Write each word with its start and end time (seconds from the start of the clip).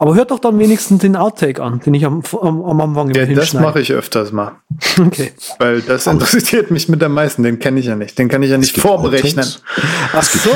Aber 0.00 0.14
hört 0.14 0.30
doch 0.30 0.38
dann 0.38 0.58
wenigstens 0.60 1.00
den 1.00 1.16
Outtake 1.16 1.60
an, 1.60 1.80
den 1.80 1.92
ich 1.92 2.04
am, 2.04 2.22
am, 2.40 2.62
am 2.62 2.80
Anfang 2.80 3.10
ja, 3.10 3.26
Das 3.26 3.52
mache 3.52 3.80
ich 3.80 3.92
öfters 3.92 4.32
mal. 4.32 4.52
Okay. 4.98 5.32
Weil 5.58 5.80
das 5.80 6.06
interessiert 6.06 6.70
mich 6.70 6.88
mit 6.88 7.02
am 7.02 7.14
meisten. 7.14 7.42
Den 7.42 7.58
kenne 7.58 7.80
ich 7.80 7.86
ja 7.86 7.96
nicht. 7.96 8.18
Den 8.18 8.28
kann 8.28 8.42
ich 8.42 8.50
ja 8.50 8.58
nicht 8.58 8.76
vorberechnen. 8.78 9.46
Ach 10.12 10.22
so. 10.22 10.50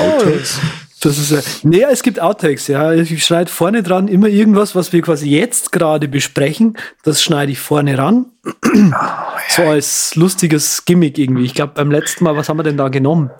Das 1.00 1.18
ist 1.18 1.32
ja, 1.32 1.38
nee, 1.64 1.84
es 1.90 2.04
gibt 2.04 2.20
Outtakes, 2.20 2.68
ja. 2.68 2.92
Ich 2.92 3.24
schneide 3.24 3.50
vorne 3.50 3.82
dran 3.82 4.06
immer 4.06 4.28
irgendwas, 4.28 4.76
was 4.76 4.92
wir 4.92 5.02
quasi 5.02 5.28
jetzt 5.28 5.72
gerade 5.72 6.06
besprechen. 6.06 6.76
Das 7.02 7.20
schneide 7.20 7.50
ich 7.50 7.58
vorne 7.58 7.98
ran. 7.98 8.26
Oh, 8.44 8.50
ja. 8.72 9.32
So 9.48 9.62
als 9.62 10.14
lustiges 10.14 10.84
Gimmick 10.84 11.18
irgendwie. 11.18 11.44
Ich 11.44 11.54
glaube, 11.54 11.72
beim 11.74 11.90
letzten 11.90 12.22
Mal, 12.22 12.36
was 12.36 12.48
haben 12.48 12.58
wir 12.58 12.62
denn 12.62 12.76
da 12.76 12.88
genommen? 12.88 13.30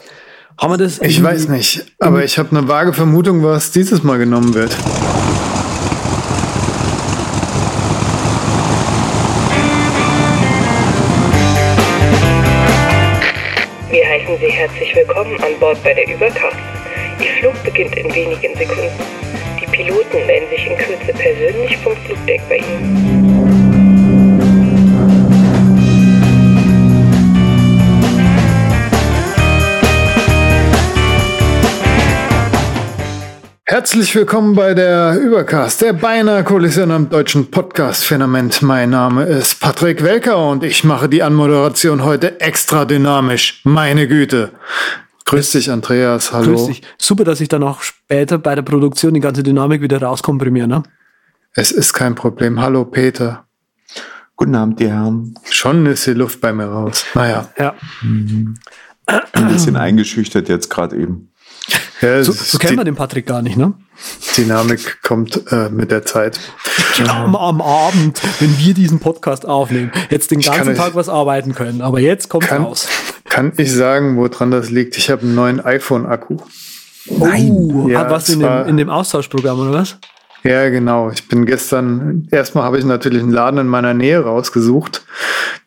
Haben 0.59 0.73
wir 0.73 0.79
das? 0.79 1.01
Ich 1.01 1.23
weiß 1.23 1.49
nicht, 1.49 1.87
aber 2.01 2.25
ich 2.25 2.39
habe 2.39 2.57
eine 2.57 2.67
vage 2.67 2.93
Vermutung, 2.93 3.45
was 3.45 3.71
dieses 3.71 4.03
Mal 4.03 4.19
genommen 4.19 4.55
wird. 4.55 4.77
Bei 15.83 15.95
der 15.95 16.09
Übercast. 16.09 16.57
Ihr 17.21 17.31
Flug 17.41 17.63
beginnt 17.65 17.97
in 17.97 18.15
wenigen 18.15 18.57
Sekunden. 18.57 18.91
Die 19.61 19.67
Piloten 19.67 20.27
melden 20.27 20.49
sich 20.51 20.67
in 20.67 20.77
Kürze 20.77 21.13
persönlich 21.13 21.77
vom 21.79 21.97
Flugdeck 21.97 22.41
bei 22.49 22.57
Ihnen. 22.59 23.23
Herzlich 33.65 34.15
willkommen 34.15 34.55
bei 34.55 34.75
der 34.75 35.17
Übercast, 35.19 35.81
der 35.81 35.95
beinahe 35.95 36.45
Kollision 36.45 36.91
am 36.91 37.09
deutschen 37.09 37.51
Podcast-Phänomen. 37.51 38.51
Mein 38.61 38.91
Name 38.91 39.25
ist 39.25 39.61
Patrick 39.61 40.05
Welker 40.05 40.47
und 40.47 40.63
ich 40.63 40.85
mache 40.85 41.09
die 41.09 41.23
Anmoderation 41.23 42.05
heute 42.05 42.39
extra 42.41 42.85
dynamisch. 42.85 43.63
Meine 43.65 44.07
Güte. 44.07 44.53
Grüß 45.25 45.53
dich, 45.53 45.71
Andreas. 45.71 46.33
Hallo. 46.33 46.53
Grüß 46.53 46.67
dich. 46.67 46.83
Super, 46.99 47.25
dass 47.25 47.41
ich 47.41 47.49
dann 47.49 47.63
auch 47.63 47.83
später 47.83 48.39
bei 48.39 48.55
der 48.55 48.63
Produktion 48.63 49.15
die 49.15 49.21
ganze 49.21 49.43
Dynamik 49.43 49.81
wieder 49.83 50.03
rauskomprimiere, 50.03 50.69
ne? 50.69 50.83
Es 51.55 51.71
ist 51.71 51.93
kein 51.93 52.15
Problem. 52.15 52.61
Hallo, 52.61 52.85
Peter. 52.85 53.47
Guten 54.37 54.55
Abend, 54.55 54.81
die 54.81 54.89
Herren. 54.89 55.35
Schon 55.51 55.87
ist 55.87 56.07
die 56.07 56.15
Luft 56.15 56.41
bei 56.41 56.53
mir 56.53 56.65
raus. 56.65 57.05
Naja. 57.15 57.49
Ja. 57.59 57.75
Mhm. 58.01 58.55
Ein 59.07 59.49
bisschen 59.49 59.77
eingeschüchtert 59.77 60.49
jetzt 60.49 60.71
gerade 60.71 60.97
eben. 60.97 61.33
Ja, 62.01 62.25
so, 62.25 62.33
so 62.33 62.59
kennen 62.59 62.79
wir 62.79 62.85
den 62.85 62.97
Patrick 62.97 63.27
gar 63.27 63.43
nicht, 63.43 63.57
ne? 63.57 63.75
Dynamik 64.37 65.03
kommt 65.03 65.53
äh, 65.53 65.69
mit 65.69 65.93
der 65.93 66.05
Zeit. 66.05 66.41
Genau, 66.97 67.13
am, 67.13 67.37
am, 67.37 67.61
Abend, 67.61 68.21
wenn 68.41 68.59
wir 68.59 68.75
diesen 68.75 68.99
Podcast 68.99 69.47
aufnehmen, 69.47 69.93
jetzt 70.11 70.33
den 70.33 70.41
ganzen 70.41 70.75
Tag 70.75 70.97
was 70.97 71.09
arbeiten 71.09 71.55
können, 71.55 71.81
aber 71.81 72.01
jetzt 72.01 72.29
kommt 72.29 72.49
kann, 72.49 72.65
raus. 72.65 72.89
Kann 73.25 73.53
ich 73.57 73.73
sagen, 73.73 74.17
woran 74.17 74.51
das 74.51 74.71
liegt? 74.71 74.97
Ich 74.99 75.11
habe 75.11 75.23
einen 75.23 75.35
neuen 75.35 75.61
iPhone-Akku. 75.61 76.39
Nein. 77.07 77.51
Oh, 77.51 77.89
ja, 77.89 78.09
was 78.11 78.29
in 78.29 78.41
dem, 78.41 78.67
in 78.69 78.77
dem 78.77 78.91
Austauschprogramm 78.91 79.61
oder 79.61 79.73
was? 79.73 79.99
Ja, 80.45 80.69
genau. 80.71 81.11
Ich 81.11 81.29
bin 81.29 81.47
gestern, 81.47 82.27
erstmal 82.33 82.65
habe 82.65 82.79
ich 82.79 82.85
natürlich 82.85 83.23
einen 83.23 83.31
Laden 83.31 83.61
in 83.61 83.69
meiner 83.69 83.95
Nähe 83.95 84.21
rausgesucht. 84.21 85.05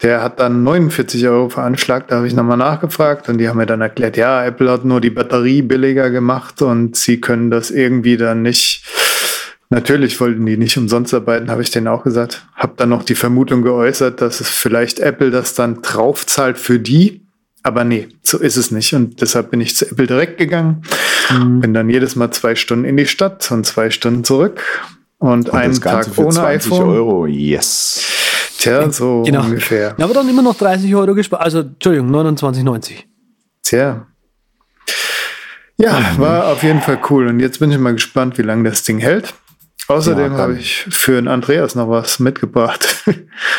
Der 0.01 0.21
hat 0.21 0.41
dann 0.41 0.63
49 0.63 1.25
Euro 1.27 1.49
veranschlagt. 1.49 2.11
Da 2.11 2.17
habe 2.17 2.27
ich 2.27 2.33
nochmal 2.33 2.57
nachgefragt 2.57 3.29
und 3.29 3.37
die 3.37 3.47
haben 3.47 3.57
mir 3.57 3.65
dann 3.65 3.79
erklärt, 3.79 4.17
ja, 4.17 4.43
Apple 4.43 4.69
hat 4.69 4.83
nur 4.83 4.99
die 4.99 5.09
Batterie 5.09 5.61
billiger 5.61 6.09
gemacht 6.09 6.61
und 6.61 6.97
sie 6.97 7.21
können 7.21 7.49
das 7.51 7.71
irgendwie 7.71 8.17
dann 8.17 8.41
nicht. 8.41 8.83
Natürlich 9.69 10.19
wollten 10.19 10.45
die 10.45 10.57
nicht 10.57 10.77
umsonst 10.77 11.13
arbeiten, 11.13 11.49
habe 11.49 11.61
ich 11.61 11.71
denen 11.71 11.87
auch 11.87 12.03
gesagt. 12.03 12.45
Habe 12.53 12.73
dann 12.75 12.89
noch 12.89 13.03
die 13.03 13.15
Vermutung 13.15 13.61
geäußert, 13.61 14.21
dass 14.21 14.41
es 14.41 14.49
vielleicht 14.49 14.99
Apple 14.99 15.31
das 15.31 15.53
dann 15.53 15.81
draufzahlt 15.81 16.57
für 16.57 16.79
die. 16.79 17.24
Aber 17.65 17.83
nee, 17.83 18.09
so 18.21 18.37
ist 18.37 18.57
es 18.57 18.69
nicht. 18.69 18.93
Und 18.93 19.21
deshalb 19.21 19.49
bin 19.49 19.59
ich 19.59 19.75
zu 19.75 19.89
Apple 19.89 20.05
direkt 20.05 20.37
gegangen. 20.37 20.83
Mhm. 21.31 21.61
Bin 21.61 21.73
dann 21.73 21.89
jedes 21.89 22.15
Mal 22.15 22.29
zwei 22.29 22.53
Stunden 22.53 22.85
in 22.85 22.95
die 22.95 23.07
Stadt 23.07 23.49
und 23.49 23.65
zwei 23.65 23.89
Stunden 23.89 24.23
zurück. 24.23 24.61
Und, 25.17 25.49
und 25.49 25.55
einen 25.55 25.81
Tag 25.81 26.07
ohne 26.15 26.29
20 26.29 26.71
iPhone. 26.71 26.87
Euro, 26.87 27.25
yes. 27.25 28.03
Tja, 28.59 28.91
so 28.91 29.23
genau. 29.23 29.45
ungefähr. 29.45 29.95
Ja, 29.97 30.05
aber 30.05 30.13
dann 30.13 30.29
immer 30.29 30.43
noch 30.43 30.53
30 30.53 30.93
Euro 30.93 31.15
gespart. 31.15 31.41
Also, 31.41 31.61
Entschuldigung, 31.61 32.11
29,90. 32.13 33.05
Tja. 33.63 34.05
Ja, 35.77 36.15
war 36.19 36.45
auf 36.49 36.61
jeden 36.61 36.81
Fall 36.81 36.99
cool. 37.09 37.25
Und 37.25 37.39
jetzt 37.39 37.59
bin 37.59 37.71
ich 37.71 37.79
mal 37.79 37.93
gespannt, 37.93 38.37
wie 38.37 38.43
lange 38.43 38.69
das 38.69 38.83
Ding 38.83 38.99
hält. 38.99 39.33
Außerdem 39.87 40.33
ja, 40.33 40.37
habe 40.37 40.53
ich 40.53 40.85
für 40.87 41.13
den 41.13 41.27
Andreas 41.27 41.73
noch 41.73 41.89
was 41.89 42.19
mitgebracht. 42.19 43.03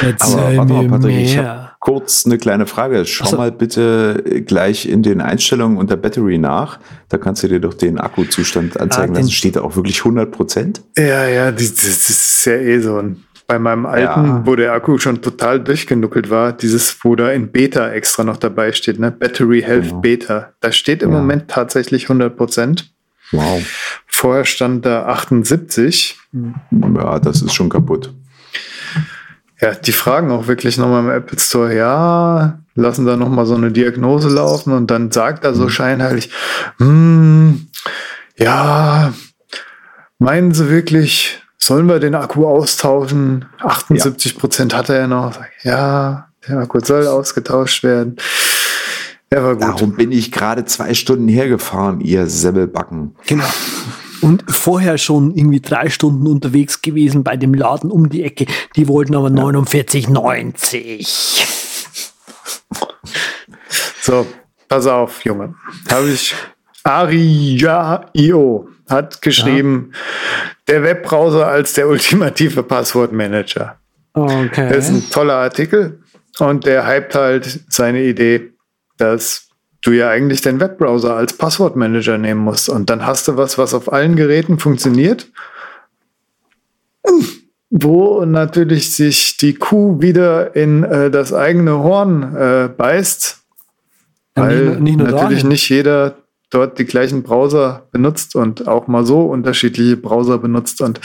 Erzähl 0.01 0.39
Aber 0.39 0.57
warte 0.59 0.73
mal, 0.73 0.89
Patrick, 0.89 1.17
ich 1.17 1.39
habe 1.39 1.66
kurz 1.81 2.27
eine 2.27 2.39
kleine 2.39 2.67
Frage. 2.67 3.05
Schau 3.05 3.27
so. 3.27 3.37
mal 3.37 3.53
bitte 3.53 4.43
gleich 4.47 4.89
in 4.89 5.03
den 5.03 5.21
Einstellungen 5.21 5.79
unter 5.79 5.97
Battery 5.97 6.39
nach. 6.39 6.79
Da 7.09 7.19
kannst 7.19 7.43
du 7.43 7.49
dir 7.49 7.61
doch 7.61 7.75
den 7.75 7.99
Akkuzustand 7.99 8.79
anzeigen 8.81 9.15
ah, 9.15 9.19
lassen. 9.19 9.31
Steht 9.31 9.57
da 9.57 9.63
auch 9.63 9.77
wirklich 9.77 9.99
100 9.99 10.31
Prozent? 10.31 10.83
Ja, 10.97 11.27
ja, 11.27 11.53
das, 11.53 11.75
das 11.75 12.09
ist 12.09 12.45
ja 12.47 12.55
eh 12.55 12.81
so. 12.81 13.03
Bei 13.49 13.61
meinem 13.61 13.87
alten, 13.87 14.25
ja. 14.27 14.43
wo 14.45 14.57
der 14.57 14.73
Akku 14.73 14.99
schon 14.99 15.23
total 15.23 15.63
durchgenuckelt 15.63 16.31
war, 16.31 16.53
dieses, 16.53 16.97
wo 17.05 17.15
da 17.15 17.31
in 17.31 17.53
Beta 17.53 17.91
extra 17.91 18.25
noch 18.25 18.39
dabei 18.39 18.73
steht, 18.73 18.99
ne? 18.99 19.13
Battery 19.13 19.63
Health 19.63 19.85
genau. 19.85 20.01
Beta. 20.01 20.53
Da 20.61 20.73
steht 20.73 21.03
im 21.03 21.13
ja. 21.13 21.19
Moment 21.19 21.49
tatsächlich 21.49 22.05
100 22.05 22.37
Prozent. 22.37 22.91
Wow. 23.31 23.63
Vorher 24.07 24.45
stand 24.45 24.85
da 24.85 25.07
78. 25.07 26.19
Ja, 26.71 27.19
das 27.21 27.43
ist 27.43 27.55
schon 27.55 27.69
kaputt. 27.69 28.13
Ja, 29.61 29.75
die 29.75 29.93
fragen 29.93 30.31
auch 30.31 30.49
wirklich 30.49 30.77
nochmal 30.77 31.05
im 31.05 31.11
Apple 31.11 31.39
Store, 31.39 31.75
ja, 31.75 32.59
lassen 32.75 33.07
da 33.07 33.17
nochmal 33.17 33.47
so 33.47 33.55
eine 33.55 33.73
Diagnose 33.73 34.29
laufen 34.29 34.73
und 34.73 34.91
dann 34.91 35.11
sagt 35.11 35.45
er 35.45 35.55
so 35.55 35.65
mhm. 35.65 35.71
scheinheilig, 35.71 36.31
hm, 36.79 37.69
ja, 38.37 39.13
meinen 40.19 40.53
Sie 40.53 40.69
wirklich, 40.69 41.43
sollen 41.57 41.89
wir 41.89 42.01
den 42.01 42.15
Akku 42.15 42.47
austauschen? 42.47 43.47
78 43.61 44.39
Prozent 44.39 44.73
ja. 44.73 44.79
hat 44.79 44.91
er 44.91 45.01
ja 45.01 45.07
noch. 45.07 45.41
Ja, 45.63 46.29
der 46.47 46.59
Akku 46.59 46.81
soll 46.81 47.07
ausgetauscht 47.07 47.83
werden. 47.83 48.17
Er 49.31 49.43
war 49.43 49.55
gut. 49.55 49.63
Darum 49.63 49.97
bin 49.97 50.13
ich 50.13 50.31
gerade 50.31 50.65
zwei 50.67 50.95
Stunden 50.95 51.29
hergefahren, 51.29 52.01
ihr 52.01 52.27
Semmelbacken. 52.27 53.17
Genau. 53.27 53.45
Und 54.27 54.45
vorher 54.49 54.99
schon 54.99 55.35
irgendwie 55.35 55.61
drei 55.61 55.89
Stunden 55.89 56.27
unterwegs 56.27 56.83
gewesen 56.83 57.25
bei 57.25 57.37
dem 57.37 57.55
Laden 57.55 57.91
um 57.91 58.09
die 58.09 58.25
Ecke. 58.25 58.47
Die 58.75 58.89
wollten 58.89 59.15
aber 59.15 59.31
ja. 59.31 59.37
49,90. 59.37 61.47
So, 64.03 64.27
pass 64.69 64.87
auf, 64.87 65.25
Junge. 65.25 65.55
Habe 65.91 66.11
ich 66.11 66.35
Aria.io 66.85 68.69
hat 68.89 69.21
geschrieben, 69.21 69.91
ja. 69.93 69.99
der 70.69 70.85
Webbrowser 70.85 71.49
als 71.49 71.73
der 71.73 71.89
ultimative 71.89 72.63
Passwortmanager. 72.63 73.81
Okay. 74.13 74.69
Das 74.69 74.89
ist 74.89 74.91
ein 74.91 75.11
toller 75.11 75.35
Artikel 75.35 76.05
und 76.39 76.67
der 76.67 76.87
hypt 76.87 77.17
halt 77.17 77.65
seine 77.69 78.03
Idee 78.03 78.53
dass 78.97 79.46
du 79.87 79.93
ja 79.93 80.11
eigentlich 80.11 80.41
den 80.41 80.61
Webbrowser 80.61 81.15
als 81.15 81.33
Passwortmanager 81.33 82.19
nehmen 82.19 82.41
musst. 82.41 82.69
Und 82.69 82.91
dann 82.91 83.07
hast 83.07 83.29
du 83.29 83.37
was, 83.37 83.59
was 83.59 83.75
auf 83.75 83.93
allen 83.93 84.17
Geräten 84.17 84.59
funktioniert, 84.59 85.31
wo 87.71 88.25
natürlich 88.25 88.95
sich 88.95 89.37
die 89.37 89.55
Kuh 89.55 90.01
wieder 90.01 90.57
in 90.57 90.83
äh, 90.83 91.11
das 91.11 91.33
eigene 91.33 91.79
Horn 91.79 92.35
äh, 92.37 92.69
beißt, 92.69 93.43
weil 94.35 94.67
nicht, 94.67 94.81
nicht 94.81 94.99
natürlich 94.99 95.39
dahin. 95.39 95.49
nicht 95.49 95.69
jeder 95.69 96.17
dort 96.51 96.79
die 96.79 96.85
gleichen 96.85 97.23
Browser 97.23 97.87
benutzt 97.91 98.37
und 98.37 98.69
auch 98.69 98.87
mal 98.87 99.05
so 99.05 99.23
unterschiedliche 99.23 99.97
Browser 99.97 100.39
benutzt. 100.39 100.81
Und 100.81 101.01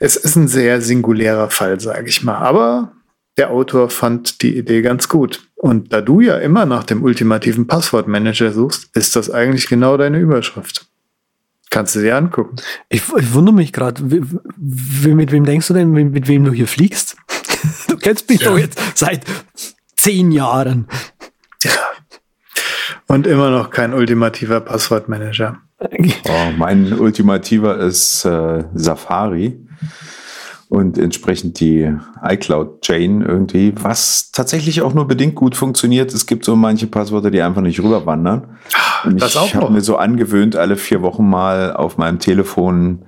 es 0.00 0.16
ist 0.16 0.36
ein 0.36 0.48
sehr 0.48 0.80
singulärer 0.80 1.50
Fall, 1.50 1.78
sage 1.80 2.08
ich 2.08 2.22
mal. 2.22 2.38
Aber 2.38 2.92
der 3.38 3.50
Autor 3.50 3.90
fand 3.90 4.42
die 4.42 4.56
Idee 4.56 4.82
ganz 4.82 5.08
gut. 5.08 5.48
Und 5.54 5.92
da 5.92 6.00
du 6.00 6.20
ja 6.20 6.38
immer 6.38 6.66
nach 6.66 6.84
dem 6.84 7.02
ultimativen 7.02 7.66
Passwortmanager 7.66 8.52
suchst, 8.52 8.94
ist 8.96 9.16
das 9.16 9.30
eigentlich 9.30 9.68
genau 9.68 9.96
deine 9.96 10.18
Überschrift. 10.18 10.86
Kannst 11.70 11.96
du 11.96 12.00
dir 12.00 12.16
angucken. 12.16 12.56
Ich, 12.90 13.02
ich 13.16 13.32
wundere 13.32 13.54
mich 13.54 13.72
gerade, 13.72 14.02
mit 14.02 15.32
wem 15.32 15.44
denkst 15.44 15.68
du 15.68 15.74
denn, 15.74 15.90
mit, 15.90 16.12
mit 16.12 16.28
wem 16.28 16.44
du 16.44 16.52
hier 16.52 16.66
fliegst? 16.66 17.16
du 17.88 17.96
kennst 17.96 18.28
mich 18.28 18.42
ja. 18.42 18.50
doch 18.50 18.58
jetzt 18.58 18.78
seit 18.94 19.24
zehn 19.96 20.32
Jahren. 20.32 20.86
Ja. 21.62 21.70
Und 23.06 23.26
immer 23.26 23.50
noch 23.50 23.70
kein 23.70 23.94
ultimativer 23.94 24.60
Passwortmanager. 24.60 25.58
Oh, 25.78 26.50
mein 26.56 26.92
ultimativer 26.92 27.78
ist 27.78 28.24
äh, 28.24 28.64
Safari 28.74 29.58
und 30.72 30.96
entsprechend 30.96 31.60
die 31.60 31.94
iCloud-Chain 32.22 33.20
irgendwie, 33.20 33.74
was 33.82 34.30
tatsächlich 34.32 34.80
auch 34.80 34.94
nur 34.94 35.06
bedingt 35.06 35.34
gut 35.34 35.54
funktioniert. 35.54 36.14
Es 36.14 36.24
gibt 36.24 36.46
so 36.46 36.56
manche 36.56 36.86
Passwörter, 36.86 37.30
die 37.30 37.42
einfach 37.42 37.60
nicht 37.60 37.78
rüberwandern. 37.78 38.56
Und 39.04 39.20
das 39.20 39.34
ich 39.34 39.54
habe 39.54 39.70
mir 39.70 39.82
so 39.82 39.96
angewöhnt, 39.96 40.56
alle 40.56 40.76
vier 40.76 41.02
Wochen 41.02 41.28
mal 41.28 41.74
auf 41.74 41.98
meinem 41.98 42.20
Telefon 42.20 43.00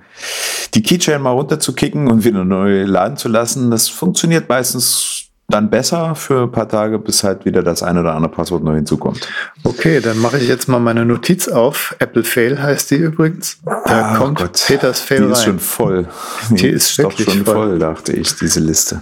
die 0.75 0.83
Keychain 0.83 1.23
mal 1.23 1.31
runterzukicken 1.31 2.07
und 2.07 2.23
wieder 2.23 2.45
neu 2.45 2.83
laden 2.83 3.17
zu 3.17 3.29
lassen, 3.29 3.71
das 3.71 3.87
funktioniert 3.87 4.47
meistens 4.47 5.14
dann 5.47 5.69
besser 5.69 6.15
für 6.15 6.43
ein 6.43 6.51
paar 6.51 6.67
Tage, 6.67 6.97
bis 6.97 7.23
halt 7.23 7.45
wieder 7.45 7.61
das 7.61 7.83
ein 7.83 7.97
oder 7.97 8.15
andere 8.15 8.31
Passwort 8.31 8.63
neu 8.63 8.75
hinzukommt. 8.75 9.27
Okay, 9.63 9.99
dann 9.99 10.17
mache 10.19 10.37
ich 10.39 10.47
jetzt 10.47 10.67
mal 10.67 10.79
meine 10.79 11.05
Notiz 11.05 11.47
auf. 11.47 11.95
Apple 11.99 12.23
Fail 12.23 12.61
heißt 12.61 12.91
die 12.91 12.95
übrigens. 12.95 13.59
Da 13.63 13.81
ah, 13.85 14.17
kommt 14.17 14.39
Gott. 14.39 14.63
Peters 14.65 14.99
Fail 14.99 15.19
Die 15.19 15.23
rein. 15.23 15.31
ist 15.33 15.43
schon 15.43 15.59
voll. 15.59 16.07
Die, 16.49 16.55
die 16.55 16.67
ist, 16.69 16.89
ist 16.89 17.03
doch 17.03 17.11
schon 17.11 17.45
voll. 17.45 17.55
voll, 17.55 17.79
dachte 17.79 18.13
ich, 18.13 18.35
diese 18.35 18.59
Liste. 18.59 19.01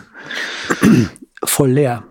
Voll 1.45 1.71
leer. 1.71 2.03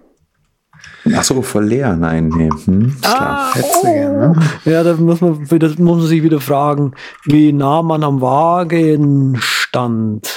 Ach 1.14 1.24
so, 1.24 1.42
voll 1.42 1.64
leer, 1.64 1.96
nein, 1.96 2.28
nee. 2.28 2.48
Hm, 2.64 2.96
ah, 3.02 3.52
oh. 3.60 3.86
ne? 3.86 4.34
Ja, 4.64 4.84
da 4.84 4.94
muss 4.94 5.20
man, 5.20 5.46
das 5.48 5.76
muss 5.78 5.98
man 5.98 6.06
sich 6.06 6.22
wieder 6.22 6.40
fragen, 6.40 6.92
wie 7.24 7.52
nah 7.52 7.82
man 7.82 8.04
am 8.04 8.20
Wagen 8.20 9.36
stand. 9.40 10.30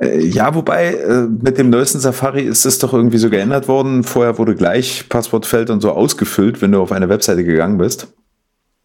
Äh, 0.00 0.24
ja, 0.24 0.54
wobei 0.54 0.94
äh, 0.94 1.26
mit 1.26 1.58
dem 1.58 1.70
neuesten 1.70 2.00
Safari 2.00 2.42
ist 2.42 2.64
es 2.64 2.78
doch 2.78 2.92
irgendwie 2.92 3.18
so 3.18 3.30
geändert 3.30 3.68
worden. 3.68 4.04
Vorher 4.04 4.38
wurde 4.38 4.54
gleich 4.54 5.08
Passwortfeld 5.08 5.70
und 5.70 5.80
so 5.80 5.92
ausgefüllt, 5.92 6.62
wenn 6.62 6.72
du 6.72 6.80
auf 6.80 6.92
eine 6.92 7.08
Webseite 7.08 7.44
gegangen 7.44 7.78
bist. 7.78 8.08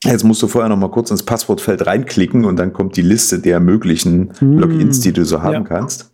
Jetzt 0.04 0.24
musst 0.24 0.42
du 0.42 0.48
vorher 0.48 0.70
noch 0.70 0.78
mal 0.78 0.92
kurz 0.92 1.12
ins 1.12 1.24
Passwortfeld 1.24 1.86
reinklicken 1.86 2.44
und 2.44 2.58
dann 2.58 2.74
kommt 2.74 2.98
die 2.98 3.02
Liste 3.02 3.40
der 3.40 3.60
möglichen 3.60 4.34
hm. 4.38 4.60
Logins, 4.60 5.00
die 5.00 5.14
du 5.14 5.24
so 5.24 5.42
haben 5.42 5.54
ja. 5.54 5.62
kannst. 5.62 6.12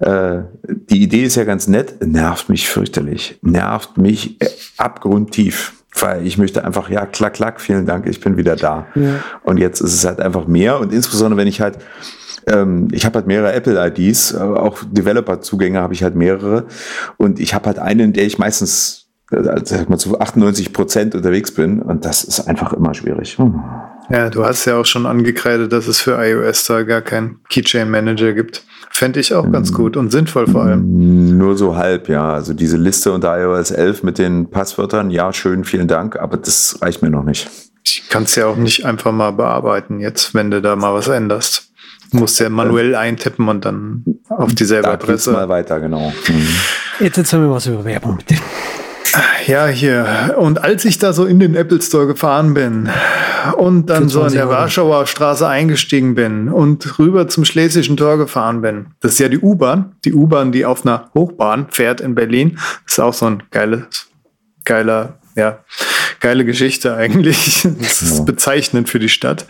Äh, 0.00 0.42
die 0.68 1.02
Idee 1.02 1.24
ist 1.24 1.36
ja 1.36 1.44
ganz 1.44 1.68
nett, 1.68 2.04
nervt 2.04 2.48
mich 2.48 2.68
fürchterlich, 2.68 3.38
nervt 3.42 3.98
mich 3.98 4.38
abgrundtief 4.76 5.74
weil 6.00 6.26
ich 6.26 6.38
möchte 6.38 6.64
einfach, 6.64 6.90
ja, 6.90 7.06
klack, 7.06 7.34
klack, 7.34 7.60
vielen 7.60 7.86
Dank, 7.86 8.06
ich 8.06 8.20
bin 8.20 8.36
wieder 8.36 8.56
da. 8.56 8.86
Ja. 8.94 9.20
Und 9.42 9.58
jetzt 9.58 9.80
ist 9.80 9.94
es 9.94 10.04
halt 10.04 10.20
einfach 10.20 10.46
mehr 10.46 10.78
und 10.78 10.92
insbesondere, 10.92 11.38
wenn 11.38 11.48
ich 11.48 11.60
halt 11.60 11.78
ähm, 12.50 12.88
ich 12.92 13.04
habe 13.04 13.16
halt 13.16 13.26
mehrere 13.26 13.52
Apple-IDs, 13.52 14.34
äh, 14.34 14.38
auch 14.38 14.78
Developer-Zugänge 14.90 15.80
habe 15.80 15.94
ich 15.94 16.02
halt 16.02 16.14
mehrere. 16.14 16.66
Und 17.16 17.40
ich 17.40 17.54
habe 17.54 17.66
halt 17.66 17.78
einen, 17.78 18.00
in 18.00 18.12
der 18.12 18.26
ich 18.26 18.38
meistens 18.38 19.08
äh, 19.30 19.60
sag 19.64 19.90
mal, 19.90 19.98
zu 19.98 20.18
98 20.18 20.72
Prozent 20.72 21.14
unterwegs 21.14 21.52
bin. 21.52 21.82
Und 21.82 22.04
das 22.04 22.24
ist 22.24 22.40
einfach 22.40 22.72
immer 22.72 22.94
schwierig. 22.94 23.36
Hm. 23.38 23.62
Ja, 24.10 24.30
du 24.30 24.44
hast 24.44 24.64
ja 24.64 24.76
auch 24.76 24.86
schon 24.86 25.04
angekreidet, 25.04 25.70
dass 25.72 25.86
es 25.86 26.00
für 26.00 26.16
iOS 26.18 26.64
da 26.64 26.82
gar 26.82 27.02
keinen 27.02 27.40
Keychain-Manager 27.50 28.32
gibt. 28.32 28.64
Fände 28.90 29.20
ich 29.20 29.34
auch 29.34 29.50
ganz 29.52 29.68
hm. 29.68 29.76
gut 29.76 29.96
und 29.96 30.10
sinnvoll 30.10 30.46
vor 30.46 30.62
allem. 30.62 31.36
Nur 31.36 31.56
so 31.58 31.76
halb, 31.76 32.08
ja. 32.08 32.32
Also 32.32 32.54
diese 32.54 32.78
Liste 32.78 33.12
unter 33.12 33.38
iOS 33.38 33.70
11 33.70 34.02
mit 34.02 34.18
den 34.18 34.50
Passwörtern, 34.50 35.10
ja, 35.10 35.32
schön, 35.32 35.64
vielen 35.64 35.88
Dank, 35.88 36.16
aber 36.16 36.38
das 36.38 36.78
reicht 36.80 37.02
mir 37.02 37.10
noch 37.10 37.24
nicht. 37.24 37.50
Ich 37.84 38.08
kann 38.08 38.24
es 38.24 38.34
ja 38.34 38.46
auch 38.46 38.56
nicht 38.56 38.84
einfach 38.84 39.12
mal 39.12 39.32
bearbeiten 39.32 40.00
jetzt, 40.00 40.34
wenn 40.34 40.50
du 40.50 40.60
da 40.60 40.74
mal 40.74 40.94
was 40.94 41.08
änderst. 41.08 41.67
Musst 42.12 42.40
ja 42.40 42.48
manuell 42.48 42.94
eintippen 42.94 43.48
und 43.48 43.64
dann 43.64 44.04
auf 44.28 44.54
dieselbe 44.54 44.88
da 44.88 44.92
Adresse. 44.94 45.32
mal 45.32 45.48
weiter, 45.48 45.80
genau. 45.80 46.12
Mhm. 46.28 46.48
Jetzt 47.00 47.18
erzählen 47.18 47.42
wir 47.42 47.50
was 47.50 47.66
über 47.66 47.84
Werbung, 47.84 48.18
bitte. 48.18 48.40
Ja, 49.46 49.66
hier. 49.66 50.34
Und 50.38 50.62
als 50.62 50.84
ich 50.84 50.98
da 50.98 51.12
so 51.12 51.24
in 51.24 51.40
den 51.40 51.54
Apple 51.54 51.80
Store 51.80 52.06
gefahren 52.06 52.54
bin 52.54 52.90
und 53.56 53.86
dann 53.86 54.08
so 54.08 54.24
in 54.24 54.32
der 54.32 54.48
Warschauer 54.48 55.06
Straße 55.06 55.46
eingestiegen 55.48 56.14
bin 56.14 56.48
und 56.48 56.98
rüber 56.98 57.28
zum 57.28 57.44
Schlesischen 57.44 57.96
Tor 57.96 58.18
gefahren 58.18 58.60
bin, 58.60 58.88
das 59.00 59.12
ist 59.12 59.18
ja 59.20 59.28
die 59.28 59.38
U-Bahn, 59.38 59.96
die 60.04 60.12
U-Bahn, 60.12 60.52
die 60.52 60.66
auf 60.66 60.84
einer 60.84 61.10
Hochbahn 61.14 61.68
fährt 61.70 62.00
in 62.00 62.14
Berlin. 62.14 62.58
Das 62.84 62.94
ist 62.94 62.98
auch 63.00 63.14
so 63.14 63.26
ein 63.26 63.42
geiles, 63.50 64.08
geiler, 64.64 65.18
ja, 65.34 65.60
geile 66.20 66.44
Geschichte 66.44 66.94
eigentlich. 66.94 67.66
Das 67.80 68.02
ist 68.02 68.26
bezeichnend 68.26 68.88
für 68.88 68.98
die 68.98 69.08
Stadt. 69.08 69.46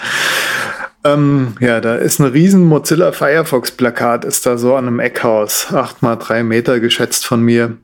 Ähm, 1.05 1.55
ja, 1.61 1.81
da 1.81 1.95
ist 1.95 2.19
ein 2.19 2.27
riesen 2.27 2.65
Mozilla 2.65 3.13
Firefox 3.13 3.71
Plakat, 3.71 4.25
ist 4.25 4.47
da 4.47 4.59
so 4.59 4.75
an 4.75 4.87
einem 4.89 5.01
Eckhaus, 5.01 5.73
acht 5.73 6.03
mal 6.03 6.17
drei 6.17 6.43
Meter 6.43 6.81
geschätzt 6.81 7.25
von 7.25 7.43
mir. 7.43 7.77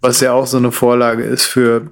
Was 0.00 0.20
ja 0.20 0.32
auch 0.32 0.46
so 0.46 0.56
eine 0.56 0.72
Vorlage 0.72 1.22
ist 1.22 1.44
für, 1.44 1.90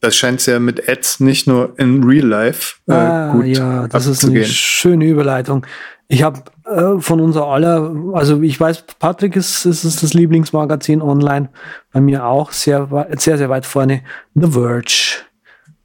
das 0.00 0.16
scheint 0.16 0.44
ja 0.46 0.60
mit 0.60 0.88
Ads 0.88 1.20
nicht 1.20 1.48
nur 1.48 1.74
in 1.78 2.04
Real 2.04 2.26
Life 2.26 2.76
äh, 2.86 2.92
ah, 2.92 3.32
gut 3.32 3.46
Ja, 3.46 3.88
das 3.88 4.06
abzugehen. 4.06 4.42
ist 4.42 4.46
eine 4.46 4.54
schöne 4.54 5.04
Überleitung. 5.06 5.66
Ich 6.06 6.22
habe 6.22 6.42
äh, 6.66 7.00
von 7.00 7.20
unser 7.20 7.46
aller, 7.46 7.92
also 8.14 8.40
ich 8.42 8.58
weiß, 8.58 8.84
Patrick 8.98 9.36
ist, 9.36 9.64
ist, 9.64 9.84
ist 9.84 10.02
das 10.02 10.14
Lieblingsmagazin 10.14 11.02
online, 11.02 11.50
bei 11.92 12.00
mir 12.00 12.24
auch 12.24 12.52
sehr, 12.52 13.06
sehr, 13.16 13.36
sehr 13.36 13.48
weit 13.48 13.66
vorne. 13.66 14.02
The 14.34 14.52
Verge 14.52 15.22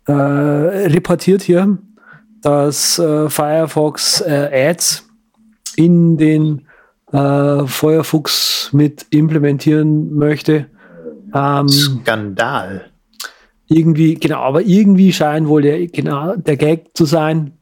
äh, 0.07 0.11
reportiert 0.11 1.41
hier, 1.41 1.77
dass 2.45 2.99
äh, 2.99 3.27
Firefox 3.27 4.21
äh, 4.21 4.69
Ads 4.69 5.09
in 5.77 6.15
den 6.15 6.67
äh, 7.11 7.65
Firefox 7.65 8.69
mit 8.71 9.07
implementieren 9.09 10.13
möchte. 10.13 10.67
Ähm, 11.33 11.67
Skandal. 11.67 12.91
Irgendwie, 13.65 14.13
genau, 14.13 14.41
aber 14.41 14.61
irgendwie 14.61 15.11
scheint 15.11 15.47
wohl 15.47 15.63
der, 15.63 15.87
genau, 15.87 16.35
der 16.35 16.55
Gag 16.55 16.91
zu 16.93 17.05
sein, 17.05 17.57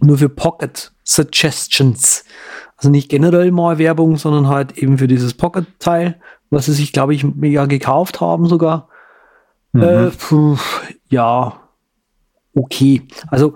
nur 0.00 0.16
für 0.16 0.30
Pocket 0.30 0.90
Suggestions. 1.04 2.24
Also 2.78 2.88
nicht 2.88 3.10
generell 3.10 3.50
mal 3.50 3.76
Werbung, 3.76 4.16
sondern 4.16 4.48
halt 4.48 4.78
eben 4.78 4.96
für 4.96 5.08
dieses 5.08 5.34
Pocket-Teil, 5.34 6.18
was 6.48 6.64
sie 6.64 6.72
sich, 6.72 6.94
glaube 6.94 7.14
ich, 7.14 7.26
ja 7.42 7.66
gekauft 7.66 8.22
haben 8.22 8.46
sogar. 8.46 8.88
Mhm. 9.72 9.82
Äh, 9.82 10.10
puh, 10.12 10.56
ja, 11.10 11.67
okay. 12.58 13.02
Also 13.28 13.54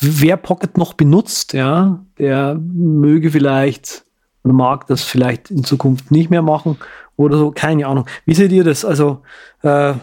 wer 0.00 0.36
Pocket 0.36 0.76
noch 0.76 0.94
benutzt, 0.94 1.52
ja, 1.52 2.04
der 2.18 2.58
möge 2.58 3.30
vielleicht 3.30 4.04
oder 4.42 4.54
mag 4.54 4.86
das 4.86 5.02
vielleicht 5.02 5.50
in 5.50 5.64
Zukunft 5.64 6.10
nicht 6.10 6.30
mehr 6.30 6.42
machen 6.42 6.78
oder 7.16 7.36
so, 7.36 7.50
keine 7.50 7.86
Ahnung. 7.86 8.06
Wie 8.24 8.34
seht 8.34 8.52
ihr 8.52 8.64
das? 8.64 8.84
Also 8.84 9.22
äh, 9.62 9.94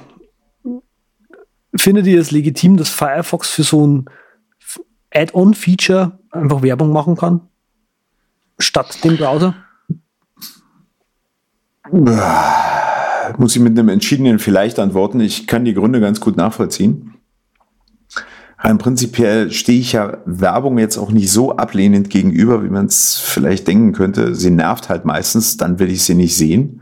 findet 1.75 2.05
ihr 2.05 2.21
es 2.21 2.31
legitim, 2.31 2.77
dass 2.77 2.89
Firefox 2.89 3.49
für 3.49 3.63
so 3.63 3.85
ein 3.85 4.05
Add-on-Feature 5.13 6.19
einfach 6.31 6.61
Werbung 6.61 6.91
machen 6.91 7.15
kann? 7.15 7.41
Statt 8.59 9.03
dem 9.03 9.17
Browser? 9.17 9.55
Muss 13.37 13.55
ich 13.55 13.61
mit 13.61 13.77
einem 13.77 13.89
entschiedenen 13.89 14.39
Vielleicht 14.39 14.77
antworten. 14.79 15.19
Ich 15.19 15.47
kann 15.47 15.65
die 15.65 15.73
Gründe 15.73 15.99
ganz 15.99 16.19
gut 16.19 16.37
nachvollziehen. 16.37 17.16
Rein 18.59 18.79
prinzipiell 18.79 19.51
stehe 19.51 19.79
ich 19.79 19.91
ja 19.91 20.17
Werbung 20.25 20.79
jetzt 20.79 20.97
auch 20.97 21.11
nicht 21.11 21.31
so 21.31 21.55
ablehnend 21.57 22.09
gegenüber, 22.09 22.63
wie 22.63 22.69
man 22.69 22.87
es 22.87 23.15
vielleicht 23.15 23.67
denken 23.67 23.93
könnte. 23.93 24.33
Sie 24.33 24.49
nervt 24.49 24.89
halt 24.89 25.05
meistens, 25.05 25.57
dann 25.57 25.77
will 25.79 25.91
ich 25.91 26.03
sie 26.03 26.15
nicht 26.15 26.35
sehen. 26.35 26.81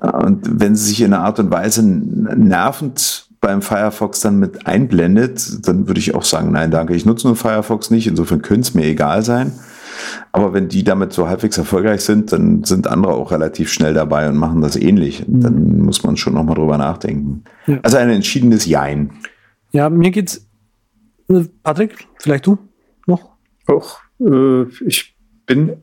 Und 0.00 0.60
wenn 0.60 0.76
sie 0.76 0.88
sich 0.88 1.00
in 1.00 1.14
einer 1.14 1.24
Art 1.24 1.38
und 1.38 1.50
Weise 1.50 1.82
nervend 1.82 3.28
beim 3.40 3.62
Firefox 3.62 4.20
dann 4.20 4.38
mit 4.38 4.66
einblendet, 4.66 5.66
dann 5.66 5.88
würde 5.88 6.00
ich 6.00 6.14
auch 6.14 6.24
sagen, 6.24 6.52
nein, 6.52 6.70
danke, 6.70 6.94
ich 6.94 7.06
nutze 7.06 7.26
nur 7.26 7.36
Firefox 7.36 7.90
nicht, 7.90 8.06
insofern 8.06 8.42
könnte 8.42 8.68
es 8.68 8.74
mir 8.74 8.84
egal 8.84 9.22
sein. 9.22 9.52
Aber 10.32 10.52
wenn 10.52 10.68
die 10.68 10.84
damit 10.84 11.14
so 11.14 11.28
halbwegs 11.28 11.56
erfolgreich 11.56 12.02
sind, 12.02 12.32
dann 12.32 12.64
sind 12.64 12.86
andere 12.86 13.14
auch 13.14 13.30
relativ 13.30 13.72
schnell 13.72 13.94
dabei 13.94 14.28
und 14.28 14.36
machen 14.36 14.60
das 14.60 14.76
ähnlich. 14.76 15.26
Mhm. 15.26 15.40
Dann 15.40 15.78
muss 15.80 16.02
man 16.02 16.18
schon 16.18 16.34
nochmal 16.34 16.56
drüber 16.56 16.76
nachdenken. 16.76 17.44
Ja. 17.66 17.78
Also 17.82 17.96
ein 17.96 18.10
entschiedenes 18.10 18.66
Jein. 18.66 19.10
Ja, 19.72 19.88
mir 19.90 20.10
geht's 20.10 20.45
Patrick, 21.62 22.06
vielleicht 22.18 22.46
du 22.46 22.58
noch? 23.06 23.30
Auch, 23.66 23.98
äh, 24.20 24.64
ich 24.86 25.16
bin 25.46 25.82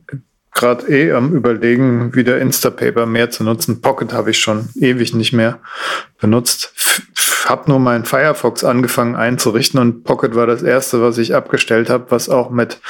gerade 0.52 0.88
eh 0.88 1.12
am 1.12 1.34
überlegen, 1.34 2.14
wieder 2.14 2.38
Instapaper 2.38 3.06
mehr 3.06 3.30
zu 3.30 3.44
nutzen. 3.44 3.80
Pocket 3.80 4.12
habe 4.12 4.30
ich 4.30 4.38
schon 4.38 4.68
ewig 4.76 5.14
nicht 5.14 5.32
mehr 5.32 5.58
benutzt. 6.20 6.72
F 6.76 7.02
habe 7.46 7.68
nur 7.68 7.78
meinen 7.78 8.06
Firefox 8.06 8.64
angefangen 8.64 9.16
einzurichten 9.16 9.78
und 9.78 10.04
Pocket 10.04 10.34
war 10.34 10.46
das 10.46 10.62
erste, 10.62 11.02
was 11.02 11.18
ich 11.18 11.34
abgestellt 11.34 11.90
habe, 11.90 12.06
was 12.10 12.30
auch 12.30 12.50
mit 12.50 12.80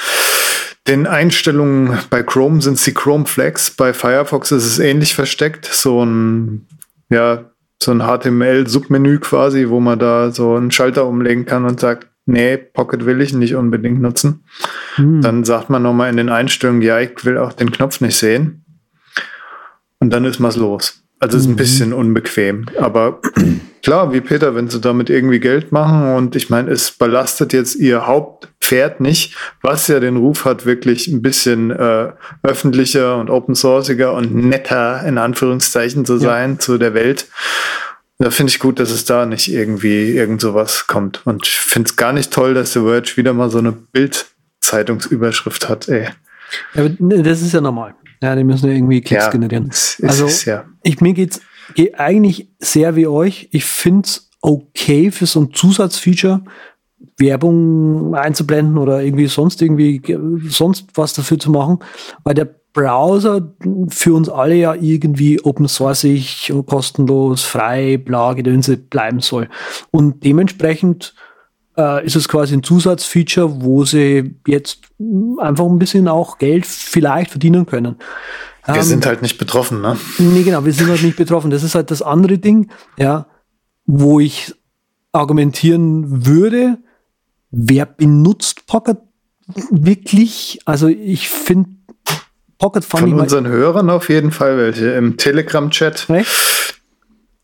den 0.87 1.07
Einstellungen 1.07 1.97
bei 2.09 2.23
Chrome 2.23 2.61
sind 2.61 2.77
sie 2.77 2.93
Chrome 2.93 3.25
Flags. 3.25 3.71
Bei 3.71 3.91
Firefox 3.91 4.51
ist 4.51 4.65
es 4.65 4.79
ähnlich 4.79 5.15
versteckt. 5.15 5.65
So 5.65 6.05
ein, 6.05 6.67
ja, 7.09 7.49
so 7.81 7.91
ein 7.91 8.01
HTML-Submenü 8.01 9.19
quasi, 9.19 9.69
wo 9.69 9.79
man 9.79 9.99
da 9.99 10.31
so 10.31 10.55
einen 10.55 10.71
Schalter 10.71 11.05
umlegen 11.05 11.45
kann 11.45 11.65
und 11.65 11.79
sagt, 11.79 12.07
nee, 12.25 12.57
Pocket 12.57 13.05
will 13.05 13.21
ich 13.21 13.33
nicht 13.33 13.55
unbedingt 13.55 14.01
nutzen. 14.01 14.43
Hm. 14.95 15.21
Dann 15.21 15.43
sagt 15.43 15.69
man 15.69 15.83
nochmal 15.83 16.09
in 16.09 16.17
den 16.17 16.29
Einstellungen, 16.29 16.81
ja, 16.81 16.99
ich 16.99 17.25
will 17.25 17.37
auch 17.37 17.53
den 17.53 17.71
Knopf 17.71 18.01
nicht 18.01 18.17
sehen. 18.17 18.65
Und 19.99 20.11
dann 20.11 20.25
ist 20.25 20.41
was 20.41 20.55
los. 20.55 21.05
Also 21.19 21.37
ist 21.37 21.45
ein 21.45 21.51
mhm. 21.51 21.55
bisschen 21.55 21.93
unbequem. 21.93 22.65
Aber 22.79 23.21
klar, 23.81 24.11
wie 24.13 24.21
Peter, 24.21 24.53
wenn 24.53 24.69
sie 24.69 24.81
damit 24.81 25.09
irgendwie 25.09 25.39
Geld 25.39 25.71
machen 25.71 26.13
und 26.15 26.35
ich 26.35 26.49
meine, 26.49 26.69
es 26.69 26.91
belastet 26.91 27.53
jetzt 27.53 27.75
ihr 27.75 28.05
Hauptpferd 28.05 28.99
nicht, 28.99 29.35
was 29.61 29.87
ja 29.87 29.99
den 29.99 30.17
Ruf 30.17 30.43
hat, 30.43 30.65
wirklich 30.65 31.07
ein 31.07 31.21
bisschen 31.21 31.71
äh, 31.71 32.11
öffentlicher 32.43 33.17
und 33.17 33.29
open 33.29 33.55
sourciger 33.55 34.13
und 34.13 34.35
netter 34.35 35.03
in 35.07 35.17
Anführungszeichen 35.17 36.05
zu 36.05 36.17
sein 36.17 36.53
ja. 36.53 36.59
zu 36.59 36.77
der 36.77 36.93
Welt. 36.93 37.27
Da 38.17 38.29
finde 38.31 38.49
ich 38.51 38.59
gut, 38.59 38.79
dass 38.79 38.91
es 38.91 39.03
da 39.05 39.25
nicht 39.25 39.51
irgendwie 39.51 40.11
irgend 40.11 40.39
sowas 40.41 40.87
kommt. 40.87 41.25
Und 41.27 41.45
ich 41.47 41.53
finde 41.53 41.89
es 41.89 41.95
gar 41.97 42.13
nicht 42.13 42.31
toll, 42.31 42.53
dass 42.53 42.71
The 42.73 42.79
Verge 42.79 43.17
wieder 43.17 43.33
mal 43.33 43.49
so 43.49 43.57
eine 43.57 43.71
Bild 43.73 44.25
Zeitungsüberschrift 44.61 45.67
hat, 45.69 45.87
ey. 45.89 46.07
Ja, 46.75 46.87
das 46.99 47.41
ist 47.41 47.53
ja 47.53 47.61
normal. 47.61 47.95
Ja, 48.21 48.35
die 48.35 48.43
müssen 48.43 48.67
ja 48.69 48.73
irgendwie 48.73 49.01
Klicks 49.01 49.25
Ja, 49.25 49.29
generieren. 49.31 49.67
es- 49.69 49.97
es 49.99 50.09
also, 50.09 50.25
ist 50.27 50.45
ja- 50.45 50.65
ich, 50.83 51.01
mir 51.01 51.13
geht's 51.13 51.41
geht 51.73 51.99
eigentlich 51.99 52.49
sehr 52.59 52.95
wie 52.95 53.07
euch. 53.07 53.49
Ich 53.51 53.65
find's 53.65 54.29
okay 54.41 55.11
für 55.11 55.25
so 55.25 55.41
ein 55.41 55.51
Zusatzfeature, 55.53 56.43
Werbung 57.17 58.15
einzublenden 58.15 58.77
oder 58.77 59.01
irgendwie 59.01 59.27
sonst 59.27 59.61
irgendwie 59.61 59.99
ge- 59.99 60.19
sonst 60.47 60.85
was 60.95 61.13
dafür 61.13 61.39
zu 61.39 61.49
machen, 61.51 61.79
weil 62.23 62.33
der 62.35 62.55
Browser 62.75 63.53
für 63.87 64.13
uns 64.13 64.29
alle 64.29 64.55
ja 64.55 64.75
irgendwie 64.75 65.41
open 65.41 65.67
sourceig 65.67 66.51
kostenlos, 66.67 67.41
frei, 67.41 67.97
bla, 67.97 68.33
Gedönse 68.33 68.77
bleiben 68.77 69.21
soll. 69.21 69.49
Und 69.91 70.23
dementsprechend 70.25 71.15
äh, 71.77 72.05
ist 72.05 72.17
es 72.17 72.27
quasi 72.27 72.53
ein 72.53 72.63
Zusatzfeature, 72.63 73.63
wo 73.63 73.85
sie 73.85 74.35
jetzt 74.45 74.81
einfach 75.39 75.65
ein 75.65 75.79
bisschen 75.79 76.09
auch 76.09 76.37
Geld 76.37 76.65
vielleicht 76.65 77.31
verdienen 77.31 77.65
können. 77.65 77.95
Wir 78.65 78.75
Ähm, 78.75 78.83
sind 78.83 79.05
halt 79.05 79.21
nicht 79.21 79.37
betroffen, 79.37 79.79
ne? 79.81 79.97
Nee, 80.17 80.43
genau, 80.43 80.65
wir 80.65 80.73
sind 80.73 80.89
halt 80.89 81.03
nicht 81.03 81.17
betroffen. 81.17 81.51
Das 81.51 81.63
ist 81.63 81.75
halt 81.75 81.91
das 81.91 82.01
andere 82.01 82.37
Ding, 82.37 82.69
ja, 82.97 83.27
wo 83.85 84.19
ich 84.19 84.53
argumentieren 85.13 86.25
würde, 86.25 86.77
wer 87.51 87.85
benutzt 87.85 88.67
Pocket 88.67 88.97
wirklich? 89.69 90.59
Also 90.65 90.87
ich 90.87 91.29
finde, 91.29 91.69
Pocket 92.59 92.85
fand 92.85 93.09
Von 93.09 93.19
unseren 93.19 93.47
Hörern 93.47 93.89
auf 93.89 94.09
jeden 94.09 94.31
Fall 94.31 94.57
welche. 94.57 94.91
Im 94.91 95.17
Telegram-Chat. 95.17 96.07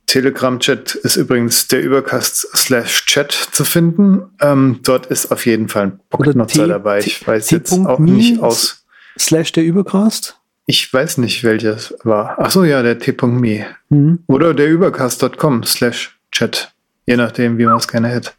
Telegram-Chat 0.07 0.95
ist 0.95 1.15
übrigens 1.15 1.67
der 1.67 1.81
Übercast 1.81 2.47
slash 2.55 3.05
Chat 3.05 3.31
zu 3.31 3.63
finden. 3.63 4.23
Ähm, 4.41 4.79
dort 4.83 5.05
ist 5.05 5.31
auf 5.31 5.45
jeden 5.45 5.69
Fall 5.69 5.83
ein 5.83 5.99
Pocket-Nutzer 6.09 6.67
dabei. 6.67 6.99
Ich 6.99 7.25
weiß 7.25 7.47
T- 7.47 7.55
jetzt 7.55 7.71
auch 7.73 7.99
nicht 7.99 8.41
aus. 8.41 8.85
slash 9.17 9.51
der 9.53 9.63
Übercast. 9.63 10.37
Ich 10.65 10.93
weiß 10.93 11.17
nicht, 11.19 11.43
welches 11.43 11.93
war. 12.03 12.35
Ach 12.39 12.51
so, 12.51 12.63
ja, 12.63 12.81
der 12.81 12.99
t.me. 12.99 13.65
Mhm. 13.89 14.19
Oder 14.27 14.53
der 14.53 14.67
übercast.com 14.69 15.63
slash 15.63 16.17
Chat. 16.31 16.71
Je 17.05 17.15
nachdem, 17.17 17.57
wie 17.57 17.65
man 17.65 17.77
es 17.77 17.87
gerne 17.87 18.09
hätte. 18.09 18.31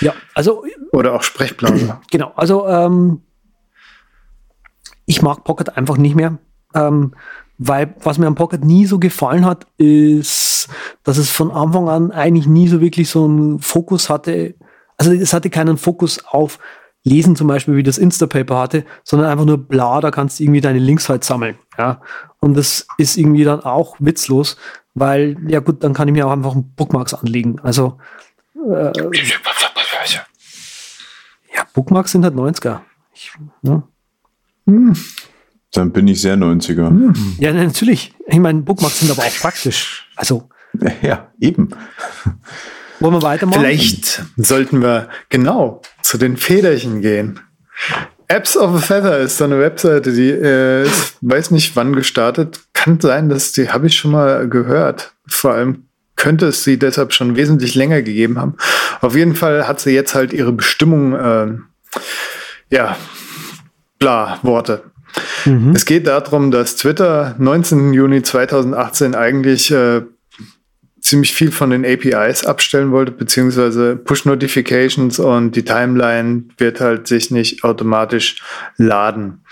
Ja, 0.00 0.14
also 0.34 0.64
Oder 0.92 1.12
auch 1.12 1.22
Sprechblase. 1.22 1.98
Genau, 2.10 2.32
also 2.36 2.66
ähm, 2.66 3.20
ich 5.08 5.22
mag 5.22 5.42
Pocket 5.42 5.76
einfach 5.76 5.96
nicht 5.96 6.14
mehr, 6.14 6.38
ähm, 6.74 7.14
weil 7.56 7.94
was 8.02 8.18
mir 8.18 8.26
am 8.26 8.34
Pocket 8.34 8.62
nie 8.62 8.84
so 8.84 8.98
gefallen 8.98 9.46
hat, 9.46 9.66
ist, 9.78 10.68
dass 11.02 11.16
es 11.16 11.30
von 11.30 11.50
Anfang 11.50 11.88
an 11.88 12.12
eigentlich 12.12 12.46
nie 12.46 12.68
so 12.68 12.80
wirklich 12.80 13.08
so 13.08 13.24
einen 13.24 13.58
Fokus 13.58 14.10
hatte. 14.10 14.54
Also 14.98 15.12
es 15.12 15.32
hatte 15.32 15.48
keinen 15.48 15.78
Fokus 15.78 16.24
auf 16.26 16.58
Lesen 17.04 17.36
zum 17.36 17.48
Beispiel, 17.48 17.74
wie 17.76 17.82
das 17.82 17.96
Instapaper 17.96 18.58
hatte, 18.58 18.84
sondern 19.02 19.30
einfach 19.30 19.46
nur 19.46 19.56
bla, 19.56 20.00
da 20.02 20.10
kannst 20.10 20.38
du 20.38 20.44
irgendwie 20.44 20.60
deine 20.60 20.78
Links 20.78 21.08
halt 21.08 21.24
sammeln. 21.24 21.56
Ja, 21.78 22.02
und 22.38 22.54
das 22.54 22.86
ist 22.98 23.16
irgendwie 23.16 23.44
dann 23.44 23.60
auch 23.60 23.96
witzlos, 24.00 24.58
weil 24.94 25.38
ja 25.48 25.60
gut, 25.60 25.82
dann 25.82 25.94
kann 25.94 26.06
ich 26.06 26.12
mir 26.12 26.26
auch 26.26 26.32
einfach 26.32 26.54
Bookmarks 26.54 27.14
anlegen. 27.14 27.60
Also 27.62 27.98
äh, 28.54 28.92
ja, 31.56 31.66
Bookmarks 31.72 32.12
sind 32.12 32.24
halt 32.24 32.34
90er. 32.34 32.80
Ich, 33.14 33.32
ne? 33.62 33.82
Dann 35.72 35.92
bin 35.92 36.08
ich 36.08 36.20
sehr 36.20 36.36
90er. 36.36 37.14
Ja, 37.38 37.52
natürlich. 37.52 38.12
Ich 38.26 38.38
meine, 38.38 38.62
Bookmarks 38.62 39.00
sind 39.00 39.10
aber 39.10 39.22
auch 39.22 39.36
praktisch. 39.40 40.08
Also, 40.16 40.48
Ja, 41.02 41.30
eben. 41.40 41.68
wollen 43.00 43.14
wir 43.14 43.22
weitermachen? 43.22 43.60
Vielleicht 43.60 44.22
sollten 44.36 44.82
wir 44.82 45.08
genau 45.28 45.82
zu 46.02 46.18
den 46.18 46.36
Federchen 46.36 47.00
gehen. 47.00 47.40
Apps 48.28 48.56
of 48.56 48.74
a 48.74 48.78
Feather 48.78 49.18
ist 49.20 49.38
so 49.38 49.44
eine 49.44 49.58
Webseite, 49.58 50.12
die 50.12 50.30
äh, 50.30 50.82
ist, 50.84 51.16
weiß 51.22 51.50
nicht 51.50 51.76
wann 51.76 51.94
gestartet. 51.94 52.60
Kann 52.74 53.00
sein, 53.00 53.28
dass 53.30 53.52
die 53.52 53.70
habe 53.70 53.86
ich 53.86 53.96
schon 53.96 54.10
mal 54.10 54.48
gehört. 54.48 55.14
Vor 55.26 55.52
allem 55.54 55.84
könnte 56.16 56.48
es 56.48 56.64
sie 56.64 56.78
deshalb 56.78 57.12
schon 57.14 57.36
wesentlich 57.36 57.74
länger 57.74 58.02
gegeben 58.02 58.38
haben. 58.38 58.56
Auf 59.00 59.14
jeden 59.16 59.34
Fall 59.34 59.66
hat 59.66 59.80
sie 59.80 59.92
jetzt 59.92 60.14
halt 60.14 60.32
ihre 60.32 60.52
Bestimmung, 60.52 61.14
ähm, 61.18 61.64
ja, 62.70 62.96
bla, 63.98 64.38
Worte. 64.42 64.82
Es 65.74 65.84
geht 65.86 66.06
darum, 66.06 66.50
dass 66.50 66.76
Twitter 66.76 67.34
19. 67.38 67.92
Juni 67.94 68.22
2018 68.22 69.14
eigentlich 69.14 69.70
äh, 69.70 70.02
ziemlich 71.00 71.32
viel 71.32 71.50
von 71.50 71.70
den 71.70 71.86
APIs 71.86 72.44
abstellen 72.44 72.90
wollte, 72.90 73.12
beziehungsweise 73.12 73.96
Push-Notifications 73.96 75.18
und 75.18 75.52
die 75.56 75.64
Timeline 75.64 76.44
wird 76.58 76.80
halt 76.80 77.06
sich 77.06 77.30
nicht 77.30 77.64
automatisch 77.64 78.42
laden. 78.76 79.44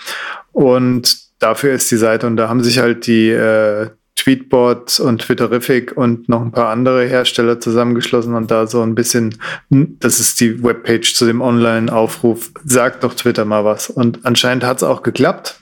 Und 0.51 1.17
dafür 1.39 1.73
ist 1.73 1.89
die 1.89 1.97
Seite, 1.97 2.27
und 2.27 2.37
da 2.37 2.49
haben 2.49 2.63
sich 2.63 2.79
halt 2.79 3.07
die 3.07 3.29
äh, 3.29 3.89
Tweetbot 4.17 4.99
und 4.99 5.21
Twitterific 5.21 5.95
und 5.95 6.27
noch 6.27 6.41
ein 6.41 6.51
paar 6.51 6.69
andere 6.69 7.05
Hersteller 7.05 7.59
zusammengeschlossen 7.59 8.33
und 8.33 8.51
da 8.51 8.67
so 8.67 8.81
ein 8.81 8.95
bisschen, 8.95 9.35
hm, 9.69 9.97
das 9.99 10.19
ist 10.19 10.41
die 10.41 10.61
Webpage 10.63 11.15
zu 11.15 11.25
dem 11.25 11.39
Online-Aufruf, 11.39 12.51
sagt 12.65 13.03
doch 13.03 13.13
Twitter 13.13 13.45
mal 13.45 13.63
was. 13.63 13.89
Und 13.89 14.25
anscheinend 14.25 14.65
hat 14.65 14.77
es 14.77 14.83
auch 14.83 15.03
geklappt. 15.03 15.61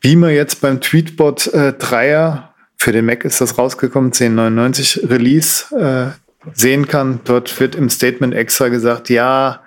Wie 0.00 0.16
man 0.16 0.30
jetzt 0.30 0.60
beim 0.60 0.80
Tweetbot 0.80 1.46
äh, 1.54 1.72
3er, 1.78 2.48
für 2.76 2.92
den 2.92 3.06
Mac 3.06 3.24
ist 3.24 3.40
das 3.40 3.56
rausgekommen, 3.56 4.08
1099 4.08 5.08
Release, 5.08 5.74
äh, 5.74 6.18
sehen 6.52 6.88
kann. 6.88 7.20
Dort 7.24 7.60
wird 7.60 7.76
im 7.76 7.88
Statement 7.88 8.34
extra 8.34 8.68
gesagt, 8.68 9.08
ja, 9.08 9.62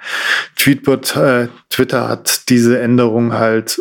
Tweetbot, 0.57 1.15
äh, 1.15 1.47
Twitter 1.69 2.09
hat 2.09 2.49
diese 2.49 2.79
Änderung 2.79 3.33
halt 3.33 3.79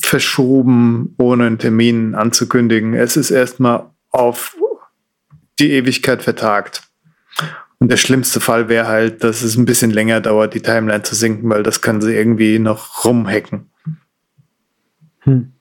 verschoben, 0.00 1.14
ohne 1.18 1.46
einen 1.46 1.58
Termin 1.58 2.14
anzukündigen. 2.14 2.94
Es 2.94 3.16
ist 3.16 3.30
erstmal 3.30 3.90
auf 4.10 4.56
die 5.58 5.72
Ewigkeit 5.72 6.22
vertagt. 6.22 6.82
Und 7.78 7.90
der 7.90 7.96
schlimmste 7.96 8.40
Fall 8.40 8.68
wäre 8.68 8.86
halt, 8.86 9.24
dass 9.24 9.42
es 9.42 9.56
ein 9.56 9.64
bisschen 9.64 9.90
länger 9.90 10.20
dauert, 10.20 10.54
die 10.54 10.60
Timeline 10.60 11.02
zu 11.02 11.14
sinken, 11.14 11.50
weil 11.50 11.62
das 11.62 11.80
können 11.80 12.00
sie 12.00 12.14
irgendwie 12.14 12.58
noch 12.58 13.04
rumhacken. 13.04 13.70
Hm. 15.20 15.52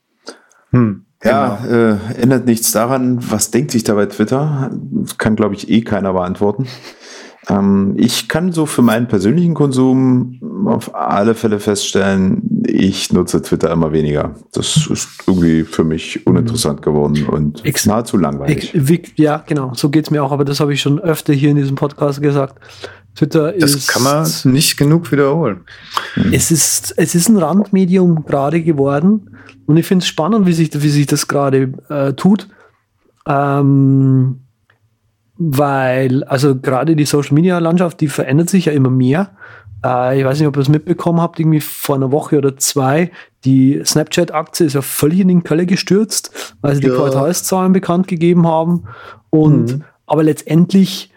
Hm. 0.72 1.06
Ja, 1.24 1.64
äh, 1.66 1.98
ändert 2.20 2.46
nichts 2.46 2.72
daran, 2.72 3.20
was 3.32 3.52
denkt 3.52 3.72
sich 3.72 3.84
dabei 3.84 4.08
Twitter? 4.08 4.72
Das 4.72 5.18
kann, 5.20 5.36
glaube 5.36 5.54
ich, 5.54 5.70
eh 5.70 5.82
keiner 5.82 6.14
beantworten. 6.14 6.68
Ähm, 7.50 7.94
ich 7.98 8.28
kann 8.28 8.52
so 8.52 8.66
für 8.66 8.82
meinen 8.82 9.08
persönlichen 9.08 9.54
Konsum 9.54 10.40
auf 10.68 10.94
alle 10.94 11.34
Fälle 11.34 11.60
feststellen, 11.60 12.64
ich 12.68 13.12
nutze 13.12 13.42
Twitter 13.42 13.72
immer 13.72 13.92
weniger. 13.92 14.36
Das 14.54 14.88
ist 14.88 15.24
irgendwie 15.26 15.64
für 15.64 15.84
mich 15.84 16.26
uninteressant 16.28 16.82
geworden 16.82 17.26
und 17.26 17.66
Ex- 17.66 17.86
nahezu 17.88 18.18
langweilig. 18.18 18.74
Ja, 19.16 19.44
genau, 19.46 19.74
so 19.74 19.90
geht's 19.90 20.12
mir 20.12 20.24
auch, 20.24 20.32
aber 20.32 20.46
das 20.46 20.60
habe 20.60 20.74
ich 20.74 20.82
schon 20.82 21.00
öfter 21.00 21.34
hier 21.34 21.50
in 21.50 21.56
diesem 21.58 21.76
Podcast 21.76 22.22
gesagt. 22.22 22.56
Twitter 23.16 23.52
Das 23.54 23.76
ist. 23.76 23.88
kann 23.90 24.04
man 24.04 24.26
nicht 24.46 24.78
genug 24.78 25.12
wiederholen. 25.12 25.62
Es 26.32 26.50
ist, 26.52 26.94
es 26.96 27.14
ist 27.16 27.28
ein 27.28 27.38
Randmedium 27.38 28.24
gerade 28.24 28.62
geworden 28.62 29.36
und 29.66 29.76
ich 29.78 29.86
finde 29.86 30.04
es 30.04 30.08
spannend, 30.08 30.46
wie 30.46 30.54
sich, 30.54 30.70
wie 30.82 30.90
sich 30.90 31.08
das 31.08 31.28
gerade 31.28 31.74
äh, 31.90 32.14
tut. 32.14 32.48
Ähm, 33.28 34.42
weil, 35.44 36.24
also 36.26 36.56
gerade 36.56 36.96
die 36.96 37.06
Social 37.06 37.34
Media 37.34 37.58
Landschaft, 37.58 38.00
die 38.00 38.08
verändert 38.08 38.50
sich 38.50 38.66
ja 38.66 38.74
immer 38.74 38.92
mehr. 38.92 39.32
Äh, 39.84 40.20
ich 40.20 40.26
weiß 40.26 40.38
nicht, 40.40 40.48
ob 40.48 40.56
ihr 40.56 40.62
es 40.62 40.70
mitbekommen 40.70 41.20
habt, 41.20 41.40
irgendwie 41.40 41.62
vor 41.62 41.96
einer 41.96 42.12
Woche 42.12 42.38
oder 42.38 42.56
zwei. 42.58 43.10
Die 43.44 43.82
Snapchat-Aktie 43.84 44.68
ist 44.68 44.74
ja 44.74 44.84
völlig 44.84 45.20
in 45.20 45.30
den 45.30 45.44
Keller 45.44 45.66
gestürzt, 45.66 46.56
weil 46.62 46.76
sie 46.76 46.82
die 46.82 46.88
Ja. 46.90 46.96
Quartalszahlen 46.96 47.74
bekannt 47.74 48.08
gegeben 48.08 48.48
haben. 48.48 48.84
Und 49.32 49.78
Mhm. 49.78 49.84
aber 50.06 50.24
letztendlich 50.24 51.12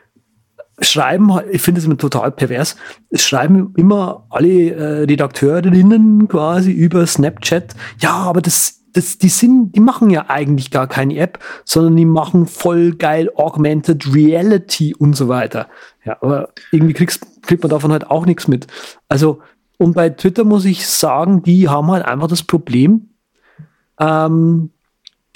schreiben, 0.81 1.31
ich 1.53 1.61
finde 1.61 1.81
es 1.81 1.85
immer 1.85 1.99
total 1.99 2.31
pervers, 2.33 2.77
es 3.11 3.23
schreiben 3.23 3.75
immer 3.77 4.27
alle 4.31 4.71
äh, 4.71 5.03
Redakteurinnen 5.05 6.29
quasi 6.29 6.73
über 6.73 7.07
Snapchat, 7.07 7.75
ja, 7.99 8.13
aber 8.15 8.41
das, 8.41 8.81
das, 8.95 9.19
die 9.19 9.29
sind, 9.29 9.73
die 9.73 9.81
machen 9.81 10.09
ja 10.09 10.27
eigentlich 10.29 10.71
gar 10.71 10.87
keine 10.87 11.17
App, 11.19 11.41
sondern 11.65 11.97
die 11.97 12.05
machen 12.05 12.47
voll 12.47 12.95
geil 12.95 13.31
Augmented 13.35 14.15
Reality 14.15 14.95
und 14.95 15.15
so 15.15 15.29
weiter. 15.29 15.69
Ja, 16.05 16.17
aber 16.21 16.51
irgendwie 16.71 16.95
kriegst, 16.95 17.27
kriegt 17.43 17.63
man 17.63 17.71
davon 17.71 17.93
halt 17.93 18.11
auch 18.11 18.25
nichts 18.25 18.49
mit. 18.49 18.67
Also, 19.09 19.41
und 19.79 19.95
bei 19.95 20.11
Twitter 20.11 20.45
muss 20.45 20.65
ich 20.65 20.87
sagen, 20.87 21.43
die 21.43 21.69
haben 21.69 21.91
halt 21.91 22.05
einfach 22.05 22.29
das 22.29 22.45
Problem, 22.45 23.11
ähm, 23.99 24.71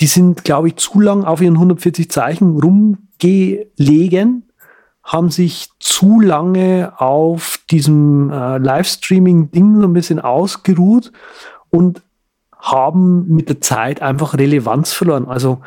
die 0.01 0.07
sind, 0.07 0.45
glaube 0.45 0.69
ich, 0.69 0.77
zu 0.77 1.01
lang 1.01 1.25
auf 1.25 1.41
ihren 1.41 1.55
140 1.55 2.09
Zeichen 2.11 2.61
rumgelegen, 2.61 4.45
haben 5.03 5.31
sich 5.31 5.71
zu 5.81 6.21
lange 6.21 6.93
auf 6.99 7.61
diesem 7.71 8.31
äh, 8.31 8.59
Livestreaming-Ding 8.59 9.81
so 9.81 9.89
ein 9.89 9.93
bisschen 9.93 10.21
ausgeruht 10.21 11.13
und 11.71 12.03
haben 12.59 13.27
mit 13.29 13.49
der 13.49 13.61
Zeit 13.61 14.03
einfach 14.03 14.35
Relevanz 14.35 14.93
verloren. 14.93 15.27
Also 15.27 15.61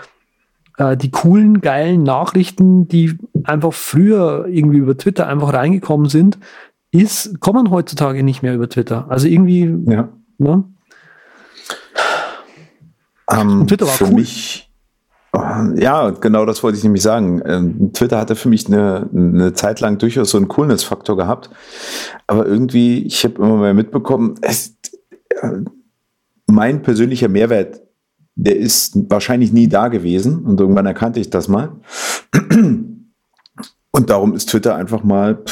äh, 0.77 0.98
die 0.98 1.12
coolen, 1.12 1.62
geilen 1.62 2.03
Nachrichten, 2.03 2.88
die 2.88 3.17
einfach 3.43 3.74
früher 3.74 4.45
irgendwie 4.48 4.77
über 4.79 4.98
Twitter 4.98 5.27
einfach 5.27 5.53
reingekommen 5.53 6.10
sind, 6.10 6.38
ist, 6.91 7.39
kommen 7.39 7.71
heutzutage 7.71 8.24
nicht 8.24 8.43
mehr 8.43 8.53
über 8.55 8.67
Twitter. 8.69 9.05
Also 9.10 9.27
irgendwie, 9.27 9.74
Ja. 9.91 10.10
ne? 10.38 10.63
Ähm, 13.31 13.65
Twitter 13.67 13.86
war 13.86 13.93
für 13.93 14.05
cool. 14.07 14.13
mich, 14.15 14.69
äh, 15.33 15.81
ja, 15.81 16.10
genau 16.10 16.45
das 16.45 16.63
wollte 16.63 16.77
ich 16.77 16.83
nämlich 16.83 17.01
sagen. 17.01 17.41
Ähm, 17.45 17.93
Twitter 17.93 18.17
hatte 18.19 18.36
für 18.36 18.50
mich 18.50 18.67
eine, 18.67 19.10
eine 19.13 19.53
Zeit 19.53 19.79
lang 19.79 19.98
durchaus 19.98 20.31
so 20.31 20.38
einen 20.38 20.50
Coolness-Faktor 20.50 21.15
gehabt. 21.15 21.50
Aber 22.27 22.45
irgendwie, 22.45 23.05
ich 23.05 23.24
habe 23.24 23.36
immer 23.36 23.55
mehr 23.57 23.74
mitbekommen, 23.74 24.36
es, 24.41 24.75
äh, 25.41 25.60
mein 26.51 26.81
persönlicher 26.81 27.29
Mehrwert, 27.29 27.81
der 28.36 28.58
ist 28.58 28.98
wahrscheinlich 29.10 29.51
nie 29.51 29.67
da 29.67 29.88
gewesen. 29.88 30.46
Und 30.46 30.60
irgendwann 30.60 30.86
erkannte 30.86 31.20
ich 31.20 31.29
das 31.29 31.48
mal. 31.48 31.79
Und 33.93 34.10
darum 34.10 34.34
ist 34.34 34.50
Twitter 34.50 34.75
einfach 34.75 35.03
mal 35.03 35.43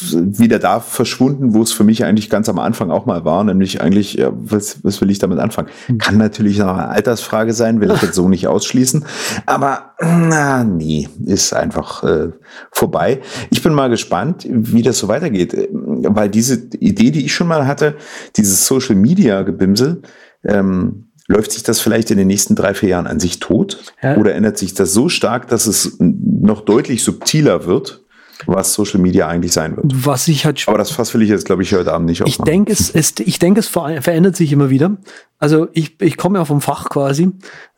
wieder 0.00 0.58
da 0.58 0.80
verschwunden, 0.80 1.54
wo 1.54 1.62
es 1.62 1.72
für 1.72 1.84
mich 1.84 2.04
eigentlich 2.04 2.30
ganz 2.30 2.48
am 2.48 2.58
Anfang 2.58 2.90
auch 2.90 3.06
mal 3.06 3.24
war, 3.24 3.44
nämlich 3.44 3.80
eigentlich, 3.80 4.14
ja, 4.14 4.32
was, 4.34 4.84
was 4.84 5.00
will 5.00 5.10
ich 5.10 5.18
damit 5.18 5.38
anfangen? 5.38 5.68
Kann 5.98 6.18
natürlich 6.18 6.58
noch 6.58 6.74
eine 6.74 6.88
Altersfrage 6.88 7.52
sein, 7.52 7.80
will 7.80 7.90
ich 7.90 8.02
jetzt 8.02 8.14
so 8.14 8.28
nicht 8.28 8.46
ausschließen, 8.46 9.04
aber 9.46 9.94
na, 10.00 10.64
nee, 10.64 11.08
ist 11.24 11.52
einfach 11.52 12.02
äh, 12.04 12.30
vorbei. 12.70 13.20
Ich 13.50 13.62
bin 13.62 13.74
mal 13.74 13.88
gespannt, 13.88 14.46
wie 14.48 14.82
das 14.82 14.98
so 14.98 15.08
weitergeht, 15.08 15.54
äh, 15.54 15.68
weil 15.72 16.28
diese 16.28 16.54
Idee, 16.78 17.10
die 17.10 17.24
ich 17.24 17.34
schon 17.34 17.48
mal 17.48 17.66
hatte, 17.66 17.96
dieses 18.36 18.66
Social 18.66 18.96
Media 18.96 19.42
Gebimsel, 19.42 20.02
ähm, 20.44 21.08
Läuft 21.28 21.52
sich 21.52 21.62
das 21.62 21.80
vielleicht 21.80 22.10
in 22.10 22.18
den 22.18 22.26
nächsten 22.26 22.56
drei, 22.56 22.74
vier 22.74 22.90
Jahren 22.90 23.06
an 23.06 23.20
sich 23.20 23.38
tot? 23.38 23.94
Ja. 24.02 24.16
Oder 24.16 24.34
ändert 24.34 24.58
sich 24.58 24.74
das 24.74 24.92
so 24.92 25.08
stark, 25.08 25.48
dass 25.48 25.66
es 25.66 25.96
noch 25.98 26.62
deutlich 26.62 27.04
subtiler 27.04 27.64
wird, 27.64 28.01
was 28.46 28.74
Social 28.74 29.00
Media 29.00 29.28
eigentlich 29.28 29.52
sein 29.52 29.76
wird? 29.76 29.86
Was 30.06 30.28
ich 30.28 30.44
halt 30.44 30.62
Aber 30.66 30.78
das 30.78 30.90
Fass 30.90 31.12
will 31.14 31.22
ich 31.22 31.28
jetzt, 31.28 31.46
glaube 31.46 31.62
ich, 31.62 31.72
heute 31.74 31.92
Abend 31.92 32.06
nicht 32.06 32.20
Ich 32.20 32.26
aufmachen. 32.34 32.44
denke, 32.50 32.72
es, 32.72 32.90
es, 32.90 33.14
ich 33.18 33.38
denke, 33.38 33.60
es 33.60 33.68
ver 33.68 34.00
verändert 34.02 34.36
sich 34.36 34.52
immer 34.52 34.70
wieder. 34.70 34.96
Also 35.38 35.68
ich, 35.72 36.00
ich 36.00 36.16
komme 36.16 36.38
ja 36.38 36.44
vom 36.44 36.60
Fach 36.60 36.88
quasi. 36.88 37.30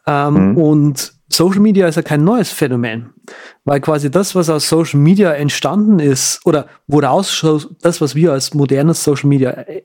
Ähm, 0.06 0.50
Mhm. 0.52 0.56
Und 0.58 1.14
Social 1.28 1.60
Media 1.60 1.88
ist 1.88 1.96
ja 1.96 2.02
kein 2.02 2.22
neues 2.24 2.50
Phänomen. 2.52 3.10
Weil 3.64 3.80
quasi 3.80 4.10
das, 4.10 4.34
was 4.34 4.50
aus 4.50 4.68
Social 4.68 5.00
Media 5.00 5.32
entstanden 5.32 5.98
ist, 5.98 6.40
oder 6.44 6.66
woraus 6.86 7.44
das, 7.80 8.00
was 8.00 8.14
wir 8.14 8.32
als 8.32 8.52
modernes 8.54 9.02
Social 9.02 9.28
Media 9.28 9.50
äh, 9.50 9.82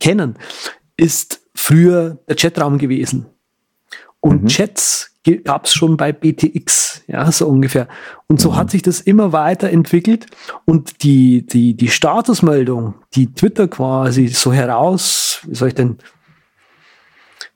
kennen, 0.00 0.34
ist 0.96 1.40
früher 1.54 2.18
der 2.28 2.36
Chatraum 2.36 2.78
gewesen. 2.78 3.26
Und 4.20 4.42
Mhm. 4.42 4.46
Chats 4.48 5.09
gab 5.44 5.66
es 5.66 5.74
schon 5.74 5.96
bei 5.96 6.12
BTX, 6.12 7.02
ja, 7.06 7.30
so 7.30 7.46
ungefähr. 7.46 7.88
Und 8.26 8.36
Mhm. 8.38 8.42
so 8.42 8.56
hat 8.56 8.70
sich 8.70 8.82
das 8.82 9.00
immer 9.00 9.32
weiterentwickelt. 9.32 10.26
Und 10.64 11.02
die, 11.02 11.46
die, 11.46 11.74
die 11.76 11.88
Statusmeldung, 11.88 12.94
die 13.14 13.32
Twitter 13.32 13.68
quasi 13.68 14.28
so 14.28 14.52
heraus, 14.52 15.40
wie 15.46 15.54
soll 15.54 15.68
ich 15.68 15.74
denn, 15.74 15.98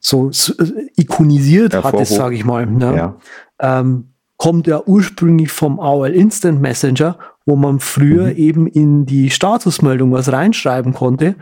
so, 0.01 0.31
so 0.33 0.53
äh, 0.63 0.89
ikonisiert 0.97 1.75
hat 1.75 1.95
es, 1.95 2.11
sage 2.11 2.35
ich 2.37 2.45
mal. 2.45 2.67
Ne? 2.67 2.97
Ja. 2.97 3.17
ähm, 3.61 4.09
kommt 4.37 4.67
ja 4.67 4.83
ursprünglich 4.85 5.51
vom 5.53 5.79
AOL 5.81 6.11
Instant 6.11 6.61
Messenger, 6.61 7.19
wo 7.47 7.57
man 7.57 7.79
früher 7.81 8.27
Mhm. 8.27 8.37
eben 8.37 8.67
in 8.67 9.07
die 9.07 9.31
Statusmeldung 9.31 10.13
was 10.13 10.31
reinschreiben 10.33 10.93
konnte. 10.93 11.37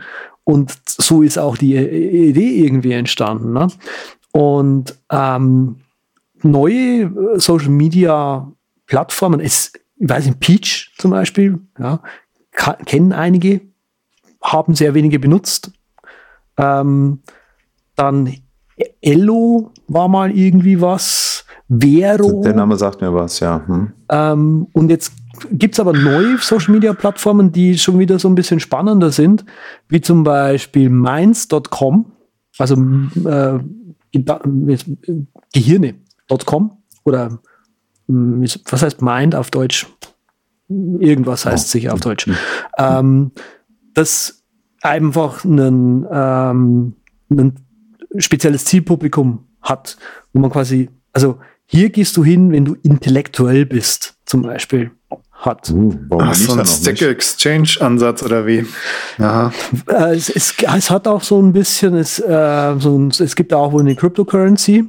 Und 0.45 0.73
so 0.87 1.21
ist 1.21 1.37
auch 1.37 1.57
die 1.57 1.75
Idee 1.75 2.63
irgendwie 2.63 2.91
entstanden. 2.93 3.53
Ne? 3.53 3.67
Und 4.31 4.97
ähm, 5.11 5.77
neue 6.43 7.03
äh, 7.03 7.39
Social 7.39 7.69
Media 7.69 8.51
Plattformen, 8.85 9.39
ist, 9.39 9.79
ich 9.97 10.09
weiß 10.09 10.25
nicht, 10.25 10.39
Peach 10.39 10.93
zum 10.97 11.11
Beispiel, 11.11 11.59
ja, 11.79 12.01
kennen 12.85 13.13
einige, 13.13 13.61
haben 14.41 14.75
sehr 14.75 14.93
wenige 14.93 15.19
benutzt. 15.19 15.71
Ähm, 16.57 17.19
dann 17.95 18.33
Ello 19.01 19.71
war 19.87 20.07
mal 20.07 20.31
irgendwie 20.31 20.81
was, 20.81 21.45
Vero. 21.69 22.41
Der 22.43 22.53
Name 22.53 22.75
sagt 22.77 23.01
mir 23.01 23.13
was, 23.13 23.39
ja. 23.39 23.65
Hm. 23.65 23.93
Ähm, 24.09 24.67
und 24.73 24.89
jetzt 24.89 25.13
gibt's 25.51 25.79
aber 25.79 25.93
neue 25.93 26.37
Social-Media-Plattformen, 26.37 27.51
die 27.51 27.77
schon 27.77 27.99
wieder 27.99 28.19
so 28.19 28.27
ein 28.27 28.35
bisschen 28.35 28.59
spannender 28.59 29.11
sind, 29.11 29.45
wie 29.89 30.01
zum 30.01 30.23
Beispiel 30.23 30.89
Minds.com, 30.89 32.11
also 32.57 32.75
äh, 32.75 33.59
Geda- 34.11 34.41
Gehirne.com 36.37 36.77
oder 37.03 37.39
mh, 38.07 38.47
was 38.69 38.81
heißt 38.81 39.01
Mind 39.01 39.35
auf 39.35 39.51
Deutsch? 39.51 39.87
Irgendwas 40.69 41.45
heißt 41.45 41.69
sicher 41.69 41.93
auf 41.93 41.99
Deutsch. 41.99 42.29
Ähm, 42.77 43.31
das 43.93 44.43
einfach 44.81 45.45
einen, 45.45 46.05
ähm, 46.11 46.95
ein 47.29 47.55
spezielles 48.17 48.65
Zielpublikum 48.65 49.45
hat, 49.61 49.97
wo 50.33 50.39
man 50.39 50.49
quasi, 50.51 50.89
also 51.11 51.39
hier 51.65 51.89
gehst 51.89 52.17
du 52.17 52.23
hin, 52.23 52.51
wenn 52.51 52.65
du 52.65 52.75
intellektuell 52.81 53.65
bist, 53.65 54.15
zum 54.25 54.41
Beispiel, 54.41 54.91
hat. 55.31 55.69
Uh, 55.71 55.93
Ach, 56.19 56.33
so 56.33 56.53
ein 56.53 56.59
noch 56.59 56.65
Stack 56.65 56.93
nicht? 56.93 57.03
Exchange 57.03 57.77
Ansatz 57.79 58.23
oder 58.23 58.45
wie? 58.47 58.65
Aha. 59.19 59.51
Äh, 59.87 60.15
es, 60.15 60.29
es, 60.29 60.55
es 60.59 60.89
hat 60.89 61.07
auch 61.07 61.21
so 61.21 61.41
ein 61.41 61.53
bisschen, 61.53 61.95
es, 61.95 62.19
äh, 62.19 62.75
so 62.79 62.97
ein, 62.97 63.09
es 63.09 63.35
gibt 63.35 63.53
auch 63.53 63.71
wohl 63.71 63.81
eine 63.81 63.95
Cryptocurrency, 63.95 64.85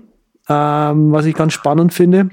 ähm, 0.49 1.13
was 1.13 1.27
ich 1.27 1.35
ganz 1.35 1.53
spannend 1.53 1.93
finde, 1.93 2.29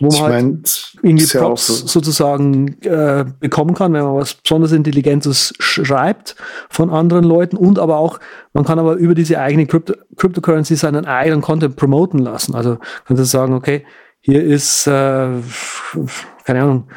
wo 0.00 0.06
man 0.06 0.14
Ich 0.14 0.22
halt 0.22 0.32
meine, 0.32 0.62
irgendwie 1.02 1.26
Props 1.26 1.66
so. 1.66 1.86
sozusagen 1.86 2.80
äh, 2.82 3.24
bekommen 3.40 3.74
kann, 3.74 3.92
wenn 3.92 4.02
man 4.02 4.16
was 4.16 4.34
besonders 4.34 4.72
Intelligentes 4.72 5.54
schreibt 5.58 6.36
von 6.68 6.90
anderen 6.90 7.24
Leuten 7.24 7.56
und 7.56 7.78
aber 7.78 7.98
auch, 7.98 8.18
man 8.52 8.64
kann 8.64 8.78
aber 8.78 8.94
über 8.94 9.14
diese 9.14 9.38
eigene 9.40 9.66
Crypto 9.66 9.94
Cryptocurrency 10.16 10.76
seinen 10.76 11.06
eigenen 11.06 11.42
Content 11.42 11.76
promoten 11.76 12.18
lassen. 12.18 12.54
Also 12.54 12.78
kannst 13.04 13.20
du 13.20 13.24
sagen, 13.24 13.54
okay, 13.54 13.84
hier 14.20 14.42
ist, 14.42 14.86
äh, 14.86 15.28
keine 16.44 16.62
Ahnung, 16.62 16.88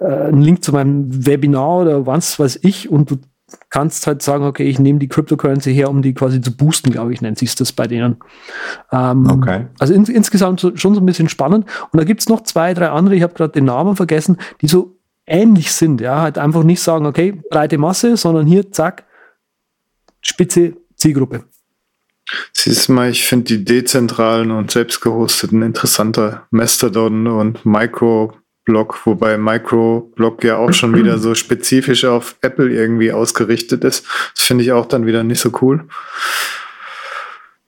äh, 0.00 0.28
ein 0.28 0.42
Link 0.42 0.62
zu 0.62 0.72
meinem 0.72 1.26
Webinar 1.26 1.78
oder 1.78 2.06
was 2.06 2.38
weiß 2.38 2.60
ich 2.62 2.90
und 2.90 3.10
du 3.10 3.16
kannst 3.70 4.06
halt 4.06 4.22
sagen, 4.22 4.44
okay, 4.44 4.64
ich 4.64 4.78
nehme 4.78 4.98
die 4.98 5.08
Cryptocurrency 5.08 5.72
her, 5.72 5.90
um 5.90 6.02
die 6.02 6.14
quasi 6.14 6.40
zu 6.40 6.56
boosten, 6.56 6.90
glaube 6.90 7.12
ich, 7.12 7.20
nennt 7.20 7.38
sich 7.38 7.54
das 7.54 7.72
bei 7.72 7.86
denen. 7.86 8.16
Ähm, 8.92 9.26
Okay. 9.26 9.66
Also 9.78 9.94
ins, 9.94 10.08
insgesamt 10.08 10.60
so, 10.60 10.76
schon 10.76 10.94
so 10.94 11.00
ein 11.00 11.06
bisschen 11.06 11.28
spannend. 11.28 11.66
Und 11.90 11.98
da 11.98 12.04
gibt's 12.04 12.28
noch 12.28 12.42
zwei, 12.42 12.74
drei 12.74 12.88
andere, 12.90 13.16
ich 13.16 13.22
habe 13.22 13.34
gerade 13.34 13.52
den 13.52 13.64
Namen 13.64 13.96
vergessen, 13.96 14.38
die 14.60 14.68
so 14.68 14.96
ähnlich 15.26 15.72
sind. 15.72 16.00
Ja, 16.00 16.20
halt 16.20 16.38
einfach 16.38 16.62
nicht 16.62 16.80
sagen, 16.80 17.06
okay, 17.06 17.40
breite 17.50 17.78
Masse, 17.78 18.16
sondern 18.16 18.46
hier, 18.46 18.72
zack, 18.72 19.04
spitze 20.20 20.74
Zielgruppe. 20.96 21.44
Siehst 22.52 22.88
du 22.88 22.92
mal, 22.92 23.10
ich 23.10 23.24
finde 23.24 23.44
die 23.44 23.64
dezentralen 23.64 24.50
und 24.50 24.70
selbst 24.70 25.00
gehosteten 25.00 25.62
interessanter. 25.62 26.46
Mastodon 26.50 27.26
und 27.26 27.64
Microblog, 28.68 29.06
wobei 29.06 29.38
Microblog 29.38 30.44
ja 30.44 30.56
auch 30.56 30.72
schon 30.72 30.94
wieder 30.94 31.18
so 31.18 31.34
spezifisch 31.34 32.04
auf 32.04 32.36
Apple 32.42 32.70
irgendwie 32.70 33.12
ausgerichtet 33.12 33.82
ist. 33.84 34.06
Das 34.34 34.44
finde 34.44 34.64
ich 34.64 34.72
auch 34.72 34.86
dann 34.86 35.06
wieder 35.06 35.24
nicht 35.24 35.40
so 35.40 35.50
cool. 35.62 35.84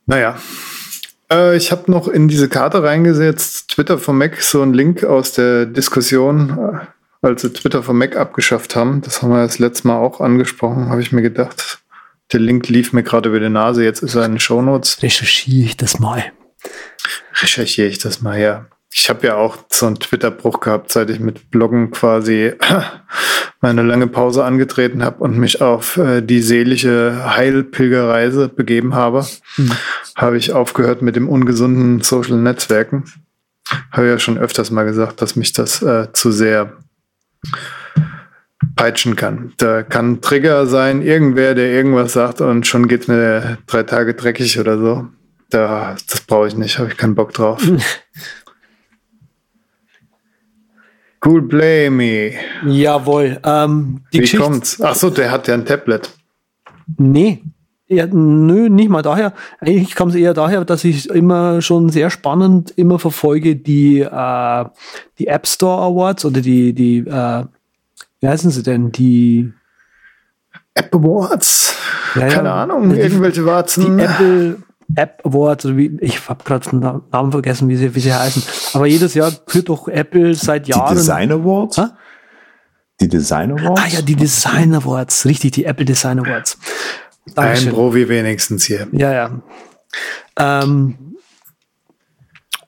Naja. 0.07 0.37
Äh, 1.33 1.57
ich 1.57 1.73
habe 1.73 1.91
noch 1.91 2.09
in 2.09 2.29
diese 2.29 2.49
Karte 2.49 2.83
reingesetzt, 2.83 3.71
Twitter 3.71 3.99
for 3.99 4.15
Mac, 4.15 4.43
so 4.43 4.63
ein 4.63 4.75
Link 4.75 5.05
aus 5.05 5.33
der 5.33 5.67
Diskussion, 5.67 6.59
äh, 6.59 7.27
als 7.27 7.43
sie 7.43 7.53
Twitter 7.53 7.83
for 7.83 7.95
Mac 7.95 8.17
abgeschafft 8.17 8.77
haben. 8.77 9.01
Das 9.01 9.23
haben 9.23 9.31
wir 9.31 9.43
das 9.43 9.59
letzte 9.59 9.89
Mal 9.89 9.99
auch 9.99 10.21
angesprochen, 10.21 10.91
habe 10.91 11.01
ich 11.01 11.13
mir 11.13 11.23
gedacht. 11.23 11.79
Der 12.33 12.41
Link 12.41 12.69
lief 12.69 12.93
mir 12.93 13.03
gerade 13.03 13.29
über 13.29 13.41
die 13.41 13.49
Nase, 13.49 13.83
jetzt 13.83 14.03
ist 14.03 14.15
er 14.15 14.25
in 14.25 14.33
den 14.33 14.41
Shownotes. 14.41 15.03
Recherchiere 15.03 15.67
ich 15.67 15.77
das 15.77 15.99
mal. 15.99 16.25
Recherchiere 17.41 17.89
ich 17.89 17.99
das 17.99 18.21
mal 18.21 18.37
her. 18.37 18.70
Ich 18.93 19.09
habe 19.09 19.27
ja 19.27 19.37
auch 19.37 19.59
so 19.71 19.87
einen 19.87 20.01
Twitter-Bruch 20.01 20.61
gehabt, 20.61 20.91
seit 20.91 21.11
ich 21.11 21.21
mit 21.21 21.51
Bloggen 21.51 21.93
quasi 21.93 22.53
meine 23.61 23.83
lange 23.83 24.09
Pause 24.09 24.45
angetreten 24.45 25.05
habe 25.05 25.23
und 25.23 25.39
mich 25.39 25.61
auf 25.61 25.97
äh, 25.97 26.23
die 26.23 26.43
seelische 26.43 27.37
Heilpilgerreise 27.37 28.49
begeben 28.49 28.95
habe. 28.95 29.25
Habe 30.17 30.39
ich 30.39 30.53
aufgehört 30.53 31.03
mit 31.03 31.15
dem 31.15 31.29
ungesunden 31.29 32.01
Social 32.01 32.37
Netzwerken. 32.37 33.05
Habe 33.93 34.09
ja 34.09 34.19
schon 34.19 34.39
öfters 34.39 34.71
mal 34.71 34.85
gesagt, 34.85 35.23
dass 35.23 35.37
mich 35.37 35.53
das 35.53 35.83
äh, 35.83 36.13
zu 36.13 36.33
sehr 36.33 36.73
peitschen 38.75 39.15
kann. 39.15 39.53
Da 39.59 39.83
kann 39.83 40.13
ein 40.13 40.21
Trigger 40.21 40.67
sein, 40.67 41.03
irgendwer, 41.03 41.55
der 41.55 41.71
irgendwas 41.71 42.13
sagt 42.13 42.41
und 42.41 42.67
schon 42.67 42.89
geht's 42.89 43.09
mir 43.09 43.59
drei 43.67 43.83
Tage 43.83 44.15
dreckig 44.15 44.59
oder 44.59 44.79
so. 44.79 45.07
Da, 45.51 45.97
das 46.09 46.21
brauche 46.23 46.49
ich 46.49 46.57
nicht, 46.57 46.79
habe 46.79 46.89
ich 46.89 46.97
keinen 46.97 47.15
Bock 47.15 47.33
drauf. 47.33 47.63
cool 51.25 51.47
Play 51.49 51.91
Me. 51.91 52.33
Jawohl. 52.67 53.39
Ähm, 53.45 54.01
die 54.13 54.19
Wie 54.19 54.21
Geschichte, 54.23 54.45
kommt's? 54.45 54.81
Ach 54.83 54.95
so, 54.95 55.11
der 55.11 55.31
hat 55.31 55.49
ja 55.49 55.55
ein 55.55 55.65
Tablet. 55.65 56.11
Nee. 56.99 57.43
Ja, 57.93 58.07
nö, 58.07 58.69
nicht 58.69 58.89
mal 58.89 59.03
daher. 59.03 59.33
Eigentlich 59.61 59.97
kam 59.97 60.11
es 60.11 60.15
eher 60.15 60.33
daher, 60.33 60.65
dass 60.65 60.85
ich 60.85 61.11
immer 61.11 61.61
schon 61.61 61.89
sehr 61.89 62.09
spannend 62.09 62.73
immer 62.77 63.01
verfolge 63.01 63.57
die, 63.57 64.01
äh, 64.01 64.65
die 65.19 65.27
App 65.27 65.47
Store 65.49 65.83
Awards 65.87 66.25
oder 66.25 66.41
die, 66.41 66.73
die, 66.73 66.99
äh, 66.99 67.45
wie 68.21 68.29
heißen 68.29 68.51
sie 68.53 68.63
denn? 68.63 68.93
Die 68.93 69.53
App 70.75 70.95
Awards. 70.95 71.75
Ja, 72.15 72.29
Keine. 72.29 72.53
Ahnung, 72.53 72.91
Die- 72.91 73.01
irgendwelche 73.01 73.45
Warzen. 73.45 73.99
Die 73.99 74.05
Apple 74.05 74.57
App 74.97 75.21
Awards, 75.25 75.65
oder 75.67 75.77
wie, 75.77 75.97
ich 76.01 76.29
habe 76.29 76.43
gerade 76.45 76.69
den 76.71 76.81
Na- 76.81 77.01
Namen 77.13 77.33
vergessen, 77.33 77.69
wie 77.69 77.77
sie, 77.77 77.95
wie 77.95 78.01
sie 78.01 78.13
heißen. 78.15 78.43
Aber 78.75 78.87
jedes 78.87 79.15
Jahr 79.15 79.33
führt 79.47 79.69
doch 79.69 79.89
Apple 79.89 80.35
seit 80.35 80.67
Die 80.67 80.71
Jahren. 80.73 80.95
Design 80.97 81.33
Awards? 81.33 81.79
Hä? 81.79 81.85
Die 83.01 83.09
Design 83.09 83.53
Awards? 83.53 83.81
Ah 83.83 83.87
ja, 83.89 84.03
die 84.03 84.17
Design 84.17 84.75
Awards, 84.75 85.25
richtig, 85.27 85.53
die 85.53 85.65
Apple 85.65 85.85
Design 85.85 86.19
Awards. 86.21 86.59
Ein 87.29 87.35
Dankeschön. 87.35 87.73
Profi 87.73 88.09
wenigstens 88.09 88.65
hier. 88.65 88.89
Ja, 88.93 89.13
ja. 89.13 89.43
Ähm, 90.39 90.97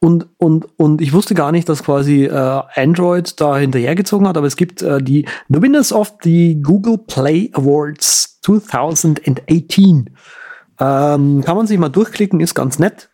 und, 0.00 0.26
und, 0.38 0.66
und 0.78 1.00
ich 1.00 1.12
wusste 1.12 1.35
gar 1.35 1.52
nicht, 1.52 1.68
dass 1.68 1.85
quasi 1.85 2.24
äh, 2.24 2.62
Android 2.74 3.40
da 3.40 3.56
hinterhergezogen 3.56 4.26
hat, 4.26 4.37
aber 4.37 4.46
es 4.48 4.56
gibt 4.56 4.82
äh, 4.82 5.00
die 5.00 5.26
The 5.48 5.62
Winners 5.62 5.92
of 5.92 6.14
the 6.22 6.61
Google 6.61 6.98
Play 6.98 7.50
Awards 7.54 8.40
2018. 8.42 10.11
Ähm, 10.85 11.42
kann 11.45 11.57
man 11.57 11.66
sich 11.68 11.79
mal 11.79 11.88
durchklicken, 11.88 12.40
ist 12.40 12.55
ganz 12.55 12.79
nett. 12.79 13.09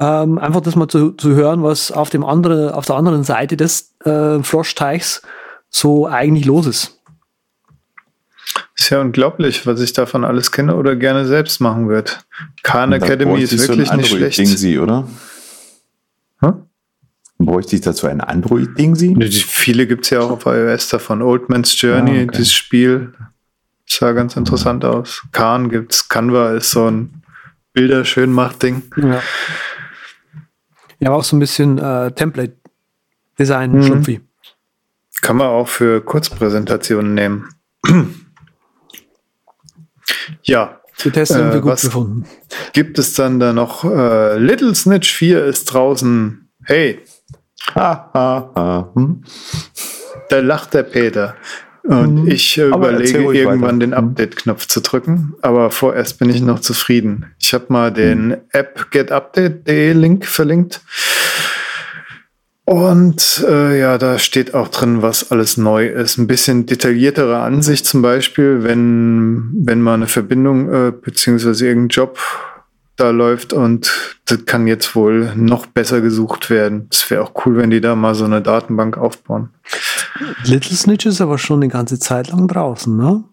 Ähm, 0.00 0.38
einfach 0.38 0.62
das 0.62 0.74
mal 0.76 0.88
zu, 0.88 1.10
zu 1.12 1.34
hören, 1.34 1.62
was 1.62 1.92
auf 1.92 2.08
dem 2.08 2.24
anderen, 2.24 2.70
auf 2.70 2.86
der 2.86 2.96
anderen 2.96 3.22
Seite 3.24 3.58
des 3.58 3.94
äh, 4.04 4.42
Froschteichs 4.42 5.20
so 5.68 6.06
eigentlich 6.06 6.46
los 6.46 6.66
ist. 6.66 6.98
Ist 8.78 8.88
ja 8.90 9.00
unglaublich, 9.00 9.66
was 9.66 9.80
ich 9.80 9.92
davon 9.92 10.24
alles 10.24 10.50
kenne 10.50 10.76
oder 10.76 10.96
gerne 10.96 11.26
selbst 11.26 11.60
machen 11.60 11.88
würde. 11.88 12.12
Khan 12.62 12.92
Academy 12.92 13.40
ist 13.42 13.52
ich 13.52 13.60
so 13.60 13.72
ein 13.72 13.78
wirklich 13.78 13.92
nicht 13.92 14.08
schlecht. 14.08 14.58
Sie, 14.58 14.78
oder? 14.78 15.06
Hm? 16.40 16.62
Bräuchte 17.38 17.76
ich 17.76 17.82
dazu 17.82 18.06
ein 18.06 18.20
Android-Ding 18.20 18.94
sie? 18.94 19.14
Die- 19.14 19.28
Viele 19.30 19.86
gibt 19.86 20.04
es 20.04 20.10
ja 20.10 20.20
auch 20.20 20.30
auf 20.30 20.46
iOS 20.46 20.88
davon. 20.88 21.20
Old 21.22 21.48
Man's 21.50 21.78
Journey, 21.80 22.20
Ah, 22.20 22.22
okay. 22.24 22.30
dieses 22.38 22.52
Spiel, 22.52 23.12
sah 23.98 24.12
ganz 24.12 24.36
interessant 24.36 24.84
aus. 24.84 25.22
Khan 25.32 25.68
gibt's, 25.68 26.08
Canva 26.08 26.52
ist 26.52 26.70
so 26.70 26.86
ein 26.90 27.22
Bilder 27.72 28.04
schön 28.04 28.30
macht 28.32 28.62
Ding. 28.62 28.82
Ja. 28.96 29.22
Ja, 30.98 31.08
aber 31.08 31.16
auch 31.18 31.24
so 31.24 31.36
ein 31.36 31.40
bisschen 31.40 31.78
äh, 31.78 32.12
Template-Design, 32.12 33.72
Mhm. 33.72 33.82
Schlupfi. 33.82 34.20
Kann 35.20 35.36
man 35.36 35.48
auch 35.48 35.68
für 35.68 36.00
Kurzpräsentationen 36.00 37.14
nehmen. 37.14 37.48
ja, 40.42 40.80
Wir 40.98 41.12
testen 41.12 41.40
Äh, 41.40 41.44
haben 41.44 41.52
wir 41.54 41.60
gut 41.60 41.72
was- 41.72 41.82
gefunden. 41.82 42.26
gibt 42.72 42.98
es 42.98 43.14
dann 43.14 43.40
da 43.40 43.52
noch 43.52 43.84
äh, 43.84 44.38
Little 44.38 44.74
Snitch 44.74 45.12
4 45.12 45.44
ist 45.44 45.64
draußen. 45.66 46.48
Hey, 46.64 47.00
Ha, 47.74 48.10
ha, 48.12 48.50
ha. 48.56 48.90
Hm? 48.94 49.22
da 50.28 50.40
lacht 50.40 50.74
der 50.74 50.82
Peter. 50.82 51.36
Und 51.84 52.24
Mhm. 52.24 52.30
ich 52.30 52.58
äh, 52.58 52.68
überlege 52.68 53.18
irgendwann 53.34 53.60
weiter. 53.62 53.78
den 53.78 53.94
Update-Knopf 53.94 54.66
zu 54.66 54.80
drücken, 54.80 55.34
aber 55.42 55.70
vorerst 55.72 56.18
bin 56.20 56.30
ich 56.30 56.40
noch 56.40 56.60
zufrieden. 56.60 57.26
Ich 57.40 57.52
habe 57.54 57.66
mal 57.70 57.90
Mhm. 57.90 57.94
den 57.94 58.36
App 58.52 58.90
getupdate.de 58.92 59.92
Link 59.92 60.26
verlinkt. 60.26 60.80
Und 62.64 63.44
äh, 63.48 63.78
ja, 63.80 63.98
da 63.98 64.18
steht 64.20 64.54
auch 64.54 64.68
drin, 64.68 65.02
was 65.02 65.32
alles 65.32 65.56
neu 65.56 65.88
ist. 65.88 66.16
Ein 66.16 66.28
bisschen 66.28 66.64
detailliertere 66.66 67.38
Ansicht 67.40 67.84
zum 67.86 68.02
Beispiel, 68.02 68.62
wenn, 68.62 69.50
wenn 69.64 69.80
mal 69.82 69.94
eine 69.94 70.06
Verbindung 70.06 70.72
äh, 70.72 70.92
beziehungsweise 70.92 71.66
irgendein 71.66 71.88
Job 71.88 72.18
da 73.02 73.10
läuft 73.10 73.52
und 73.52 73.90
das 74.26 74.44
kann 74.46 74.66
jetzt 74.66 74.94
wohl 74.94 75.32
noch 75.34 75.66
besser 75.66 76.00
gesucht 76.00 76.48
werden. 76.50 76.86
Es 76.90 77.10
wäre 77.10 77.22
auch 77.22 77.32
cool, 77.44 77.56
wenn 77.56 77.70
die 77.70 77.80
da 77.80 77.94
mal 77.96 78.14
so 78.14 78.24
eine 78.24 78.40
Datenbank 78.40 78.96
aufbauen. 78.96 79.50
Little 80.44 80.76
Snitch 80.76 81.06
ist 81.06 81.20
aber 81.20 81.38
schon 81.38 81.60
eine 81.62 81.68
ganze 81.68 81.98
Zeit 81.98 82.28
lang 82.28 82.46
draußen, 82.48 82.96
ne? 82.96 83.24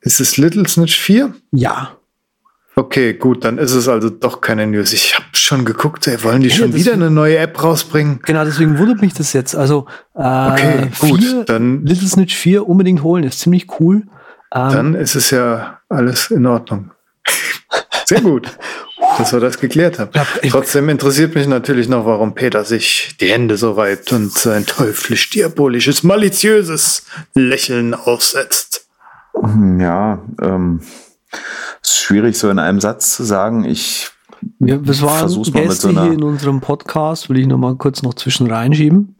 Ist 0.00 0.20
es 0.20 0.36
Little 0.36 0.66
Snitch 0.68 0.98
4? 0.98 1.34
Ja. 1.52 1.96
Okay, 2.74 3.12
gut, 3.14 3.44
dann 3.44 3.58
ist 3.58 3.72
es 3.74 3.86
also 3.88 4.08
doch 4.08 4.40
keine 4.40 4.66
News. 4.66 4.92
Ich 4.94 5.14
habe 5.14 5.26
schon 5.32 5.64
geguckt, 5.64 6.06
ey, 6.08 6.22
wollen 6.24 6.40
die 6.40 6.48
Ja, 6.48 6.54
schon 6.56 6.74
wieder 6.74 6.94
eine 6.94 7.10
neue 7.10 7.36
App 7.36 7.62
rausbringen? 7.62 8.20
Genau, 8.24 8.44
deswegen 8.44 8.78
wundert 8.78 9.02
mich 9.02 9.12
das 9.12 9.32
jetzt. 9.34 9.54
Also, 9.54 9.86
äh, 10.14 10.20
Okay, 10.50 10.88
gut, 10.98 11.20
vier, 11.20 11.44
dann- 11.44 11.84
Little 11.84 12.08
Snitch 12.08 12.34
4 12.34 12.66
unbedingt 12.66 13.02
holen, 13.02 13.24
ist 13.24 13.40
ziemlich 13.40 13.66
cool. 13.80 14.04
Ähm, 14.54 14.72
Dann 14.72 14.94
ist 14.94 15.14
es 15.14 15.30
ja 15.30 15.80
alles 15.88 16.30
in 16.30 16.46
Ordnung. 16.46 16.90
Sehr 18.12 18.20
gut, 18.20 18.58
dass 19.16 19.32
wir 19.32 19.40
das 19.40 19.58
geklärt 19.58 19.98
haben. 19.98 20.10
Ja, 20.14 20.26
Trotzdem 20.50 20.88
interessiert 20.90 21.34
mich 21.34 21.46
natürlich 21.46 21.88
noch, 21.88 22.04
warum 22.04 22.34
Peter 22.34 22.64
sich 22.64 23.16
die 23.20 23.30
Hände 23.30 23.56
so 23.56 23.72
reibt 23.72 24.12
und 24.12 24.32
sein 24.32 24.66
teuflisch 24.66 25.30
diabolisches, 25.30 26.02
maliziöses 26.02 27.06
Lächeln 27.34 27.94
aussetzt. 27.94 28.86
Hm, 29.40 29.80
Ja, 29.80 30.18
ähm, 30.42 30.80
ist 31.82 31.96
schwierig 32.02 32.36
so 32.36 32.50
in 32.50 32.58
einem 32.58 32.80
Satz 32.80 33.16
zu 33.16 33.24
sagen. 33.24 33.64
Ich 33.64 34.10
wir, 34.58 34.78
das 34.78 35.00
waren 35.00 35.20
versuch's 35.20 35.50
mal 35.52 35.60
mit 35.60 35.68
Gäste 35.70 35.82
so 35.82 35.88
einer- 35.88 36.02
hier 36.04 36.12
in 36.12 36.22
unserem 36.22 36.60
Podcast, 36.60 37.30
will 37.30 37.38
ich 37.38 37.46
noch 37.46 37.58
mal 37.58 37.76
kurz 37.76 38.02
noch 38.02 38.12
zwischen 38.14 38.50
reinschieben. 38.50 39.16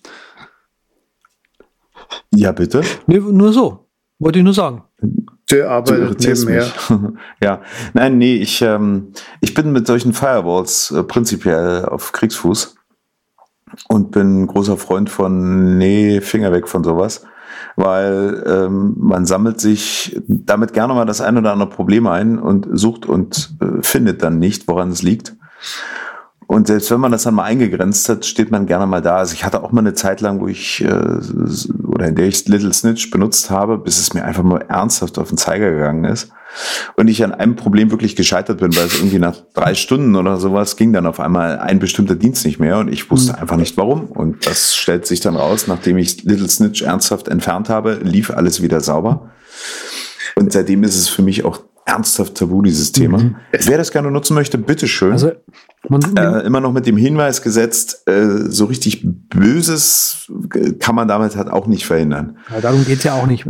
ja 2.35 2.52
bitte. 2.52 2.83
Nee, 3.07 3.18
nur 3.20 3.52
so. 3.52 3.87
Wollte 4.18 4.38
ich 4.40 4.44
nur 4.44 4.55
sagen. 4.55 4.83
Der 5.53 5.71
arbeitet 5.71 6.21
nebenher. 6.21 6.67
ja, 7.43 7.61
nein, 7.93 8.19
nee, 8.19 8.37
ich, 8.37 8.62
ähm, 8.62 9.12
ich 9.41 9.55
bin 9.55 9.71
mit 9.73 9.87
solchen 9.87 10.12
Firewalls 10.12 10.91
äh, 10.91 11.03
prinzipiell 11.03 11.85
auf 11.85 12.12
Kriegsfuß 12.12 12.75
und 13.88 14.11
bin 14.11 14.47
großer 14.47 14.77
Freund 14.77 15.11
von, 15.11 15.79
nee, 15.79 16.21
Finger 16.21 16.53
weg 16.53 16.69
von 16.69 16.83
sowas, 16.83 17.25
weil 17.77 18.43
ähm, 18.47 18.95
man 18.99 19.27
sammelt 19.27 19.61
sich 19.61 20.21
damit 20.27 20.73
gerne 20.73 20.95
mal 20.95 21.05
das 21.05 21.21
ein 21.21 21.37
oder 21.37 21.53
andere 21.53 21.69
Problem 21.69 22.07
ein 22.07 22.38
und 22.38 22.69
sucht 22.73 23.07
und 23.07 23.55
äh, 23.61 23.83
findet 23.83 24.23
dann 24.23 24.38
nicht, 24.38 24.67
woran 24.69 24.91
es 24.91 25.03
liegt. 25.03 25.37
Und 26.53 26.67
selbst 26.67 26.91
wenn 26.91 27.01
man 27.01 27.11
das 27.11 27.23
dann 27.23 27.35
mal 27.35 27.45
eingegrenzt 27.45 28.11
hat, 28.11 28.27
steht 28.27 28.51
man 28.51 28.67
gerne 28.67 28.87
mal 28.87 29.01
da. 29.01 29.17
Also 29.17 29.33
ich 29.33 29.43
hatte 29.43 29.62
auch 29.62 29.73
mal 29.73 29.81
eine 29.81 29.95
Zeit 29.95 30.21
lang, 30.21 30.38
wo 30.38 30.49
ich, 30.49 30.85
äh, 30.85 30.87
oder 30.87 32.09
in 32.09 32.15
der 32.15 32.27
ich 32.27 32.47
Little 32.47 32.75
Snitch 32.75 33.11
benutzt 33.11 33.49
habe, 33.49 33.79
bis 33.79 33.99
es 33.99 34.12
mir 34.12 34.23
einfach 34.23 34.43
mal 34.43 34.62
ernsthaft 34.69 35.17
auf 35.17 35.31
den 35.31 35.38
Zeiger 35.38 35.71
gegangen 35.71 36.05
ist. 36.05 36.29
Und 36.95 37.09
ich 37.09 37.25
an 37.25 37.33
einem 37.33 37.57
Problem 37.57 37.91
wirklich 37.91 38.17
gescheitert 38.17 38.61
bin, 38.61 38.77
weil 38.77 38.85
es 38.85 38.99
irgendwie 38.99 39.19
nach 39.19 39.37
drei 39.55 39.75
Stunden 39.75 40.15
oder 40.15 40.37
sowas 40.37 40.77
ging 40.77 40.93
dann 40.93 41.07
auf 41.07 41.21
einmal 41.21 41.59
ein 41.59 41.79
bestimmter 41.79 42.17
Dienst 42.17 42.45
nicht 42.45 42.61
mehr 42.61 42.77
und 42.77 42.93
ich 42.93 43.11
wusste 43.11 43.38
einfach 43.38 43.57
nicht 43.57 43.79
warum. 43.79 44.11
Und 44.11 44.47
das 44.47 44.77
stellt 44.77 45.07
sich 45.07 45.21
dann 45.21 45.37
raus, 45.37 45.69
nachdem 45.69 45.97
ich 45.97 46.23
Little 46.25 46.51
Snitch 46.51 46.83
ernsthaft 46.83 47.29
entfernt 47.29 47.71
habe, 47.71 47.95
lief 48.03 48.31
alles 48.31 48.61
wieder 48.61 48.83
sauber. 48.83 49.31
Und 50.35 50.53
seitdem 50.53 50.83
ist 50.85 50.97
es 50.97 51.09
für 51.09 51.23
mich 51.23 51.47
auch 51.47 51.61
ernsthaft 51.85 52.37
tabu, 52.37 52.62
dieses 52.62 52.92
Thema. 52.92 53.35
Wer 53.51 53.79
das 53.79 53.90
gerne 53.90 54.11
nutzen 54.11 54.35
möchte, 54.35 54.59
bitteschön. 54.59 55.12
Also, 55.12 55.33
Äh, 56.16 56.47
immer 56.47 56.61
noch 56.61 56.73
mit 56.73 56.87
dem 56.87 56.97
Hinweis 56.97 57.42
gesetzt, 57.42 58.03
äh, 58.07 58.49
so 58.49 58.66
richtig 58.66 59.05
Böses 59.29 60.31
kann 60.79 60.95
man 60.95 61.09
damit 61.09 61.35
halt 61.37 61.49
auch 61.51 61.66
nicht 61.66 61.85
verhindern. 61.87 62.37
ja, 62.53 62.61
darum 62.61 62.85
geht's 62.85 63.03
ja 63.05 63.14
auch 63.14 63.27
nicht. 63.27 63.47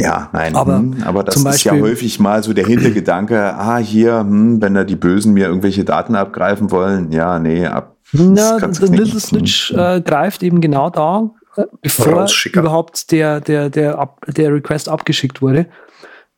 Ja, 0.00 0.28
nein, 0.32 0.54
Aber 0.54 0.76
hm, 0.78 1.02
aber 1.04 1.24
das 1.24 1.34
zum 1.34 1.46
ist 1.48 1.64
ja 1.64 1.72
Beispiel- 1.72 1.90
häufig 1.90 2.20
mal 2.20 2.44
so 2.44 2.52
der 2.52 2.66
Hintergedanke, 2.66 3.36
ah, 3.58 3.78
hier, 3.78 4.20
hm, 4.20 4.60
wenn 4.62 4.74
da 4.74 4.84
die 4.84 4.94
Bösen 4.94 5.32
mir 5.32 5.46
irgendwelche 5.48 5.84
Daten 5.84 6.14
abgreifen 6.14 6.70
wollen, 6.70 7.10
ja, 7.10 7.38
nee, 7.38 7.66
ab. 7.66 7.96
Na, 8.12 8.58
das 8.58 8.78
der. 8.78 8.88
Little 8.90 9.18
Snitch 9.20 9.72
äh, 9.72 10.00
greift 10.00 10.42
eben 10.42 10.60
genau 10.60 10.88
da, 10.90 11.30
äh, 11.56 11.64
bevor 11.82 12.26
überhaupt 12.52 13.10
der, 13.10 13.40
der, 13.40 13.70
der, 13.70 13.98
ab, 13.98 14.20
der 14.28 14.52
Request 14.54 14.88
abgeschickt 14.88 15.42
wurde. 15.42 15.66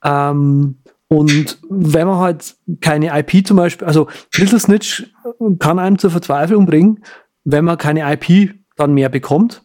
Ähm, 0.03 0.77
und 1.13 1.59
wenn 1.69 2.07
man 2.07 2.19
halt 2.19 2.55
keine 2.81 3.19
IP 3.19 3.45
zum 3.45 3.57
Beispiel, 3.57 3.85
also 3.85 4.07
Little 4.37 4.61
Snitch 4.61 5.13
kann 5.59 5.81
einem 5.81 5.99
zur 5.99 6.13
Verzweiflung 6.13 6.67
bringen, 6.67 7.03
wenn 7.43 7.65
man 7.65 7.79
keine 7.79 8.13
IP 8.13 8.55
dann 8.77 8.95
mehr 8.95 9.09
bekommt. 9.09 9.63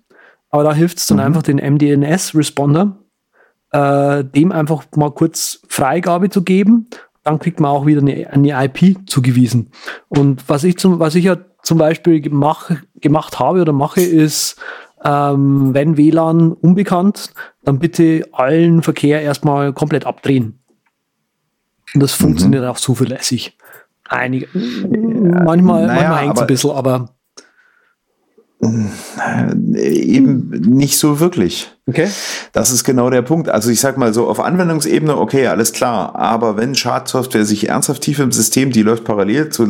Aber 0.50 0.64
da 0.64 0.74
hilft 0.74 0.98
es 0.98 1.06
dann 1.06 1.20
einfach 1.20 1.44
den 1.44 1.58
MDNS-Responder, 1.58 2.98
äh, 3.72 4.24
dem 4.24 4.52
einfach 4.52 4.86
mal 4.96 5.12
kurz 5.12 5.62
Freigabe 5.68 6.32
zu 6.32 6.44
geben. 6.44 6.88
Dann 7.24 7.38
kriegt 7.38 7.60
man 7.60 7.70
auch 7.70 7.86
wieder 7.86 8.02
eine, 8.02 8.28
eine 8.32 8.66
IP 8.66 9.08
zugewiesen. 9.08 9.70
Und 10.08 10.50
was 10.50 10.64
ich 10.64 10.78
zum, 10.78 10.98
was 10.98 11.14
ich 11.14 11.26
ja 11.26 11.38
zum 11.62 11.78
Beispiel 11.78 12.22
gemach, 12.22 12.72
gemacht 12.96 13.38
habe 13.38 13.62
oder 13.62 13.74
mache, 13.74 14.02
ist, 14.02 14.60
ähm, 15.04 15.76
wenn 15.76 15.96
WLAN 15.96 16.54
unbekannt, 16.54 17.34
dann 17.64 17.78
bitte 17.78 18.28
allen 18.32 18.82
Verkehr 18.82 19.22
erstmal 19.22 19.74
komplett 19.74 20.08
abdrehen. 20.08 20.65
Und 21.96 22.04
das 22.04 22.12
funktioniert 22.12 22.66
auch 22.66 22.78
zuverlässig. 22.78 23.58
Einige, 24.08 24.48
manchmal, 24.54 25.88
naja, 25.88 25.94
manchmal 25.96 26.22
hängt 26.22 26.36
es 26.36 26.42
ein 26.42 26.48
bisschen, 26.48 26.72
aber 26.72 27.16
Äh, 28.62 29.80
eben 29.80 30.50
nicht 30.50 30.98
so 30.98 31.20
wirklich. 31.20 31.72
okay. 31.88 32.08
Das 32.54 32.72
ist 32.72 32.84
genau 32.84 33.10
der 33.10 33.22
Punkt. 33.22 33.50
Also 33.50 33.70
ich 33.70 33.80
sag 33.80 33.98
mal 33.98 34.14
so, 34.14 34.28
auf 34.28 34.40
Anwendungsebene, 34.40 35.18
okay, 35.18 35.48
alles 35.48 35.74
klar. 35.74 36.16
Aber 36.16 36.58
wenn 36.58 36.74
Schadsoftware 36.74 37.46
sich 37.46 37.70
ernsthaft 37.70 38.02
tief 38.02 38.20
im 38.20 38.32
System, 38.32 38.72
die 38.72 38.82
läuft 38.82 39.04
parallel 39.04 39.50
zu, 39.50 39.64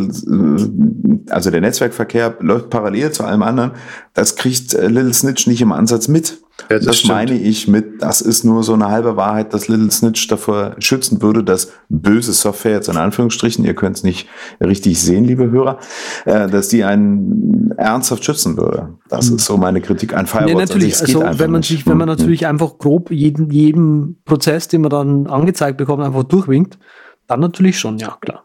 also 1.30 1.52
der 1.52 1.62
Netzwerkverkehr 1.62 2.36
läuft 2.40 2.70
parallel 2.70 3.12
zu 3.12 3.24
allem 3.24 3.44
anderen, 3.44 3.72
das 4.14 4.36
kriegt 4.36 4.74
äh, 4.74 4.88
Little 4.88 5.14
Snitch 5.14 5.48
nicht 5.48 5.62
im 5.62 5.72
Ansatz 5.72 6.08
mit. 6.08 6.40
Ja, 6.70 6.78
das, 6.78 6.86
das 6.86 7.04
meine 7.06 7.38
ich 7.38 7.68
mit, 7.68 8.02
das 8.02 8.22
ist 8.22 8.44
nur 8.44 8.64
so 8.64 8.74
eine 8.74 8.88
halbe 8.88 9.18
Wahrheit, 9.18 9.54
dass 9.54 9.68
Little 9.68 9.92
Snitch 9.92 10.28
davor 10.28 10.76
schützen 10.80 11.22
würde, 11.22 11.44
dass 11.44 11.72
böse 11.90 12.34
Software, 12.34 12.74
jetzt 12.74 12.88
in 12.88 12.98
Anführungsstrichen, 12.98 13.66
ihr 13.66 13.76
könnt 13.76 13.98
es 13.98 14.04
nicht 14.04 14.28
richtig 14.64 15.00
sehen, 15.00 15.26
liebe 15.26 15.52
Hörer, 15.52 15.80
äh, 16.26 16.48
dass 16.48 16.70
die 16.70 16.84
einen 16.84 17.72
ernsthaft 17.78 18.24
schützen 18.24 18.58
würde. 18.58 18.96
Das 19.10 19.30
mhm. 19.30 19.36
ist 19.36 19.46
so 19.46 19.58
meine 19.58 19.82
Kritik 19.82 20.16
an 20.16 20.28
Firewalls. 20.28 20.54
Nee, 20.54 20.60
natürlich, 20.60 21.02
also, 21.02 21.22
also 21.22 21.40
wenn 21.40 21.52
man 21.52 21.60
nicht. 21.60 21.68
sich, 21.68 21.86
wenn 21.86 21.98
man 21.98 22.08
mhm. 22.08 22.16
natürlich 22.16 22.42
mhm. 22.42 22.48
einfach 22.48 22.78
grob 22.78 23.12
jeden, 23.12 23.52
jeden 23.52 24.22
Prozess, 24.24 24.68
den 24.68 24.82
man 24.82 24.90
dann 24.90 25.28
angezeigt 25.28 25.78
bekommt, 25.78 26.04
einfach 26.04 26.24
durchwinkt, 26.24 26.80
dann 27.28 27.42
natürlich 27.42 27.78
schon, 27.78 27.98
ja, 27.98 28.18
klar. 28.22 28.45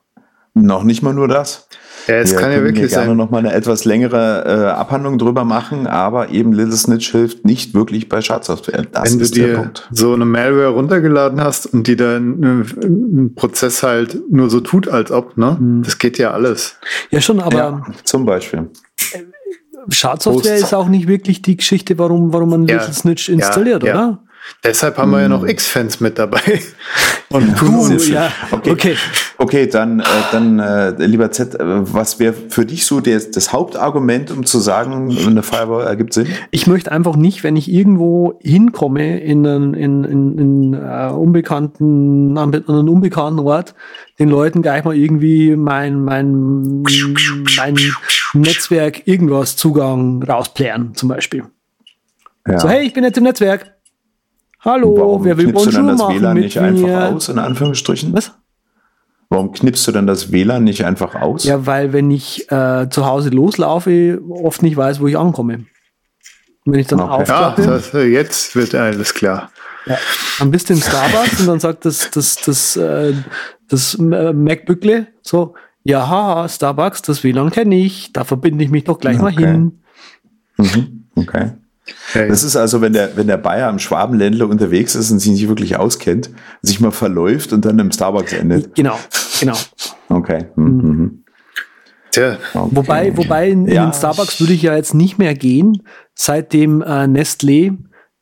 Noch 0.63 0.83
nicht 0.83 1.03
mal 1.03 1.15
nur 1.15 1.29
das. 1.29 1.69
Ja, 2.07 2.17
es 2.17 2.35
kann 2.35 2.51
ja 2.51 2.63
wirklich 2.63 2.91
gerne 2.91 3.09
sein. 3.09 3.17
noch 3.17 3.31
mal 3.31 3.39
eine 3.39 3.53
etwas 3.53 3.85
längere 3.85 4.45
äh, 4.47 4.71
Abhandlung 4.71 5.19
drüber 5.19 5.45
machen, 5.45 5.87
aber 5.87 6.31
eben 6.31 6.53
Little 6.53 6.77
Snitch 6.77 7.11
hilft 7.13 7.45
nicht 7.45 7.75
wirklich 7.75 8.09
bei 8.09 8.21
Schadsoftware. 8.21 8.87
Das 8.91 9.13
Wenn 9.13 9.21
ist 9.21 9.37
du 9.37 9.41
dir 9.41 9.55
Punkt. 9.55 9.89
so 9.93 10.15
eine 10.15 10.25
Malware 10.25 10.69
runtergeladen 10.69 11.41
hast 11.41 11.67
und 11.67 11.87
die 11.87 11.97
dann 11.97 12.43
äh, 12.43 12.87
ein 12.87 13.35
Prozess 13.35 13.83
halt 13.83 14.19
nur 14.31 14.51
so 14.51 14.61
tut, 14.61 14.89
als 14.89 15.11
ob, 15.11 15.37
ne? 15.37 15.57
Mhm. 15.61 15.83
Das 15.83 15.99
geht 15.99 16.19
ja 16.19 16.31
alles. 16.33 16.77
Ja, 17.11 17.21
schon, 17.21 17.41
aber 17.41 17.57
ja, 17.57 17.83
zum 18.05 18.25
Beispiel. 18.25 18.71
Schadsoftware 19.89 20.57
ist 20.57 20.75
auch 20.75 20.89
nicht 20.89 21.09
wirklich 21.09 21.43
die 21.43 21.57
Geschichte, 21.57 21.99
warum, 21.99 22.33
warum 22.33 22.51
man 22.51 22.67
ja, 22.67 22.77
Little 22.77 22.93
Snitch 22.93 23.29
installiert, 23.29 23.83
ja, 23.83 23.95
oder? 23.95 24.23
Deshalb 24.63 24.99
haben 24.99 25.11
wir 25.11 25.23
ja 25.23 25.29
noch 25.29 25.43
hm. 25.43 25.49
X-Fans 25.49 26.01
mit 26.01 26.19
dabei. 26.19 26.41
Und 27.31 27.57
tun 27.57 27.77
uns. 27.77 28.09
Ja, 28.09 28.33
okay. 28.51 28.71
okay. 28.71 28.97
Okay, 29.39 29.67
dann, 29.69 30.01
äh, 30.01 30.05
dann 30.33 30.59
äh, 30.59 30.91
lieber 31.07 31.31
Z, 31.31 31.55
äh, 31.55 31.59
was 31.61 32.19
wäre 32.19 32.35
für 32.35 32.67
dich 32.67 32.85
so 32.85 33.01
das, 33.01 33.31
das 33.31 33.53
Hauptargument, 33.53 34.31
um 34.31 34.45
zu 34.45 34.59
sagen, 34.59 35.17
eine 35.27 35.43
Firewall 35.43 35.87
ergibt 35.87 36.13
Sinn? 36.13 36.27
Ich 36.51 36.67
möchte 36.67 36.93
einfach 36.93 37.17
nicht, 37.17 37.43
wenn 37.43 37.57
ich 37.57 37.71
irgendwo 37.71 38.39
hinkomme 38.43 39.21
in 39.21 39.47
einen, 39.47 39.75
in, 39.75 40.05
in, 40.05 40.39
in, 40.39 40.75
uh, 40.75 41.15
unbekannten, 41.15 42.37
an 42.37 42.53
einen 42.53 42.89
unbekannten 42.89 43.39
Ort, 43.41 43.75
den 44.19 44.29
Leuten 44.29 44.61
gleich 44.61 44.85
mal 44.85 44.95
irgendwie 44.95 45.57
mein, 45.57 46.05
mein, 46.05 46.83
mein 47.57 47.77
Netzwerk 48.35 49.07
irgendwas 49.07 49.57
Zugang 49.57 50.23
rausplären, 50.23 50.95
zum 50.95 51.09
Beispiel. 51.09 51.45
Ja. 52.47 52.59
So, 52.59 52.69
hey, 52.69 52.85
ich 52.85 52.93
bin 52.93 53.05
jetzt 53.05 53.17
im 53.17 53.25
Netzwerk. 53.25 53.80
Hallo, 54.63 54.95
Warum 54.99 55.25
wer 55.25 55.39
will 55.39 55.53
Bonjour 55.53 55.67
du 55.67 55.71
dann 55.71 55.87
das 55.97 56.09
WLAN 56.09 56.37
nicht 56.39 56.57
mir? 56.57 56.63
einfach 56.63 57.13
aus, 57.13 57.29
in 57.31 57.39
Anführungsstrichen? 57.39 58.13
Was? 58.13 58.33
Warum 59.31 59.53
knippst 59.53 59.87
du 59.89 59.93
dann 59.93 60.07
das 60.07 60.33
WLAN 60.33 60.65
nicht 60.65 60.85
einfach 60.85 61.15
aus? 61.15 61.45
Ja, 61.45 61.65
weil 61.65 61.95
wenn 61.95 62.11
ich 62.11 62.51
äh, 62.51 62.89
zu 62.91 63.07
Hause 63.07 63.31
loslaufe, 63.31 64.21
oft 64.29 64.63
nicht 64.63 64.77
weiß, 64.77 65.01
wo 65.01 65.07
ich 65.07 65.17
ankomme. 65.17 65.65
Und 66.67 66.73
wenn 66.73 66.81
ich 66.81 66.89
dann 66.89 67.01
okay. 67.01 67.23
aufklappe, 67.23 67.63
ja, 67.63 67.69
das, 67.69 67.93
jetzt 67.93 68.55
wird 68.55 68.75
alles 68.75 69.15
klar. 69.15 69.51
Ja, 69.87 69.97
dann 70.39 70.51
bist 70.51 70.69
du 70.69 70.75
im 70.75 70.81
Starbucks 70.81 71.41
und 71.41 71.47
dann 71.47 71.61
sagt 71.61 71.87
das, 71.87 72.11
das, 72.11 72.37
das, 72.37 72.77
äh, 72.77 73.15
das 73.69 73.95
äh, 73.95 75.07
so, 75.23 75.55
ja, 75.85 76.47
Starbucks, 76.47 77.01
das 77.01 77.25
WLAN 77.25 77.51
kenne 77.51 77.77
ich, 77.77 78.13
da 78.13 78.25
verbinde 78.25 78.63
ich 78.63 78.71
mich 78.71 78.85
doch 78.85 78.99
gleich 78.99 79.19
okay. 79.21 79.23
mal 79.23 79.33
hin. 79.33 79.81
Mhm. 80.59 81.05
Okay. 81.17 81.53
Okay. 82.11 82.29
Das 82.29 82.43
ist 82.43 82.57
also, 82.57 82.81
wenn 82.81 82.93
der, 82.93 83.17
wenn 83.17 83.27
der 83.27 83.37
Bayer 83.37 83.69
am 83.69 83.79
Schwabenländler 83.79 84.49
unterwegs 84.49 84.95
ist 84.95 85.11
und 85.11 85.19
sich 85.19 85.33
nicht 85.33 85.49
wirklich 85.49 85.77
auskennt, 85.77 86.31
sich 86.63 86.81
mal 86.81 86.91
verläuft 86.91 87.53
und 87.53 87.65
dann 87.65 87.79
im 87.79 87.93
Starbucks 87.93 88.33
endet. 88.33 88.75
Genau, 88.75 88.99
genau. 89.39 89.57
Okay. 90.09 90.47
Mhm. 90.57 90.65
mhm. 90.65 91.25
Tja. 92.11 92.39
Okay. 92.55 92.69
Wobei, 92.73 93.17
wobei 93.17 93.51
in, 93.51 93.69
ja. 93.69 93.87
den 93.87 93.93
Starbucks 93.93 94.41
würde 94.41 94.53
ich 94.53 94.63
ja 94.63 94.75
jetzt 94.75 94.95
nicht 94.95 95.19
mehr 95.19 95.35
gehen, 95.35 95.83
seitdem 96.15 96.83
äh, 96.83 97.05
Nestlé 97.05 97.77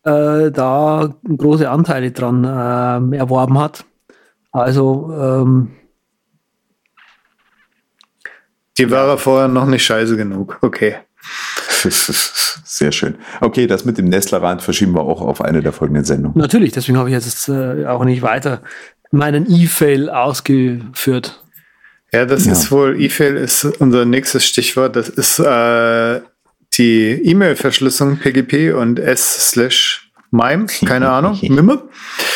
äh, 0.05 0.51
da 0.51 1.15
große 1.27 1.69
Anteile 1.71 2.11
dran 2.11 2.45
äh, 2.45 3.17
erworben 3.17 3.59
hat. 3.59 3.87
Also 4.53 5.11
ähm, 5.19 5.71
die 8.79 8.91
war 8.91 9.19
vorher 9.19 9.49
noch 9.49 9.67
nicht 9.67 9.85
scheiße 9.85 10.17
genug. 10.17 10.59
Okay. 10.63 10.97
Sehr 12.65 12.93
schön. 12.93 13.15
Okay, 13.41 13.67
das 13.67 13.85
mit 13.85 13.99
dem 13.99 14.09
Nestlerrand 14.09 14.63
verschieben 14.63 14.95
wir 14.95 15.03
auch 15.03 15.21
auf 15.21 15.41
eine 15.43 15.63
der 15.63 15.73
folgenden 15.73 16.05
Sendungen. 16.05 16.39
Natürlich, 16.39 16.73
deswegen 16.73 16.99
habe 16.99 17.09
ich 17.09 17.15
jetzt 17.15 17.49
äh, 17.49 17.87
auch 17.87 18.05
nicht 18.05 18.23
weiter 18.23 18.63
meinen 19.11 19.51
E-Fail 19.51 20.11
ausgeführt. 20.11 21.43
Ja, 22.13 22.25
das 22.25 22.47
ja. 22.47 22.53
ist 22.53 22.71
wohl, 22.71 23.01
E-Fail 23.01 23.37
ist 23.37 23.65
unser 23.65 24.05
nächstes 24.05 24.47
Stichwort. 24.47 24.97
Das 24.97 25.09
ist 25.09 25.39
äh, 25.39 26.21
die 26.75 27.23
E-Mail-Verschlüsselung 27.25 28.19
PGP 28.19 28.75
und 28.75 28.99
S 28.99 29.51
slash 29.51 30.08
Mime, 30.31 30.67
keine 30.85 31.09
Ahnung, 31.11 31.39
Mimme. 31.43 31.83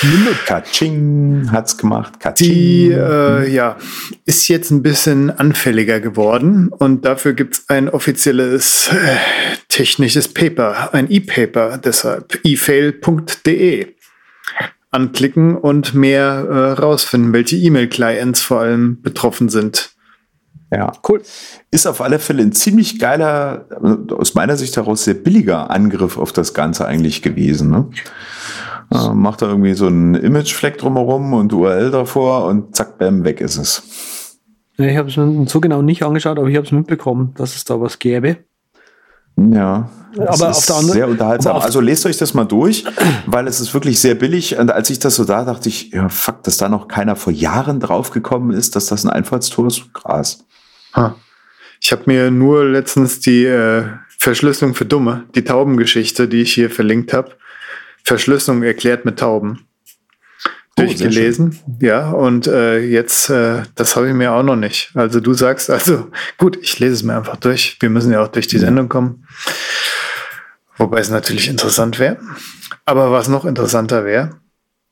Mimme, 0.02 0.30
Katsching 0.46 1.48
hat's 1.52 1.76
gemacht. 1.76 2.18
Katsching. 2.20 2.48
Die 2.48 2.90
äh, 2.90 3.48
ja, 3.50 3.76
ist 4.24 4.48
jetzt 4.48 4.70
ein 4.70 4.82
bisschen 4.82 5.30
anfälliger 5.30 6.00
geworden 6.00 6.68
und 6.68 7.04
dafür 7.04 7.34
gibt's 7.34 7.68
ein 7.68 7.88
offizielles 7.88 8.88
äh, 8.88 9.16
technisches 9.68 10.32
Paper, 10.32 10.94
ein 10.94 11.10
E-Paper, 11.10 11.78
deshalb 11.78 12.38
efail.de. 12.44 13.88
Anklicken 14.90 15.56
und 15.56 15.94
mehr 15.94 16.46
äh, 16.50 16.72
rausfinden, 16.80 17.32
welche 17.32 17.56
E-Mail-Clients 17.56 18.42
vor 18.42 18.60
allem 18.60 19.00
betroffen 19.00 19.48
sind. 19.48 19.91
Ja, 20.72 20.92
cool. 21.06 21.20
Ist 21.70 21.86
auf 21.86 22.00
alle 22.00 22.18
Fälle 22.18 22.42
ein 22.42 22.52
ziemlich 22.52 22.98
geiler, 22.98 23.66
aus 24.16 24.34
meiner 24.34 24.56
Sicht 24.56 24.74
heraus 24.76 25.04
sehr 25.04 25.14
billiger 25.14 25.70
Angriff 25.70 26.16
auf 26.16 26.32
das 26.32 26.54
Ganze 26.54 26.86
eigentlich 26.86 27.20
gewesen. 27.20 27.70
Ne? 27.70 27.90
Äh, 28.90 29.12
macht 29.12 29.42
da 29.42 29.48
irgendwie 29.48 29.74
so 29.74 29.86
einen 29.86 30.14
Imagefleck 30.14 30.78
drumherum 30.78 31.34
und 31.34 31.52
URL 31.52 31.90
davor 31.90 32.46
und 32.46 32.74
zack, 32.74 32.98
bam, 32.98 33.22
weg 33.24 33.42
ist 33.42 33.58
es. 33.58 34.38
Ja, 34.78 34.86
ich 34.86 34.96
habe 34.96 35.10
es 35.10 35.16
mir 35.18 35.46
so 35.46 35.60
genau 35.60 35.82
nicht 35.82 36.02
angeschaut, 36.02 36.38
aber 36.38 36.48
ich 36.48 36.56
habe 36.56 36.66
es 36.66 36.72
mitbekommen, 36.72 37.34
dass 37.36 37.54
es 37.54 37.64
da 37.64 37.78
was 37.78 37.98
gäbe. 37.98 38.38
Ja, 39.36 39.90
aber 40.16 40.50
auf 40.50 40.66
der 40.66 40.76
anderen 40.76 40.92
sehr 40.92 41.08
unterhaltsam. 41.08 41.56
Also 41.56 41.80
lest 41.80 42.04
euch 42.06 42.18
das 42.18 42.34
mal 42.34 42.44
durch, 42.44 42.84
weil 43.26 43.46
es 43.46 43.60
ist 43.60 43.72
wirklich 43.74 44.00
sehr 44.00 44.14
billig. 44.14 44.58
Und 44.58 44.70
als 44.70 44.90
ich 44.90 44.98
das 44.98 45.16
so 45.16 45.24
da 45.24 45.44
dachte 45.44 45.68
ich, 45.68 45.90
ja, 45.90 46.08
fuck, 46.08 46.42
dass 46.42 46.56
da 46.56 46.68
noch 46.68 46.88
keiner 46.88 47.16
vor 47.16 47.32
Jahren 47.32 47.80
draufgekommen 47.80 48.56
ist, 48.56 48.76
dass 48.76 48.86
das 48.86 49.04
ein 49.04 49.10
Einfallstor 49.10 49.66
ist, 49.66 49.92
krass. 49.94 50.44
Ich 51.80 51.90
habe 51.92 52.02
mir 52.06 52.30
nur 52.30 52.64
letztens 52.64 53.20
die 53.20 53.44
äh, 53.44 53.84
Verschlüsselung 54.18 54.74
für 54.74 54.84
Dumme, 54.84 55.24
die 55.34 55.44
Taubengeschichte, 55.44 56.28
die 56.28 56.42
ich 56.42 56.52
hier 56.52 56.70
verlinkt 56.70 57.12
habe, 57.12 57.36
Verschlüsselung 58.04 58.62
erklärt 58.62 59.04
mit 59.04 59.18
Tauben. 59.18 59.66
Oh, 60.78 60.84
durchgelesen. 60.84 61.58
Ja, 61.80 62.10
und 62.10 62.46
äh, 62.46 62.78
jetzt, 62.78 63.28
äh, 63.28 63.62
das 63.74 63.94
habe 63.94 64.08
ich 64.08 64.14
mir 64.14 64.32
auch 64.32 64.42
noch 64.42 64.56
nicht. 64.56 64.90
Also 64.94 65.20
du 65.20 65.34
sagst, 65.34 65.70
also 65.70 66.10
gut, 66.38 66.56
ich 66.62 66.78
lese 66.78 66.94
es 66.94 67.02
mir 67.02 67.16
einfach 67.16 67.36
durch. 67.36 67.76
Wir 67.80 67.90
müssen 67.90 68.12
ja 68.12 68.22
auch 68.22 68.28
durch 68.28 68.46
die 68.46 68.58
Sendung 68.58 68.88
kommen. 68.88 69.26
Wobei 70.78 71.00
es 71.00 71.10
natürlich 71.10 71.48
interessant 71.48 71.98
wäre. 71.98 72.18
Aber 72.84 73.12
was 73.12 73.28
noch 73.28 73.44
interessanter 73.44 74.04
wäre, 74.04 74.40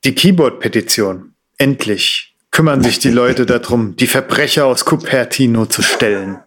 die 0.03 0.13
Keyboard-Petition. 0.13 1.33
Endlich 1.57 2.30
kümmern 2.51 2.83
sich 2.83 2.99
die 2.99 3.11
Leute 3.11 3.45
darum, 3.45 3.95
die 3.95 4.07
Verbrecher 4.07 4.65
aus 4.65 4.85
Cupertino 4.85 5.65
zu 5.65 5.81
stellen. 5.81 6.39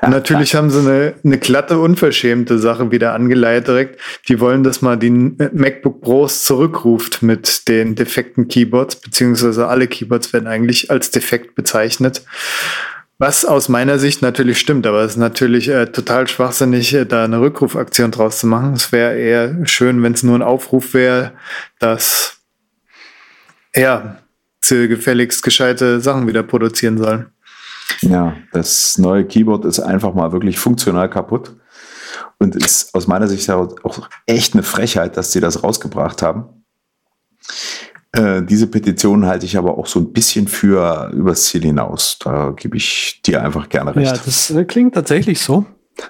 Und 0.00 0.10
natürlich 0.10 0.54
haben 0.54 0.70
sie 0.70 0.80
eine, 0.80 1.14
eine 1.24 1.38
glatte, 1.38 1.78
unverschämte 1.78 2.58
Sache 2.58 2.90
wieder 2.90 3.14
angeleitet 3.14 3.68
direkt. 3.68 4.00
Die 4.28 4.40
wollen, 4.40 4.64
dass 4.64 4.82
man 4.82 4.98
die 4.98 5.10
MacBook 5.10 6.00
Pros 6.00 6.44
zurückruft 6.44 7.22
mit 7.22 7.68
den 7.68 7.94
defekten 7.94 8.48
Keyboards, 8.48 8.96
beziehungsweise 8.96 9.68
alle 9.68 9.86
Keyboards 9.86 10.32
werden 10.32 10.48
eigentlich 10.48 10.90
als 10.90 11.10
defekt 11.10 11.54
bezeichnet. 11.54 12.24
Was 13.18 13.44
aus 13.44 13.68
meiner 13.68 14.00
Sicht 14.00 14.20
natürlich 14.20 14.58
stimmt, 14.58 14.84
aber 14.84 15.02
es 15.02 15.12
ist 15.12 15.18
natürlich 15.18 15.68
äh, 15.68 15.86
total 15.86 16.26
schwachsinnig, 16.26 16.92
äh, 16.92 17.04
da 17.06 17.24
eine 17.24 17.40
Rückrufaktion 17.40 18.10
draus 18.10 18.40
zu 18.40 18.48
machen. 18.48 18.72
Es 18.72 18.90
wäre 18.90 19.16
eher 19.16 19.64
schön, 19.64 20.02
wenn 20.02 20.14
es 20.14 20.24
nur 20.24 20.34
ein 20.34 20.42
Aufruf 20.42 20.92
wäre, 20.92 21.32
dass 21.78 22.38
ja, 23.76 24.21
sie 24.64 24.88
gefälligst 24.88 25.42
gescheite 25.42 26.00
Sachen 26.00 26.26
wieder 26.26 26.42
produzieren 26.42 26.98
sollen. 26.98 27.26
Ja, 28.00 28.36
das 28.52 28.98
neue 28.98 29.24
Keyboard 29.24 29.64
ist 29.64 29.80
einfach 29.80 30.14
mal 30.14 30.32
wirklich 30.32 30.58
funktional 30.58 31.10
kaputt 31.10 31.54
und 32.38 32.56
ist 32.56 32.94
aus 32.94 33.06
meiner 33.06 33.28
Sicht 33.28 33.48
auch 33.50 34.08
echt 34.26 34.54
eine 34.54 34.62
Frechheit, 34.62 35.16
dass 35.16 35.32
sie 35.32 35.40
das 35.40 35.62
rausgebracht 35.62 36.22
haben. 36.22 36.64
Äh, 38.12 38.42
diese 38.42 38.66
Petition 38.66 39.26
halte 39.26 39.46
ich 39.46 39.56
aber 39.56 39.78
auch 39.78 39.86
so 39.86 39.98
ein 39.98 40.12
bisschen 40.12 40.46
für 40.46 41.10
übers 41.14 41.44
Ziel 41.46 41.62
hinaus. 41.62 42.18
Da 42.20 42.52
gebe 42.54 42.76
ich 42.76 43.22
dir 43.24 43.42
einfach 43.42 43.68
gerne 43.68 43.96
recht. 43.96 44.06
Ja, 44.16 44.22
das 44.22 44.50
äh, 44.50 44.64
klingt 44.64 44.94
tatsächlich 44.94 45.40
so. 45.40 45.66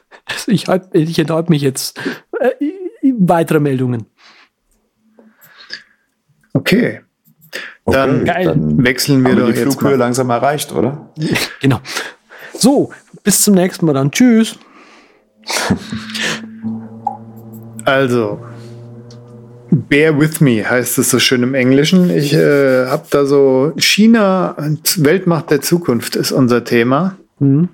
Ich, 0.47 0.69
halt, 0.69 0.89
ich 0.93 1.19
enthalte 1.19 1.51
mich 1.51 1.63
jetzt. 1.63 2.01
Äh, 2.41 2.73
weitere 3.19 3.59
Meldungen. 3.59 4.07
Okay. 6.53 7.01
Dann, 7.85 8.23
okay, 8.23 8.45
dann 8.45 8.85
wechseln 8.85 9.25
wir 9.27 9.35
doch 9.35 9.47
die 9.47 9.53
jetzt 9.53 9.63
Flughöhe 9.63 9.93
mal. 9.93 9.99
langsam 9.99 10.31
erreicht, 10.31 10.73
oder? 10.73 11.09
Genau. 11.61 11.81
So, 12.55 12.91
bis 13.25 13.43
zum 13.43 13.55
nächsten 13.55 13.87
Mal 13.87 13.95
dann. 13.95 14.11
Tschüss. 14.11 14.57
Also, 17.85 18.39
Bear 19.71 20.21
with 20.21 20.41
me 20.41 20.69
heißt 20.69 20.99
es 20.99 21.11
so 21.11 21.19
schön 21.19 21.43
im 21.43 21.55
Englischen. 21.55 22.11
Ich 22.11 22.35
äh, 22.35 22.87
habe 22.87 23.05
da 23.11 23.25
so 23.25 23.73
China 23.79 24.51
und 24.51 25.03
Weltmacht 25.03 25.51
der 25.51 25.63
Zukunft 25.63 26.15
ist 26.15 26.31
unser 26.31 26.63
Thema. 26.63 27.17
Mhm. 27.39 27.71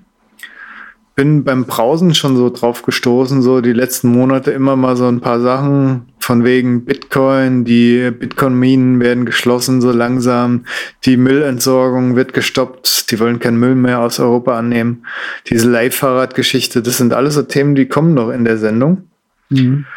Bin 1.19 1.43
beim 1.43 1.65
Brausen 1.65 2.15
schon 2.15 2.37
so 2.37 2.49
drauf 2.49 2.81
gestoßen, 2.83 3.41
so 3.41 3.59
die 3.59 3.73
letzten 3.73 4.07
Monate 4.07 4.51
immer 4.51 4.77
mal 4.77 4.95
so 4.95 5.05
ein 5.05 5.19
paar 5.19 5.41
Sachen 5.41 6.03
von 6.17 6.45
wegen 6.45 6.85
Bitcoin, 6.85 7.65
die 7.65 8.09
Bitcoin-Minen 8.09 9.01
werden 9.01 9.25
geschlossen 9.25 9.81
so 9.81 9.91
langsam, 9.91 10.63
die 11.03 11.17
Müllentsorgung 11.17 12.15
wird 12.15 12.31
gestoppt, 12.31 13.11
die 13.11 13.19
wollen 13.19 13.39
keinen 13.39 13.59
Müll 13.59 13.75
mehr 13.75 13.99
aus 13.99 14.21
Europa 14.21 14.57
annehmen. 14.57 15.05
Diese 15.49 15.69
Leihfahrradgeschichte, 15.69 16.81
das 16.81 16.95
sind 16.95 17.13
alles 17.13 17.33
so 17.33 17.41
Themen, 17.41 17.75
die 17.75 17.87
kommen 17.87 18.13
noch 18.13 18.29
in 18.29 18.45
der 18.45 18.57
Sendung. 18.57 19.09
Mhm. 19.49 19.87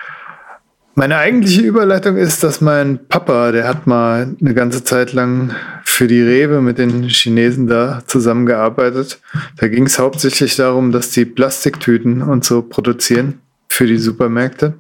Meine 0.95 1.17
eigentliche 1.17 1.63
Überleitung 1.63 2.17
ist, 2.17 2.45
dass 2.45 2.61
mein 2.61 3.07
Papa, 3.09 3.51
der 3.51 3.67
hat 3.67 3.87
mal 3.87 4.37
eine 4.39 4.55
ganze 4.55 4.85
Zeit 4.85 5.15
lang 5.15 5.55
für 5.85 6.07
die 6.07 6.21
Rewe 6.21 6.61
mit 6.61 6.79
den 6.79 7.09
Chinesen 7.09 7.67
da 7.67 8.03
zusammengearbeitet. 8.07 9.21
Da 9.57 9.69
ging 9.69 9.87
es 9.87 9.99
hauptsächlich 9.99 10.57
darum, 10.57 10.93
dass 10.93 11.11
die 11.11 11.25
Plastiktüten 11.25 12.21
und 12.21 12.45
so 12.45 12.61
produzieren 12.61 13.41
für 13.69 13.87
die 13.87 13.97
Supermärkte. 13.97 14.75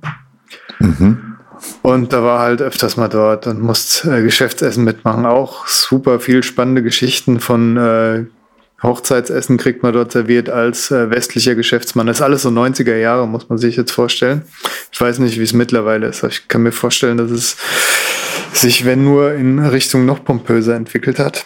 Mhm. 0.80 1.32
Und 1.80 2.12
da 2.12 2.22
war 2.22 2.40
halt 2.40 2.60
öfters 2.60 2.96
mal 2.96 3.08
dort 3.08 3.46
und 3.46 3.60
musste 3.60 4.18
äh, 4.18 4.22
Geschäftsessen 4.22 4.84
mitmachen. 4.84 5.24
Auch 5.24 5.66
super 5.66 6.20
viel 6.20 6.42
spannende 6.42 6.82
Geschichten 6.82 7.40
von 7.40 7.76
äh, 7.76 8.24
Hochzeitsessen 8.82 9.58
kriegt 9.58 9.82
man 9.82 9.92
dort 9.92 10.12
serviert 10.12 10.50
als 10.50 10.90
äh, 10.90 11.10
westlicher 11.10 11.54
Geschäftsmann. 11.54 12.06
Das 12.06 12.18
ist 12.18 12.22
alles 12.22 12.42
so 12.42 12.48
90er 12.48 12.96
Jahre, 12.96 13.28
muss 13.28 13.48
man 13.48 13.58
sich 13.58 13.76
jetzt 13.76 13.92
vorstellen. 13.92 14.42
Ich 14.90 15.00
weiß 15.00 15.20
nicht, 15.20 15.38
wie 15.38 15.44
es 15.44 15.52
mittlerweile 15.52 16.08
ist. 16.08 16.24
Ich 16.24 16.48
kann 16.48 16.62
mir 16.62 16.72
vorstellen, 16.72 17.16
dass 17.16 17.30
es 17.30 17.56
sich, 18.52 18.84
wenn 18.84 19.04
nur, 19.04 19.34
in 19.34 19.58
Richtung 19.60 20.04
noch 20.04 20.24
pompöser 20.24 20.74
entwickelt 20.74 21.18
hat. 21.18 21.44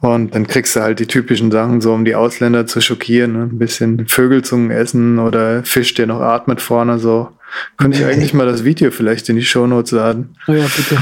Und 0.00 0.34
dann 0.34 0.46
kriegst 0.46 0.76
du 0.76 0.80
halt 0.80 0.98
die 0.98 1.06
typischen 1.06 1.50
Sachen, 1.50 1.80
so 1.80 1.94
um 1.94 2.04
die 2.04 2.14
Ausländer 2.14 2.66
zu 2.66 2.80
schockieren. 2.82 3.32
Ne? 3.32 3.42
Ein 3.44 3.58
bisschen 3.58 4.06
Vögelzungen 4.06 4.70
essen 4.70 5.18
oder 5.18 5.62
Fisch, 5.64 5.94
der 5.94 6.06
noch 6.06 6.20
atmet 6.20 6.60
vorne. 6.60 6.98
So 6.98 7.30
könnte 7.78 7.98
ich 7.98 8.04
eigentlich 8.04 8.34
mal 8.34 8.44
das 8.44 8.64
Video 8.64 8.90
vielleicht 8.90 9.28
in 9.28 9.36
die 9.36 9.44
Shownotes 9.44 9.92
laden. 9.92 10.36
Oh 10.46 10.52
ja, 10.52 10.66
bitte. 10.76 10.98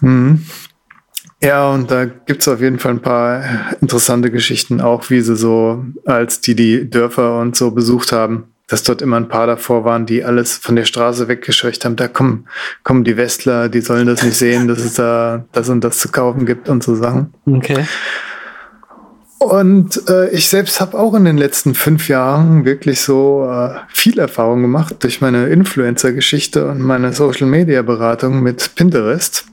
Mhm. 0.00 0.44
Ja, 1.42 1.70
und 1.70 1.90
da 1.90 2.04
gibt's 2.04 2.46
auf 2.46 2.60
jeden 2.60 2.78
Fall 2.78 2.92
ein 2.92 3.02
paar 3.02 3.42
interessante 3.80 4.30
Geschichten, 4.30 4.80
auch 4.80 5.10
wie 5.10 5.20
sie 5.20 5.34
so, 5.34 5.84
als 6.04 6.40
die 6.40 6.54
die 6.54 6.88
Dörfer 6.88 7.40
und 7.40 7.56
so 7.56 7.72
besucht 7.72 8.12
haben, 8.12 8.44
dass 8.68 8.84
dort 8.84 9.02
immer 9.02 9.16
ein 9.16 9.28
paar 9.28 9.48
davor 9.48 9.84
waren, 9.84 10.06
die 10.06 10.24
alles 10.24 10.56
von 10.56 10.76
der 10.76 10.84
Straße 10.84 11.26
weggescheucht 11.26 11.84
haben. 11.84 11.96
Da 11.96 12.06
kommen, 12.06 12.46
kommen 12.84 13.02
die 13.02 13.16
Westler, 13.16 13.68
die 13.68 13.80
sollen 13.80 14.06
das 14.06 14.22
nicht 14.22 14.36
sehen, 14.36 14.68
dass 14.68 14.78
es 14.78 14.94
da 14.94 15.44
das 15.50 15.68
und 15.68 15.82
das 15.82 15.98
zu 15.98 16.10
kaufen 16.10 16.46
gibt 16.46 16.68
und 16.68 16.84
so 16.84 16.94
Sachen. 16.94 17.34
Okay. 17.44 17.84
Und 19.40 20.08
äh, 20.08 20.30
ich 20.30 20.48
selbst 20.48 20.80
habe 20.80 20.96
auch 20.96 21.14
in 21.14 21.24
den 21.24 21.36
letzten 21.36 21.74
fünf 21.74 22.06
Jahren 22.06 22.64
wirklich 22.64 23.00
so 23.00 23.50
äh, 23.50 23.74
viel 23.88 24.20
Erfahrung 24.20 24.62
gemacht 24.62 24.96
durch 25.00 25.20
meine 25.20 25.48
Influencer-Geschichte 25.48 26.68
und 26.68 26.80
meine 26.80 27.12
Social-Media-Beratung 27.12 28.40
mit 28.40 28.76
Pinterest. 28.76 29.46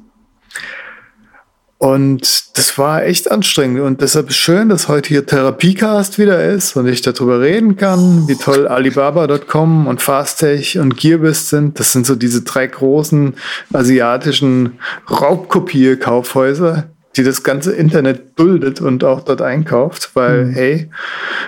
Und 1.80 2.58
das 2.58 2.78
war 2.78 3.06
echt 3.06 3.32
anstrengend. 3.32 3.80
Und 3.80 4.02
deshalb 4.02 4.30
ist 4.30 4.36
schön, 4.36 4.68
dass 4.68 4.90
heute 4.90 5.08
hier 5.08 5.26
Therapiecast 5.26 6.20
wieder 6.20 6.44
ist 6.44 6.76
und 6.76 6.88
ich 6.88 7.02
darüber 7.02 7.40
reden 7.40 7.78
kann, 7.78 8.28
wie 8.28 8.36
toll 8.36 8.68
Alibaba.com 8.68 9.88
und 9.88 10.02
Fastech 10.02 10.78
und 10.78 10.98
Gearbest 10.98 11.48
sind. 11.48 11.80
Das 11.80 11.94
sind 11.94 12.06
so 12.06 12.16
diese 12.16 12.42
drei 12.42 12.68
großen 12.68 13.36
asiatischen 13.72 14.78
Raubkopierkaufhäuser, 15.10 16.90
die 17.16 17.24
das 17.24 17.44
ganze 17.44 17.74
Internet 17.74 18.38
duldet 18.38 18.82
und 18.82 19.06
auch 19.06 19.22
dort 19.22 19.42
einkauft, 19.42 20.12
weil, 20.16 20.48
mhm. 20.48 20.52
hey, 20.52 20.92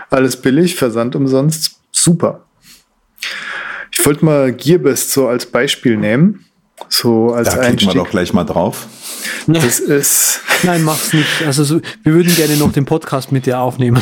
alles 0.10 0.38
billig, 0.38 0.76
Versand 0.78 1.14
umsonst, 1.18 1.76
super. 1.92 2.46
Ich 3.92 4.06
wollte 4.06 4.24
mal 4.24 4.54
Gearbest 4.54 5.12
so 5.12 5.28
als 5.28 5.46
Beispiel 5.46 5.98
nehmen. 5.98 6.46
So 6.90 7.34
als 7.34 7.50
da 7.50 7.62
Einstieg. 7.62 7.90
Da 7.90 7.96
wir 7.96 8.04
doch 8.04 8.10
gleich 8.10 8.34
mal 8.34 8.44
drauf. 8.44 8.88
Das 9.48 9.80
ist. 9.80 10.42
Nein, 10.64 10.84
mach's 10.84 11.14
nicht. 11.14 11.44
Also 11.46 11.64
so, 11.64 11.82
wir 12.04 12.14
würden 12.14 12.36
gerne 12.36 12.58
noch 12.58 12.72
den 12.72 12.86
Podcast 12.86 13.32
mit 13.32 13.46
dir 13.46 13.60
aufnehmen. 13.60 14.02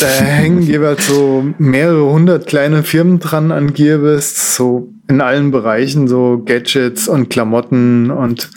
Da 0.00 0.06
hängen 0.06 0.62
jeweils 0.62 1.06
so 1.06 1.44
mehrere 1.58 2.10
hundert 2.10 2.46
kleine 2.46 2.82
Firmen 2.82 3.20
dran 3.20 3.52
an 3.52 3.74
Gearbest, 3.74 4.54
so 4.54 4.93
in 5.06 5.20
allen 5.20 5.50
Bereichen, 5.50 6.08
so 6.08 6.42
Gadgets 6.44 7.08
und 7.08 7.28
Klamotten 7.28 8.10
und 8.10 8.50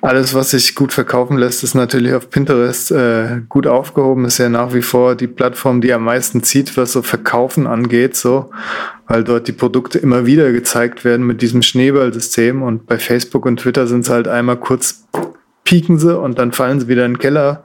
alles, 0.00 0.32
was 0.32 0.50
sich 0.50 0.74
gut 0.74 0.94
verkaufen 0.94 1.36
lässt, 1.36 1.62
ist 1.62 1.74
natürlich 1.74 2.14
auf 2.14 2.30
Pinterest 2.30 2.90
äh, 2.90 3.42
gut 3.50 3.66
aufgehoben. 3.66 4.24
Ist 4.24 4.38
ja 4.38 4.48
nach 4.48 4.72
wie 4.72 4.80
vor 4.80 5.14
die 5.14 5.26
Plattform, 5.26 5.82
die 5.82 5.92
am 5.92 6.04
meisten 6.04 6.42
zieht, 6.42 6.76
was 6.78 6.92
so 6.92 7.02
Verkaufen 7.02 7.66
angeht, 7.66 8.16
so, 8.16 8.50
weil 9.06 9.24
dort 9.24 9.46
die 9.46 9.52
Produkte 9.52 9.98
immer 9.98 10.24
wieder 10.24 10.52
gezeigt 10.52 11.04
werden 11.04 11.26
mit 11.26 11.42
diesem 11.42 11.60
Schneeballsystem 11.60 12.62
und 12.62 12.86
bei 12.86 12.98
Facebook 12.98 13.44
und 13.44 13.60
Twitter 13.60 13.86
sind 13.86 14.06
sie 14.06 14.12
halt 14.12 14.26
einmal 14.26 14.56
kurz 14.56 15.04
pieken 15.64 15.98
sie 15.98 16.18
und 16.18 16.38
dann 16.38 16.52
fallen 16.52 16.80
sie 16.80 16.88
wieder 16.88 17.04
in 17.04 17.12
den 17.12 17.18
Keller. 17.18 17.62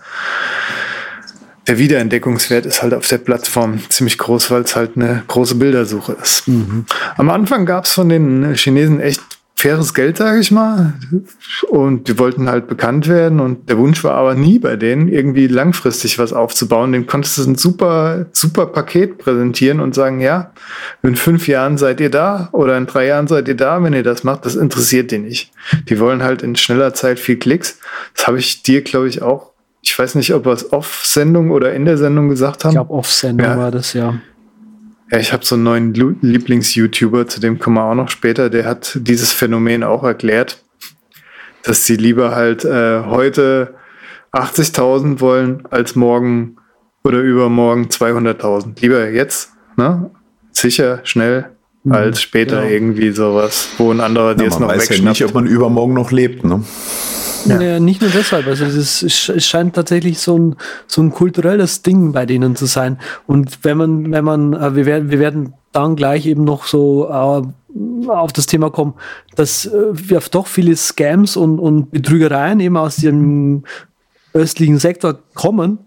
Der 1.67 1.77
Wiederentdeckungswert 1.77 2.65
ist 2.65 2.81
halt 2.83 2.93
auf 2.93 3.07
der 3.07 3.17
Plattform 3.17 3.79
ziemlich 3.89 4.17
groß, 4.17 4.51
weil 4.51 4.61
es 4.61 4.75
halt 4.75 4.91
eine 4.95 5.23
große 5.27 5.55
Bildersuche 5.55 6.15
ist. 6.21 6.47
Mhm. 6.47 6.85
Am 7.17 7.29
Anfang 7.29 7.65
gab 7.65 7.85
es 7.85 7.93
von 7.93 8.09
den 8.09 8.53
Chinesen 8.53 8.99
echt 8.99 9.21
faires 9.65 9.93
Geld, 9.93 10.17
sage 10.17 10.39
ich 10.39 10.51
mal. 10.51 10.93
Und 11.69 12.07
die 12.07 12.19
wollten 12.19 12.49
halt 12.49 12.67
bekannt 12.67 13.07
werden. 13.07 13.39
Und 13.39 13.69
der 13.69 13.77
Wunsch 13.77 14.03
war 14.03 14.13
aber 14.13 14.35
nie 14.35 14.59
bei 14.59 14.75
denen, 14.75 15.07
irgendwie 15.07 15.47
langfristig 15.47 16.19
was 16.19 16.33
aufzubauen. 16.33 16.91
Den 16.91 17.07
konntest 17.07 17.37
du 17.37 17.49
ein 17.49 17.55
super, 17.55 18.27
super 18.31 18.67
Paket 18.67 19.17
präsentieren 19.17 19.79
und 19.79 19.95
sagen, 19.95 20.19
ja, 20.19 20.51
in 21.01 21.15
fünf 21.15 21.47
Jahren 21.47 21.77
seid 21.79 21.99
ihr 21.99 22.11
da 22.11 22.49
oder 22.51 22.77
in 22.77 22.85
drei 22.85 23.07
Jahren 23.07 23.27
seid 23.27 23.47
ihr 23.47 23.55
da, 23.55 23.81
wenn 23.81 23.93
ihr 23.93 24.03
das 24.03 24.23
macht. 24.23 24.45
Das 24.45 24.55
interessiert 24.55 25.09
die 25.09 25.19
nicht. 25.19 25.51
Die 25.89 25.99
wollen 25.99 26.21
halt 26.21 26.43
in 26.43 26.55
schneller 26.55 26.93
Zeit 26.93 27.19
viel 27.19 27.37
Klicks. 27.37 27.79
Das 28.13 28.27
habe 28.27 28.37
ich 28.37 28.61
dir, 28.61 28.83
glaube 28.83 29.07
ich, 29.07 29.23
auch. 29.23 29.54
Ich 29.85 29.97
weiß 29.97 30.15
nicht, 30.15 30.33
ob 30.33 30.45
wir 30.45 30.51
es 30.51 30.73
off-Sendung 30.73 31.51
oder 31.51 31.73
in 31.73 31.85
der 31.85 31.97
Sendung 31.97 32.27
gesagt 32.27 32.65
haben. 32.65 32.71
Ich 32.71 32.75
glaube, 32.75 32.93
off-Sendung 32.93 33.47
ja. 33.47 33.57
war 33.57 33.71
das, 33.71 33.93
ja. 33.93 34.19
Ja, 35.11 35.19
ich 35.19 35.31
habe 35.31 35.45
so 35.45 35.55
einen 35.55 35.63
neuen 35.63 35.93
Lieblings-YouTuber, 35.93 37.27
zu 37.27 37.39
dem 37.39 37.59
kommen 37.59 37.75
wir 37.75 37.83
auch 37.83 37.93
noch 37.95 38.09
später, 38.09 38.49
der 38.49 38.65
hat 38.65 38.97
dieses 38.99 39.31
Phänomen 39.31 39.83
auch 39.83 40.03
erklärt, 40.03 40.63
dass 41.61 41.85
sie 41.85 41.95
lieber 41.95 42.35
halt 42.35 42.65
äh, 42.65 43.03
heute 43.03 43.75
80.000 44.33 45.19
wollen, 45.21 45.63
als 45.69 45.95
morgen 45.95 46.57
oder 47.03 47.19
übermorgen 47.19 47.85
200.000. 47.85 48.81
Lieber 48.81 49.07
jetzt, 49.09 49.51
ne? 49.77 50.09
Sicher, 50.51 51.01
schnell, 51.03 51.51
mhm. 51.83 51.91
als 51.91 52.21
später 52.21 52.63
ja. 52.63 52.69
irgendwie 52.69 53.11
sowas, 53.11 53.69
wo 53.77 53.91
ein 53.91 54.01
anderer 54.01 54.33
dir 54.33 54.47
es 54.47 54.59
noch 54.59 54.69
weiß 54.69 54.89
wegschnappt. 54.89 55.19
Ja 55.19 55.25
nicht, 55.25 55.25
ob 55.25 55.35
man 55.35 55.45
übermorgen 55.45 55.93
noch 55.93 56.11
lebt, 56.11 56.43
ne? 56.43 56.63
Ja. 57.45 57.79
Nicht 57.79 58.01
nur 58.01 58.09
deshalb. 58.09 58.47
Also 58.47 58.65
es 58.65 59.05
scheint 59.45 59.75
tatsächlich 59.75 60.19
so 60.19 60.37
ein, 60.37 60.55
so 60.87 61.01
ein 61.01 61.11
kulturelles 61.11 61.81
Ding 61.81 62.11
bei 62.11 62.25
denen 62.25 62.55
zu 62.55 62.65
sein. 62.65 62.99
Und 63.27 63.59
wenn 63.63 63.77
man, 63.77 64.11
wenn 64.11 64.25
man, 64.25 64.53
äh, 64.53 64.75
wir 64.75 64.85
werden, 64.85 65.09
wir 65.11 65.19
werden 65.19 65.53
dann 65.71 65.95
gleich 65.95 66.25
eben 66.25 66.43
noch 66.43 66.65
so 66.65 67.07
äh, 67.09 68.09
auf 68.09 68.33
das 68.33 68.45
Thema 68.45 68.71
kommen, 68.71 68.93
dass 69.35 69.65
äh, 69.65 69.71
wir 69.93 70.21
doch 70.31 70.47
viele 70.47 70.75
Scams 70.75 71.37
und, 71.37 71.59
und 71.59 71.91
Betrügereien 71.91 72.59
eben 72.59 72.77
aus 72.77 72.97
dem 72.97 73.63
östlichen 74.33 74.79
Sektor 74.79 75.19
kommen. 75.33 75.79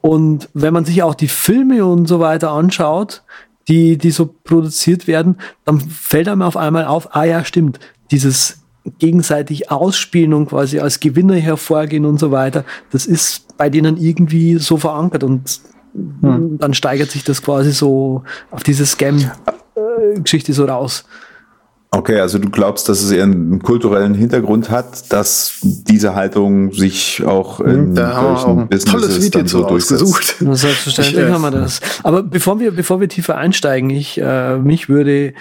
Und 0.00 0.48
wenn 0.54 0.72
man 0.72 0.84
sich 0.84 1.02
auch 1.02 1.14
die 1.14 1.28
Filme 1.28 1.84
und 1.84 2.06
so 2.06 2.20
weiter 2.20 2.50
anschaut, 2.52 3.22
die, 3.68 3.98
die 3.98 4.10
so 4.10 4.32
produziert 4.44 5.06
werden, 5.06 5.38
dann 5.64 5.80
fällt 5.80 6.28
einem 6.28 6.42
auf 6.42 6.56
einmal 6.56 6.84
auf, 6.84 7.14
ah 7.16 7.24
ja, 7.24 7.44
stimmt, 7.44 7.80
dieses 8.10 8.62
gegenseitig 8.98 9.70
ausspielen 9.70 10.34
und 10.34 10.46
quasi 10.46 10.80
als 10.80 11.00
Gewinner 11.00 11.34
hervorgehen 11.34 12.04
und 12.04 12.18
so 12.18 12.30
weiter, 12.30 12.64
das 12.90 13.06
ist 13.06 13.56
bei 13.56 13.70
denen 13.70 13.96
irgendwie 13.96 14.58
so 14.58 14.76
verankert 14.76 15.24
und 15.24 15.60
hm. 15.94 16.58
dann 16.58 16.74
steigert 16.74 17.10
sich 17.10 17.24
das 17.24 17.42
quasi 17.42 17.72
so 17.72 18.22
auf 18.50 18.62
diese 18.62 18.86
Scam-Geschichte 18.86 20.52
so 20.52 20.64
raus. 20.64 21.04
Okay, 21.92 22.20
also 22.20 22.38
du 22.38 22.50
glaubst, 22.50 22.88
dass 22.88 23.02
es 23.02 23.10
eher 23.10 23.22
einen 23.22 23.62
kulturellen 23.62 24.12
Hintergrund 24.14 24.70
hat, 24.70 25.12
dass 25.12 25.60
diese 25.62 26.14
Haltung 26.14 26.72
sich 26.72 27.24
auch 27.24 27.60
in 27.60 27.94
da 27.94 28.18
auch 28.18 28.66
Businesses 28.66 28.84
tolles 28.84 29.22
Video 29.22 29.46
so 29.46 29.62
durchgesucht. 29.66 30.36
Selbstverständlich 30.40 31.16
ich, 31.16 31.28
äh, 31.28 31.32
haben 31.32 31.42
wir 31.42 31.52
das. 31.52 31.80
Aber 32.02 32.22
bevor 32.22 32.60
wir, 32.60 32.72
bevor 32.72 33.00
wir 33.00 33.08
tiefer 33.08 33.36
einsteigen, 33.38 33.88
ich, 33.90 34.20
äh, 34.20 34.58
mich 34.58 34.88
würde 34.88 35.32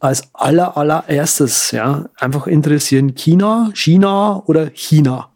als 0.00 0.22
aller, 0.32 0.76
allererstes, 0.76 1.70
ja, 1.70 2.06
einfach 2.16 2.46
interessieren 2.46 3.14
China, 3.14 3.70
China 3.74 4.42
oder 4.46 4.70
China? 4.70 5.28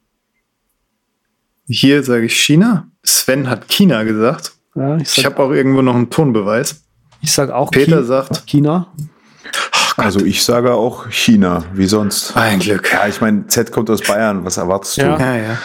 Hier 1.67 2.03
sage 2.03 2.27
ich 2.27 2.37
China. 2.37 2.89
Sven 3.03 3.49
hat 3.49 3.69
China 3.69 4.03
gesagt. 4.03 4.53
Ja, 4.75 4.97
ich, 4.97 5.19
ich 5.19 5.25
habe 5.25 5.39
auch 5.43 5.51
irgendwo 5.51 5.83
noch 5.83 5.95
einen 5.95 6.11
Tonbeweis. 6.11 6.83
Ich 7.21 7.33
sage 7.33 7.55
auch 7.55 7.71
Peter 7.71 7.97
China. 7.99 8.03
sagt 8.03 8.47
China. 8.47 8.89
Also 9.97 10.25
ich 10.25 10.43
sage 10.43 10.75
auch 10.75 11.09
China, 11.11 11.65
wie 11.73 11.87
sonst. 11.87 12.37
Ein 12.37 12.59
Glück. 12.59 12.93
Ja, 12.93 13.07
ich 13.07 13.21
meine, 13.21 13.47
Z 13.47 13.71
kommt 13.71 13.89
aus 13.91 14.01
Bayern, 14.03 14.45
was 14.45 14.57
erwartest 14.57 14.97
du? 14.97 15.03
Ja. 15.03 15.19
Ja, 15.19 15.37
ja. 15.37 15.59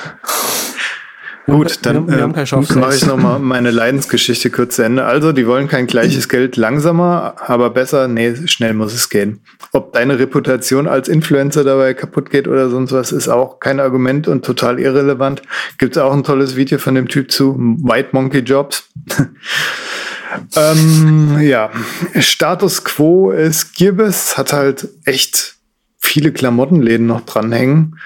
Wir 1.49 1.55
Gut, 1.57 1.69
wir 1.71 1.77
dann 1.81 1.95
haben- 1.95 2.11
wir 2.11 2.21
haben 2.21 2.33
kein 2.33 2.45
äh, 2.45 2.79
mache 2.79 2.95
ich 2.95 3.05
nochmal 3.07 3.39
meine 3.39 3.71
Leidensgeschichte 3.71 4.51
kurz 4.51 4.75
zu 4.75 4.83
Ende. 4.83 5.05
Also, 5.05 5.31
die 5.31 5.47
wollen 5.47 5.67
kein 5.67 5.87
gleiches 5.87 6.29
Geld 6.29 6.57
langsamer, 6.57 7.35
aber 7.43 7.71
besser. 7.71 8.07
Nee, 8.07 8.35
schnell 8.45 8.75
muss 8.75 8.93
es 8.93 9.09
gehen. 9.09 9.39
Ob 9.71 9.93
deine 9.93 10.19
Reputation 10.19 10.87
als 10.87 11.07
Influencer 11.09 11.63
dabei 11.63 11.95
kaputt 11.95 12.29
geht 12.29 12.47
oder 12.47 12.69
sonst 12.69 12.91
was, 12.91 13.11
ist 13.11 13.29
auch 13.29 13.59
kein 13.59 13.79
Argument 13.79 14.27
und 14.27 14.45
total 14.45 14.79
irrelevant. 14.79 15.41
Gibt 15.79 15.95
es 15.97 16.01
auch 16.01 16.13
ein 16.13 16.23
tolles 16.23 16.55
Video 16.55 16.77
von 16.77 16.93
dem 16.93 17.07
Typ 17.07 17.31
zu, 17.31 17.55
White 17.57 18.09
Monkey 18.11 18.39
Jobs. 18.39 18.87
ähm, 20.55 21.39
ja, 21.41 21.71
Status 22.19 22.83
Quo 22.83 23.31
ist 23.31 23.75
Gearbest, 23.75 24.37
hat 24.37 24.53
halt 24.53 24.87
echt 25.05 25.55
viele 25.97 26.31
Klamottenläden 26.31 27.07
noch 27.07 27.21
dranhängen. 27.21 27.97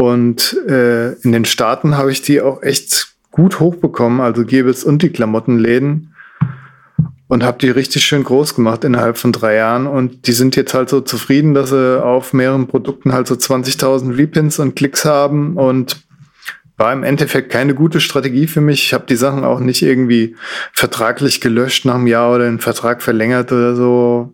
Und 0.00 0.56
äh, 0.68 1.12
in 1.14 1.32
den 1.32 1.44
Staaten 1.44 1.96
habe 1.96 2.12
ich 2.12 2.22
die 2.22 2.40
auch 2.40 2.62
echt 2.62 3.16
gut 3.32 3.58
hochbekommen, 3.60 4.20
also 4.20 4.44
Gebels 4.44 4.84
und 4.84 5.02
die 5.02 5.10
Klamottenläden. 5.10 6.14
Und 7.26 7.42
habe 7.42 7.58
die 7.58 7.68
richtig 7.68 8.04
schön 8.04 8.24
groß 8.24 8.54
gemacht 8.54 8.84
innerhalb 8.84 9.18
von 9.18 9.32
drei 9.32 9.56
Jahren. 9.56 9.86
Und 9.86 10.26
die 10.26 10.32
sind 10.32 10.56
jetzt 10.56 10.72
halt 10.72 10.88
so 10.88 11.02
zufrieden, 11.02 11.52
dass 11.52 11.70
sie 11.70 12.02
auf 12.02 12.32
mehreren 12.32 12.68
Produkten 12.68 13.12
halt 13.12 13.26
so 13.26 13.34
20.000 13.34 14.16
Repins 14.16 14.58
und 14.58 14.76
Klicks 14.76 15.04
haben. 15.04 15.56
Und 15.56 16.02
war 16.78 16.92
im 16.92 17.02
Endeffekt 17.02 17.50
keine 17.50 17.74
gute 17.74 18.00
Strategie 18.00 18.46
für 18.46 18.60
mich. 18.60 18.84
Ich 18.84 18.94
habe 18.94 19.04
die 19.06 19.16
Sachen 19.16 19.44
auch 19.44 19.60
nicht 19.60 19.82
irgendwie 19.82 20.36
vertraglich 20.72 21.40
gelöscht 21.40 21.84
nach 21.84 21.96
einem 21.96 22.06
Jahr 22.06 22.32
oder 22.34 22.44
den 22.44 22.60
Vertrag 22.60 23.02
verlängert 23.02 23.52
oder 23.52 23.74
so. 23.74 24.32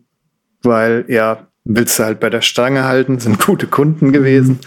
Weil, 0.63 1.07
ja, 1.09 1.49
willst 1.65 1.99
du 1.99 2.05
halt 2.05 2.21
bei 2.21 2.31
der 2.31 2.43
Stange 2.43 2.85
halten, 2.85 3.19
sind 3.19 3.45
gute 3.45 3.67
Kunden 3.67 4.13
gewesen. 4.13 4.61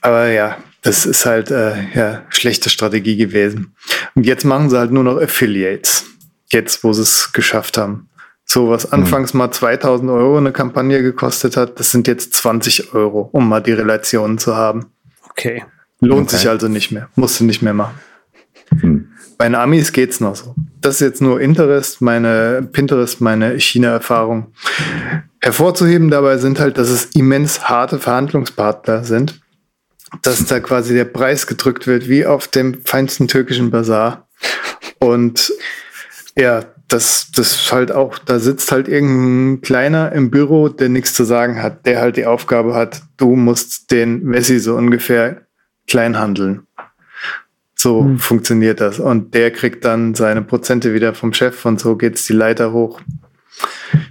Aber 0.00 0.28
ja, 0.28 0.56
das 0.82 1.06
ist 1.06 1.26
halt 1.26 1.50
äh, 1.50 1.74
ja, 1.94 2.22
schlechte 2.30 2.70
Strategie 2.70 3.16
gewesen. 3.16 3.74
Und 4.14 4.24
jetzt 4.24 4.44
machen 4.44 4.70
sie 4.70 4.78
halt 4.78 4.92
nur 4.92 5.04
noch 5.04 5.20
Affiliates. 5.20 6.06
Jetzt, 6.52 6.82
wo 6.82 6.92
sie 6.92 7.02
es 7.02 7.32
geschafft 7.32 7.78
haben. 7.78 8.08
So, 8.44 8.68
was 8.68 8.90
anfangs 8.90 9.32
mal 9.34 9.52
2000 9.52 10.10
Euro 10.10 10.36
eine 10.36 10.50
Kampagne 10.50 11.02
gekostet 11.02 11.56
hat, 11.56 11.78
das 11.78 11.92
sind 11.92 12.08
jetzt 12.08 12.34
20 12.34 12.94
Euro, 12.94 13.28
um 13.30 13.48
mal 13.48 13.60
die 13.60 13.72
Relationen 13.72 14.38
zu 14.38 14.56
haben. 14.56 14.86
Okay. 15.28 15.62
Lohnt 16.00 16.28
Okay. 16.28 16.36
sich 16.36 16.48
also 16.48 16.66
nicht 16.66 16.90
mehr. 16.90 17.08
Musst 17.14 17.38
du 17.38 17.44
nicht 17.44 17.62
mehr 17.62 17.74
machen. 17.74 17.94
Hm. 18.80 19.06
Bei 19.38 19.44
den 19.44 19.54
Amis 19.54 19.92
geht's 19.92 20.18
noch 20.20 20.34
so. 20.34 20.54
Das 20.80 20.96
ist 20.96 21.00
jetzt 21.00 21.22
nur 21.22 21.40
Interest, 21.40 22.00
meine 22.02 22.66
Pinterest, 22.72 23.20
meine 23.20 23.58
China-Erfahrung. 23.60 24.52
Hervorzuheben 25.40 26.10
dabei 26.10 26.36
sind 26.38 26.58
halt, 26.58 26.76
dass 26.76 26.88
es 26.88 27.06
immens 27.14 27.68
harte 27.68 27.98
Verhandlungspartner 27.98 29.04
sind. 29.04 29.40
Dass 30.22 30.44
da 30.46 30.60
quasi 30.60 30.94
der 30.94 31.04
Preis 31.04 31.46
gedrückt 31.46 31.86
wird, 31.86 32.08
wie 32.08 32.26
auf 32.26 32.48
dem 32.48 32.84
feinsten 32.84 33.28
türkischen 33.28 33.70
Bazar. 33.70 34.28
Und 34.98 35.52
ja, 36.36 36.64
das, 36.88 37.30
das 37.34 37.70
halt 37.72 37.92
auch, 37.92 38.18
da 38.18 38.38
sitzt 38.40 38.72
halt 38.72 38.88
irgendein 38.88 39.60
Kleiner 39.60 40.12
im 40.12 40.30
Büro, 40.30 40.68
der 40.68 40.88
nichts 40.88 41.14
zu 41.14 41.24
sagen 41.24 41.62
hat, 41.62 41.86
der 41.86 42.00
halt 42.00 42.16
die 42.16 42.26
Aufgabe 42.26 42.74
hat, 42.74 43.02
du 43.16 43.36
musst 43.36 43.90
den 43.92 44.24
Messi 44.24 44.58
so 44.58 44.74
ungefähr 44.76 45.42
klein 45.86 46.18
handeln. 46.18 46.66
So 47.74 48.02
Hm. 48.02 48.18
funktioniert 48.18 48.80
das. 48.80 48.98
Und 48.98 49.34
der 49.34 49.52
kriegt 49.52 49.84
dann 49.84 50.14
seine 50.14 50.42
Prozente 50.42 50.92
wieder 50.92 51.14
vom 51.14 51.32
Chef 51.32 51.64
und 51.64 51.80
so 51.80 51.96
geht's 51.96 52.26
die 52.26 52.32
Leiter 52.34 52.72
hoch. 52.72 53.00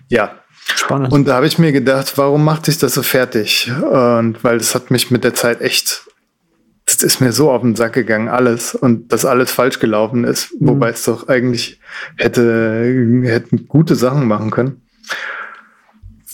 Ja, 0.08 0.40
Spannend. 0.76 1.12
und 1.12 1.28
da 1.28 1.36
habe 1.36 1.48
ich 1.48 1.58
mir 1.58 1.72
gedacht, 1.72 2.18
warum 2.18 2.44
macht 2.44 2.66
sich 2.66 2.78
das 2.78 2.94
so 2.94 3.04
fertig? 3.04 3.72
Und 3.82 4.44
weil 4.44 4.58
das 4.58 4.76
hat 4.76 4.92
mich 4.92 5.12
mit 5.12 5.24
der 5.24 5.34
Zeit 5.34 5.62
echt, 5.62 6.08
das 6.86 7.04
ist 7.04 7.22
mir 7.22 7.32
so 7.32 7.52
auf 7.52 7.62
den 7.62 7.76
Sack 7.76 7.94
gegangen, 7.94 8.28
alles. 8.28 8.76
Und 8.76 9.12
dass 9.12 9.26
alles 9.26 9.52
falsch 9.52 9.80
gelaufen 9.80 10.24
ist, 10.24 10.54
wobei 10.60 10.90
es 10.90 11.04
doch 11.04 11.28
eigentlich 11.28 11.80
hätte, 12.18 13.22
hätten 13.24 13.68
gute 13.68 13.96
Sachen 13.96 14.28
machen 14.28 14.52
können. 14.52 14.82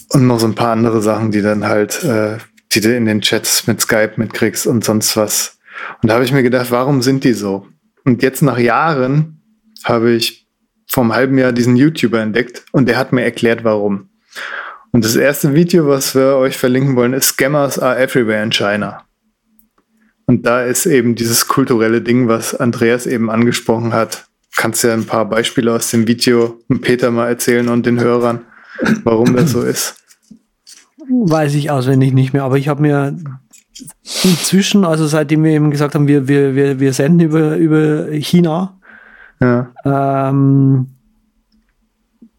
Und 0.10 0.28
noch 0.28 0.40
so 0.40 0.48
ein 0.48 0.56
paar 0.56 0.72
andere 0.72 1.02
Sachen, 1.02 1.32
die 1.32 1.42
dann 1.42 1.66
halt, 1.66 2.04
äh, 2.04 2.38
die 2.74 2.82
du 2.82 2.96
in 2.96 3.06
den 3.06 3.22
Chats 3.22 3.68
mit 3.68 3.82
Skype 3.82 4.14
mitkriegst 4.18 4.68
und 4.68 4.84
sonst 4.84 5.18
was. 5.18 5.58
Und 6.02 6.10
da 6.10 6.16
habe 6.16 6.26
ich 6.26 6.32
mir 6.32 6.44
gedacht, 6.44 6.72
warum 6.72 7.02
sind 7.02 7.24
die 7.24 7.34
so? 7.34 7.68
Und 8.06 8.22
jetzt 8.22 8.42
nach 8.42 8.58
Jahren 8.58 9.42
habe 9.84 10.12
ich 10.12 10.48
vor 10.88 11.04
einem 11.04 11.14
halben 11.14 11.38
Jahr 11.38 11.52
diesen 11.52 11.76
YouTuber 11.76 12.22
entdeckt 12.22 12.66
und 12.72 12.88
der 12.88 12.98
hat 12.98 13.12
mir 13.12 13.24
erklärt, 13.24 13.64
warum. 13.64 14.10
Und 14.92 15.04
das 15.04 15.16
erste 15.16 15.54
Video, 15.54 15.88
was 15.88 16.16
wir 16.16 16.38
euch 16.38 16.58
verlinken 16.58 16.96
wollen, 16.96 17.14
ist 17.14 17.28
Scammers 17.30 17.78
are 17.80 17.98
everywhere 17.98 18.42
in 18.42 18.52
China. 18.52 19.04
Und 20.26 20.46
da 20.46 20.64
ist 20.64 20.86
eben 20.86 21.16
dieses 21.16 21.48
kulturelle 21.48 22.02
Ding, 22.02 22.28
was 22.28 22.56
Andreas 22.56 23.06
eben 23.06 23.30
angesprochen 23.30 23.94
hat. 23.94 24.26
Kannst 24.56 24.84
ja 24.84 24.94
ein 24.94 25.06
paar 25.06 25.26
Beispiele 25.26 25.74
aus 25.74 25.92
dem 25.92 26.08
Video 26.08 26.60
mit 26.68 26.82
Peter 26.82 27.12
mal 27.12 27.28
erzählen 27.28 27.68
und 27.68 27.86
den 27.86 28.00
Hörern, 28.00 28.42
warum 29.04 29.36
das 29.36 29.52
so 29.52 29.62
ist. 29.62 29.98
Weiß 31.10 31.54
ich 31.54 31.70
auswendig 31.70 32.14
nicht 32.14 32.34
mehr, 32.34 32.44
aber 32.44 32.58
ich 32.58 32.68
habe 32.70 32.82
mir 32.82 33.16
inzwischen, 34.24 34.86
also 34.86 35.06
seitdem 35.06 35.44
wir 35.44 35.52
eben 35.52 35.70
gesagt 35.72 35.94
haben, 35.94 36.08
wir, 36.08 36.28
wir, 36.28 36.56
wir, 36.56 36.80
wir 36.80 36.94
senden 36.94 37.20
über, 37.20 37.58
über 37.58 38.08
China, 38.14 38.80
Ja. 39.42 39.74
ähm, 39.84 40.95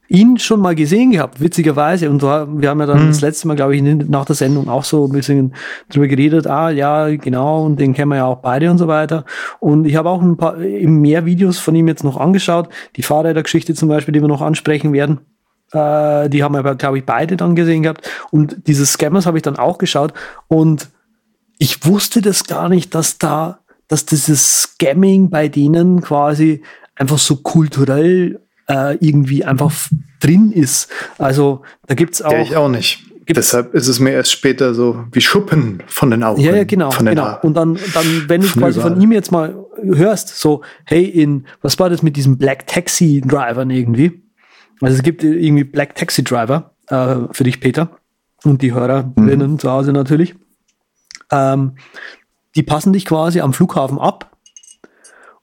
ihn 0.09 0.39
schon 0.39 0.61
mal 0.61 0.75
gesehen 0.75 1.11
gehabt, 1.11 1.41
witzigerweise. 1.41 2.09
Und 2.11 2.23
wir 2.23 2.69
haben 2.69 2.81
ja 2.81 2.87
dann 2.87 3.05
Mhm. 3.05 3.09
das 3.09 3.21
letzte 3.21 3.49
Mal, 3.49 3.55
glaube 3.57 3.77
ich, 3.77 3.83
nach 3.83 4.25
der 4.25 4.37
Sendung 4.37 4.69
auch 4.69 4.85
so 4.85 5.07
ein 5.07 5.13
bisschen 5.13 5.55
drüber 5.91 6.07
geredet. 6.07 6.47
Ah, 6.47 6.71
ja, 6.71 7.09
genau, 7.17 7.65
und 7.65 7.81
den 7.81 7.95
kennen 7.95 8.11
wir 8.11 8.17
ja 8.17 8.27
auch 8.27 8.39
beide 8.39 8.71
und 8.71 8.79
so 8.79 8.89
weiter. 8.89 9.25
Und 9.61 9.87
ich 9.87 9.97
habe 9.97 10.09
auch 10.11 10.23
ein 10.23 10.37
paar 10.37 10.57
mehr 10.57 11.27
Videos 11.27 11.59
von 11.59 11.75
ihm 11.75 11.89
jetzt 11.89 12.05
noch 12.05 12.17
angeschaut. 12.19 12.69
Die 12.97 13.03
Fahrrädergeschichte 13.03 13.75
zum 13.75 13.89
Beispiel, 13.89 14.13
die 14.13 14.21
wir 14.21 14.29
noch 14.29 14.43
ansprechen 14.43 14.93
werden. 14.93 15.21
Äh, 15.73 16.29
die 16.31 16.45
haben 16.45 16.55
wir 16.55 16.61
aber, 16.61 16.77
glaube 16.77 16.99
ich, 16.99 17.05
beide 17.05 17.37
dann 17.37 17.57
gesehen 17.57 17.83
gehabt. 17.83 18.09
Und 18.31 18.69
diese 18.69 18.87
Scammers 18.87 19.27
habe 19.27 19.39
ich 19.39 19.43
dann 19.43 19.57
auch 19.57 19.79
geschaut. 19.79 20.13
Und 20.47 20.89
ich 21.59 21.85
wusste 21.85 22.23
das 22.23 22.45
gar 22.45 22.69
nicht, 22.69 22.95
dass 22.95 23.19
da, 23.19 23.59
dass 23.89 24.07
dieses 24.07 24.63
Scamming 24.63 25.31
bei 25.31 25.49
denen 25.49 26.01
quasi 26.03 26.63
einfach 26.95 27.19
so 27.19 27.37
kulturell 27.37 28.41
äh, 28.69 28.97
irgendwie 28.97 29.45
einfach 29.45 29.73
drin 30.21 30.53
ist. 30.53 30.89
Also 31.19 31.63
da 31.87 31.95
gibt's 31.95 32.23
auch. 32.23 32.33
Ja, 32.33 32.41
ich 32.43 32.57
auch 32.57 32.69
nicht. 32.69 33.03
Deshalb 33.29 33.75
ist 33.75 33.89
es 33.89 33.99
mir 33.99 34.11
erst 34.13 34.31
später 34.31 34.73
so 34.73 35.05
wie 35.11 35.21
Schuppen 35.21 35.83
von 35.89 36.11
den 36.13 36.23
Augen. 36.23 36.41
Ja, 36.41 36.55
ja, 36.55 36.63
genau, 36.63 36.91
genau. 36.91 37.39
Und 37.43 37.55
dann, 37.55 37.77
dann, 37.93 38.25
wenn 38.29 38.41
du 38.41 38.47
quasi 38.49 38.81
von 38.81 39.01
ihm 39.01 39.11
jetzt 39.11 39.33
mal 39.33 39.67
hörst, 39.83 40.39
so, 40.39 40.63
hey, 40.85 41.05
in, 41.05 41.45
was 41.61 41.77
war 41.81 41.91
das 41.91 42.05
mit 42.05 42.17
diesen 42.17 42.39
Black 42.39 42.69
Taxi 42.69 43.21
Drivern 43.27 43.71
irgendwie? 43.71 44.23
Also 44.81 44.95
es 44.97 45.03
gibt 45.03 45.25
irgendwie 45.25 45.65
Black 45.65 45.97
Taxi 45.97 46.23
Driver, 46.23 46.71
äh, 46.89 47.17
für 47.33 47.43
dich, 47.43 47.59
Peter, 47.61 47.91
und 48.45 48.63
die 48.63 48.73
Hörerinnen 48.73 49.53
Mhm. 49.53 49.59
zu 49.59 49.73
Hause 49.73 49.93
natürlich. 49.93 50.37
Ähm, 51.33 51.73
die 52.55 52.63
passen 52.63 52.93
dich 52.93 53.07
quasi 53.07 53.41
am 53.41 53.53
Flughafen 53.53 53.99
ab 53.99 54.36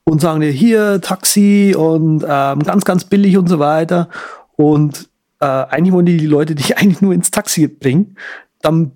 und 0.04 0.20
sagen 0.20 0.40
dir 0.40 0.50
hier 0.50 1.00
Taxi 1.00 1.74
und 1.76 2.24
ähm, 2.28 2.58
ganz, 2.60 2.84
ganz 2.84 3.04
billig 3.04 3.36
und 3.36 3.48
so 3.48 3.58
weiter. 3.58 4.08
Und 4.56 5.08
äh, 5.40 5.46
eigentlich 5.46 5.92
wollen 5.92 6.06
die, 6.06 6.16
die 6.18 6.26
Leute 6.26 6.54
dich 6.54 6.76
eigentlich 6.78 7.00
nur 7.00 7.14
ins 7.14 7.30
Taxi 7.30 7.66
bringen. 7.68 8.16
Dann 8.62 8.92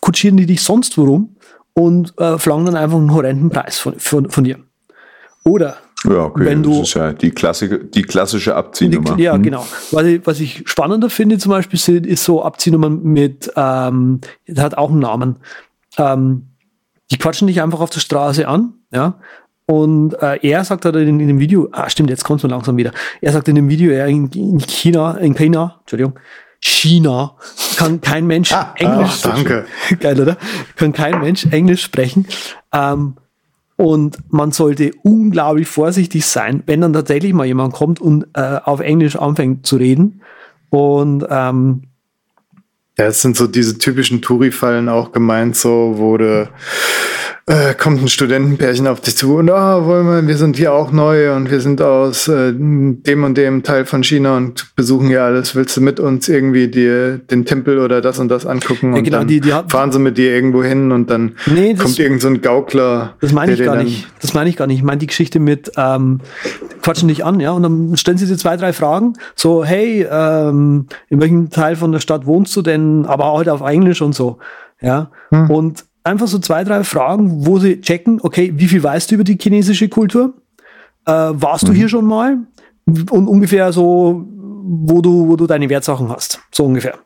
kutschieren 0.00 0.36
die 0.36 0.46
dich 0.46 0.62
sonst 0.62 0.96
wo 0.98 1.04
rum 1.04 1.36
und 1.74 2.18
äh, 2.18 2.38
verlangen 2.38 2.66
dann 2.66 2.76
einfach 2.76 2.98
einen 2.98 3.12
horrenden 3.12 3.50
Preis 3.50 3.78
von, 3.78 3.98
von, 3.98 4.30
von 4.30 4.44
dir. 4.44 4.58
Oder 5.44 5.76
Ja, 6.04 6.24
okay. 6.24 6.44
Wenn 6.44 6.62
du- 6.62 6.70
das 6.80 6.88
ist 6.88 6.94
ja 6.94 7.12
die, 7.12 7.30
klassische, 7.30 7.78
die 7.84 8.02
klassische 8.02 8.54
Abziehnummer. 8.56 9.18
ja, 9.18 9.34
Hm. 9.34 9.42
genau. 9.42 9.66
Was 9.92 10.04
ich, 10.06 10.26
was 10.26 10.40
ich 10.40 10.62
spannender 10.68 11.08
finde 11.10 11.38
zum 11.38 11.50
Beispiel 11.50 11.78
sind, 11.78 12.06
ist 12.06 12.24
so 12.24 12.42
Abziehnummern 12.42 13.02
mit, 13.02 13.50
ähm, 13.56 14.20
das 14.46 14.64
hat 14.64 14.76
auch 14.78 14.90
einen 14.90 15.00
Namen. 15.00 15.36
Ähm, 15.98 16.46
die 17.10 17.18
quatschen 17.18 17.46
dich 17.46 17.62
einfach 17.62 17.80
auf 17.80 17.90
der 17.90 18.00
Straße 18.00 18.46
an, 18.48 18.74
ja. 18.92 19.18
Und 19.66 20.14
äh, 20.22 20.38
er 20.42 20.64
sagt 20.64 20.84
halt 20.84 20.94
in, 20.96 21.18
in 21.18 21.26
dem 21.26 21.40
Video, 21.40 21.68
ah 21.72 21.90
stimmt, 21.90 22.10
jetzt 22.10 22.24
kommt 22.24 22.40
so 22.40 22.46
langsam 22.46 22.76
wieder. 22.76 22.92
Er 23.20 23.32
sagt 23.32 23.48
in 23.48 23.56
dem 23.56 23.68
Video, 23.68 23.90
er 23.90 24.06
in, 24.06 24.28
in 24.30 24.60
China, 24.60 25.16
in 25.16 25.34
China, 25.34 25.76
Entschuldigung, 25.80 26.14
China 26.60 27.36
kann 27.76 28.00
kein 28.00 28.26
Mensch 28.26 28.54
Englisch 28.76 29.22
Ach, 29.24 29.34
danke. 29.34 29.66
Geil, 30.00 30.20
oder? 30.20 30.36
Kann 30.76 30.92
kein 30.92 31.20
Mensch 31.20 31.46
Englisch 31.46 31.82
sprechen. 31.82 32.26
Ähm, 32.72 33.16
und 33.76 34.18
man 34.30 34.52
sollte 34.52 34.92
unglaublich 35.02 35.68
vorsichtig 35.68 36.24
sein, 36.24 36.62
wenn 36.66 36.80
dann 36.80 36.94
tatsächlich 36.94 37.34
mal 37.34 37.44
jemand 37.44 37.74
kommt 37.74 38.00
und 38.00 38.26
äh, 38.34 38.58
auf 38.64 38.80
Englisch 38.80 39.16
anfängt 39.16 39.66
zu 39.66 39.76
reden. 39.76 40.22
Und 40.70 41.26
ähm, 41.28 41.82
Ja, 42.96 43.06
es 43.06 43.20
sind 43.20 43.36
so 43.36 43.46
diese 43.46 43.78
typischen 43.78 44.22
Touri-Fallen 44.22 44.88
auch 44.88 45.12
gemeint, 45.12 45.56
so, 45.56 46.16
du 46.16 46.48
äh, 47.48 47.74
kommt 47.74 48.02
ein 48.02 48.08
Studentenpärchen 48.08 48.88
auf 48.88 49.00
dich 49.00 49.16
zu 49.16 49.36
und 49.36 49.48
ah, 49.50 49.84
wollen 49.86 50.06
wir, 50.06 50.26
wir 50.26 50.36
sind 50.36 50.56
hier 50.56 50.72
auch 50.72 50.90
neu 50.90 51.32
und 51.32 51.48
wir 51.48 51.60
sind 51.60 51.80
aus 51.80 52.26
äh, 52.26 52.52
dem 52.52 53.22
und 53.22 53.36
dem 53.38 53.62
Teil 53.62 53.84
von 53.86 54.02
China 54.02 54.36
und 54.36 54.74
besuchen 54.74 55.06
hier 55.06 55.22
alles. 55.22 55.54
Willst 55.54 55.76
du 55.76 55.80
mit 55.80 56.00
uns 56.00 56.28
irgendwie 56.28 56.66
dir 56.66 57.18
den 57.18 57.44
Tempel 57.44 57.78
oder 57.78 58.00
das 58.00 58.18
und 58.18 58.28
das 58.30 58.46
angucken? 58.46 58.92
Ja, 58.94 58.98
und 58.98 59.04
genau, 59.04 59.18
dann 59.18 59.28
die- 59.28 59.40
die 59.40 59.52
hat- 59.52 59.70
fahren 59.70 59.92
sie 59.92 60.00
mit 60.00 60.18
dir 60.18 60.32
irgendwo 60.34 60.64
hin 60.64 60.90
und 60.90 61.08
dann 61.08 61.36
Nee, 61.46 61.74
das- 61.74 61.84
kommt 61.84 61.98
irgend 62.00 62.20
so 62.20 62.26
ein 62.26 62.40
Gaukler. 62.42 63.14
Das 63.20 63.32
meine 63.32 63.52
ich 63.52 63.62
gar 63.62 63.76
nicht. 63.76 64.08
Das 64.20 64.34
meine 64.34 64.50
ich 64.50 64.56
gar 64.56 64.66
nicht. 64.66 64.78
Ich 64.78 64.82
meine 64.84 64.98
die 64.98 65.06
Geschichte 65.06 65.38
mit 65.38 65.70
ähm, 65.76 66.20
quatschen 66.82 67.06
dich 67.06 67.24
an, 67.24 67.38
ja, 67.38 67.52
und 67.52 67.62
dann 67.62 67.96
stellen 67.96 68.18
sie 68.18 68.26
dir 68.26 68.36
zwei, 68.36 68.56
drei 68.56 68.72
Fragen. 68.72 69.12
So, 69.36 69.64
hey, 69.64 70.04
ähm, 70.10 70.86
in 71.10 71.20
welchem 71.20 71.50
Teil 71.50 71.76
von 71.76 71.92
der 71.92 72.00
Stadt 72.00 72.26
wohnst 72.26 72.56
du 72.56 72.62
denn? 72.62 73.06
Aber 73.06 73.30
heute 73.30 73.52
auf 73.52 73.60
Englisch 73.60 74.02
und 74.02 74.16
so, 74.16 74.38
ja. 74.80 75.10
Hm. 75.30 75.48
Und 75.48 75.84
einfach 76.06 76.26
so 76.28 76.38
zwei, 76.38 76.64
drei 76.64 76.84
Fragen, 76.84 77.46
wo 77.46 77.58
sie 77.58 77.80
checken, 77.80 78.20
okay, 78.22 78.52
wie 78.56 78.68
viel 78.68 78.82
weißt 78.82 79.10
du 79.10 79.16
über 79.16 79.24
die 79.24 79.36
chinesische 79.40 79.88
Kultur? 79.88 80.34
Äh, 81.06 81.12
warst 81.12 81.64
Mhm. 81.64 81.68
du 81.68 81.72
hier 81.74 81.88
schon 81.88 82.06
mal? 82.06 82.38
Und 82.86 83.26
ungefähr 83.28 83.72
so, 83.72 84.24
wo 84.28 85.02
du, 85.02 85.28
wo 85.28 85.36
du 85.36 85.46
deine 85.46 85.68
Wertsachen 85.68 86.08
hast. 86.08 86.40
So 86.52 86.64
ungefähr. 86.64 86.98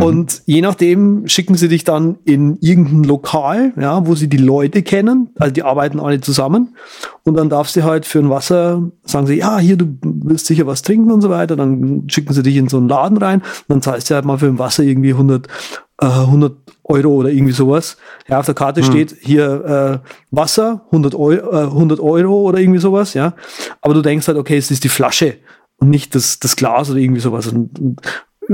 Und 0.00 0.42
je 0.46 0.62
nachdem 0.62 1.28
schicken 1.28 1.54
sie 1.54 1.68
dich 1.68 1.84
dann 1.84 2.16
in 2.24 2.56
irgendein 2.60 3.04
Lokal, 3.04 3.74
ja, 3.78 4.06
wo 4.06 4.14
sie 4.14 4.26
die 4.26 4.38
Leute 4.38 4.82
kennen, 4.82 5.28
also 5.38 5.52
die 5.52 5.64
arbeiten 5.64 6.00
alle 6.00 6.20
zusammen. 6.22 6.76
Und 7.24 7.34
dann 7.34 7.50
darfst 7.50 7.76
du 7.76 7.84
halt 7.84 8.06
für 8.06 8.20
ein 8.20 8.30
Wasser, 8.30 8.90
sagen 9.04 9.26
sie, 9.26 9.34
ja, 9.34 9.58
hier, 9.58 9.76
du 9.76 9.98
willst 10.02 10.46
sicher 10.46 10.66
was 10.66 10.80
trinken 10.80 11.12
und 11.12 11.20
so 11.20 11.28
weiter. 11.28 11.56
Dann 11.56 12.04
schicken 12.08 12.32
sie 12.32 12.42
dich 12.42 12.56
in 12.56 12.68
so 12.68 12.78
einen 12.78 12.88
Laden 12.88 13.18
rein. 13.18 13.40
Und 13.40 13.68
dann 13.68 13.82
zahlst 13.82 14.08
du 14.08 14.14
halt 14.14 14.24
mal 14.24 14.38
für 14.38 14.46
ein 14.46 14.58
Wasser 14.58 14.82
irgendwie 14.82 15.10
100, 15.10 15.46
äh, 16.00 16.06
100 16.06 16.56
Euro 16.84 17.10
oder 17.10 17.28
irgendwie 17.28 17.52
sowas. 17.52 17.98
Ja, 18.28 18.38
auf 18.38 18.46
der 18.46 18.54
Karte 18.54 18.82
steht 18.82 19.14
hier 19.20 20.00
äh, 20.02 20.08
Wasser, 20.30 20.86
100 20.86 21.14
Euro, 21.14 21.52
äh, 21.52 21.66
100 21.66 22.00
Euro 22.00 22.40
oder 22.40 22.58
irgendwie 22.60 22.80
sowas, 22.80 23.12
ja. 23.12 23.34
Aber 23.82 23.92
du 23.92 24.00
denkst 24.00 24.26
halt, 24.26 24.38
okay, 24.38 24.56
es 24.56 24.70
ist 24.70 24.84
die 24.84 24.88
Flasche 24.88 25.36
und 25.76 25.90
nicht 25.90 26.14
das, 26.14 26.38
das 26.40 26.56
Glas 26.56 26.90
oder 26.90 26.98
irgendwie 26.98 27.20
sowas. 27.20 27.46
Und, 27.48 27.78
und 27.78 28.00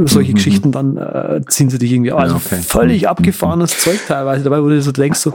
solche 0.07 0.33
Geschichten 0.33 0.73
dann 0.73 0.97
äh, 0.97 1.41
ziehen 1.49 1.71
sie 1.71 1.79
dich 1.79 1.93
irgendwie. 1.93 2.13
Also 2.13 2.37
okay. 2.37 2.61
völlig 2.63 3.09
abgefahrenes 3.09 3.79
Zeug 3.81 3.99
teilweise 4.07 4.45
dabei, 4.45 4.63
wo 4.63 4.69
du 4.69 4.81
so 4.81 4.93
denkst, 4.93 5.19
so 5.19 5.33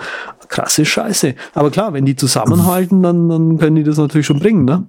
krasse 0.47 0.85
Scheiße. 0.85 1.35
Aber 1.53 1.71
klar, 1.71 1.93
wenn 1.93 2.05
die 2.05 2.15
zusammenhalten, 2.15 3.03
dann, 3.03 3.29
dann 3.29 3.57
können 3.57 3.75
die 3.75 3.83
das 3.83 3.97
natürlich 3.97 4.27
schon 4.27 4.39
bringen, 4.39 4.65
ne? 4.65 4.87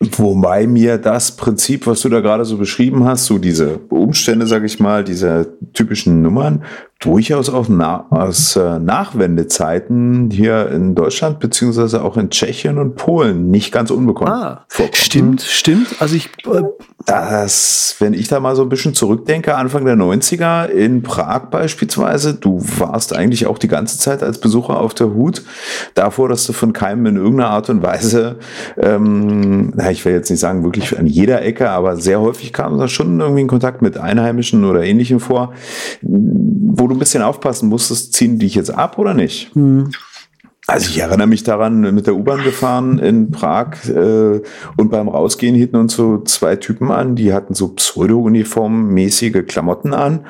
Wobei 0.00 0.68
mir 0.68 0.96
das 0.96 1.34
Prinzip, 1.34 1.88
was 1.88 2.02
du 2.02 2.08
da 2.08 2.20
gerade 2.20 2.44
so 2.44 2.56
beschrieben 2.56 3.04
hast, 3.04 3.24
so 3.24 3.38
diese 3.38 3.78
Umstände, 3.88 4.46
sag 4.46 4.62
ich 4.62 4.78
mal, 4.78 5.02
diese 5.02 5.58
typischen 5.72 6.22
Nummern, 6.22 6.62
durchaus 7.00 7.48
auch 7.48 7.66
na 7.68 8.06
aus 8.10 8.56
äh, 8.56 8.78
Nachwendezeiten 8.80 10.30
hier 10.30 10.68
in 10.70 10.94
Deutschland 10.96 11.38
beziehungsweise 11.38 12.02
auch 12.02 12.16
in 12.16 12.30
Tschechien 12.30 12.76
und 12.78 12.96
Polen 12.96 13.50
nicht 13.50 13.70
ganz 13.72 13.90
unbekannt 13.90 14.30
Ah, 14.30 14.64
vorkommen. 14.68 14.94
stimmt, 14.94 15.42
stimmt. 15.42 15.86
Also 16.00 16.16
ich, 16.16 16.26
äh, 16.46 16.62
Das, 17.06 17.94
wenn 18.00 18.12
ich 18.14 18.26
da 18.28 18.40
mal 18.40 18.54
so 18.56 18.62
ein 18.62 18.68
bisschen 18.68 18.94
zurückdenke, 18.94 19.54
Anfang 19.54 19.84
der 19.84 19.94
90er 19.96 20.66
in 20.66 21.02
Prag 21.02 21.46
beispielsweise, 21.50 22.34
du 22.34 22.60
warst 22.78 23.14
eigentlich 23.14 23.46
auch 23.46 23.58
die 23.58 23.68
ganze 23.68 23.98
Zeit 23.98 24.22
als 24.22 24.38
Besucher 24.40 24.78
auf 24.80 24.92
der 24.92 25.14
Hut 25.14 25.42
davor, 25.94 26.28
dass 26.28 26.46
du 26.46 26.52
von 26.52 26.72
keinem 26.72 27.06
in 27.06 27.16
irgendeiner 27.16 27.50
Art 27.50 27.70
und 27.70 27.82
Weise, 27.82 28.36
ähm, 28.76 29.72
na, 29.76 29.90
ich 29.90 30.04
will 30.04 30.12
jetzt 30.12 30.30
nicht 30.30 30.40
sagen 30.40 30.64
wirklich 30.64 30.98
an 30.98 31.06
jeder 31.06 31.42
Ecke, 31.42 31.70
aber 31.70 31.96
sehr 31.96 32.20
häufig 32.20 32.52
kam 32.52 32.76
da 32.76 32.88
schon 32.88 33.20
irgendwie 33.20 33.42
in 33.42 33.48
Kontakt 33.48 33.80
mit 33.82 33.96
Einheimischen 33.96 34.64
oder 34.64 34.82
Ähnlichem 34.82 35.20
vor, 35.20 35.52
wo 36.02 36.87
du 36.88 36.94
ein 36.94 36.98
bisschen 36.98 37.22
aufpassen 37.22 37.68
musstest, 37.68 38.14
ziehen 38.14 38.38
die 38.38 38.46
dich 38.46 38.54
jetzt 38.54 38.70
ab 38.70 38.98
oder 38.98 39.14
nicht? 39.14 39.54
Also 40.68 40.90
ich 40.90 40.98
erinnere 40.98 41.26
mich 41.26 41.44
daran, 41.44 41.80
mit 41.94 42.06
der 42.06 42.14
U-Bahn 42.14 42.44
gefahren 42.44 42.98
in 42.98 43.30
Prag 43.30 43.88
äh, 43.88 44.42
und 44.76 44.90
beim 44.90 45.08
Rausgehen 45.08 45.54
hielten 45.54 45.76
uns 45.76 45.94
so 45.94 46.18
zwei 46.24 46.56
Typen 46.56 46.90
an, 46.90 47.16
die 47.16 47.32
hatten 47.32 47.54
so 47.54 47.68
Pseudo-Uniform-mäßige 47.68 49.46
Klamotten 49.46 49.94
an 49.94 50.26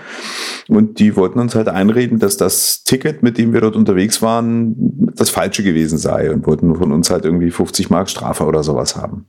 und 0.68 1.00
die 1.00 1.16
wollten 1.16 1.40
uns 1.40 1.56
halt 1.56 1.68
einreden, 1.68 2.20
dass 2.20 2.36
das 2.36 2.84
Ticket, 2.84 3.24
mit 3.24 3.36
dem 3.36 3.52
wir 3.52 3.62
dort 3.62 3.74
unterwegs 3.74 4.22
waren, 4.22 4.76
das 5.16 5.28
falsche 5.28 5.64
gewesen 5.64 5.98
sei 5.98 6.30
und 6.30 6.46
wollten 6.46 6.72
von 6.76 6.92
uns 6.92 7.10
halt 7.10 7.24
irgendwie 7.24 7.50
50 7.50 7.90
Mark 7.90 8.08
Strafe 8.08 8.44
oder 8.44 8.62
sowas 8.62 8.94
haben. 8.94 9.26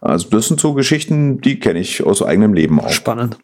Also 0.00 0.28
das 0.30 0.48
sind 0.48 0.58
so 0.60 0.74
Geschichten, 0.74 1.40
die 1.40 1.60
kenne 1.60 1.78
ich 1.78 2.04
aus 2.04 2.22
eigenem 2.22 2.54
Leben 2.54 2.80
auch. 2.80 2.90
spannend. 2.90 3.38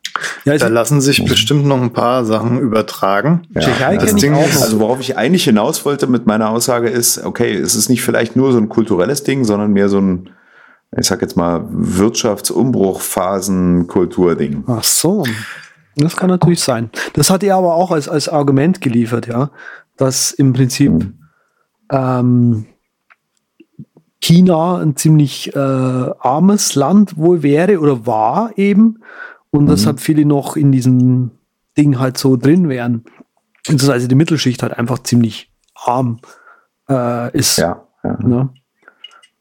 Ja, 0.45 0.55
ich, 0.55 0.61
Da 0.61 0.67
lassen 0.69 1.01
sich 1.01 1.25
bestimmt 1.25 1.67
noch 1.67 1.81
ein 1.81 1.93
paar 1.93 2.25
Sachen 2.25 2.59
übertragen. 2.59 3.43
Tschechei 3.57 3.97
das 3.97 4.17
Ding 4.17 4.35
auch 4.35 4.49
ist-. 4.49 4.61
Also 4.63 4.81
worauf 4.81 4.99
ich 5.01 5.17
eigentlich 5.17 5.45
hinaus 5.45 5.85
wollte 5.85 6.09
mit 6.09 6.27
meiner 6.27 6.51
Aussage 6.51 6.89
ist, 6.89 7.25
okay, 7.25 7.55
es 7.55 7.77
ist 7.77 7.89
nicht 7.89 8.03
vielleicht 8.03 8.35
nur 8.37 8.51
so 8.53 8.59
ein 8.59 8.69
kulturelles 8.69 9.23
Ding, 9.23 9.45
sondern 9.45 9.73
mehr 9.73 9.89
so 9.89 10.01
ein, 10.01 10.31
ich 10.97 11.07
sag 11.07 11.23
jetzt 11.23 11.37
mal, 11.37 11.65
Wirtschaftsumbruchphasen-Kulturding. 11.71 14.65
Ach 14.67 14.85
so. 14.85 15.25
Das 15.97 16.17
kann 16.17 16.31
natürlich 16.31 16.61
sein. 16.61 16.91
Das 17.15 17.31
hat 17.31 17.43
er 17.43 17.57
aber 17.57 17.75
auch 17.75 17.91
als, 17.91 18.09
als 18.09 18.29
Argument 18.29 18.81
geliefert, 18.81 19.27
ja, 19.27 19.51
dass 19.97 20.31
im 20.31 20.53
Prinzip 20.53 20.93
ähm, 21.91 22.67
China 24.21 24.79
ein 24.79 24.97
ziemlich 24.97 25.55
äh, 25.55 25.59
armes 25.59 26.75
Land 26.75 27.17
wohl 27.17 27.43
wäre 27.43 27.79
oder 27.81 28.07
war 28.07 28.53
eben 28.57 28.99
und 29.51 29.67
deshalb 29.67 30.01
viele 30.01 30.25
noch 30.25 30.57
in 30.57 30.73
diesem 30.73 31.31
Ding 31.77 31.99
halt 31.99 32.19
so 32.19 32.37
drin 32.37 32.69
wären. 32.69 33.05
Beziehungsweise 33.59 34.09
die 34.09 34.15
Mittelschicht 34.15 34.63
halt 34.63 34.77
einfach 34.77 35.01
ziemlich 35.01 35.51
arm 35.75 36.19
äh, 36.89 37.37
ist. 37.37 37.59
Ja, 37.59 37.87
ja. 38.03 38.19
Ne? 38.21 38.51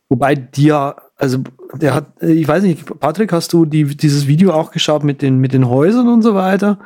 Wobei 0.10 0.36
die 0.36 0.66
ja, 0.66 0.96
also 1.18 1.40
der 1.74 1.94
hat, 1.94 2.22
äh, 2.22 2.32
ich 2.32 2.48
weiß 2.48 2.64
nicht, 2.64 3.00
Patrick, 3.00 3.34
hast 3.34 3.54
du 3.54 3.66
die, 3.66 3.86
dieses 3.98 4.28
Video 4.28 4.54
auch 4.54 4.72
geschaut 4.72 5.04
mit 5.04 5.22
den, 5.22 5.40
mit 5.40 5.54
den 5.54 5.68
Häusern 5.68 6.08
und 6.08 6.22
so 6.22 6.36
weiter? 6.36 6.80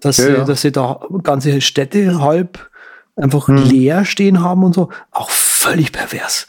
Dass, 0.00 0.18
Ja, 0.18 0.24
sie, 0.24 0.32
ja. 0.32 0.44
dass 0.44 0.62
sie 0.62 0.72
da 0.72 1.00
ganze 1.22 1.60
Städte 1.60 2.20
halb 2.20 2.70
einfach 3.16 3.48
leer 3.48 4.04
stehen 4.04 4.42
haben 4.42 4.64
und 4.64 4.74
so. 4.74 4.88
Auch 5.10 5.30
völlig 5.30 5.92
pervers. 5.92 6.48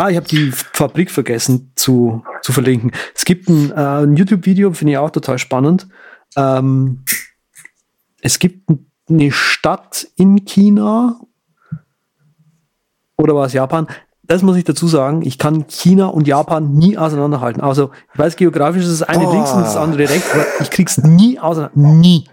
Ah, 0.00 0.08
ich 0.08 0.16
habe 0.16 0.26
die 0.26 0.50
Fabrik 0.50 1.10
vergessen 1.10 1.72
zu, 1.76 2.24
zu 2.40 2.52
verlinken. 2.52 2.90
Es 3.14 3.26
gibt 3.26 3.50
ein, 3.50 3.70
äh, 3.70 3.74
ein 3.74 4.16
YouTube-Video, 4.16 4.72
finde 4.72 4.92
ich 4.92 4.98
auch 4.98 5.10
total 5.10 5.38
spannend. 5.38 5.88
Ähm, 6.36 7.04
es 8.22 8.38
gibt 8.38 8.70
eine 9.10 9.30
Stadt 9.30 10.08
in 10.16 10.46
China 10.46 11.20
oder 13.18 13.34
war 13.34 13.44
es 13.44 13.52
Japan? 13.52 13.88
Das 14.22 14.40
muss 14.40 14.56
ich 14.56 14.64
dazu 14.64 14.88
sagen, 14.88 15.20
ich 15.20 15.36
kann 15.36 15.66
China 15.66 16.06
und 16.06 16.26
Japan 16.26 16.72
nie 16.72 16.96
auseinanderhalten. 16.96 17.60
Also, 17.60 17.90
ich 18.14 18.18
weiß, 18.18 18.36
geografisch 18.36 18.84
ist 18.84 19.02
das 19.02 19.06
eine 19.06 19.28
Oh. 19.28 19.32
links 19.34 19.52
und 19.52 19.60
das 19.60 19.76
andere 19.76 20.08
rechts, 20.08 20.32
aber 20.32 20.46
ich 20.62 20.70
krieg's 20.70 20.96
nie 20.96 21.38
auseinander. 21.38 21.76
Nie. 21.78 22.24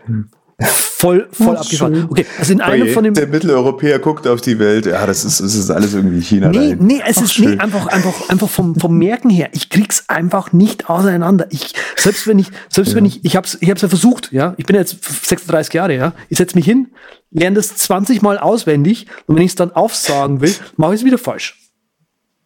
Voll, 0.59 1.27
voll 1.31 1.55
Oh, 1.55 1.59
abgefahren. 1.59 1.93
schön. 1.95 2.07
Okay, 2.09 2.25
also 2.39 2.51
in 2.53 2.61
einem 2.61 2.83
Oje. 2.87 2.93
von 2.93 3.03
den. 3.03 3.13
Der 3.13 3.27
Mitteleuropäer 3.27 3.99
guckt 3.99 4.25
auf 4.25 4.41
die 4.41 4.57
Welt, 4.57 4.87
ja, 4.87 5.05
das 5.05 5.23
ist, 5.23 5.39
das 5.39 5.53
ist 5.53 5.69
alles 5.69 5.93
irgendwie 5.93 6.19
China. 6.21 6.49
Nee, 6.49 6.75
nee, 6.79 6.99
es 7.05 7.19
Ach, 7.19 7.23
ist 7.23 7.37
nee, 7.37 7.55
einfach, 7.59 7.85
einfach, 7.85 8.29
einfach 8.29 8.49
vom, 8.49 8.73
vom 8.73 8.97
Merken 8.97 9.29
her. 9.29 9.49
Ich 9.51 9.69
krieg's 9.69 10.05
einfach 10.07 10.53
nicht 10.53 10.89
auseinander. 10.89 11.45
Ich, 11.51 11.75
selbst 11.95 12.25
wenn 12.25 12.39
ich, 12.39 12.47
selbst 12.69 12.95
wenn 12.95 13.05
ich, 13.05 13.23
ich 13.23 13.35
hab's, 13.35 13.55
ich 13.61 13.69
hab's 13.69 13.83
ja 13.83 13.89
versucht, 13.89 14.31
ja. 14.31 14.55
Ich 14.57 14.65
bin 14.65 14.75
jetzt 14.75 14.97
36 15.27 15.71
Jahre, 15.75 15.95
ja. 15.95 16.13
Ich 16.29 16.39
setz 16.39 16.55
mich 16.55 16.65
hin, 16.65 16.87
lerne 17.29 17.57
das 17.57 17.75
20 17.75 18.23
Mal 18.23 18.39
auswendig 18.39 19.05
und 19.27 19.35
wenn 19.35 19.43
ich 19.43 19.51
es 19.51 19.55
dann 19.55 19.71
aufsagen 19.73 20.41
will, 20.41 20.55
mache 20.77 20.95
ich 20.95 21.01
es 21.01 21.05
wieder 21.05 21.19
falsch. 21.19 21.59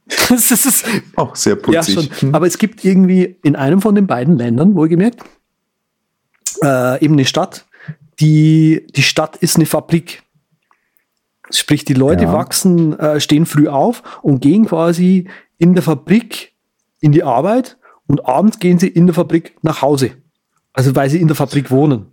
Das 0.27 0.51
ist, 0.51 0.83
Auch 1.15 1.37
sehr 1.37 1.55
ja, 1.55 1.61
putzig. 1.61 2.09
schon. 2.19 2.35
Aber 2.35 2.45
es 2.45 2.57
gibt 2.57 2.83
irgendwie 2.83 3.37
in 3.43 3.55
einem 3.55 3.81
von 3.81 3.95
den 3.95 4.07
beiden 4.07 4.37
Ländern, 4.37 4.75
wohlgemerkt, 4.75 5.21
äh, 6.61 7.01
eben 7.03 7.13
eine 7.13 7.23
Stadt, 7.25 7.65
die, 8.21 8.85
die 8.95 9.03
Stadt 9.03 9.35
ist 9.37 9.57
eine 9.57 9.65
Fabrik. 9.65 10.23
Sprich, 11.51 11.83
die 11.83 11.93
Leute 11.95 12.25
Ja. 12.25 12.33
wachsen, 12.33 12.97
äh, 12.97 13.19
stehen 13.19 13.45
früh 13.45 13.67
auf 13.67 14.03
und 14.21 14.41
gehen 14.41 14.65
quasi 14.65 15.27
in 15.57 15.73
der 15.73 15.83
Fabrik 15.83 16.53
in 17.01 17.11
die 17.11 17.23
Arbeit 17.23 17.77
und 18.07 18.25
abends 18.25 18.59
gehen 18.59 18.79
sie 18.79 18.87
in 18.87 19.07
der 19.07 19.15
Fabrik 19.15 19.55
nach 19.63 19.81
Hause. 19.81 20.11
Also 20.73 20.95
weil 20.95 21.09
sie 21.09 21.19
in 21.19 21.27
der 21.27 21.35
Fabrik 21.35 21.71
wohnen. 21.71 22.05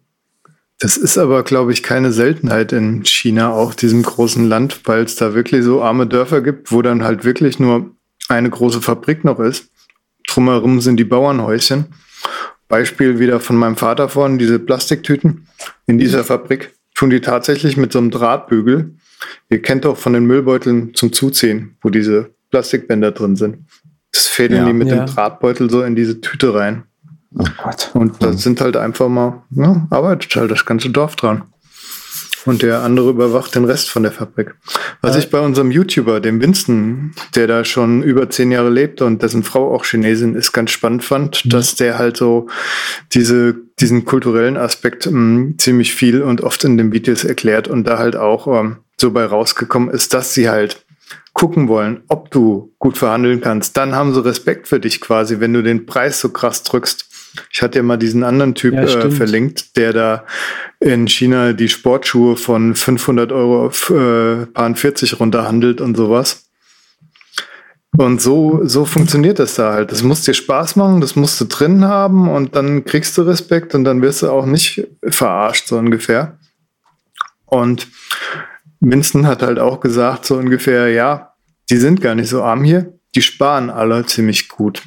Das 0.81 0.97
ist 0.97 1.19
aber, 1.19 1.43
glaube 1.43 1.73
ich, 1.73 1.83
keine 1.83 2.13
Seltenheit 2.13 2.73
in 2.73 3.05
China, 3.05 3.53
auch 3.53 3.75
diesem 3.75 4.03
großen 4.03 4.49
Land, 4.49 4.81
weil 4.85 5.03
es 5.03 5.17
da 5.17 5.35
wirklich 5.35 5.65
so 5.65 5.83
arme 5.83 6.07
Dörfer 6.07 6.41
gibt, 6.41 6.73
wo 6.73 6.83
dann 6.83 7.03
halt 7.05 7.25
wirklich 7.25 7.59
nur 7.59 7.91
eine 8.29 8.49
große 8.51 8.81
Fabrik 8.81 9.25
noch 9.25 9.41
ist. 9.41 9.71
Drumherum 10.27 10.81
sind 10.81 10.97
die 10.99 11.05
Bauernhäuschen. 11.05 11.87
Beispiel 12.69 13.19
wieder 13.19 13.41
von 13.41 13.57
meinem 13.57 13.77
Vater 13.77 14.09
vorhin, 14.09 14.39
diese 14.39 14.59
Plastiktüten. 14.59 15.47
In 15.87 15.99
dieser 15.99 16.23
Fabrik 16.25 16.75
tun 16.95 17.11
die 17.11 17.21
tatsächlich 17.21 17.77
mit 17.77 17.93
so 17.93 17.99
einem 17.99 18.11
Drahtbügel. 18.11 18.95
Ihr 19.51 19.63
kennt 19.63 19.87
auch 19.87 19.97
von 19.97 20.13
den 20.13 20.27
Müllbeuteln 20.27 20.95
zum 20.95 21.13
Zuziehen, 21.13 21.77
wo 21.81 21.91
diese 21.91 22.31
Plastikbänder 22.51 23.13
drin 23.13 23.37
sind. 23.37 23.59
Das 24.13 24.27
fädeln 24.27 24.63
Ja. 24.63 24.67
die 24.67 24.73
mit 24.75 24.89
Ja. 24.89 24.97
dem 24.97 25.07
Drahtbeutel 25.07 25.71
so 25.71 25.83
in 25.83 25.97
diese 25.97 26.21
Tüte 26.21 26.55
rein. 26.55 26.85
Oh 27.35 27.45
Gott. 27.63 27.91
Und 27.95 28.23
da 28.23 28.33
sind 28.33 28.61
halt 28.61 28.77
einfach 28.77 29.09
mal, 29.09 29.43
ja, 29.51 29.87
arbeitet 29.91 30.35
halt 30.37 30.51
das 30.51 30.65
ganze 30.65 30.91
Dorf 30.91 31.15
dran. 31.17 31.43
Und 32.49 32.63
der 32.63 32.83
andere 32.83 33.11
überwacht 33.11 33.55
den 33.55 33.67
Rest 33.67 33.91
von 33.91 34.03
der 34.03 34.13
Fabrik. 34.13 34.55
Was 35.03 35.15
ja. 35.15 35.19
ich 35.21 35.31
bei 35.31 35.39
unserem 35.39 35.71
YouTuber, 35.71 36.21
dem 36.21 36.41
Winston, 36.41 37.13
der 37.35 37.47
da 37.47 37.63
schon 37.63 38.03
über 38.03 38.31
zehn 38.31 38.51
Jahre 38.51 38.71
lebt 38.71 39.03
und 39.03 39.23
dessen 39.23 39.43
Frau 39.43 39.75
auch 39.75 39.85
Chinesin 39.85 40.35
ist, 40.35 40.53
ganz 40.53 40.71
spannend 40.71 41.05
fand, 41.05 41.45
mhm. 41.45 41.51
dass 41.51 41.75
der 41.75 41.99
halt 41.99 42.17
so 42.17 42.49
diese, 43.13 43.55
diesen 43.81 44.07
kulturellen 44.07 44.57
Aspekt 44.57 45.05
mh, 45.05 45.13
hm, 45.13 45.59
ziemlich 45.59 45.95
viel 45.95 46.23
und 46.23 46.41
oft 46.41 46.65
in 46.65 46.79
den 46.79 46.91
Videos 46.91 47.25
erklärt 47.25 47.69
und 47.69 47.85
da 47.85 47.99
halt 47.99 48.17
auch 48.17 48.47
ähm, 48.47 48.79
so 48.97 49.11
bei 49.11 49.27
rausgekommen 49.27 49.91
ist, 49.91 50.15
dass 50.15 50.33
sie 50.33 50.49
halt 50.49 50.85
gucken 51.35 51.69
wollen, 51.69 52.03
ob 52.09 52.31
du 52.31 52.73
gut 52.79 52.99
verhandeln 52.99 53.41
kannst, 53.41 53.77
dann 53.77 53.95
haben 53.95 54.13
sie 54.13 54.25
Respekt 54.25 54.67
für 54.67 54.81
dich 54.81 55.01
quasi, 55.01 55.39
wenn 55.39 55.53
du 55.53 55.63
den 55.63 55.87
Preis 55.87 56.19
so 56.19 56.31
krass 56.31 56.63
drückst. 56.65 57.07
Ich 57.51 57.63
hatte 57.63 57.79
ja 57.79 57.83
mal 57.83 57.97
diesen 57.97 58.25
anderen 58.25 58.55
Typ 58.55 58.75
ja, 58.75 58.83
äh, 58.83 59.11
verlinkt, 59.11 59.77
der 59.77 59.93
da 59.93 60.25
in 60.81 61.09
China 61.09 61.53
die 61.53 61.69
Sportschuhe 61.69 62.37
von 62.37 62.75
500 62.75 63.33
Euro 63.33 63.67
auf 63.67 63.91
äh, 63.91 64.47
Paar 64.47 64.75
40 64.75 65.21
runterhandelt 65.21 65.81
und 65.81 65.97
sowas. 65.97 66.49
Und 67.97 68.21
so, 68.21 68.61
so 68.65 68.85
funktioniert 68.85 69.39
das 69.39 69.55
da 69.55 69.73
halt. 69.73 69.91
Das 69.91 70.03
muss 70.03 70.23
dir 70.23 70.35
Spaß 70.35 70.77
machen, 70.77 71.01
das 71.01 71.17
musst 71.17 71.41
du 71.41 71.47
drin 71.47 71.85
haben 71.85 72.29
und 72.29 72.55
dann 72.55 72.85
kriegst 72.85 73.17
du 73.17 73.23
Respekt 73.23 73.75
und 73.75 73.85
dann 73.85 74.03
wirst 74.03 74.23
du 74.23 74.31
auch 74.31 74.47
nicht 74.47 74.87
verarscht, 75.09 75.67
so 75.67 75.79
ungefähr. 75.79 76.39
Und 77.47 77.89
Winston 78.81 79.27
hat 79.27 79.43
halt 79.43 79.59
auch 79.59 79.81
gesagt, 79.81 80.27
so 80.27 80.37
ungefähr, 80.37 80.89
ja, 80.91 81.35
die 81.71 81.77
sind 81.77 82.01
gar 82.01 82.15
nicht 82.15 82.29
so 82.29 82.43
arm 82.43 82.63
hier, 82.63 82.93
die 83.15 83.23
sparen 83.23 83.71
alle 83.71 84.07
ziemlich 84.07 84.49
gut. 84.49 84.83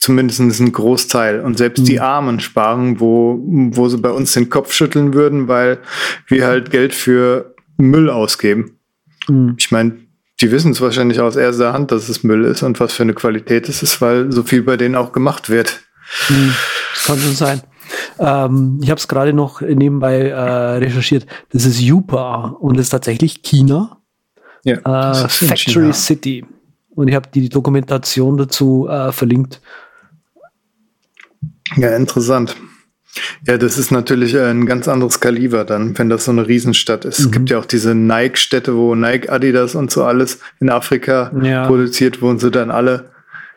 Zumindest 0.00 0.40
ein 0.40 0.72
Großteil. 0.72 1.40
Und 1.40 1.58
selbst 1.58 1.82
mhm. 1.82 1.84
die 1.84 2.00
Armen 2.00 2.40
sparen, 2.40 3.00
wo, 3.00 3.38
wo 3.44 3.88
sie 3.88 3.98
bei 3.98 4.10
uns 4.10 4.32
den 4.32 4.48
Kopf 4.48 4.72
schütteln 4.72 5.12
würden, 5.12 5.46
weil 5.46 5.78
wir 6.26 6.46
halt 6.46 6.70
Geld 6.70 6.94
für 6.94 7.54
Müll 7.76 8.08
ausgeben. 8.08 8.78
Mhm. 9.28 9.56
Ich 9.58 9.70
meine, 9.70 9.98
die 10.40 10.50
wissen 10.50 10.72
es 10.72 10.80
wahrscheinlich 10.80 11.20
aus 11.20 11.36
erster 11.36 11.74
Hand, 11.74 11.92
dass 11.92 12.08
es 12.08 12.24
Müll 12.24 12.44
ist 12.44 12.62
und 12.62 12.80
was 12.80 12.94
für 12.94 13.02
eine 13.02 13.12
Qualität 13.12 13.68
es 13.68 13.82
ist, 13.82 14.00
weil 14.00 14.32
so 14.32 14.42
viel 14.42 14.62
bei 14.62 14.76
denen 14.76 14.96
auch 14.96 15.12
gemacht 15.12 15.50
wird. 15.50 15.80
Mhm. 16.28 16.54
Das 16.94 17.04
kann 17.04 17.18
schon 17.18 17.34
sein. 17.34 17.62
Ähm, 18.18 18.80
ich 18.82 18.90
habe 18.90 18.98
es 18.98 19.08
gerade 19.08 19.32
noch 19.32 19.60
nebenbei 19.60 20.28
äh, 20.28 20.78
recherchiert. 20.78 21.26
Das 21.52 21.66
ist 21.66 21.80
Yupa 21.80 22.56
und 22.60 22.76
das 22.76 22.86
ist 22.86 22.90
tatsächlich 22.90 23.42
China. 23.42 23.98
Ja, 24.64 24.76
äh, 24.76 25.28
Factory 25.28 25.56
China. 25.56 25.92
City. 25.92 26.44
Und 26.90 27.08
ich 27.08 27.14
habe 27.14 27.28
die 27.32 27.48
Dokumentation 27.48 28.36
dazu 28.36 28.88
äh, 28.88 29.12
verlinkt. 29.12 29.60
Ja, 31.76 31.94
interessant. 31.96 32.56
Ja, 33.46 33.58
das 33.58 33.76
ist 33.76 33.90
natürlich 33.90 34.38
ein 34.38 34.66
ganz 34.66 34.86
anderes 34.86 35.18
Kaliber 35.20 35.64
dann, 35.64 35.98
wenn 35.98 36.08
das 36.08 36.26
so 36.26 36.30
eine 36.30 36.46
Riesenstadt 36.46 37.04
ist. 37.04 37.20
Mhm. 37.20 37.24
Es 37.24 37.32
gibt 37.32 37.50
ja 37.50 37.58
auch 37.58 37.64
diese 37.64 37.94
Nike-Städte, 37.94 38.76
wo 38.76 38.94
Nike, 38.94 39.30
Adidas 39.30 39.74
und 39.74 39.90
so 39.90 40.04
alles 40.04 40.38
in 40.60 40.70
Afrika 40.70 41.32
ja. 41.42 41.66
produziert, 41.66 42.22
wo 42.22 42.36
sie 42.36 42.50
dann 42.50 42.70
alle 42.70 43.10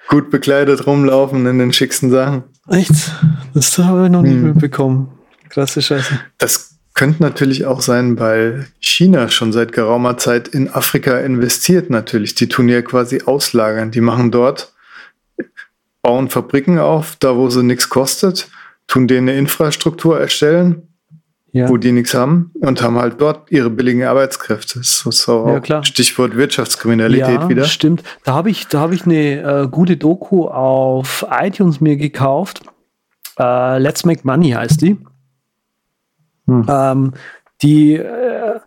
gut 0.07 0.31
bekleidet 0.31 0.87
rumlaufen 0.87 1.45
in 1.45 1.59
den 1.59 1.71
schicksten 1.71 2.09
Sachen. 2.09 2.43
Echt? 2.69 3.11
Das 3.53 3.77
habe 3.77 4.05
ich 4.05 4.11
noch 4.11 4.21
nicht 4.21 4.33
hm. 4.33 4.53
mitbekommen. 4.53 5.11
Krasse 5.49 5.81
Scheiße. 5.81 6.19
Das 6.39 6.73
könnte 6.93 7.21
natürlich 7.21 7.65
auch 7.65 7.81
sein, 7.81 8.19
weil 8.19 8.67
China 8.79 9.29
schon 9.29 9.51
seit 9.51 9.71
geraumer 9.71 10.17
Zeit 10.17 10.47
in 10.47 10.69
Afrika 10.69 11.19
investiert 11.19 11.89
natürlich. 11.89 12.35
Die 12.35 12.47
tun 12.47 12.69
ja 12.69 12.81
quasi 12.81 13.21
auslagern. 13.25 13.91
Die 13.91 14.01
machen 14.01 14.31
dort, 14.31 14.73
bauen 16.03 16.29
Fabriken 16.29 16.77
auf, 16.77 17.15
da 17.19 17.35
wo 17.35 17.49
sie 17.49 17.63
nichts 17.63 17.89
kostet, 17.89 18.49
tun 18.85 19.07
denen 19.07 19.29
eine 19.29 19.39
Infrastruktur 19.39 20.19
erstellen 20.19 20.87
ja. 21.53 21.69
wo 21.69 21.77
die 21.77 21.91
nichts 21.91 22.13
haben 22.13 22.51
und 22.59 22.81
haben 22.81 22.97
halt 22.97 23.21
dort 23.21 23.49
ihre 23.51 23.69
billigen 23.69 24.03
Arbeitskräfte. 24.03 24.79
So, 24.81 25.11
so 25.11 25.47
ja, 25.47 25.59
klar. 25.59 25.85
Stichwort 25.85 26.35
Wirtschaftskriminalität 26.35 27.41
ja, 27.41 27.49
wieder. 27.49 27.63
Stimmt. 27.65 28.03
Da 28.23 28.33
habe 28.33 28.49
ich, 28.49 28.67
da 28.67 28.79
habe 28.79 28.95
ich 28.95 29.05
eine 29.05 29.63
äh, 29.63 29.67
gute 29.69 29.95
Doku 29.95 30.47
auf 30.47 31.25
iTunes 31.29 31.79
mir 31.79 31.95
gekauft. 31.95 32.63
Äh, 33.39 33.77
Let's 33.77 34.03
Make 34.03 34.21
Money 34.23 34.51
heißt 34.51 34.81
die. 34.81 34.97
Hm. 36.47 36.65
Ähm, 36.67 37.13
die 37.61 37.93
äh, 37.93 38.59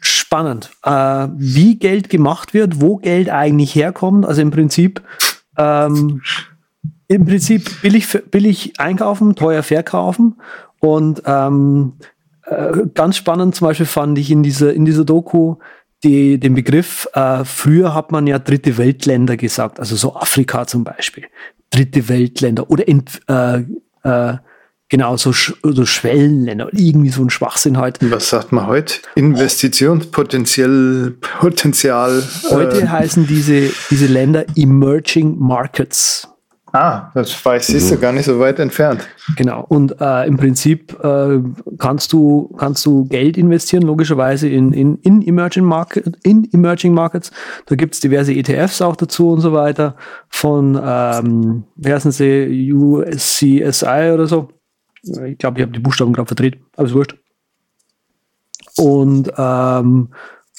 spannend, 0.00 0.70
äh, 0.82 1.28
wie 1.34 1.78
Geld 1.78 2.10
gemacht 2.10 2.54
wird, 2.54 2.80
wo 2.80 2.96
Geld 2.96 3.30
eigentlich 3.30 3.74
herkommt. 3.74 4.26
Also 4.26 4.42
im 4.42 4.50
Prinzip 4.50 5.00
ähm, 5.56 6.22
im 7.08 7.24
Prinzip 7.24 7.82
billig, 7.82 8.08
billig 8.30 8.74
einkaufen, 8.78 9.34
teuer 9.34 9.62
verkaufen 9.62 10.36
und 10.80 11.22
ähm, 11.26 11.94
äh, 12.46 12.72
ganz 12.94 13.16
spannend 13.16 13.54
zum 13.54 13.68
Beispiel 13.68 13.86
fand 13.86 14.18
ich 14.18 14.30
in 14.30 14.42
dieser, 14.42 14.72
in 14.72 14.84
dieser 14.84 15.04
Doku 15.04 15.56
die, 16.04 16.38
den 16.38 16.54
Begriff, 16.54 17.08
äh, 17.14 17.44
früher 17.44 17.94
hat 17.94 18.10
man 18.10 18.26
ja 18.26 18.38
dritte 18.38 18.76
Weltländer 18.76 19.36
gesagt, 19.36 19.78
also 19.78 19.94
so 19.94 20.16
Afrika 20.16 20.66
zum 20.66 20.84
Beispiel, 20.84 21.24
dritte 21.70 22.08
Weltländer 22.08 22.70
oder 22.70 22.88
ent, 22.88 23.20
äh, 23.28 23.62
äh, 24.02 24.36
genau 24.88 25.16
so, 25.16 25.32
so 25.32 25.86
Schwellenländer, 25.86 26.68
irgendwie 26.72 27.10
so 27.10 27.22
ein 27.22 27.30
Schwachsinn 27.30 27.78
halt. 27.78 27.98
Was 28.02 28.30
sagt 28.30 28.52
man 28.52 28.66
heute? 28.66 28.96
Investitionspotenzial, 29.14 31.14
Potenzial. 31.20 32.22
Heute 32.50 32.82
äh, 32.82 32.88
heißen 32.88 33.26
diese, 33.26 33.70
diese 33.90 34.06
Länder 34.06 34.44
Emerging 34.56 35.38
Markets. 35.38 36.28
Ah, 36.72 37.10
das 37.14 37.44
weiß 37.44 37.66
siehst 37.66 37.90
du 37.90 37.98
gar 37.98 38.12
nicht 38.12 38.24
so 38.24 38.38
weit 38.38 38.58
entfernt. 38.58 39.06
Genau. 39.36 39.64
Und 39.68 40.00
äh, 40.00 40.26
im 40.26 40.38
Prinzip 40.38 40.98
äh, 41.04 41.38
kannst 41.78 42.12
du 42.14 42.54
kannst 42.56 42.86
du 42.86 43.04
Geld 43.04 43.36
investieren 43.36 43.82
logischerweise 43.82 44.48
in 44.48 44.72
in, 44.72 44.96
in 44.98 45.20
Emerging 45.26 45.64
Market 45.64 46.18
in 46.22 46.48
Emerging 46.52 46.94
Markets. 46.94 47.30
Da 47.66 47.74
gibt's 47.74 48.00
diverse 48.00 48.32
ETFs 48.32 48.80
auch 48.80 48.96
dazu 48.96 49.30
und 49.30 49.40
so 49.40 49.52
weiter 49.52 49.96
von 50.28 50.80
ähm, 50.82 51.64
wie 51.76 51.92
heißen 51.92 52.10
sie 52.10 52.72
USCSI 52.72 54.10
oder 54.14 54.26
so. 54.26 54.48
Ich 55.02 55.36
glaube, 55.36 55.58
ich 55.58 55.62
habe 55.62 55.72
die 55.72 55.80
Buchstaben 55.80 56.14
gerade 56.14 56.28
verdreht, 56.28 56.58
aber 56.76 56.86
ist 56.86 56.94
wurscht. 56.94 57.16
Und 58.78 59.30
ähm, 59.36 60.08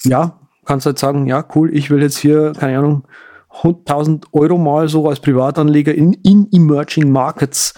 ja, 0.04 0.38
kannst 0.64 0.86
halt 0.86 0.98
sagen, 0.98 1.26
ja 1.26 1.44
cool, 1.56 1.74
ich 1.74 1.90
will 1.90 2.02
jetzt 2.02 2.18
hier 2.18 2.52
keine 2.52 2.78
Ahnung 2.78 3.04
1000 3.62 4.26
Euro 4.32 4.58
mal 4.58 4.88
so 4.88 5.08
als 5.08 5.20
Privatanleger 5.20 5.94
in, 5.94 6.12
in 6.24 6.48
Emerging 6.52 7.10
Markets 7.10 7.74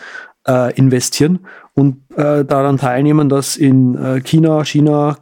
äh, 0.47 0.75
investieren 0.75 1.41
und 1.75 1.99
äh, 2.17 2.45
daran 2.45 2.79
teilnehmen, 2.79 3.29
dass 3.29 3.57
in 3.57 3.97
äh, 3.97 4.21
China, 4.21 4.65
China 4.65 5.19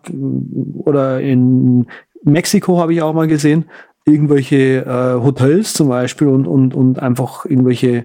oder 0.75 1.21
in 1.21 1.87
Mexiko 2.23 2.79
habe 2.79 2.95
ich 2.95 3.03
auch 3.03 3.13
mal 3.13 3.27
gesehen, 3.27 3.67
irgendwelche 4.07 4.85
äh, 4.85 5.23
Hotels 5.23 5.73
zum 5.73 5.89
Beispiel 5.89 6.29
und, 6.29 6.47
und, 6.47 6.75
und 6.75 6.99
einfach 7.01 7.47
irgendwelche 7.47 8.05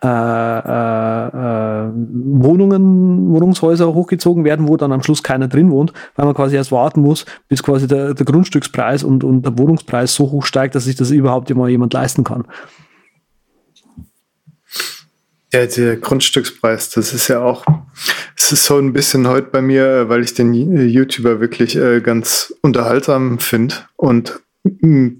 äh, 0.00 0.06
äh, 0.06 1.26
äh, 1.26 1.90
Wohnungen, 1.92 3.30
Wohnungshäuser 3.30 3.92
hochgezogen 3.92 4.44
werden, 4.44 4.68
wo 4.68 4.76
dann 4.76 4.92
am 4.92 5.02
Schluss 5.02 5.24
keiner 5.24 5.48
drin 5.48 5.72
wohnt, 5.72 5.92
weil 6.14 6.24
man 6.24 6.36
quasi 6.36 6.54
erst 6.54 6.70
warten 6.70 7.00
muss, 7.00 7.26
bis 7.48 7.64
quasi 7.64 7.88
der, 7.88 8.14
der 8.14 8.24
Grundstückspreis 8.24 9.02
und, 9.02 9.24
und 9.24 9.42
der 9.42 9.58
Wohnungspreis 9.58 10.14
so 10.14 10.30
hoch 10.30 10.46
steigt, 10.46 10.76
dass 10.76 10.84
sich 10.84 10.94
das 10.94 11.10
überhaupt 11.10 11.50
immer 11.50 11.66
jemand 11.66 11.94
leisten 11.94 12.22
kann. 12.22 12.44
Ja, 15.52 15.66
der 15.66 15.96
Grundstückspreis, 15.96 16.90
das 16.90 17.12
ist 17.12 17.26
ja 17.26 17.40
auch, 17.40 17.64
es 18.36 18.52
ist 18.52 18.66
so 18.66 18.78
ein 18.78 18.92
bisschen 18.92 19.26
heute 19.26 19.48
bei 19.50 19.62
mir, 19.62 20.08
weil 20.08 20.22
ich 20.22 20.34
den 20.34 20.54
YouTuber 20.54 21.40
wirklich 21.40 21.74
äh, 21.74 22.00
ganz 22.00 22.54
unterhaltsam 22.60 23.40
finde 23.40 23.74
und 23.96 24.40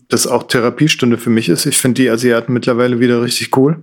das 0.09 0.26
auch 0.26 0.44
Therapiestunde 0.44 1.18
für 1.18 1.30
mich 1.30 1.49
ist. 1.49 1.66
Ich 1.66 1.78
finde 1.78 2.03
die 2.03 2.11
Asiaten 2.11 2.53
mittlerweile 2.53 3.01
wieder 3.01 3.22
richtig 3.22 3.57
cool. 3.57 3.82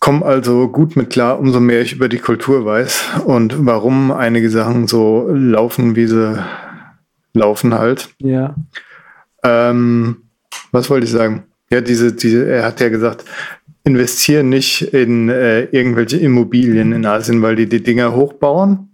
Komme 0.00 0.24
also 0.24 0.68
gut 0.68 0.96
mit 0.96 1.10
klar, 1.10 1.38
umso 1.38 1.60
mehr 1.60 1.82
ich 1.82 1.92
über 1.92 2.08
die 2.08 2.18
Kultur 2.18 2.64
weiß 2.64 3.20
und 3.24 3.66
warum 3.66 4.12
einige 4.12 4.48
Sachen 4.48 4.86
so 4.86 5.28
laufen, 5.32 5.96
wie 5.96 6.06
sie 6.06 6.42
laufen 7.34 7.74
halt. 7.74 8.08
Ja. 8.18 8.54
Ähm, 9.42 10.28
was 10.72 10.88
wollte 10.88 11.04
ich 11.04 11.12
sagen? 11.12 11.44
Ja, 11.70 11.80
diese, 11.80 12.12
diese, 12.12 12.46
er 12.46 12.64
hat 12.64 12.80
ja 12.80 12.88
gesagt, 12.88 13.24
investiere 13.84 14.44
nicht 14.44 14.82
in 14.82 15.28
äh, 15.28 15.64
irgendwelche 15.64 16.18
Immobilien 16.18 16.92
in 16.92 17.04
Asien, 17.06 17.42
weil 17.42 17.56
die 17.56 17.68
die 17.68 17.82
Dinger 17.82 18.14
hochbauen 18.14 18.88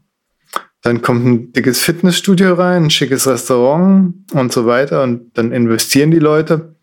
dann 0.85 1.01
kommt 1.01 1.24
ein 1.24 1.53
dickes 1.53 1.80
Fitnessstudio 1.80 2.53
rein, 2.55 2.85
ein 2.85 2.91
schickes 2.91 3.26
Restaurant 3.26 4.14
und 4.32 4.53
so 4.53 4.66
weiter 4.66 5.03
und 5.03 5.30
dann 5.32 5.51
investieren 5.51 6.11
die 6.11 6.18
Leute. 6.18 6.76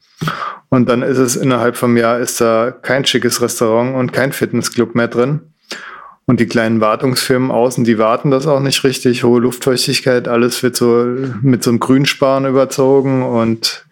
Und 0.70 0.89
dann 0.89 1.04
ist 1.04 1.20
es 1.20 1.36
innerhalb 1.36 1.78
vom 1.78 1.95
Jahr 1.97 2.20
ist 2.20 2.41
da 2.41 2.72
kein 2.72 3.06
schickes 3.06 3.41
Restaurant 3.41 3.95
und 3.95 4.12
kein 4.12 4.32
Fitnessclub 4.32 4.95
mehr 4.95 5.08
drin. 5.08 5.41
Und 6.26 6.39
die 6.39 6.47
kleinen 6.47 6.82
Wartungsfirmen 6.82 7.52
außen, 7.52 7.84
die 7.84 7.99
warten 7.99 8.32
das 8.32 8.47
auch 8.47 8.60
nicht 8.60 8.84
richtig. 8.84 9.24
Hohe 9.24 9.39
Luftfeuchtigkeit, 9.39 10.28
alles 10.28 10.64
wird 10.64 10.76
so 10.76 11.06
mit 11.43 11.64
so 11.64 11.70
einem 11.70 11.80
Grünsparen 11.80 12.45
überzogen 12.45 13.22
und 13.22 13.86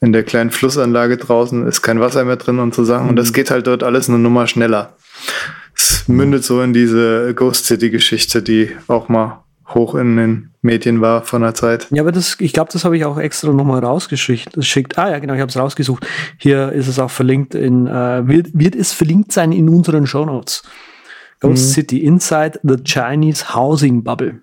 in 0.00 0.12
der 0.12 0.22
kleinen 0.22 0.52
Flussanlage 0.52 1.16
draußen 1.16 1.66
ist 1.66 1.82
kein 1.82 1.98
Wasser 1.98 2.24
mehr 2.24 2.36
drin 2.36 2.60
und 2.60 2.72
so 2.72 2.84
Sachen. 2.84 3.08
Und 3.08 3.16
das 3.16 3.30
mhm. 3.30 3.34
geht 3.34 3.50
halt 3.50 3.66
dort 3.66 3.82
alles 3.82 4.08
eine 4.08 4.18
Nummer 4.18 4.46
schneller. 4.46 4.94
Es 5.74 6.06
mündet 6.06 6.44
so 6.44 6.62
in 6.62 6.72
diese 6.72 7.34
Ghost 7.34 7.64
City 7.64 7.90
Geschichte, 7.90 8.42
die 8.42 8.70
auch 8.86 9.08
mal 9.08 9.42
hoch 9.68 9.94
in 9.94 10.16
den 10.16 10.50
Medien 10.62 11.00
war 11.00 11.22
von 11.22 11.42
der 11.42 11.54
Zeit. 11.54 11.88
Ja, 11.90 12.02
aber 12.02 12.12
das, 12.12 12.36
ich 12.40 12.52
glaube, 12.52 12.72
das 12.72 12.84
habe 12.84 12.96
ich 12.96 13.04
auch 13.04 13.18
extra 13.18 13.52
nochmal 13.52 13.84
rausgeschickt. 13.84 14.98
Ah 14.98 15.10
ja, 15.10 15.18
genau, 15.18 15.34
ich 15.34 15.40
habe 15.40 15.50
es 15.50 15.56
rausgesucht. 15.56 16.06
Hier 16.38 16.72
ist 16.72 16.88
es 16.88 16.98
auch 16.98 17.10
verlinkt 17.10 17.54
in, 17.54 17.86
äh, 17.86 18.26
wird, 18.26 18.48
wird 18.52 18.74
es 18.74 18.92
verlinkt 18.92 19.32
sein 19.32 19.52
in 19.52 19.68
unseren 19.68 20.06
Show 20.06 20.24
Notes. 20.24 20.62
Ghost 21.40 21.68
mhm. 21.68 21.72
City 21.72 21.98
Inside 22.04 22.60
the 22.62 22.76
Chinese 22.82 23.54
Housing 23.54 24.02
Bubble. 24.02 24.40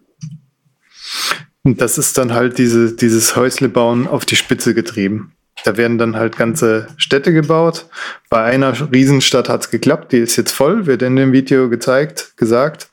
Und 1.64 1.80
das 1.80 1.98
ist 1.98 2.18
dann 2.18 2.34
halt 2.34 2.58
diese, 2.58 2.96
dieses 2.96 3.36
Häuslebauen 3.36 4.08
auf 4.08 4.26
die 4.26 4.36
Spitze 4.36 4.74
getrieben. 4.74 5.32
Da 5.64 5.78
werden 5.78 5.98
dann 5.98 6.16
halt 6.16 6.38
ganze 6.38 6.88
Städte 6.98 7.32
gebaut. 7.32 7.86
Bei 8.30 8.44
einer 8.44 8.74
Riesenstadt 8.92 9.50
hat 9.50 9.62
es 9.62 9.70
geklappt, 9.70 10.12
die 10.12 10.18
ist 10.18 10.36
jetzt 10.36 10.52
voll, 10.52 10.88
wird 10.88 11.02
in 11.02 11.16
dem 11.16 11.32
Video 11.32 11.70
gezeigt, 11.70 12.34
gesagt. 12.38 12.90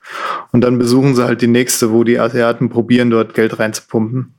Und 0.53 0.61
dann 0.61 0.79
besuchen 0.79 1.17
sie 1.17 1.25
halt 1.25 1.43
die 1.43 1.49
nächste, 1.49 1.91
wo 1.91 2.05
die 2.05 2.19
Asiaten 2.19 2.69
probieren, 2.69 3.11
dort 3.11 3.35
Geld 3.35 3.59
reinzupumpen. 3.59 4.35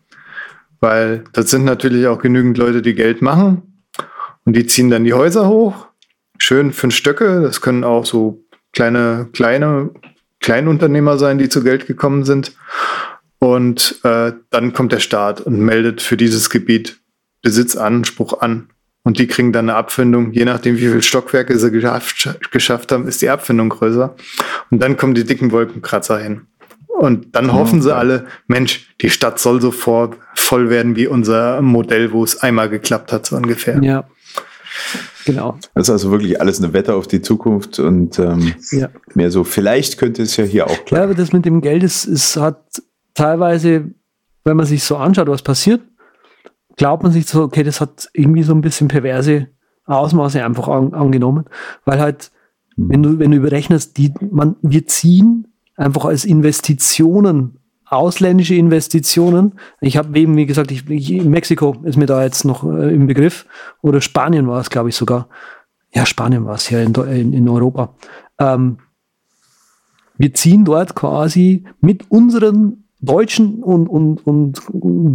Weil 0.80 1.24
das 1.34 1.50
sind 1.50 1.66
natürlich 1.66 2.08
auch 2.08 2.22
genügend 2.22 2.58
Leute, 2.58 2.82
die 2.82 2.96
Geld 2.96 3.22
machen. 3.22 3.84
Und 4.46 4.56
die 4.56 4.66
ziehen 4.66 4.90
dann 4.90 5.04
die 5.04 5.14
Häuser 5.14 5.48
hoch. 5.48 5.88
Schön 6.38 6.74
fünf 6.74 6.96
Stöcke. 6.96 7.42
Das 7.42 7.62
können 7.62 7.84
auch 7.84 8.06
so 8.06 8.44
kleine, 8.74 9.28
kleine, 9.34 9.92
Kleinunternehmer 10.40 11.18
sein, 11.18 11.38
die 11.38 11.50
zu 11.50 11.64
Geld 11.64 11.86
gekommen 11.86 12.24
sind. 12.24 12.54
Und 13.40 14.00
äh, 14.04 14.34
dann 14.50 14.74
kommt 14.74 14.92
der 14.92 15.00
Staat 15.00 15.42
und 15.42 15.60
meldet 15.60 16.02
für 16.02 16.18
dieses 16.18 16.50
Gebiet 16.50 17.00
Besitzanspruch 17.42 18.42
an. 18.42 18.70
Und 19.04 19.18
die 19.18 19.28
kriegen 19.28 19.52
dann 19.52 19.70
eine 19.70 19.78
Abfindung, 19.78 20.32
je 20.32 20.46
nachdem, 20.46 20.76
wie 20.76 20.88
viele 20.88 21.02
Stockwerke 21.02 21.58
sie 21.58 21.72
geschafft, 21.72 22.38
geschafft 22.52 22.92
haben, 22.92 23.08
ist 23.08 23.22
die 23.22 23.30
Abfindung 23.30 23.70
größer. 23.70 24.16
Und 24.70 24.80
dann 24.82 24.96
kommen 24.96 25.16
die 25.16 25.24
dicken 25.24 25.52
Wolkenkratzer 25.52 26.20
hin. 26.20 26.42
Und 26.88 27.36
dann 27.36 27.52
hoffen 27.52 27.82
sie 27.82 27.96
alle, 27.96 28.28
Mensch, 28.46 28.94
die 29.02 29.10
Stadt 29.10 29.40
soll 29.40 29.60
so 29.60 29.72
vor, 29.72 30.12
voll 30.36 30.70
werden 30.70 30.96
wie 30.96 31.08
unser 31.08 31.60
Modell, 31.62 32.12
wo 32.12 32.24
es 32.24 32.44
einmal 32.44 32.70
geklappt 32.70 33.12
hat, 33.12 33.26
so 33.26 33.36
ungefähr. 33.36 33.82
Ja. 33.82 34.04
Genau. 35.26 35.58
Das 35.74 35.88
ist 35.88 35.90
also 35.90 36.12
wirklich 36.12 36.40
alles 36.40 36.62
eine 36.62 36.74
Wette 36.74 36.94
auf 36.94 37.08
die 37.08 37.22
Zukunft 37.22 37.80
und 37.80 38.20
ähm, 38.20 38.54
ja. 38.72 38.90
mehr 39.14 39.32
so, 39.32 39.44
vielleicht 39.44 39.98
könnte 39.98 40.22
es 40.22 40.38
ja 40.38 40.44
hier 40.44 40.66
auch 40.68 40.86
klappen. 40.86 40.96
Ja, 40.96 41.04
aber 41.04 41.16
das 41.16 41.34
mit 41.34 41.46
dem 41.46 41.62
Geld 41.62 41.84
ist, 41.84 42.06
ist 42.06 42.38
hat 42.38 42.82
teilweise, 43.14 43.86
wenn 44.44 44.58
man 44.58 44.66
sich 44.66 44.84
so 44.84 44.98
anschaut, 44.98 45.28
was 45.28 45.42
passiert, 45.42 45.82
glaubt 46.78 47.04
man 47.04 47.12
sich 47.12 47.28
so, 47.28 47.44
okay, 47.44 47.64
das 47.64 47.82
hat 47.82 48.10
irgendwie 48.14 48.44
so 48.44 48.54
ein 48.54 48.62
bisschen 48.62 48.88
perverse 48.88 49.48
Ausmaße 49.86 50.44
einfach 50.44 50.68
an, 50.68 50.94
angenommen, 50.94 51.46
weil 51.86 52.00
halt, 52.00 52.32
mhm. 52.76 52.90
wenn 52.90 53.04
du, 53.04 53.20
wenn 53.20 53.32
du 53.32 53.38
überrechnest, 53.38 53.98
die, 53.98 54.14
man, 54.30 54.56
wir 54.62 54.88
ziehen 54.88 55.48
einfach 55.76 56.06
als 56.06 56.26
Investitionen, 56.26 57.58
ausländische 57.86 58.56
Investitionen. 58.56 59.60
Ich 59.82 59.98
habe 59.98 60.18
eben, 60.18 60.38
wie 60.38 60.46
gesagt, 60.46 60.72
ich, 60.72 60.90
ich, 60.90 61.24
Mexiko 61.26 61.76
ist 61.84 61.98
mir 61.98 62.06
da 62.06 62.24
jetzt 62.24 62.46
noch 62.46 62.64
äh, 62.64 62.94
im 62.94 63.06
Begriff, 63.06 63.46
oder 63.82 64.00
Spanien 64.00 64.48
war 64.48 64.62
es, 64.62 64.70
glaube 64.70 64.90
ich, 64.90 64.96
sogar. 64.96 65.28
Ja, 65.94 66.06
Spanien 66.06 66.46
war 66.46 66.56
es 66.56 66.70
ja 66.70 66.80
in, 66.80 66.94
in, 66.94 67.34
in 67.34 67.50
Europa. 67.50 67.96
Ähm, 68.40 68.78
wir 70.18 70.34
ziehen 70.34 70.64
dort 70.64 70.96
quasi 70.96 71.66
mit 71.82 72.10
unseren 72.10 72.86
deutschen 73.02 73.64
und, 73.64 73.88
und, 73.88 74.26
und 74.26 74.62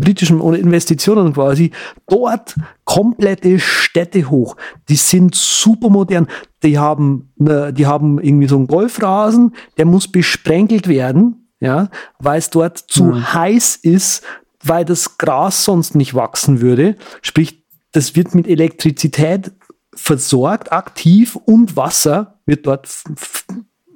britischen 0.01 0.41
Investitionen 0.41 1.33
quasi 1.33 1.71
dort 2.09 2.57
komplette 2.85 3.59
Städte 3.59 4.29
hoch. 4.29 4.57
Die 4.89 4.97
sind 4.97 5.35
super 5.35 5.89
modern. 5.89 6.27
Die 6.63 6.79
haben, 6.79 7.33
ne, 7.37 7.73
die 7.73 7.87
haben 7.87 8.21
irgendwie 8.21 8.49
so 8.49 8.57
einen 8.57 8.67
Golfrasen, 8.67 9.55
der 9.79 9.87
muss 9.87 10.09
besprenkelt 10.09 10.89
werden, 10.89 11.49
ja, 11.61 11.89
weil 12.19 12.39
es 12.39 12.51
dort 12.51 12.79
zu 12.79 13.05
mhm. 13.05 13.35
heiß 13.35 13.77
ist, 13.77 14.23
weil 14.65 14.85
das 14.85 15.17
Gras 15.17 15.65
sonst 15.65 15.95
nicht 15.95 16.15
wachsen 16.15 16.61
würde. 16.61 16.97
Sprich, 17.23 17.65
das 17.93 18.17
wird 18.17 18.35
mit 18.35 18.49
Elektrizität 18.49 19.53
versorgt, 19.95 20.73
aktiv 20.73 21.37
und 21.37 21.77
Wasser 21.77 22.41
wird 22.47 22.67
dort 22.67 22.89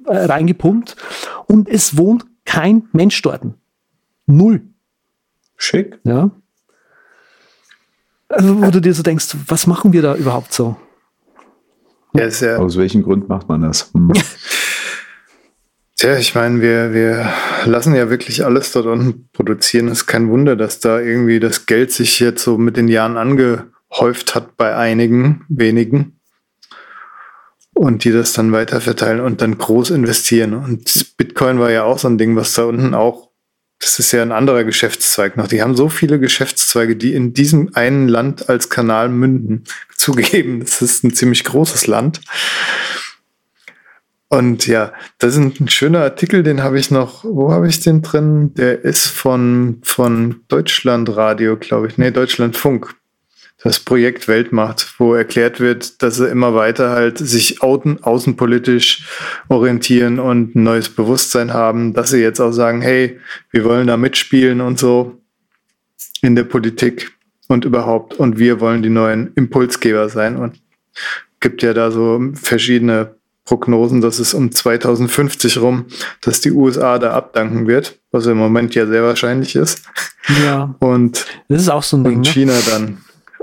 reingepumpt 0.07 0.95
und 1.47 1.69
es 1.69 1.97
wohnt 1.97 2.25
kein 2.45 2.87
Mensch 2.91 3.21
dort. 3.21 3.43
Null. 4.31 4.61
Schick. 5.57 5.99
Ja. 6.03 6.31
Also, 8.29 8.61
wo 8.61 8.71
du 8.71 8.79
dir 8.79 8.93
so 8.93 9.03
denkst, 9.03 9.35
was 9.47 9.67
machen 9.67 9.93
wir 9.93 10.01
da 10.01 10.15
überhaupt 10.15 10.53
so? 10.53 10.77
Ja, 12.13 12.27
ja 12.27 12.57
Aus 12.57 12.77
welchem 12.77 13.03
Grund 13.03 13.29
macht 13.29 13.47
man 13.49 13.61
das? 13.61 13.91
Hm. 13.93 14.11
Tja, 15.97 16.17
ich 16.17 16.33
meine, 16.33 16.61
wir, 16.61 16.93
wir 16.93 17.31
lassen 17.65 17.93
ja 17.93 18.09
wirklich 18.09 18.43
alles 18.43 18.71
dort 18.71 18.87
unten 18.87 19.29
produzieren. 19.33 19.87
Es 19.87 19.99
ist 19.99 20.07
kein 20.07 20.29
Wunder, 20.29 20.55
dass 20.55 20.79
da 20.79 20.99
irgendwie 20.99 21.39
das 21.39 21.67
Geld 21.67 21.91
sich 21.91 22.19
jetzt 22.19 22.43
so 22.43 22.57
mit 22.57 22.75
den 22.75 22.87
Jahren 22.87 23.17
angehäuft 23.17 24.33
hat 24.33 24.57
bei 24.57 24.75
einigen 24.75 25.45
wenigen 25.47 26.19
und 27.73 28.03
die 28.03 28.11
das 28.11 28.33
dann 28.33 28.51
weiter 28.51 28.81
verteilen 28.81 29.19
und 29.19 29.41
dann 29.41 29.57
groß 29.57 29.91
investieren. 29.91 30.53
Und 30.53 31.17
Bitcoin 31.17 31.59
war 31.59 31.69
ja 31.69 31.83
auch 31.83 31.99
so 31.99 32.07
ein 32.07 32.17
Ding, 32.17 32.35
was 32.35 32.53
da 32.53 32.63
unten 32.63 32.95
auch 32.95 33.30
das 33.81 33.97
ist 33.97 34.11
ja 34.11 34.21
ein 34.21 34.31
anderer 34.31 34.63
Geschäftszweig 34.63 35.37
noch. 35.37 35.47
Die 35.47 35.61
haben 35.61 35.75
so 35.75 35.89
viele 35.89 36.19
Geschäftszweige, 36.19 36.95
die 36.95 37.13
in 37.13 37.33
diesem 37.33 37.71
einen 37.73 38.07
Land 38.07 38.47
als 38.47 38.69
Kanal 38.69 39.09
münden. 39.09 39.63
Zugegeben, 39.97 40.61
das 40.61 40.81
ist 40.81 41.03
ein 41.03 41.13
ziemlich 41.13 41.43
großes 41.43 41.87
Land. 41.87 42.21
Und 44.29 44.65
ja, 44.65 44.93
das 45.17 45.35
ist 45.35 45.59
ein 45.59 45.67
schöner 45.67 45.99
Artikel, 45.99 46.41
den 46.41 46.63
habe 46.63 46.79
ich 46.79 46.89
noch, 46.89 47.25
wo 47.25 47.51
habe 47.51 47.67
ich 47.67 47.81
den 47.81 48.01
drin? 48.01 48.53
Der 48.53 48.85
ist 48.85 49.07
von, 49.07 49.81
von 49.83 50.41
Deutschlandradio, 50.47 51.57
glaube 51.57 51.87
ich. 51.87 51.97
Nee, 51.97 52.11
Deutschlandfunk 52.11 52.95
das 53.63 53.79
Projekt 53.79 54.27
Weltmacht, 54.27 54.95
wo 54.97 55.13
erklärt 55.13 55.59
wird, 55.59 56.01
dass 56.01 56.15
sie 56.15 56.27
immer 56.27 56.55
weiter 56.55 56.89
halt 56.89 57.19
sich 57.19 57.61
außen, 57.61 58.03
außenpolitisch 58.03 59.05
orientieren 59.49 60.19
und 60.19 60.55
ein 60.55 60.63
neues 60.63 60.89
Bewusstsein 60.89 61.53
haben, 61.53 61.93
dass 61.93 62.09
sie 62.09 62.21
jetzt 62.21 62.39
auch 62.39 62.51
sagen, 62.51 62.81
hey, 62.81 63.19
wir 63.51 63.63
wollen 63.63 63.87
da 63.87 63.97
mitspielen 63.97 64.61
und 64.61 64.79
so 64.79 65.21
in 66.21 66.35
der 66.35 66.43
Politik 66.43 67.11
und 67.47 67.65
überhaupt 67.65 68.15
und 68.15 68.39
wir 68.39 68.59
wollen 68.59 68.81
die 68.81 68.89
neuen 68.89 69.31
Impulsgeber 69.35 70.09
sein 70.09 70.37
und 70.37 70.59
gibt 71.39 71.61
ja 71.61 71.73
da 71.73 71.91
so 71.91 72.19
verschiedene 72.33 73.15
Prognosen, 73.45 74.01
dass 74.01 74.19
es 74.19 74.33
um 74.33 74.51
2050 74.51 75.57
rum, 75.59 75.85
dass 76.21 76.41
die 76.41 76.51
USA 76.51 76.99
da 76.99 77.11
abdanken 77.13 77.67
wird, 77.67 77.99
was 78.11 78.25
im 78.25 78.37
Moment 78.37 78.75
ja 78.75 78.87
sehr 78.87 79.03
wahrscheinlich 79.03 79.55
ist. 79.55 79.83
Ja. 80.43 80.75
Und 80.79 81.25
das 81.47 81.63
ist 81.63 81.69
auch 81.69 81.83
so 81.83 81.97
ein 81.97 82.03
Ding, 82.03 82.21
ne? 82.21 82.29
China 82.29 82.53
dann 82.69 82.99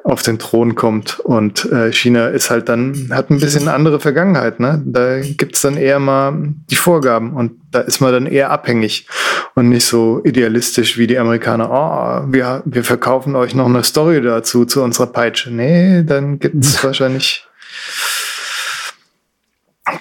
auf 0.09 0.23
den 0.23 0.39
Thron 0.39 0.75
kommt. 0.75 1.21
Und 1.21 1.71
äh, 1.71 1.93
China 1.93 2.29
ist 2.29 2.51
halt 2.51 2.71
dann, 2.71 3.11
hat 3.13 3.31
ein 3.31 3.41
bisschen 3.41 3.63
eine 3.63 3.75
andere 3.75 4.01
Vergangenheit. 4.01 4.59
Ne? 4.59 4.83
Da 4.87 5.21
gibt's 5.21 5.61
dann 5.61 5.77
eher 5.77 5.99
mal 5.99 6.33
die 6.71 6.77
Vorgaben 6.77 7.35
und 7.35 7.53
da 7.71 7.81
ist 7.81 8.01
man 8.01 8.13
dann 8.13 8.27
eher 8.27 8.51
abhängig 8.51 9.07
und 9.55 9.69
nicht 9.69 9.85
so 9.85 10.23
idealistisch 10.25 10.97
wie 10.97 11.07
die 11.07 11.19
Amerikaner. 11.19 11.71
Oh, 11.71 12.33
wir, 12.33 12.63
wir 12.65 12.85
verkaufen 12.85 13.37
euch 13.37 13.55
noch 13.55 13.67
eine 13.67 13.85
Story 13.85 14.23
dazu, 14.23 14.65
zu 14.65 14.83
unserer 14.83 15.09
Peitsche. 15.09 15.51
Nee, 15.51 16.03
dann 16.05 16.39
gibt's 16.39 16.83
wahrscheinlich 16.83 17.47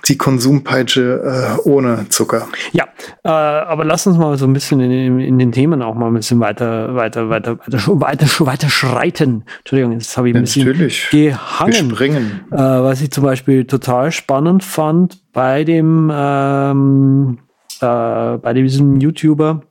die 0.07 0.17
Konsumpeitsche 0.17 1.57
äh, 1.63 1.69
ohne 1.69 2.07
Zucker. 2.09 2.47
Ja, 2.71 2.85
äh, 3.23 3.29
aber 3.29 3.85
lass 3.85 4.07
uns 4.07 4.17
mal 4.17 4.37
so 4.37 4.45
ein 4.45 4.53
bisschen 4.53 4.79
in, 4.79 5.19
in, 5.19 5.39
den 5.39 5.51
Themen 5.51 5.81
auch 5.81 5.95
mal 5.95 6.07
ein 6.07 6.13
bisschen 6.13 6.39
weiter, 6.39 6.95
weiter, 6.95 7.29
weiter, 7.29 7.59
weiter, 7.59 7.79
weiter, 7.99 8.45
weiter 8.45 8.69
schreiten. 8.69 9.43
Entschuldigung, 9.59 9.93
jetzt 9.93 10.15
habe 10.17 10.29
ich 10.29 10.35
ein 10.35 10.41
bisschen 10.41 10.65
Natürlich. 10.65 11.09
gehangen. 11.11 12.45
Äh, 12.51 12.57
was 12.57 13.01
ich 13.01 13.11
zum 13.11 13.23
Beispiel 13.23 13.65
total 13.65 14.11
spannend 14.11 14.63
fand 14.63 15.19
bei 15.33 15.63
dem, 15.63 16.11
ähm, 16.13 17.39
äh, 17.81 18.37
bei 18.37 18.53
diesem 18.53 18.99
YouTuber, 18.99 19.61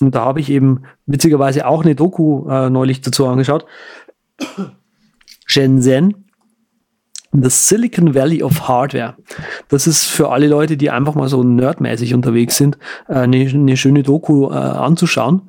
und 0.00 0.14
da 0.14 0.24
habe 0.24 0.40
ich 0.40 0.50
eben 0.50 0.84
witzigerweise 1.06 1.66
auch 1.66 1.84
eine 1.84 1.94
Doku 1.94 2.48
äh, 2.48 2.70
neulich 2.70 3.00
dazu 3.00 3.26
angeschaut. 3.26 3.66
Shenzhen 5.46 6.27
The 7.32 7.50
Silicon 7.50 8.14
Valley 8.14 8.42
of 8.42 8.68
Hardware. 8.68 9.16
Das 9.68 9.86
ist 9.86 10.04
für 10.04 10.30
alle 10.30 10.48
Leute, 10.48 10.76
die 10.76 10.90
einfach 10.90 11.14
mal 11.14 11.28
so 11.28 11.42
nerdmäßig 11.42 12.14
unterwegs 12.14 12.56
sind, 12.56 12.78
äh, 13.08 13.14
eine, 13.14 13.46
eine 13.46 13.76
schöne 13.76 14.02
Doku 14.02 14.50
äh, 14.50 14.54
anzuschauen. 14.54 15.42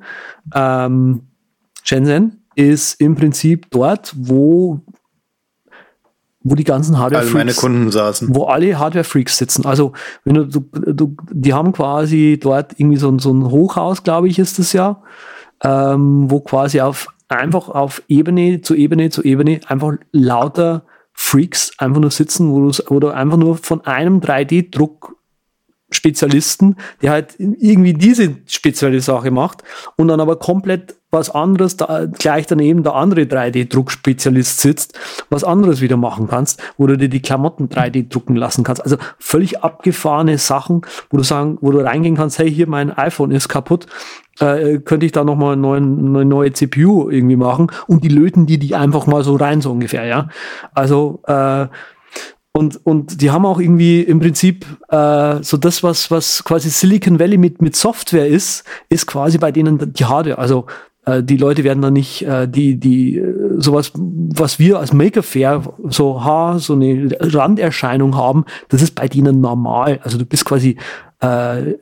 Ähm, 0.54 1.22
Shenzhen 1.82 2.44
ist 2.54 3.00
im 3.00 3.14
Prinzip 3.14 3.70
dort, 3.70 4.14
wo 4.16 4.80
wo 6.42 6.54
die 6.54 6.64
ganzen 6.64 6.98
Hardware-Freaks, 6.98 7.34
meine 7.34 7.52
Kunden 7.52 7.92
saßen. 7.92 8.34
wo 8.34 8.44
alle 8.44 8.78
Hardware-Freaks 8.78 9.36
sitzen. 9.36 9.66
Also 9.66 9.92
wenn 10.24 10.34
du, 10.34 10.44
du, 10.46 10.60
du, 10.92 11.16
die 11.30 11.52
haben 11.52 11.72
quasi 11.72 12.38
dort 12.40 12.72
irgendwie 12.78 12.96
so, 12.96 13.18
so 13.18 13.30
ein 13.32 13.50
Hochhaus, 13.50 14.02
glaube 14.02 14.28
ich, 14.28 14.38
ist 14.38 14.58
das 14.58 14.72
ja, 14.72 15.02
ähm, 15.62 16.30
wo 16.30 16.40
quasi 16.40 16.80
auf 16.80 17.08
einfach 17.28 17.68
auf 17.68 18.02
Ebene 18.08 18.62
zu 18.62 18.74
Ebene 18.74 19.10
zu 19.10 19.22
Ebene 19.22 19.60
einfach 19.66 19.92
lauter 20.12 20.84
Freaks 21.22 21.72
einfach 21.76 22.00
nur 22.00 22.10
sitzen, 22.10 22.50
wo, 22.50 22.72
wo 22.88 22.98
du 22.98 23.08
einfach 23.08 23.36
nur 23.36 23.58
von 23.58 23.84
einem 23.84 24.20
3D-Druck 24.20 25.16
Spezialisten, 25.92 26.76
der 27.02 27.10
halt 27.10 27.34
irgendwie 27.38 27.92
diese 27.92 28.36
spezielle 28.46 29.00
Sache 29.00 29.30
macht 29.30 29.62
und 29.96 30.08
dann 30.08 30.20
aber 30.20 30.36
komplett 30.36 30.94
was 31.10 31.28
anderes, 31.28 31.76
da, 31.76 32.06
gleich 32.06 32.46
daneben 32.46 32.84
der 32.84 32.94
andere 32.94 33.22
3D-Druckspezialist 33.22 34.60
sitzt, 34.60 34.98
was 35.28 35.44
anderes 35.44 35.82
wieder 35.82 35.98
machen 35.98 36.26
kannst, 36.26 36.62
wo 36.78 36.86
du 36.86 36.96
dir 36.96 37.08
die 37.08 37.20
Klamotten 37.20 37.68
3D 37.68 38.08
drucken 38.08 38.36
lassen 38.36 38.64
kannst. 38.64 38.82
Also 38.82 38.96
völlig 39.18 39.62
abgefahrene 39.62 40.38
Sachen, 40.38 40.82
wo 41.10 41.18
du 41.18 41.22
sagen, 41.22 41.58
wo 41.60 41.70
du 41.70 41.80
reingehen 41.80 42.16
kannst, 42.16 42.38
hey, 42.38 42.50
hier 42.50 42.68
mein 42.68 42.96
iPhone 42.96 43.30
ist 43.30 43.48
kaputt, 43.48 43.86
äh, 44.40 44.78
könnte 44.78 45.06
ich 45.06 45.12
da 45.12 45.24
nochmal 45.24 45.52
eine 45.52 45.62
neue, 45.62 46.24
neue 46.24 46.52
CPU 46.52 47.10
irgendwie 47.10 47.36
machen 47.36 47.70
und 47.86 48.04
die 48.04 48.08
löten 48.08 48.46
die 48.46 48.58
die 48.58 48.74
einfach 48.74 49.06
mal 49.06 49.22
so 49.22 49.36
rein, 49.36 49.60
so 49.60 49.70
ungefähr, 49.70 50.04
ja. 50.06 50.28
Also, 50.74 51.20
äh, 51.26 51.66
und, 52.52 52.84
und 52.84 53.22
die 53.22 53.30
haben 53.30 53.46
auch 53.46 53.60
irgendwie 53.60 54.00
im 54.02 54.18
Prinzip 54.18 54.66
äh, 54.88 55.36
so 55.40 55.56
das, 55.56 55.84
was, 55.84 56.10
was 56.10 56.42
quasi 56.42 56.68
Silicon 56.68 57.20
Valley 57.20 57.38
mit, 57.38 57.62
mit 57.62 57.76
Software 57.76 58.26
ist, 58.26 58.64
ist 58.88 59.06
quasi 59.06 59.38
bei 59.38 59.52
denen 59.52 59.92
die 59.92 60.04
Hardware. 60.04 60.38
Also 60.38 60.66
äh, 61.04 61.22
die 61.22 61.36
Leute 61.36 61.62
werden 61.62 61.80
da 61.80 61.92
nicht 61.92 62.22
äh, 62.22 62.48
die, 62.48 62.80
die 62.80 63.18
äh, 63.18 63.60
sowas, 63.60 63.92
was 63.94 64.58
wir 64.58 64.80
als 64.80 64.92
Maker 64.92 65.22
Fair 65.22 65.62
so, 65.88 66.24
ha, 66.24 66.58
so 66.58 66.72
eine 66.72 67.10
Randerscheinung 67.20 68.16
haben, 68.16 68.44
das 68.68 68.82
ist 68.82 68.96
bei 68.96 69.06
denen 69.06 69.40
normal. 69.40 70.00
Also 70.02 70.18
du 70.18 70.26
bist 70.26 70.44
quasi 70.44 70.76
äh, 71.20 71.74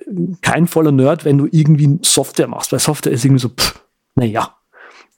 kein 0.42 0.66
voller 0.66 0.92
Nerd, 0.92 1.24
wenn 1.24 1.38
du 1.38 1.48
irgendwie 1.50 1.98
Software 2.02 2.48
machst, 2.48 2.72
weil 2.72 2.80
Software 2.80 3.12
ist 3.12 3.24
irgendwie 3.24 3.42
so, 3.42 3.48
pff, 3.48 3.80
naja, 4.14 4.54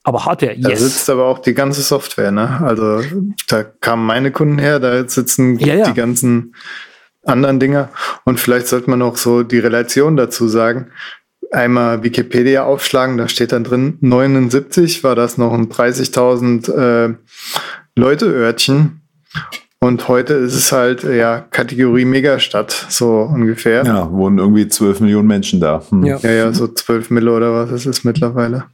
aber 0.02 0.24
Hardware, 0.24 0.54
yes. 0.54 0.68
Da 0.68 0.76
sitzt 0.76 1.10
aber 1.10 1.26
auch 1.26 1.38
die 1.40 1.54
ganze 1.54 1.82
Software, 1.82 2.30
ne? 2.30 2.60
Also 2.62 3.02
da 3.48 3.64
kamen 3.64 4.06
meine 4.06 4.30
Kunden 4.30 4.58
her, 4.58 4.80
da 4.80 5.06
sitzen 5.06 5.58
ja, 5.58 5.74
ja. 5.74 5.84
die 5.88 5.94
ganzen 5.94 6.54
anderen 7.24 7.60
Dinger. 7.60 7.90
Und 8.24 8.40
vielleicht 8.40 8.66
sollte 8.66 8.88
man 8.88 9.02
auch 9.02 9.16
so 9.16 9.42
die 9.42 9.58
Relation 9.58 10.16
dazu 10.16 10.48
sagen. 10.48 10.90
Einmal 11.50 12.02
Wikipedia 12.02 12.64
aufschlagen, 12.64 13.18
da 13.18 13.28
steht 13.28 13.52
dann 13.52 13.64
drin, 13.64 13.98
79 14.00 15.02
war 15.02 15.16
das 15.16 15.36
noch 15.36 15.52
ein 15.52 15.68
30.000 15.68 16.72
äh, 16.72 17.14
Leute-Örtchen. 17.96 19.02
Und 19.82 20.08
heute 20.08 20.34
ist 20.34 20.54
es 20.54 20.72
halt, 20.72 21.04
ja, 21.04 21.40
Kategorie 21.40 22.04
Megastadt, 22.04 22.86
so 22.90 23.22
ungefähr. 23.22 23.82
Ja, 23.82 24.12
wohnen 24.12 24.38
irgendwie 24.38 24.68
12 24.68 25.00
Millionen 25.00 25.26
Menschen 25.26 25.58
da. 25.58 25.82
Hm. 25.88 26.04
Ja. 26.04 26.18
ja, 26.18 26.30
ja, 26.30 26.52
so 26.52 26.68
12 26.68 27.08
Mille 27.10 27.32
oder 27.32 27.54
was 27.54 27.72
ist 27.72 27.86
es 27.86 28.04
mittlerweile. 28.04 28.64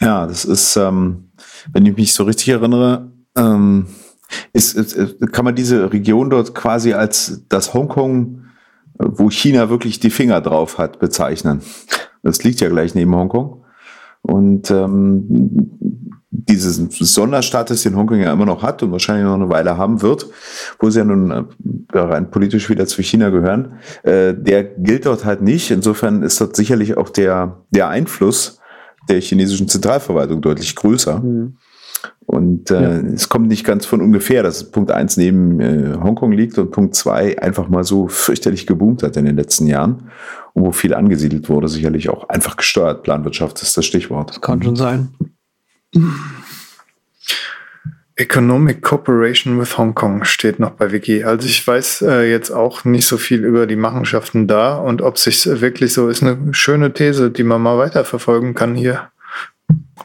Ja, 0.00 0.26
das 0.26 0.46
ist, 0.46 0.76
ähm, 0.76 1.30
wenn 1.72 1.84
ich 1.84 1.94
mich 1.94 2.14
so 2.14 2.24
richtig 2.24 2.48
erinnere, 2.48 3.10
ähm, 3.36 3.86
ist, 4.54 4.76
ist, 4.76 5.30
kann 5.30 5.44
man 5.44 5.54
diese 5.54 5.92
Region 5.92 6.30
dort 6.30 6.54
quasi 6.54 6.94
als 6.94 7.42
das 7.50 7.74
Hongkong, 7.74 8.44
wo 8.98 9.30
China 9.30 9.68
wirklich 9.68 10.00
die 10.00 10.10
Finger 10.10 10.40
drauf 10.40 10.78
hat, 10.78 10.98
bezeichnen. 11.00 11.60
Das 12.22 12.42
liegt 12.44 12.60
ja 12.60 12.70
gleich 12.70 12.94
neben 12.94 13.14
Hongkong. 13.14 13.62
Und 14.22 14.70
ähm, 14.70 16.19
dieses 16.30 16.76
Sonderstatus, 16.98 17.82
den 17.82 17.96
Hongkong 17.96 18.20
ja 18.20 18.32
immer 18.32 18.46
noch 18.46 18.62
hat 18.62 18.82
und 18.82 18.92
wahrscheinlich 18.92 19.24
noch 19.24 19.34
eine 19.34 19.48
Weile 19.48 19.76
haben 19.76 20.00
wird, 20.00 20.26
wo 20.78 20.88
sie 20.88 21.00
ja 21.00 21.04
nun 21.04 21.30
äh, 21.30 21.98
rein 21.98 22.30
politisch 22.30 22.68
wieder 22.70 22.86
zu 22.86 23.02
China 23.02 23.30
gehören, 23.30 23.78
äh, 24.04 24.34
der 24.34 24.62
gilt 24.62 25.06
dort 25.06 25.24
halt 25.24 25.42
nicht. 25.42 25.70
Insofern 25.70 26.22
ist 26.22 26.40
dort 26.40 26.54
sicherlich 26.54 26.96
auch 26.96 27.08
der, 27.08 27.62
der 27.70 27.88
Einfluss 27.88 28.60
der 29.08 29.20
chinesischen 29.20 29.68
Zentralverwaltung 29.68 30.40
deutlich 30.40 30.76
größer. 30.76 31.18
Mhm. 31.18 31.56
Und 32.26 32.70
äh, 32.70 32.80
ja. 32.80 33.12
es 33.12 33.28
kommt 33.28 33.48
nicht 33.48 33.64
ganz 33.64 33.84
von 33.84 34.00
ungefähr, 34.00 34.44
dass 34.44 34.70
Punkt 34.70 34.92
eins 34.92 35.16
neben 35.16 35.58
äh, 35.58 35.98
Hongkong 36.00 36.30
liegt 36.30 36.58
und 36.58 36.70
Punkt 36.70 36.94
zwei 36.94 37.36
einfach 37.42 37.68
mal 37.68 37.82
so 37.82 38.06
fürchterlich 38.06 38.68
geboomt 38.68 39.02
hat 39.02 39.16
in 39.16 39.24
den 39.24 39.36
letzten 39.36 39.66
Jahren 39.66 40.10
und 40.52 40.64
wo 40.64 40.70
viel 40.70 40.94
angesiedelt 40.94 41.48
wurde, 41.48 41.66
sicherlich 41.66 42.08
auch 42.08 42.28
einfach 42.28 42.56
gesteuert. 42.56 43.02
Planwirtschaft 43.02 43.60
ist 43.62 43.76
das 43.76 43.84
Stichwort. 43.84 44.30
Das 44.30 44.40
kann 44.40 44.62
schon 44.62 44.76
sein. 44.76 45.08
Economic 48.16 48.82
Cooperation 48.82 49.58
with 49.58 49.78
Hong 49.78 49.94
Kong 49.94 50.24
steht 50.24 50.60
noch 50.60 50.72
bei 50.72 50.92
Wiki. 50.92 51.24
Also 51.24 51.48
ich 51.48 51.66
weiß 51.66 52.02
äh, 52.02 52.30
jetzt 52.30 52.50
auch 52.50 52.84
nicht 52.84 53.06
so 53.06 53.16
viel 53.16 53.44
über 53.44 53.66
die 53.66 53.76
Machenschaften 53.76 54.46
da 54.46 54.76
und 54.76 55.00
ob 55.00 55.16
sich 55.16 55.46
wirklich 55.46 55.94
so 55.94 56.08
ist, 56.08 56.22
eine 56.22 56.52
schöne 56.52 56.92
These, 56.92 57.30
die 57.30 57.44
man 57.44 57.62
mal 57.62 57.78
weiterverfolgen 57.78 58.54
kann 58.54 58.74
hier. 58.74 59.10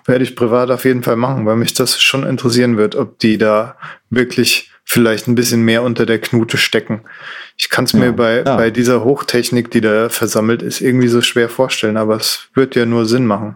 Werde 0.06 0.24
ich 0.24 0.36
privat 0.36 0.72
auf 0.72 0.86
jeden 0.86 1.04
Fall 1.04 1.18
machen, 1.18 1.46
weil 1.46 1.58
mich 1.58 1.74
das 1.74 2.00
schon 2.02 2.26
interessieren 2.26 2.78
wird, 2.78 2.96
ob 2.96 3.20
die 3.20 3.38
da 3.38 3.76
wirklich 4.10 4.72
vielleicht 4.86 5.28
ein 5.28 5.36
bisschen 5.36 5.64
mehr 5.64 5.84
unter 5.84 6.06
der 6.06 6.20
Knute 6.20 6.58
stecken. 6.58 7.02
Ich 7.58 7.70
kann 7.70 7.86
es 7.86 7.94
mir 7.94 8.06
ja, 8.06 8.12
bei, 8.12 8.38
ja. 8.38 8.56
bei 8.56 8.70
dieser 8.70 9.04
Hochtechnik, 9.04 9.72
die 9.72 9.82
da 9.82 10.08
versammelt 10.08 10.62
ist, 10.62 10.80
irgendwie 10.80 11.08
so 11.08 11.22
schwer 11.22 11.50
vorstellen, 11.50 11.98
aber 11.98 12.16
es 12.16 12.48
wird 12.54 12.76
ja 12.76 12.86
nur 12.86 13.06
Sinn 13.06 13.26
machen. 13.26 13.56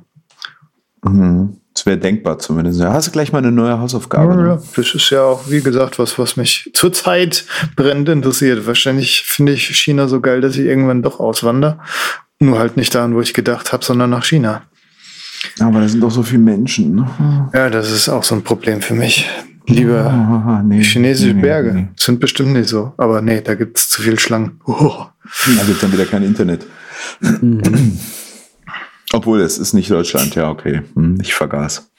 Mhm. 1.03 1.58
Das 1.79 1.85
wäre 1.85 1.97
denkbar 1.97 2.37
zumindest. 2.39 2.81
Da 2.81 2.91
hast 2.91 3.07
du 3.07 3.11
gleich 3.11 3.31
mal 3.31 3.37
eine 3.37 3.53
neue 3.53 3.79
Hausaufgabe. 3.79 4.33
Ja, 4.33 4.35
ne? 4.35 4.61
Das 4.75 4.93
ist 4.93 5.09
ja 5.11 5.23
auch, 5.23 5.49
wie 5.49 5.61
gesagt, 5.61 5.97
was, 5.97 6.19
was 6.19 6.35
mich 6.35 6.69
zurzeit 6.73 7.45
brennend 7.77 8.09
interessiert. 8.09 8.67
Wahrscheinlich 8.67 9.23
finde 9.25 9.53
ich 9.53 9.67
China 9.77 10.09
so 10.09 10.19
geil, 10.19 10.41
dass 10.41 10.57
ich 10.57 10.65
irgendwann 10.65 11.03
doch 11.03 11.21
auswandere. 11.21 11.79
Nur 12.39 12.59
halt 12.59 12.75
nicht 12.75 12.93
dahin, 12.93 13.15
wo 13.15 13.21
ich 13.21 13.33
gedacht 13.33 13.71
habe, 13.71 13.85
sondern 13.85 14.09
nach 14.09 14.25
China. 14.25 14.63
Aber 15.61 15.79
da 15.79 15.87
sind 15.87 16.01
doch 16.01 16.11
so 16.11 16.21
viele 16.21 16.41
Menschen. 16.41 16.95
Ne? 16.95 17.49
Ja, 17.53 17.69
das 17.69 17.89
ist 17.91 18.09
auch 18.09 18.25
so 18.25 18.35
ein 18.35 18.43
Problem 18.43 18.81
für 18.81 18.93
mich. 18.95 19.29
Lieber 19.65 20.11
oh, 20.11 20.67
nee, 20.67 20.83
chinesische 20.83 21.33
nee, 21.33 21.41
Berge. 21.41 21.73
Nee. 21.73 21.87
Sind 21.95 22.19
bestimmt 22.19 22.51
nicht 22.51 22.67
so. 22.67 22.91
Aber 22.97 23.21
nee, 23.21 23.39
da 23.39 23.55
gibt 23.55 23.77
es 23.77 23.87
zu 23.87 24.01
viel 24.01 24.19
Schlangen. 24.19 24.59
Oh. 24.65 25.05
Da 25.57 25.63
gibt 25.63 25.81
dann 25.81 25.93
wieder 25.93 26.05
kein 26.05 26.23
Internet. 26.23 26.65
Obwohl, 29.13 29.41
es 29.41 29.57
ist 29.57 29.73
nicht 29.73 29.89
Deutschland, 29.89 30.35
ja, 30.35 30.49
okay. 30.49 30.83
Hm, 30.93 31.19
ich 31.21 31.33
vergaß. 31.33 31.91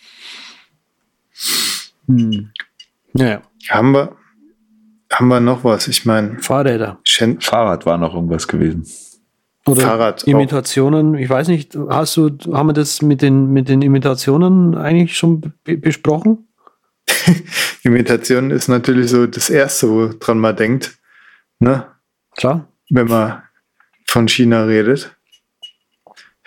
Hm. 2.06 2.50
Ja. 3.14 3.42
Haben 3.68 3.92
wir, 3.92 4.16
haben 5.12 5.28
wir 5.28 5.40
noch 5.40 5.64
was? 5.64 5.88
Ich 5.88 6.06
meine. 6.06 6.38
Fahrräder. 6.38 7.00
Schen 7.04 7.40
Fahrrad 7.40 7.86
war 7.86 7.98
noch 7.98 8.14
irgendwas 8.14 8.46
gewesen. 8.46 8.86
Oder 9.66 9.82
Fahrrad 9.82 10.24
Imitationen, 10.24 11.14
auch. 11.14 11.18
ich 11.18 11.28
weiß 11.28 11.48
nicht, 11.48 11.76
hast 11.88 12.16
du, 12.16 12.30
haben 12.52 12.68
wir 12.68 12.72
das 12.72 13.02
mit 13.02 13.22
den, 13.22 13.52
mit 13.52 13.68
den 13.68 13.82
Imitationen 13.82 14.76
eigentlich 14.76 15.16
schon 15.16 15.52
besprochen? 15.64 16.48
Imitation 17.82 18.50
ist 18.50 18.68
natürlich 18.68 19.10
so 19.10 19.26
das 19.26 19.50
Erste, 19.50 19.88
woran 19.88 20.38
man 20.38 20.56
denkt. 20.56 20.98
Ne? 21.58 21.86
Klar. 22.36 22.68
Wenn 22.88 23.06
man 23.06 23.42
von 24.06 24.28
China 24.28 24.64
redet. 24.64 25.16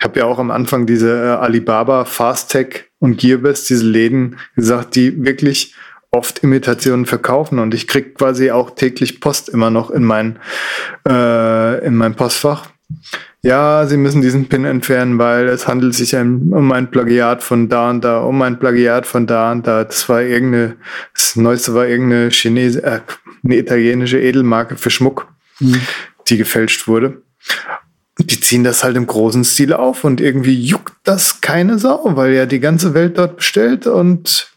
Ich 0.04 0.06
habe 0.06 0.20
ja 0.20 0.26
auch 0.26 0.38
am 0.38 0.50
Anfang 0.50 0.84
diese 0.84 1.08
äh, 1.08 1.28
Alibaba, 1.28 2.04
Fastech 2.04 2.90
und 2.98 3.18
Gearbest, 3.18 3.70
diese 3.70 3.86
Läden 3.86 4.36
gesagt, 4.54 4.96
die 4.96 5.24
wirklich 5.24 5.74
oft 6.10 6.40
Imitationen 6.40 7.06
verkaufen 7.06 7.58
und 7.58 7.72
ich 7.72 7.86
krieg 7.86 8.14
quasi 8.14 8.50
auch 8.50 8.72
täglich 8.74 9.22
Post 9.22 9.48
immer 9.48 9.70
noch 9.70 9.90
in 9.90 10.04
mein, 10.04 10.38
äh, 11.08 11.82
in 11.86 11.96
mein 11.96 12.16
Postfach. 12.16 12.66
Ja, 13.40 13.86
Sie 13.86 13.96
müssen 13.96 14.20
diesen 14.20 14.46
Pin 14.46 14.66
entfernen, 14.66 15.18
weil 15.18 15.48
es 15.48 15.66
handelt 15.66 15.94
sich 15.94 16.14
um 16.14 16.70
ein 16.70 16.90
Plagiat 16.90 17.42
von 17.42 17.70
da 17.70 17.88
und 17.88 18.04
da, 18.04 18.18
um 18.18 18.42
ein 18.42 18.58
Plagiat 18.58 19.06
von 19.06 19.26
da 19.26 19.52
und 19.52 19.66
da. 19.66 19.84
Das 19.84 20.06
war 20.10 20.20
irgendeine, 20.20 20.76
das 21.14 21.34
neueste 21.36 21.72
war 21.72 21.86
irgendeine 21.86 22.30
Chinese, 22.30 22.82
äh, 22.82 23.00
eine 23.42 23.56
italienische 23.56 24.20
Edelmarke 24.20 24.76
für 24.76 24.90
Schmuck, 24.90 25.28
mhm. 25.60 25.80
die 26.28 26.36
gefälscht 26.36 26.88
wurde 26.88 27.22
die 28.18 28.40
ziehen 28.40 28.64
das 28.64 28.84
halt 28.84 28.96
im 28.96 29.06
großen 29.06 29.44
Stil 29.44 29.72
auf 29.72 30.04
und 30.04 30.20
irgendwie 30.20 30.54
juckt 30.54 30.94
das 31.02 31.40
keine 31.40 31.78
Sau, 31.78 32.00
weil 32.14 32.32
ja 32.32 32.46
die 32.46 32.60
ganze 32.60 32.94
Welt 32.94 33.18
dort 33.18 33.36
bestellt 33.36 33.86
und 33.86 34.54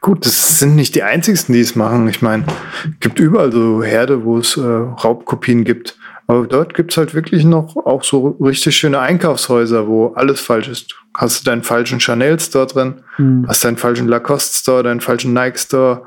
gut, 0.00 0.26
das 0.26 0.58
sind 0.58 0.74
nicht 0.74 0.94
die 0.94 1.02
einzigsten, 1.02 1.54
die 1.54 1.60
es 1.60 1.76
machen. 1.76 2.08
Ich 2.08 2.22
meine, 2.22 2.44
gibt 2.98 3.20
überall 3.20 3.52
so 3.52 3.82
Herde, 3.82 4.24
wo 4.24 4.38
es 4.38 4.56
äh, 4.56 4.60
Raubkopien 4.60 5.64
gibt. 5.64 5.96
Aber 6.26 6.46
dort 6.46 6.74
gibt 6.74 6.92
es 6.92 6.96
halt 6.96 7.14
wirklich 7.14 7.44
noch 7.44 7.76
auch 7.76 8.04
so 8.04 8.36
richtig 8.40 8.76
schöne 8.76 9.00
Einkaufshäuser, 9.00 9.88
wo 9.88 10.08
alles 10.14 10.40
falsch 10.40 10.68
ist. 10.68 10.94
Hast 11.12 11.40
du 11.40 11.50
deinen 11.50 11.64
falschen 11.64 11.98
Chanel 11.98 12.38
Store 12.38 12.68
drin, 12.68 13.02
hm. 13.16 13.46
hast 13.48 13.64
deinen 13.64 13.76
falschen 13.76 14.06
Lacoste 14.06 14.56
Store, 14.56 14.82
deinen 14.84 15.00
falschen 15.00 15.32
Nike 15.32 15.58
Store, 15.58 16.06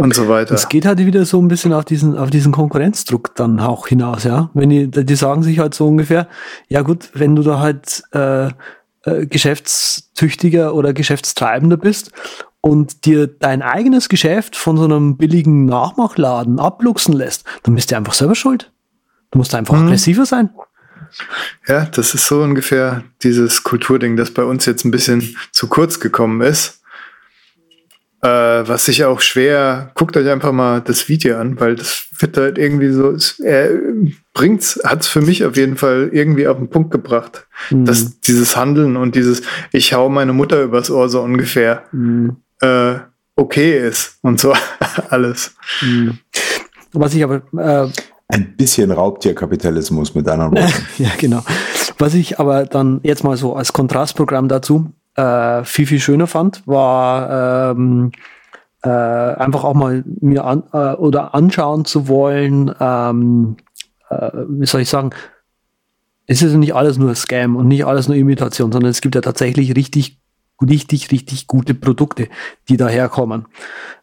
und 0.00 0.14
so 0.14 0.28
weiter. 0.28 0.54
Es 0.54 0.68
geht 0.68 0.86
halt 0.86 0.98
wieder 0.98 1.26
so 1.26 1.40
ein 1.40 1.48
bisschen 1.48 1.74
auf 1.74 1.84
diesen, 1.84 2.16
auf 2.16 2.30
diesen 2.30 2.52
Konkurrenzdruck 2.52 3.34
dann 3.34 3.60
auch 3.60 3.86
hinaus, 3.86 4.24
ja. 4.24 4.50
Wenn 4.54 4.70
die, 4.70 4.90
die 4.90 5.14
sagen 5.14 5.42
sich 5.42 5.58
halt 5.58 5.74
so 5.74 5.86
ungefähr, 5.86 6.26
ja 6.68 6.80
gut, 6.80 7.10
wenn 7.12 7.36
du 7.36 7.42
da 7.42 7.60
halt 7.60 8.02
äh, 8.12 8.46
äh, 9.04 9.26
geschäftstüchtiger 9.26 10.74
oder 10.74 10.94
geschäftstreibender 10.94 11.76
bist 11.76 12.12
und 12.62 13.04
dir 13.04 13.26
dein 13.26 13.60
eigenes 13.60 14.08
Geschäft 14.08 14.56
von 14.56 14.78
so 14.78 14.84
einem 14.84 15.18
billigen 15.18 15.66
Nachmachladen 15.66 16.58
abluchsen 16.58 17.12
lässt, 17.12 17.44
dann 17.64 17.74
bist 17.74 17.90
du 17.90 17.96
einfach 17.96 18.14
selber 18.14 18.34
schuld. 18.34 18.72
Du 19.32 19.38
musst 19.38 19.54
einfach 19.54 19.74
mhm. 19.74 19.84
aggressiver 19.84 20.24
sein. 20.24 20.48
Ja, 21.66 21.84
das 21.84 22.14
ist 22.14 22.26
so 22.26 22.40
ungefähr 22.42 23.04
dieses 23.22 23.64
Kulturding, 23.64 24.16
das 24.16 24.30
bei 24.30 24.44
uns 24.44 24.64
jetzt 24.64 24.84
ein 24.84 24.92
bisschen 24.92 25.36
zu 25.50 25.66
kurz 25.66 26.00
gekommen 26.00 26.40
ist 26.40 26.79
Äh, 28.22 28.28
was 28.68 28.84
sich 28.84 29.04
auch 29.04 29.20
schwer, 29.20 29.92
guckt 29.94 30.14
euch 30.16 30.28
einfach 30.28 30.52
mal 30.52 30.82
das 30.82 31.08
Video 31.08 31.38
an, 31.38 31.58
weil 31.58 31.74
das 31.74 32.06
wird 32.18 32.36
halt 32.36 32.58
irgendwie 32.58 32.90
so, 32.90 33.16
er 33.42 33.70
bringt's, 34.34 34.78
hat's 34.84 35.08
für 35.08 35.22
mich 35.22 35.44
auf 35.46 35.56
jeden 35.56 35.78
Fall 35.78 36.10
irgendwie 36.12 36.46
auf 36.46 36.58
den 36.58 36.68
Punkt 36.68 36.90
gebracht. 36.90 37.46
Mhm. 37.70 37.86
Dass 37.86 38.20
dieses 38.20 38.56
Handeln 38.56 38.96
und 38.96 39.14
dieses, 39.14 39.40
ich 39.72 39.94
hau 39.94 40.10
meine 40.10 40.34
Mutter 40.34 40.62
übers 40.62 40.90
Ohr 40.90 41.08
so 41.08 41.22
ungefähr, 41.22 41.84
mhm. 41.92 42.36
äh, 42.60 42.96
okay 43.36 43.88
ist 43.88 44.18
und 44.20 44.38
so 44.38 44.52
alles. 45.08 45.54
Mhm. 45.80 46.18
Was 46.92 47.14
ich 47.14 47.24
aber 47.24 47.42
äh, 47.56 47.88
ein 48.28 48.56
bisschen 48.56 48.90
Raubtierkapitalismus 48.90 50.14
mit 50.14 50.28
anderen 50.28 50.52
Worten. 50.56 50.86
ja, 50.98 51.10
genau. 51.18 51.42
Was 51.98 52.14
ich 52.14 52.38
aber 52.38 52.64
dann 52.64 53.00
jetzt 53.02 53.24
mal 53.24 53.36
so 53.36 53.54
als 53.54 53.72
Kontrastprogramm 53.72 54.48
dazu 54.48 54.92
äh, 55.20 55.64
viel, 55.64 55.86
viel 55.86 56.00
schöner 56.00 56.26
fand, 56.26 56.66
war 56.66 57.72
ähm, 57.72 58.12
äh, 58.82 58.88
einfach 58.88 59.64
auch 59.64 59.74
mal 59.74 60.02
mir 60.20 60.44
an, 60.44 60.62
äh, 60.72 60.94
oder 60.94 61.34
anschauen 61.34 61.84
zu 61.84 62.08
wollen, 62.08 62.74
ähm, 62.80 63.56
äh, 64.08 64.30
wie 64.48 64.66
soll 64.66 64.80
ich 64.80 64.88
sagen, 64.88 65.10
es 66.26 66.42
ist 66.42 66.54
nicht 66.54 66.74
alles 66.74 66.96
nur 66.96 67.14
Scam 67.14 67.56
und 67.56 67.68
nicht 67.68 67.84
alles 67.84 68.08
nur 68.08 68.16
Imitation, 68.16 68.72
sondern 68.72 68.90
es 68.90 69.00
gibt 69.00 69.14
ja 69.14 69.20
tatsächlich 69.20 69.76
richtig, 69.76 70.18
richtig, 70.62 71.10
richtig 71.10 71.46
gute 71.46 71.74
Produkte, 71.74 72.28
die 72.68 72.76
daherkommen. 72.76 73.46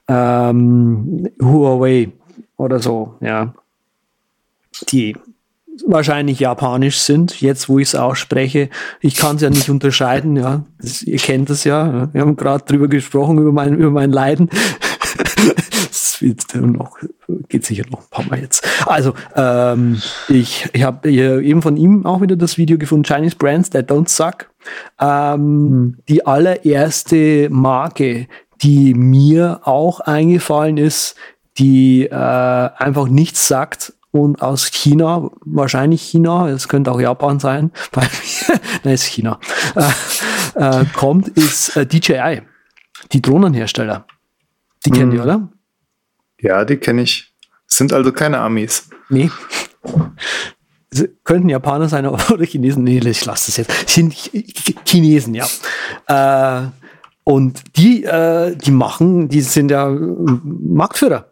Ähm, 0.07 1.30
Huawei 1.41 2.11
oder 2.57 2.80
so, 2.80 3.15
ja. 3.22 3.53
Die 4.89 5.15
wahrscheinlich 5.86 6.39
japanisch 6.39 6.99
sind, 6.99 7.41
jetzt 7.41 7.69
wo 7.69 7.80
ich 7.80 7.89
es 7.89 7.95
ausspreche. 7.95 8.69
Ich 9.01 9.15
kann 9.15 9.36
es 9.36 9.41
ja 9.41 9.49
nicht 9.49 9.69
unterscheiden, 9.69 10.36
ja. 10.36 10.63
Das, 10.80 11.01
ihr 11.01 11.17
kennt 11.17 11.49
es 11.49 11.63
ja. 11.63 12.09
Wir 12.13 12.21
haben 12.21 12.36
gerade 12.36 12.65
drüber 12.65 12.88
gesprochen, 12.88 13.38
über 13.38 13.51
mein, 13.51 13.75
über 13.75 13.91
mein 13.91 14.11
Leiden. 14.11 14.49
das 15.88 16.17
wird 16.21 16.55
noch, 16.55 16.97
geht 17.49 17.65
sicher 17.65 17.84
noch 17.89 18.01
ein 18.01 18.09
paar 18.09 18.25
Mal 18.25 18.39
jetzt. 18.39 18.67
Also, 18.86 19.13
ähm, 19.36 20.01
ich, 20.30 20.67
ich 20.73 20.84
habe 20.84 21.09
eben 21.11 21.61
von 21.61 21.78
ihm 21.78 22.05
auch 22.05 22.21
wieder 22.21 22.36
das 22.36 22.57
Video 22.57 22.78
gefunden, 22.78 23.05
Chinese 23.05 23.36
Brands 23.36 23.69
That 23.69 23.91
Don't 23.91 24.09
Suck. 24.09 24.49
Ähm, 24.99 25.69
mhm. 25.69 25.97
Die 26.09 26.25
allererste 26.25 27.49
Marke, 27.49 28.28
die 28.61 28.93
mir 28.93 29.61
auch 29.63 29.99
eingefallen 29.99 30.78
ist, 30.78 31.15
die 31.57 32.05
äh, 32.05 32.13
einfach 32.13 33.07
nichts 33.07 33.47
sagt 33.47 33.93
und 34.18 34.41
aus 34.41 34.72
China, 34.72 35.30
wahrscheinlich 35.41 36.01
China, 36.01 36.49
es 36.49 36.68
könnte 36.68 36.91
auch 36.91 36.99
Japan 36.99 37.39
sein, 37.39 37.72
weil 37.93 38.09
nein, 38.84 38.93
ist 38.93 39.03
China, 39.03 39.39
äh, 39.76 40.82
äh, 40.82 40.86
kommt, 40.93 41.30
ist 41.30 41.76
äh, 41.76 41.86
DJI, 41.86 42.41
die 43.11 43.22
Drohnenhersteller. 43.22 44.05
Die 44.86 44.91
kennen 44.91 45.11
hm. 45.11 45.11
die, 45.11 45.20
oder? 45.20 45.49
Ja, 46.39 46.65
die 46.65 46.78
kenne 46.78 47.01
ich. 47.01 47.34
Sind 47.65 47.93
also 47.93 48.11
keine 48.11 48.39
Amis. 48.39 48.89
Nee. 49.09 49.30
Sie 50.89 51.09
könnten 51.24 51.49
Japaner 51.49 51.89
sein 51.89 52.05
oder 52.05 52.45
Chinesen. 52.45 52.84
Nee, 52.84 52.99
ich 52.99 53.26
lasse 53.26 53.47
das 53.47 53.57
jetzt. 53.57 53.89
Sind 53.89 54.13
Chinesen, 54.86 55.36
ja. 55.36 55.47
Äh, 56.07 56.70
und 57.24 57.61
die, 57.76 58.05
äh, 58.05 58.55
die 58.55 58.72
machen, 58.72 59.28
die 59.28 59.41
sind 59.41 59.70
ja 59.70 59.89
Marktführer 59.89 61.26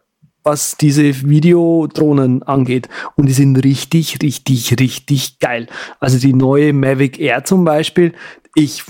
was 0.45 0.77
diese 0.77 1.27
Videodrohnen 1.27 2.43
angeht. 2.43 2.87
Und 3.15 3.25
die 3.25 3.33
sind 3.33 3.57
richtig, 3.57 4.21
richtig, 4.21 4.79
richtig 4.79 5.39
geil. 5.39 5.67
Also 5.99 6.19
die 6.19 6.33
neue 6.33 6.71
Mavic 6.71 7.19
Air 7.19 7.43
zum 7.43 7.65
Beispiel, 7.65 8.13
ich, 8.53 8.85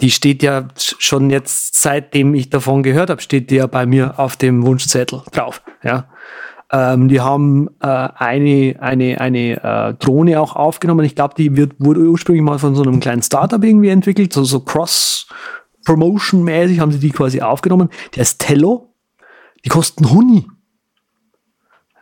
die 0.00 0.10
steht 0.10 0.42
ja 0.42 0.68
schon 0.76 1.28
jetzt, 1.28 1.82
seitdem 1.82 2.32
ich 2.34 2.48
davon 2.48 2.82
gehört 2.82 3.10
habe, 3.10 3.20
steht 3.20 3.50
die 3.50 3.56
ja 3.56 3.66
bei 3.66 3.84
mir 3.84 4.18
auf 4.18 4.36
dem 4.36 4.64
Wunschzettel 4.64 5.20
drauf. 5.30 5.60
Ja. 5.82 6.08
Ähm, 6.72 7.08
die 7.08 7.20
haben 7.20 7.68
äh, 7.80 7.86
eine, 7.86 8.76
eine, 8.80 9.20
eine 9.20 9.62
äh, 9.62 9.92
Drohne 9.94 10.40
auch 10.40 10.56
aufgenommen. 10.56 11.04
Ich 11.04 11.14
glaube, 11.14 11.34
die 11.36 11.54
wird, 11.56 11.74
wurde 11.78 12.00
ursprünglich 12.00 12.42
mal 12.42 12.58
von 12.58 12.74
so 12.74 12.82
einem 12.82 13.00
kleinen 13.00 13.22
Startup 13.22 13.62
irgendwie 13.62 13.90
entwickelt, 13.90 14.32
so, 14.32 14.44
so 14.44 14.60
Cross-Promotion-mäßig 14.60 16.80
haben 16.80 16.92
sie 16.92 17.00
die 17.00 17.10
quasi 17.10 17.42
aufgenommen. 17.42 17.90
Der 18.16 18.22
ist 18.22 18.40
Tello. 18.40 18.94
Die 19.64 19.68
kosten 19.68 20.10
Huni. 20.10 20.46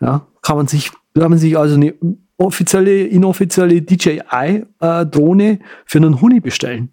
Ja, 0.02 0.26
kann 0.42 0.56
man 0.56 0.66
sich, 0.66 0.90
kann 1.14 1.30
man 1.30 1.38
sich 1.38 1.56
also 1.56 1.76
eine 1.76 1.94
offizielle, 2.36 3.04
inoffizielle 3.04 3.82
DJI-Drohne 3.82 5.50
äh, 5.52 5.58
für 5.86 5.98
einen 5.98 6.20
Huni 6.20 6.40
bestellen. 6.40 6.90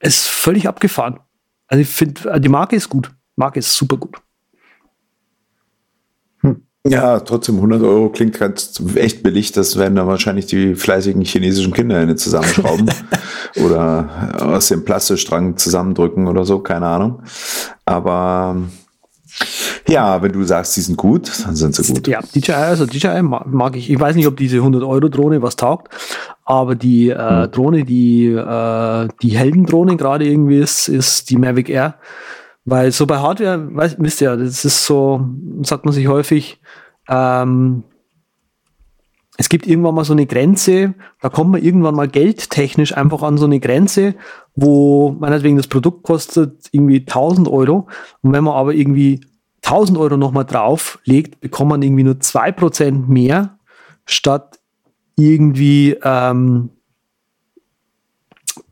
Ist 0.00 0.26
völlig 0.26 0.66
abgefahren. 0.66 1.20
Also 1.68 1.82
ich 1.82 1.88
finde, 1.88 2.28
äh, 2.28 2.40
die 2.40 2.48
Marke 2.48 2.74
ist 2.74 2.88
gut. 2.88 3.12
Marke 3.36 3.60
ist 3.60 3.72
super 3.72 3.96
gut. 3.98 4.16
Hm. 6.40 6.62
Ja, 6.88 7.20
trotzdem 7.20 7.54
100 7.54 7.82
Euro 7.82 8.08
klingt 8.08 8.36
ganz 8.36 8.82
echt 8.96 9.22
billig. 9.22 9.52
Das 9.52 9.78
werden 9.78 9.94
dann 9.94 10.08
wahrscheinlich 10.08 10.46
die 10.46 10.74
fleißigen 10.74 11.22
chinesischen 11.22 11.72
Kinder 11.72 12.16
zusammenschrauben 12.16 12.90
oder 13.64 14.42
aus 14.42 14.66
dem 14.68 14.84
Plastikstrang 14.84 15.56
zusammendrücken 15.56 16.26
oder 16.26 16.44
so, 16.44 16.58
keine 16.58 16.88
Ahnung. 16.88 17.22
Aber 17.84 18.56
ja, 19.88 20.22
wenn 20.22 20.32
du 20.32 20.42
sagst, 20.44 20.76
die 20.76 20.80
sind 20.80 20.96
gut, 20.96 21.30
dann 21.44 21.56
sind 21.56 21.74
sie 21.74 21.92
gut. 21.92 22.06
Ja, 22.06 22.20
DJI, 22.20 22.52
also 22.52 22.86
DJI 22.86 23.22
mag 23.22 23.76
ich. 23.76 23.90
Ich 23.90 23.98
weiß 23.98 24.16
nicht, 24.16 24.26
ob 24.26 24.36
diese 24.36 24.58
100-Euro-Drohne 24.58 25.42
was 25.42 25.56
taugt, 25.56 25.92
aber 26.44 26.74
die 26.74 27.10
äh, 27.10 27.44
hm. 27.44 27.50
Drohne, 27.50 27.84
die, 27.84 28.26
äh, 28.26 29.08
die 29.22 29.36
Heldendrohne 29.36 29.96
gerade 29.96 30.26
irgendwie 30.26 30.58
ist, 30.58 30.88
ist 30.88 31.30
die 31.30 31.36
Mavic 31.36 31.68
Air. 31.68 31.96
Weil 32.64 32.92
so 32.92 33.06
bei 33.06 33.18
Hardware, 33.18 33.74
weißt, 33.74 33.96
wisst 33.98 34.20
ihr, 34.20 34.36
das 34.36 34.64
ist 34.64 34.86
so, 34.86 35.26
sagt 35.62 35.84
man 35.84 35.92
sich 35.92 36.06
häufig, 36.06 36.60
ähm, 37.08 37.82
es 39.42 39.48
gibt 39.48 39.66
irgendwann 39.66 39.96
mal 39.96 40.04
so 40.04 40.12
eine 40.12 40.26
Grenze, 40.26 40.94
da 41.20 41.28
kommt 41.28 41.50
man 41.50 41.60
irgendwann 41.60 41.96
mal 41.96 42.06
geldtechnisch 42.06 42.96
einfach 42.96 43.22
an 43.22 43.38
so 43.38 43.44
eine 43.44 43.58
Grenze, 43.58 44.14
wo 44.54 45.16
meinetwegen 45.18 45.56
das 45.56 45.66
Produkt 45.66 46.04
kostet 46.04 46.68
irgendwie 46.70 47.00
1000 47.00 47.48
Euro. 47.48 47.88
Und 48.20 48.32
wenn 48.32 48.44
man 48.44 48.54
aber 48.54 48.72
irgendwie 48.72 49.20
1000 49.64 49.98
Euro 49.98 50.16
nochmal 50.16 50.44
drauflegt, 50.44 51.40
bekommt 51.40 51.70
man 51.70 51.82
irgendwie 51.82 52.04
nur 52.04 52.14
2% 52.14 53.08
mehr, 53.08 53.58
statt 54.04 54.60
irgendwie 55.16 55.96
ähm, 56.04 56.70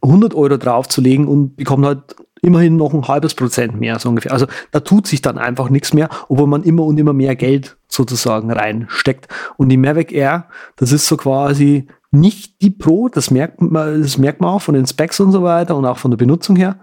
100 0.02 0.34
Euro 0.34 0.56
draufzulegen 0.56 1.26
und 1.26 1.56
bekommt 1.56 1.84
halt 1.84 2.14
immerhin 2.42 2.76
noch 2.76 2.94
ein 2.94 3.06
halbes 3.06 3.34
Prozent 3.34 3.78
mehr, 3.78 3.98
so 3.98 4.08
ungefähr. 4.08 4.32
Also 4.32 4.46
da 4.70 4.80
tut 4.80 5.06
sich 5.06 5.22
dann 5.22 5.38
einfach 5.38 5.70
nichts 5.70 5.92
mehr, 5.92 6.08
obwohl 6.28 6.46
man 6.46 6.62
immer 6.62 6.84
und 6.84 6.98
immer 6.98 7.12
mehr 7.12 7.36
Geld 7.36 7.76
sozusagen 7.88 8.50
reinsteckt. 8.50 9.28
Und 9.56 9.68
die 9.68 9.76
Mavic 9.76 10.12
Air, 10.12 10.48
das 10.76 10.92
ist 10.92 11.06
so 11.06 11.16
quasi 11.16 11.86
nicht 12.10 12.60
die 12.62 12.70
Pro, 12.70 13.08
das 13.08 13.30
merkt 13.30 13.60
man, 13.60 14.02
das 14.02 14.18
merkt 14.18 14.40
man 14.40 14.50
auch 14.50 14.62
von 14.62 14.74
den 14.74 14.86
Specs 14.86 15.20
und 15.20 15.32
so 15.32 15.42
weiter 15.42 15.76
und 15.76 15.84
auch 15.86 15.98
von 15.98 16.10
der 16.10 16.18
Benutzung 16.18 16.56
her, 16.56 16.80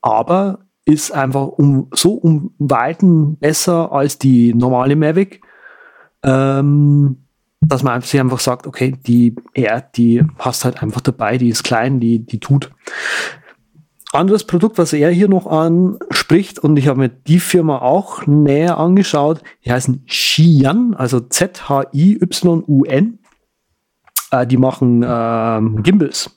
aber 0.00 0.60
ist 0.86 1.12
einfach 1.12 1.46
um 1.46 1.88
so 1.94 2.12
um 2.12 2.54
Weiten 2.58 3.36
besser 3.36 3.92
als 3.92 4.18
die 4.18 4.54
normale 4.54 4.96
Mavic, 4.96 5.40
ähm, 6.22 7.24
dass 7.60 7.82
man 7.82 8.02
sich 8.02 8.20
einfach 8.20 8.40
sagt, 8.40 8.66
okay, 8.66 8.94
die 9.06 9.34
Air, 9.54 9.82
die 9.94 10.22
passt 10.36 10.64
halt 10.64 10.82
einfach 10.82 11.00
dabei, 11.00 11.38
die 11.38 11.48
ist 11.48 11.64
klein, 11.64 12.00
die, 12.00 12.24
die 12.24 12.38
tut. 12.38 12.70
Anderes 14.14 14.44
Produkt, 14.44 14.78
was 14.78 14.92
er 14.92 15.10
hier 15.10 15.28
noch 15.28 15.46
anspricht, 15.46 16.58
und 16.58 16.76
ich 16.76 16.88
habe 16.88 17.00
mir 17.00 17.08
die 17.08 17.40
Firma 17.40 17.78
auch 17.78 18.26
näher 18.26 18.78
angeschaut, 18.78 19.42
die 19.64 19.72
heißen 19.72 20.06
Xian, 20.06 20.94
also 20.94 21.20
Z-H-I-Y-U-N. 21.20 23.18
Äh, 24.30 24.46
die 24.46 24.56
machen 24.56 25.04
ähm, 25.06 25.82
Gimbals. 25.82 26.30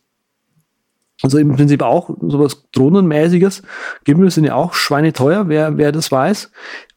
Also 1.23 1.39
im 1.39 1.55
Prinzip 1.55 1.81
auch 1.81 2.11
sowas 2.21 2.69
Drohnenmäßiges. 2.71 3.63
Gimbals 4.03 4.35
sind 4.35 4.43
ja 4.43 4.55
auch 4.55 4.73
schweineteuer, 4.73 5.47
wer, 5.47 5.77
wer 5.77 5.91
das 5.91 6.11
weiß. 6.11 6.51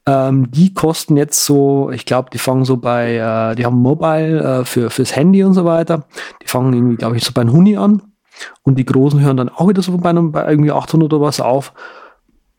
Ähm, 0.07 0.51
die 0.51 0.75
kosten 0.75 1.17
jetzt 1.17 1.45
so, 1.45 1.91
ich 1.91 2.05
glaube, 2.05 2.31
die 2.31 2.39
fangen 2.39 2.65
so 2.65 2.77
bei, 2.77 3.17
äh, 3.17 3.55
die 3.55 3.65
haben 3.65 3.79
Mobile 3.79 4.61
äh, 4.61 4.65
für, 4.65 4.91
fürs 4.91 5.17
Handy 5.17 5.43
und 5.45 5.55
so 5.55 5.65
weiter. 5.65 6.07
Die 6.43 6.49
fangen 6.49 6.73
irgendwie, 6.73 6.97
glaube 6.97 7.17
ich, 7.17 7.25
so 7.25 7.33
bei 7.33 7.45
Huni 7.45 7.77
an. 7.77 8.03
Und 8.63 8.77
die 8.79 8.85
Großen 8.85 9.21
hören 9.21 9.37
dann 9.37 9.49
auch 9.49 9.69
wieder 9.69 9.83
so 9.83 9.97
bei, 9.97 10.11
einem, 10.11 10.33
bei 10.33 10.49
irgendwie 10.49 10.73
800 10.73 11.13
oder 11.13 11.25
was 11.25 11.41
auf. 11.41 11.73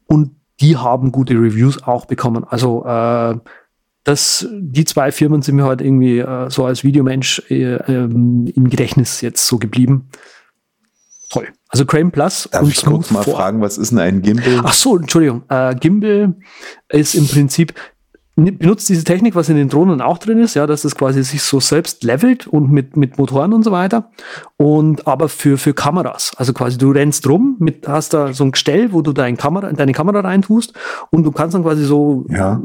Und 0.07 0.35
die 0.59 0.77
haben 0.77 1.11
gute 1.11 1.33
Reviews 1.33 1.83
auch 1.83 2.05
bekommen. 2.05 2.45
Also 2.47 2.85
äh, 2.85 3.35
das, 4.03 4.47
die 4.51 4.85
zwei 4.85 5.11
Firmen 5.11 5.41
sind 5.41 5.55
mir 5.55 5.65
halt 5.65 5.81
irgendwie 5.81 6.19
äh, 6.19 6.49
so 6.49 6.65
als 6.65 6.83
Videomensch 6.83 7.43
äh, 7.49 7.75
ähm, 7.75 8.51
im 8.53 8.69
Gedächtnis 8.69 9.21
jetzt 9.21 9.45
so 9.45 9.57
geblieben. 9.57 10.09
Toll. 11.29 11.47
Also 11.69 11.85
Crane 11.85 12.11
Plus. 12.11 12.49
Darf 12.51 12.63
und 12.63 12.69
ich 12.69 12.83
kurz 12.83 13.11
mal 13.11 13.23
fragen, 13.23 13.61
was 13.61 13.77
ist 13.77 13.91
denn 13.91 13.99
ein 13.99 14.21
Gimbal? 14.21 14.61
Ach 14.63 14.73
so, 14.73 14.97
Entschuldigung. 14.97 15.43
Äh, 15.49 15.75
Gimbal 15.75 16.35
ist 16.89 17.15
im 17.15 17.27
Prinzip 17.27 17.73
benutzt 18.45 18.89
diese 18.89 19.03
Technik, 19.03 19.35
was 19.35 19.49
in 19.49 19.55
den 19.55 19.69
Drohnen 19.69 20.01
auch 20.01 20.17
drin 20.17 20.39
ist, 20.39 20.55
ja, 20.55 20.65
dass 20.65 20.85
es 20.85 20.95
quasi 20.95 21.23
sich 21.23 21.43
so 21.43 21.59
selbst 21.59 22.03
levelt 22.03 22.47
und 22.47 22.71
mit, 22.71 22.97
mit 22.97 23.17
Motoren 23.17 23.53
und 23.53 23.63
so 23.63 23.71
weiter. 23.71 24.09
Und 24.57 25.07
aber 25.07 25.29
für, 25.29 25.57
für 25.57 25.73
Kameras. 25.73 26.31
Also 26.37 26.53
quasi 26.53 26.77
du 26.77 26.91
rennst 26.91 27.27
rum, 27.27 27.57
mit, 27.59 27.87
hast 27.87 28.13
da 28.13 28.33
so 28.33 28.43
ein 28.43 28.51
Gestell, 28.51 28.93
wo 28.93 29.01
du 29.01 29.13
dein 29.13 29.37
Kamera, 29.37 29.71
deine 29.71 29.91
Kamera 29.91 30.21
reintust 30.21 30.73
und 31.11 31.23
du 31.23 31.31
kannst 31.31 31.55
dann 31.55 31.63
quasi 31.63 31.83
so 31.83 32.25
Ja. 32.29 32.61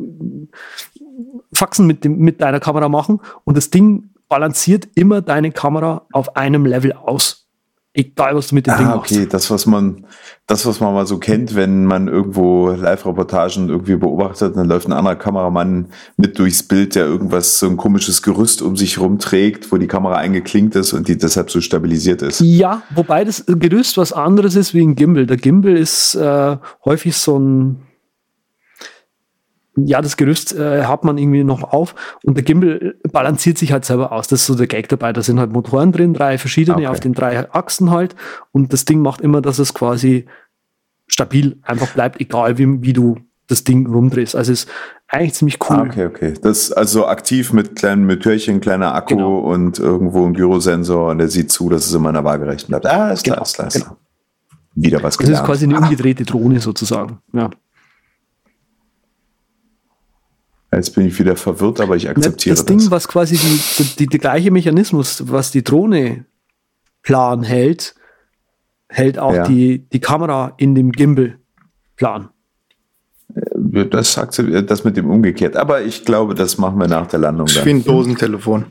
Faxen 1.53 1.87
mit, 1.87 2.05
dem, 2.05 2.19
mit 2.19 2.41
deiner 2.41 2.61
Kamera 2.61 2.89
machen 2.89 3.21
und 3.45 3.57
das 3.57 3.71
Ding 3.71 4.11
balanciert 4.29 4.89
immer 4.95 5.23
deine 5.23 5.51
Kamera 5.53 6.07
auf 6.13 6.37
einem 6.37 6.67
Level 6.67 6.93
aus. 6.93 7.46
Egal, 7.99 8.37
was 8.37 8.49
du 8.49 8.55
mit 8.57 8.67
dem 8.67 8.77
Ding 8.77 8.87
Ah, 8.87 8.97
machst. 8.97 9.11
okay, 9.13 9.27
das, 9.27 9.51
was 9.51 9.65
man, 9.65 10.05
das, 10.47 10.67
was 10.67 10.81
man 10.81 10.93
mal 10.93 11.07
so 11.07 11.17
kennt, 11.17 11.55
wenn 11.55 11.87
man 11.87 12.09
irgendwo 12.09 12.69
Live-Reportagen 12.71 13.71
irgendwie 13.71 13.97
beobachtet, 13.97 14.55
dann 14.55 14.69
läuft 14.69 14.87
ein 14.87 14.93
anderer 14.93 15.17
Kameramann 15.17 15.87
mit 16.19 16.39
durchs 16.39 16.63
Bild, 16.63 16.95
der 16.95 17.07
irgendwas, 17.07 17.59
so 17.59 17.67
ein 17.67 17.79
komisches 17.79 18.21
Gerüst 18.21 18.61
um 18.61 18.77
sich 18.77 18.99
rumträgt, 19.01 19.73
wo 19.73 19.79
die 19.79 19.87
Kamera 19.87 20.17
eingeklinkt 20.17 20.77
ist 20.77 20.93
und 20.93 21.09
die 21.09 21.17
deshalb 21.17 21.51
so 21.51 21.63
stabilisiert 21.63 22.21
ist. 22.21 22.41
Ja, 22.41 22.83
wobei 22.95 23.25
das 23.25 23.45
Gerüst 23.47 23.97
was 23.97 24.13
anderes 24.13 24.57
ist 24.57 24.75
wie 24.75 24.83
ein 24.83 24.95
Gimbal. 24.95 25.25
Der 25.27 25.39
Gimbal 25.39 25.77
ist 25.77 26.15
äh, 26.17 26.57
häufig 26.85 27.17
so 27.17 27.39
ein, 27.39 27.77
ja, 29.77 30.01
das 30.01 30.17
Gerüst 30.17 30.55
äh, 30.57 30.85
hat 30.85 31.05
man 31.05 31.19
irgendwie 31.19 31.45
noch 31.45 31.63
auf 31.63 31.95
und 32.25 32.37
der 32.37 32.45
Gimbal 32.45 32.95
balanciert 33.13 33.59
sich 33.59 33.73
halt 33.73 33.85
selber 33.85 34.11
aus. 34.13 34.27
Das 34.29 34.41
ist 34.41 34.47
so 34.47 34.55
der 34.55 34.67
Gag 34.67 34.89
dabei. 34.89 35.13
Da 35.13 35.23
sind 35.23 35.39
halt 35.39 35.53
Motoren 35.53 35.93
drin, 35.93 36.15
drei 36.15 36.39
verschiedene 36.39 36.77
Okay. 36.79 36.87
auf 36.87 37.01
den 37.01 37.13
drei 37.13 37.51
Achsen 37.53 37.91
halt 37.91 38.17
und 38.53 38.73
das 38.73 38.85
Ding 38.87 39.01
macht 39.01 39.21
immer, 39.21 39.43
dass 39.43 39.59
es 39.59 39.75
quasi 39.75 40.25
stabil 41.07 41.59
einfach 41.63 41.89
bleibt, 41.89 42.21
egal 42.21 42.59
wie, 42.59 42.83
wie 42.83 42.93
du 42.93 43.19
das 43.49 43.63
Ding 43.65 43.87
rumdrehst. 43.87 44.35
Also 44.35 44.51
ist 44.53 44.69
eigentlich 45.09 45.35
ziemlich 45.35 45.59
cool. 45.71 45.77
Ah, 45.77 45.83
okay, 45.83 46.07
okay. 46.07 46.35
Das 46.43 46.59
ist 46.59 46.73
also 46.73 47.07
aktiv 47.07 47.53
mit 47.53 47.77
kleinen 47.77 48.05
Motörchen, 48.07 48.61
kleiner 48.61 48.95
Akku 48.95 49.15
Genau. 49.15 49.39
und 49.39 49.79
irgendwo 49.79 50.27
ein 50.27 50.35
Gyrosensor 50.35 51.11
und 51.11 51.19
der 51.19 51.29
sieht 51.29 51.53
zu, 51.53 51.69
dass 51.69 51.87
es 51.87 51.95
immer 51.95 52.09
in 52.09 52.15
der 52.15 52.25
Waagerechten 52.25 52.69
bleibt. 52.73 52.87
Ah, 52.87 53.11
ist 53.13 53.23
klar, 53.23 53.37
Genau, 53.37 53.45
ist 53.45 53.55
klar, 53.55 53.69
ist 53.69 53.75
genau. 53.75 53.85
klar. 53.87 53.97
Wieder 54.75 54.97
was 54.99 55.03
Das 55.03 55.13
ist 55.15 55.19
gelernt. 55.29 55.47
quasi 55.47 55.65
eine 55.65 55.79
umgedrehte 55.79 56.25
Drohne 56.25 56.61
sozusagen. 56.61 57.19
Ja. 57.33 57.51
Jetzt 60.77 60.95
bin 60.95 61.07
ich 61.07 61.19
wieder 61.19 61.37
verwirrt, 61.37 61.81
aber 61.81 61.97
ich 61.97 62.09
akzeptiere 62.09 62.55
das 62.55 62.65
das. 62.65 62.77
Ding, 62.77 62.91
was 62.91 63.09
quasi 63.09 63.37
die, 63.37 63.61
die, 63.79 63.97
die, 63.97 64.07
der 64.07 64.19
gleiche 64.21 64.51
Mechanismus, 64.51 65.25
was 65.27 65.51
die 65.51 65.65
Drohne 65.65 66.27
plan 67.03 67.43
hält, 67.43 67.95
hält 68.89 69.19
auch 69.19 69.35
Ja. 69.35 69.47
die, 69.49 69.89
die 69.89 70.01
Kamera 70.01 70.53
in 70.59 70.75
dem 70.75 70.93
Gimbal 70.93 71.39
plan. 71.97 72.29
Das, 73.55 74.17
akzept- 74.19 74.67
das 74.71 74.85
mit 74.85 74.97
dem 74.97 75.11
umgekehrt. 75.11 75.57
Aber 75.57 75.83
ich 75.83 76.05
glaube, 76.05 76.35
das 76.35 76.59
machen 76.59 76.79
wir 76.79 76.89
nach 76.89 77.07
der 77.07 77.19
Landung 77.19 77.47
Das 77.47 77.57
ist 77.57 77.65
wie 77.67 77.71
ein 77.71 77.85
Dosentelefon. 77.85 78.67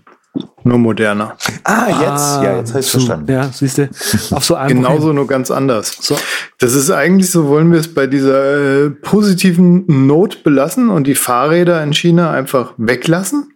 Nur 0.67 0.79
moderner. 0.79 1.37
Ah, 1.63 1.89
jetzt, 1.89 2.43
ja, 2.43 2.57
jetzt 2.57 2.71
habe 2.71 2.79
ich 2.79 2.87
so, 2.87 2.97
verstanden. 2.97 3.31
Ja, 3.31 3.49
siehst 3.53 3.77
du. 3.77 3.87
Auf 4.31 4.43
so 4.43 4.55
einfach 4.55 4.75
Genauso, 4.75 5.13
nur 5.13 5.27
ganz 5.27 5.51
anders. 5.51 5.95
So. 6.01 6.15
Das 6.57 6.73
ist 6.73 6.89
eigentlich 6.89 7.29
so, 7.29 7.47
wollen 7.47 7.71
wir 7.71 7.79
es 7.79 7.93
bei 7.93 8.07
dieser 8.07 8.85
äh, 8.85 8.89
positiven 8.89 10.07
Not 10.07 10.43
belassen 10.43 10.89
und 10.89 11.05
die 11.05 11.13
Fahrräder 11.13 11.83
in 11.83 11.93
China 11.93 12.31
einfach 12.31 12.73
weglassen? 12.77 13.53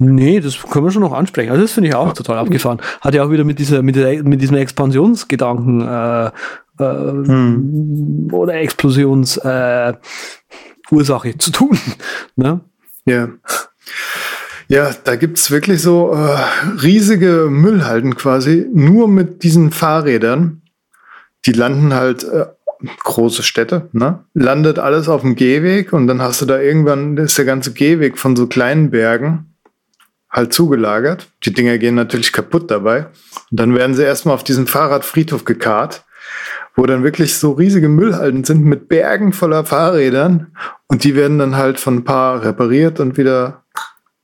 Nee, 0.00 0.40
das 0.40 0.60
können 0.60 0.84
wir 0.84 0.90
schon 0.90 1.02
noch 1.02 1.12
ansprechen. 1.12 1.50
Also 1.50 1.62
das 1.62 1.70
finde 1.70 1.90
ich 1.90 1.94
auch 1.94 2.12
total 2.12 2.38
abgefahren. 2.38 2.80
Hat 3.00 3.14
ja 3.14 3.22
auch 3.22 3.30
wieder 3.30 3.44
mit 3.44 3.60
dieser, 3.60 3.82
mit, 3.82 3.94
mit 4.24 4.42
diesem 4.42 4.56
Expansionsgedanken 4.56 5.80
äh, 5.80 6.26
äh, 6.80 8.32
oder 8.32 8.54
Explosions 8.54 9.36
äh, 9.36 9.92
Ursache 10.90 11.38
zu 11.38 11.52
tun. 11.52 11.78
Ne? 12.34 12.60
Ja. 13.06 13.28
Ja, 14.68 14.90
da 15.04 15.16
gibt's 15.16 15.50
wirklich 15.50 15.80
so 15.80 16.12
äh, 16.12 16.38
riesige 16.82 17.48
Müllhalden 17.50 18.16
quasi, 18.16 18.66
nur 18.72 19.08
mit 19.08 19.42
diesen 19.44 19.70
Fahrrädern. 19.70 20.62
Die 21.44 21.52
landen 21.52 21.94
halt 21.94 22.24
äh, 22.24 22.46
große 23.04 23.44
Städte, 23.44 23.88
ne? 23.92 24.24
Landet 24.34 24.78
alles 24.78 25.08
auf 25.08 25.20
dem 25.22 25.36
Gehweg 25.36 25.92
und 25.92 26.08
dann 26.08 26.20
hast 26.20 26.42
du 26.42 26.46
da 26.46 26.60
irgendwann, 26.60 27.16
ist 27.16 27.38
der 27.38 27.44
ganze 27.44 27.72
Gehweg 27.72 28.18
von 28.18 28.34
so 28.34 28.48
kleinen 28.48 28.90
Bergen 28.90 29.54
halt 30.30 30.52
zugelagert. 30.52 31.28
Die 31.44 31.52
Dinger 31.52 31.78
gehen 31.78 31.94
natürlich 31.94 32.32
kaputt 32.32 32.70
dabei. 32.70 33.06
Und 33.50 33.60
dann 33.60 33.74
werden 33.74 33.94
sie 33.94 34.02
erstmal 34.02 34.34
auf 34.34 34.44
diesen 34.44 34.66
Fahrradfriedhof 34.66 35.44
gekarrt, 35.44 36.04
wo 36.74 36.84
dann 36.86 37.04
wirklich 37.04 37.36
so 37.36 37.52
riesige 37.52 37.88
Müllhalden 37.88 38.42
sind 38.42 38.64
mit 38.64 38.88
Bergen 38.88 39.32
voller 39.32 39.64
Fahrrädern 39.64 40.48
und 40.88 41.04
die 41.04 41.14
werden 41.14 41.38
dann 41.38 41.56
halt 41.56 41.80
von 41.80 41.96
ein 41.96 42.04
paar 42.04 42.44
repariert 42.44 43.00
und 43.00 43.16
wieder 43.16 43.62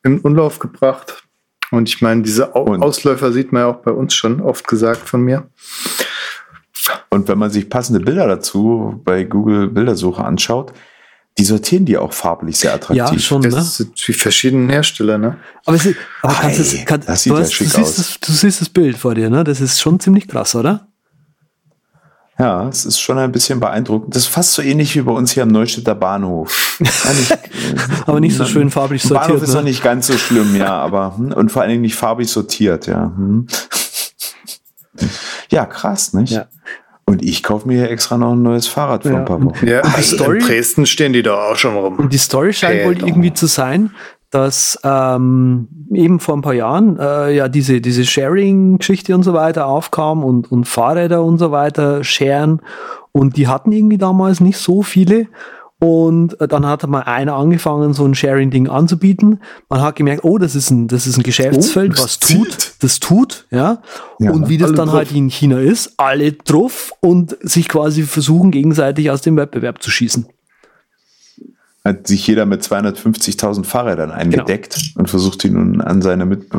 in 0.05 0.18
Umlauf 0.20 0.59
gebracht. 0.59 1.24
Und 1.70 1.88
ich 1.88 2.03
meine, 2.03 2.22
diese 2.22 2.55
Au 2.55 2.62
Und- 2.64 2.82
Ausläufer 2.82 3.32
sieht 3.32 3.53
man 3.53 3.62
ja 3.62 3.68
auch 3.68 3.76
bei 3.82 3.90
uns 3.92 4.14
schon 4.14 4.40
oft 4.40 4.66
gesagt 4.68 5.09
von 5.09 5.22
mir. 5.22 5.48
Und 7.11 7.28
wenn 7.28 7.38
man 7.38 7.50
sich 7.50 7.68
passende 7.70 8.00
Bilder 8.00 8.26
dazu 8.26 9.00
bei 9.05 9.24
Google 9.24 9.68
Bildersuche 9.68 10.24
anschaut, 10.24 10.72
die 11.38 11.44
sortieren 11.44 11.86
die 11.86 11.96
auch 11.96 12.12
farblich 12.12 12.59
sehr 12.59 12.74
attraktiv. 12.74 12.98
Ja, 13.12 13.18
schon. 13.18 13.42
Das 13.42 13.55
Ne? 13.55 13.62
sind 13.62 14.07
die 14.09 14.12
verschiedenen 14.12 14.68
Hersteller, 14.68 15.16
ne? 15.16 15.38
Aber, 15.64 15.76
es 15.76 15.86
ist, 15.86 15.96
aber 16.22 16.34
kannst 16.34 16.59
Ei, 16.59 16.62
es, 16.80 16.84
kann, 16.84 17.00
das 17.07 17.22
sieht 17.22 17.32
du, 17.32 17.36
ja 17.36 17.42
hast, 17.42 17.55
schick 17.55 17.68
du, 17.70 17.76
siehst 17.76 17.88
aus. 17.88 17.96
das, 17.96 18.20
du 18.20 18.32
siehst 18.32 18.61
das 18.61 18.68
Bild 18.68 18.98
vor 18.98 19.14
dir, 19.14 19.30
ne? 19.30 19.42
Das 19.44 19.61
ist 19.61 19.80
schon 19.80 19.98
ziemlich 20.00 20.28
krass, 20.28 20.55
oder? 20.55 20.88
Ja, 22.39 22.66
es 22.68 22.85
ist 22.87 22.99
schon 22.99 23.18
ein 23.18 23.30
bisschen 23.30 23.61
beeindruckend. 23.61 24.16
Das 24.16 24.22
ist 24.24 24.28
fast 24.28 24.55
so 24.55 24.62
ähnlich 24.62 24.97
wie 24.97 25.03
bei 25.03 25.12
uns 25.12 25.33
hier 25.33 25.43
am 25.43 25.51
Neustädter 25.51 25.95
Bahnhof. 25.95 26.78
Ja, 27.05 27.12
nicht, 27.12 27.39
Aber 28.09 28.20
nicht 28.20 28.37
so 28.37 28.45
schön 28.47 28.70
farblich 28.70 29.03
Bahnhof 29.03 29.24
sortiert. 29.26 29.43
ist 29.43 29.55
noch 29.55 29.61
Ne? 29.62 29.68
nicht 29.68 29.83
ganz 29.85 30.07
so 30.09 30.14
schlimm, 30.16 30.57
ja, 30.57 30.70
aber 30.78 31.16
hm, 31.16 31.33
und 31.33 31.53
vor 31.53 31.62
allen 31.62 31.70
Dingen 31.70 31.83
nicht 31.83 31.95
farbig 31.95 32.28
sortiert, 32.28 32.87
ja. 32.87 33.12
Hm. 33.14 33.47
Ja, 35.51 35.66
krass, 35.66 36.12
nicht? 36.14 36.33
Ja. 36.33 36.47
Und 37.05 37.22
ich 37.22 37.43
kaufe 37.43 37.66
mir 37.68 37.74
hier 37.78 37.91
extra 37.91 38.16
noch 38.16 38.33
ein 38.33 38.43
neues 38.43 38.66
Fahrrad 38.66 39.03
für 39.03 39.11
Ja. 39.11 39.18
ein 39.18 39.24
paar 39.24 39.43
Wochen. 39.45 39.66
Ja, 39.66 39.80
also 39.80 40.16
Story- 40.16 40.39
in 40.39 40.47
Dresden 40.47 40.87
stehen 40.87 41.12
die 41.12 41.22
da 41.22 41.35
auch 41.51 41.57
schon 41.57 41.74
rum. 41.76 41.97
Und 41.99 42.12
die 42.12 42.18
Story 42.18 42.53
scheint 42.53 42.85
wohl 42.87 42.95
Peter. 42.95 43.07
irgendwie 43.09 43.33
zu 43.35 43.47
sein, 43.47 43.91
dass 44.33 44.78
ähm, 44.83 45.68
eben 45.93 46.18
vor 46.18 46.35
ein 46.37 46.41
paar 46.43 46.55
Jahren 46.55 46.99
äh, 46.99 47.37
ja 47.37 47.49
diese, 47.49 47.80
diese 47.80 48.05
Sharing-Geschichte 48.05 49.14
und 49.14 49.22
so 49.22 49.35
weiter 49.35 49.66
aufkam 49.66 50.24
und, 50.24 50.51
und 50.51 50.66
Fahrräder 50.66 51.22
und 51.22 51.39
so 51.39 51.53
weiter 51.53 52.03
sharen. 52.03 52.61
Und 53.12 53.37
die 53.37 53.47
hatten 53.47 53.70
irgendwie 53.72 53.99
damals 53.99 54.41
nicht 54.41 54.57
so 54.57 54.83
viele. 54.83 55.28
Und 55.78 56.41
äh, 56.41 56.49
dann 56.49 56.64
hat 56.64 56.87
mal 56.87 57.01
einer 57.03 57.35
angefangen, 57.35 57.93
so 57.93 58.07
ein 58.07 58.14
Sharing-Ding 58.14 58.68
anzubieten. 58.68 59.41
Man 59.68 59.83
hat 59.83 59.97
gemerkt, 59.97 60.24
oh, 60.24 60.39
das 60.39 60.55
ist 60.55 60.70
ein, 60.70 60.89
das 60.89 61.07
ist 61.07 61.18
ein 61.18 61.24
Geschäftsfeld, 61.24 61.95
Oh, 61.99 62.03
was 62.03 62.18
tut, 62.18 62.53
zieht. 62.53 62.74
das 62.80 63.01
tut, 63.01 63.47
ja. 63.51 63.83
Ja, 64.18 64.30
und 64.30 64.49
wie 64.49 64.57
das 64.57 64.72
dann 64.72 64.87
drauf. 64.87 64.95
halt 64.97 65.12
in 65.12 65.28
China 65.28 65.59
ist, 65.59 65.95
alle 65.99 66.33
drauf 66.33 66.93
und 67.01 67.37
sich 67.43 67.68
quasi 67.68 68.05
versuchen, 68.05 68.51
gegenseitig 68.51 69.11
aus 69.11 69.20
dem 69.20 69.37
Wettbewerb 69.37 69.83
zu 69.83 69.91
schießen. 69.91 70.26
Hat 71.85 72.07
sich 72.07 72.24
jeder 72.26 72.47
mit 72.47 72.62
250.000 72.62 73.64
Fahrrädern 73.64 74.11
eingedeckt 74.12 74.93
und 74.97 75.11
versucht 75.11 75.43
die 75.43 75.51
nun 75.51 75.80
an 75.80 76.01
seine 76.01 76.26
mit, 76.26 76.55
äh, 76.55 76.57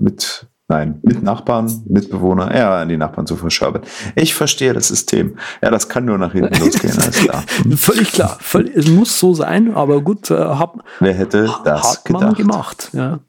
mit, 0.00 0.46
nein, 0.68 0.98
mit 1.02 1.22
Nachbarn, 1.22 1.82
Mitbewohner, 1.88 2.54
ja, 2.54 2.82
an 2.82 2.90
die 2.90 2.98
Nachbarn 2.98 3.26
zu 3.26 3.36
verschaben. 3.36 3.80
Ich 4.16 4.34
verstehe 4.34 4.74
das 4.74 4.88
System. 4.88 5.38
Ja, 5.62 5.70
das 5.70 5.88
kann 5.88 6.04
nur 6.04 6.18
nach 6.18 6.32
hinten 6.32 6.54
losgehen, 6.60 6.92
alles 6.98 7.16
klar. 7.20 7.42
Völlig 7.74 8.12
klar. 8.12 8.36
Völlig, 8.40 8.76
es 8.76 8.88
muss 8.88 9.18
so 9.18 9.32
sein, 9.32 9.74
aber 9.74 10.02
gut, 10.02 10.30
äh, 10.30 10.36
hat, 10.36 10.72
Wer 11.00 11.14
hätte 11.14 11.48
das 11.64 11.92
hat 11.98 12.10
man 12.10 12.34
gedacht? 12.34 12.36
gemacht. 12.36 12.90
Ja. 12.92 13.20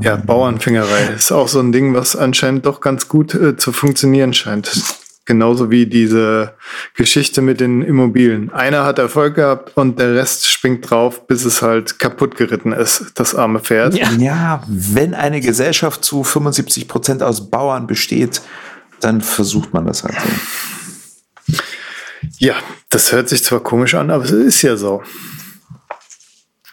Ja, 0.00 0.16
Bauernfingerei 0.16 1.10
ist 1.16 1.30
auch 1.30 1.48
so 1.48 1.60
ein 1.60 1.70
Ding, 1.70 1.94
was 1.94 2.16
anscheinend 2.16 2.64
doch 2.66 2.80
ganz 2.80 3.08
gut 3.08 3.34
äh, 3.34 3.56
zu 3.56 3.72
funktionieren 3.72 4.32
scheint. 4.32 4.72
Genauso 5.26 5.70
wie 5.70 5.86
diese 5.86 6.52
Geschichte 6.94 7.40
mit 7.40 7.58
den 7.58 7.80
Immobilien. 7.80 8.52
Einer 8.52 8.84
hat 8.84 8.98
Erfolg 8.98 9.36
gehabt 9.36 9.74
und 9.74 9.98
der 9.98 10.14
Rest 10.14 10.46
springt 10.46 10.90
drauf, 10.90 11.26
bis 11.26 11.46
es 11.46 11.62
halt 11.62 11.98
kaputt 11.98 12.36
geritten 12.36 12.72
ist, 12.72 13.12
das 13.14 13.34
arme 13.34 13.60
Pferd. 13.60 13.94
Ja. 13.94 14.10
Ja, 14.18 14.62
wenn 14.66 15.14
eine 15.14 15.40
Gesellschaft 15.40 16.04
zu 16.04 16.24
75 16.24 16.88
Prozent 16.88 17.22
aus 17.22 17.50
Bauern 17.50 17.86
besteht, 17.86 18.42
dann 19.00 19.22
versucht 19.22 19.72
man 19.72 19.86
das 19.86 20.04
halt 20.04 20.14
so. 20.14 21.56
Ja, 22.38 22.54
das 22.90 23.12
hört 23.12 23.28
sich 23.28 23.44
zwar 23.44 23.60
komisch 23.60 23.94
an, 23.94 24.10
aber 24.10 24.24
es 24.24 24.30
ist 24.30 24.62
ja 24.62 24.76
so. 24.76 25.02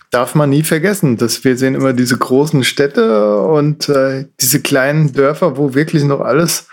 Darf 0.10 0.36
man 0.36 0.50
nie 0.50 0.64
vergessen, 0.64 1.16
dass 1.16 1.44
wir 1.46 1.58
sehen 1.58 1.76
immer 1.76 1.94
diese 1.94 2.18
großen 2.18 2.66
Städte 2.66 3.42
und 3.42 3.88
äh, 3.88 4.28
diese 4.42 4.62
kleinen 4.62 5.14
Dörfer, 5.14 5.56
wo 5.56 5.74
wirklich 5.74 6.04
noch 6.04 6.20
alles 6.20 6.68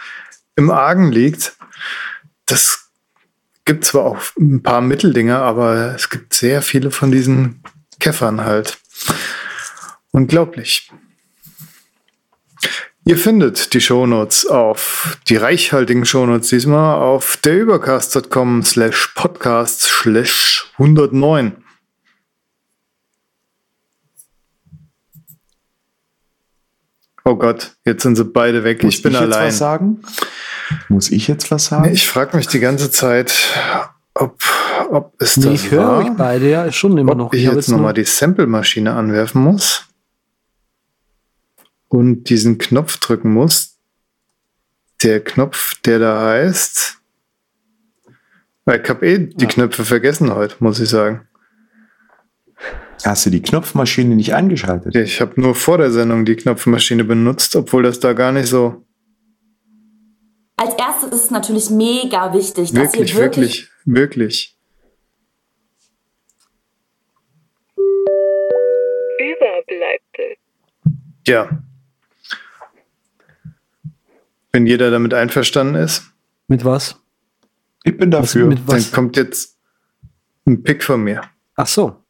im 0.56 0.70
Argen 0.70 1.12
liegt 1.12 1.56
das 2.48 2.90
gibt 3.64 3.84
zwar 3.84 4.04
auch 4.04 4.18
ein 4.38 4.62
paar 4.62 4.80
Mitteldinger, 4.80 5.40
aber 5.42 5.94
es 5.94 6.08
gibt 6.08 6.34
sehr 6.34 6.62
viele 6.62 6.90
von 6.90 7.12
diesen 7.12 7.62
Käffern 8.00 8.44
halt. 8.44 8.78
Unglaublich. 10.10 10.90
Ihr 13.04 13.16
findet 13.16 13.72
die 13.72 13.80
Shownotes 13.80 14.46
auf, 14.46 15.18
die 15.28 15.36
reichhaltigen 15.36 16.04
Shownotes 16.04 16.48
diesmal, 16.48 16.96
auf 16.96 17.38
derübercast.com 17.38 18.62
slash 18.62 19.12
podcast 19.14 19.82
slash 19.82 20.70
109. 20.74 21.64
Oh 27.24 27.36
Gott, 27.36 27.76
jetzt 27.84 28.02
sind 28.02 28.16
sie 28.16 28.24
beide 28.24 28.64
weg. 28.64 28.82
Muss 28.82 28.94
ich 28.94 29.02
bin 29.02 29.12
ich 29.12 29.18
allein. 29.18 29.44
Jetzt 29.44 29.52
was 29.54 29.58
sagen? 29.58 30.02
Muss 30.88 31.10
ich 31.10 31.28
jetzt 31.28 31.50
was 31.50 31.66
sagen? 31.66 31.90
Ich 31.92 32.08
frage 32.08 32.36
mich 32.36 32.46
die 32.48 32.60
ganze 32.60 32.90
Zeit, 32.90 33.34
ob, 34.14 34.42
ob 34.90 35.14
es 35.20 35.36
Nee, 35.36 35.44
das 35.46 35.54
ich 35.54 35.70
höre 35.70 35.98
euch 35.98 36.10
beide 36.16 36.50
ja 36.50 36.70
schon 36.72 36.96
immer 36.98 37.12
ob 37.12 37.18
noch. 37.18 37.32
ich 37.32 37.46
hab 37.46 37.54
jetzt 37.54 37.68
nur- 37.68 37.78
nochmal 37.78 37.94
die 37.94 38.04
Sample-Maschine 38.04 38.92
anwerfen 38.94 39.42
muss 39.42 39.86
und 41.88 42.24
diesen 42.24 42.58
Knopf 42.58 42.98
drücken 42.98 43.32
muss. 43.32 43.76
Der 45.02 45.22
Knopf, 45.22 45.74
der 45.84 45.98
da 46.00 46.20
heißt. 46.26 46.96
Weil 48.64 48.80
Ich 48.82 48.88
habe 48.90 49.06
eh 49.06 49.18
die 49.18 49.44
Ja. 49.44 49.48
Knöpfe 49.50 49.84
vergessen 49.84 50.34
heute, 50.34 50.56
muss 50.58 50.80
ich 50.80 50.88
sagen. 50.88 51.26
Hast 53.04 53.24
du 53.24 53.30
die 53.30 53.40
Knopfmaschine 53.40 54.16
nicht 54.16 54.34
angeschaltet? 54.34 54.94
Ich 54.96 55.20
habe 55.20 55.40
nur 55.40 55.54
vor 55.54 55.78
der 55.78 55.92
Sendung 55.92 56.24
die 56.24 56.34
Knopfmaschine 56.34 57.04
benutzt, 57.04 57.54
obwohl 57.54 57.84
das 57.84 58.00
da 58.00 58.12
gar 58.12 58.32
nicht 58.32 58.48
so 58.48 58.84
Als 60.58 60.74
erstes 60.74 61.10
ist 61.12 61.24
es 61.26 61.30
natürlich 61.30 61.70
mega 61.70 62.34
wichtig, 62.34 62.72
dass 62.72 62.92
wirklich, 62.92 63.14
ihr 63.14 63.20
wirklich, 63.20 63.70
wirklich, 63.84 64.56
wirklich. 64.56 64.58
Überbleibsel. 69.18 70.36
Ja. 71.28 71.62
Wenn 74.50 74.66
jeder 74.66 74.90
damit 74.90 75.14
einverstanden 75.14 75.76
ist, 75.76 76.10
Mit 76.48 76.64
was? 76.64 77.00
Ich 77.84 77.96
bin 77.96 78.10
dafür. 78.10 78.46
mit 78.46 78.66
was? 78.66 78.82
dann 78.90 78.92
kommt 78.92 79.16
jetzt 79.16 79.56
ein 80.44 80.64
Pick 80.64 80.82
von 80.82 81.04
mir. 81.04 81.22
Ach 81.54 81.68
so. 81.68 82.02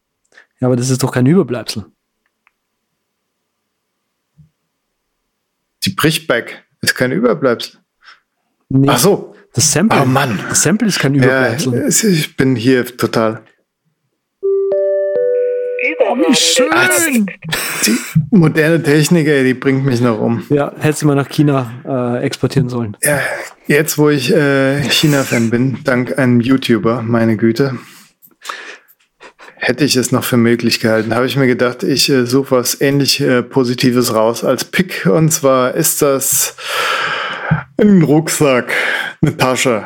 Ja, 0.61 0.69
aber 0.69 0.77
das 0.77 0.89
ist 0.89 1.03
doch 1.03 1.13
kein 1.13 1.27
Überbleibsel. 1.27 1.85
Die 5.85 5.91
Brichback 5.91 6.65
ist 6.81 6.95
kein 6.95 7.13
Überbleibsel. 7.13 7.79
Nee, 8.71 8.89
Ach 8.91 8.99
so. 8.99 9.35
Das 9.55 9.73
Sample. 9.73 10.01
Oh 10.03 10.05
Mann. 10.05 10.39
Das 10.49 10.63
Sample 10.63 10.89
ist 10.89 10.99
kein 11.01 11.15
Ja, 11.15 11.23
Überbleibsel. 11.25 11.75
es- 11.87 12.05
ich 12.05 12.37
bin 12.37 12.55
hier 12.55 12.85
total. 12.85 13.41
Überragende 15.91 16.35
schön. 16.37 17.27
Die 17.87 17.97
moderne 18.31 18.83
Technik, 18.83 19.27
ey, 19.27 19.45
die 19.45 19.55
bringt 19.55 19.85
mich 19.87 20.01
noch 20.01 20.19
um. 20.21 20.45
Ja, 20.51 20.73
hättest 20.79 21.03
du 21.03 21.07
mal 21.07 21.15
nach 21.15 21.29
China 21.29 21.73
äh, 22.19 22.25
exportieren 22.25 22.69
sollen. 22.69 22.97
Ja, 23.03 23.21
jetzt, 23.67 23.97
wo 23.97 24.11
ich 24.11 24.33
äh, 24.35 24.83
China-Fan 24.83 25.51
bin, 25.51 25.79
dank 25.85 26.19
einem 26.19 26.41
YouTuber, 26.41 27.03
meine 27.03 27.37
Güte, 27.37 27.79
hätte 29.57 29.85
ich 29.85 29.97
es 29.97 30.13
noch 30.13 30.25
für 30.25 30.37
möglich 30.37 30.81
gehalten. 30.81 31.15
Habe 31.15 31.27
ich 31.27 31.37
mir 31.37 31.47
gedacht, 31.47 31.85
ich 31.85 32.09
äh, 32.11 32.27
suche 32.27 32.57
was 32.57 32.81
ähnlich 32.81 33.21
äh, 33.21 33.43
Positives 33.43 34.15
raus 34.15 34.45
als 34.45 34.65
Pick. 34.65 35.07
Und 35.07 35.31
zwar 35.33 35.75
ist 35.75 36.03
das 36.03 36.57
ein 37.81 38.03
Rucksack, 38.03 38.73
eine 39.23 39.37
Tasche. 39.37 39.85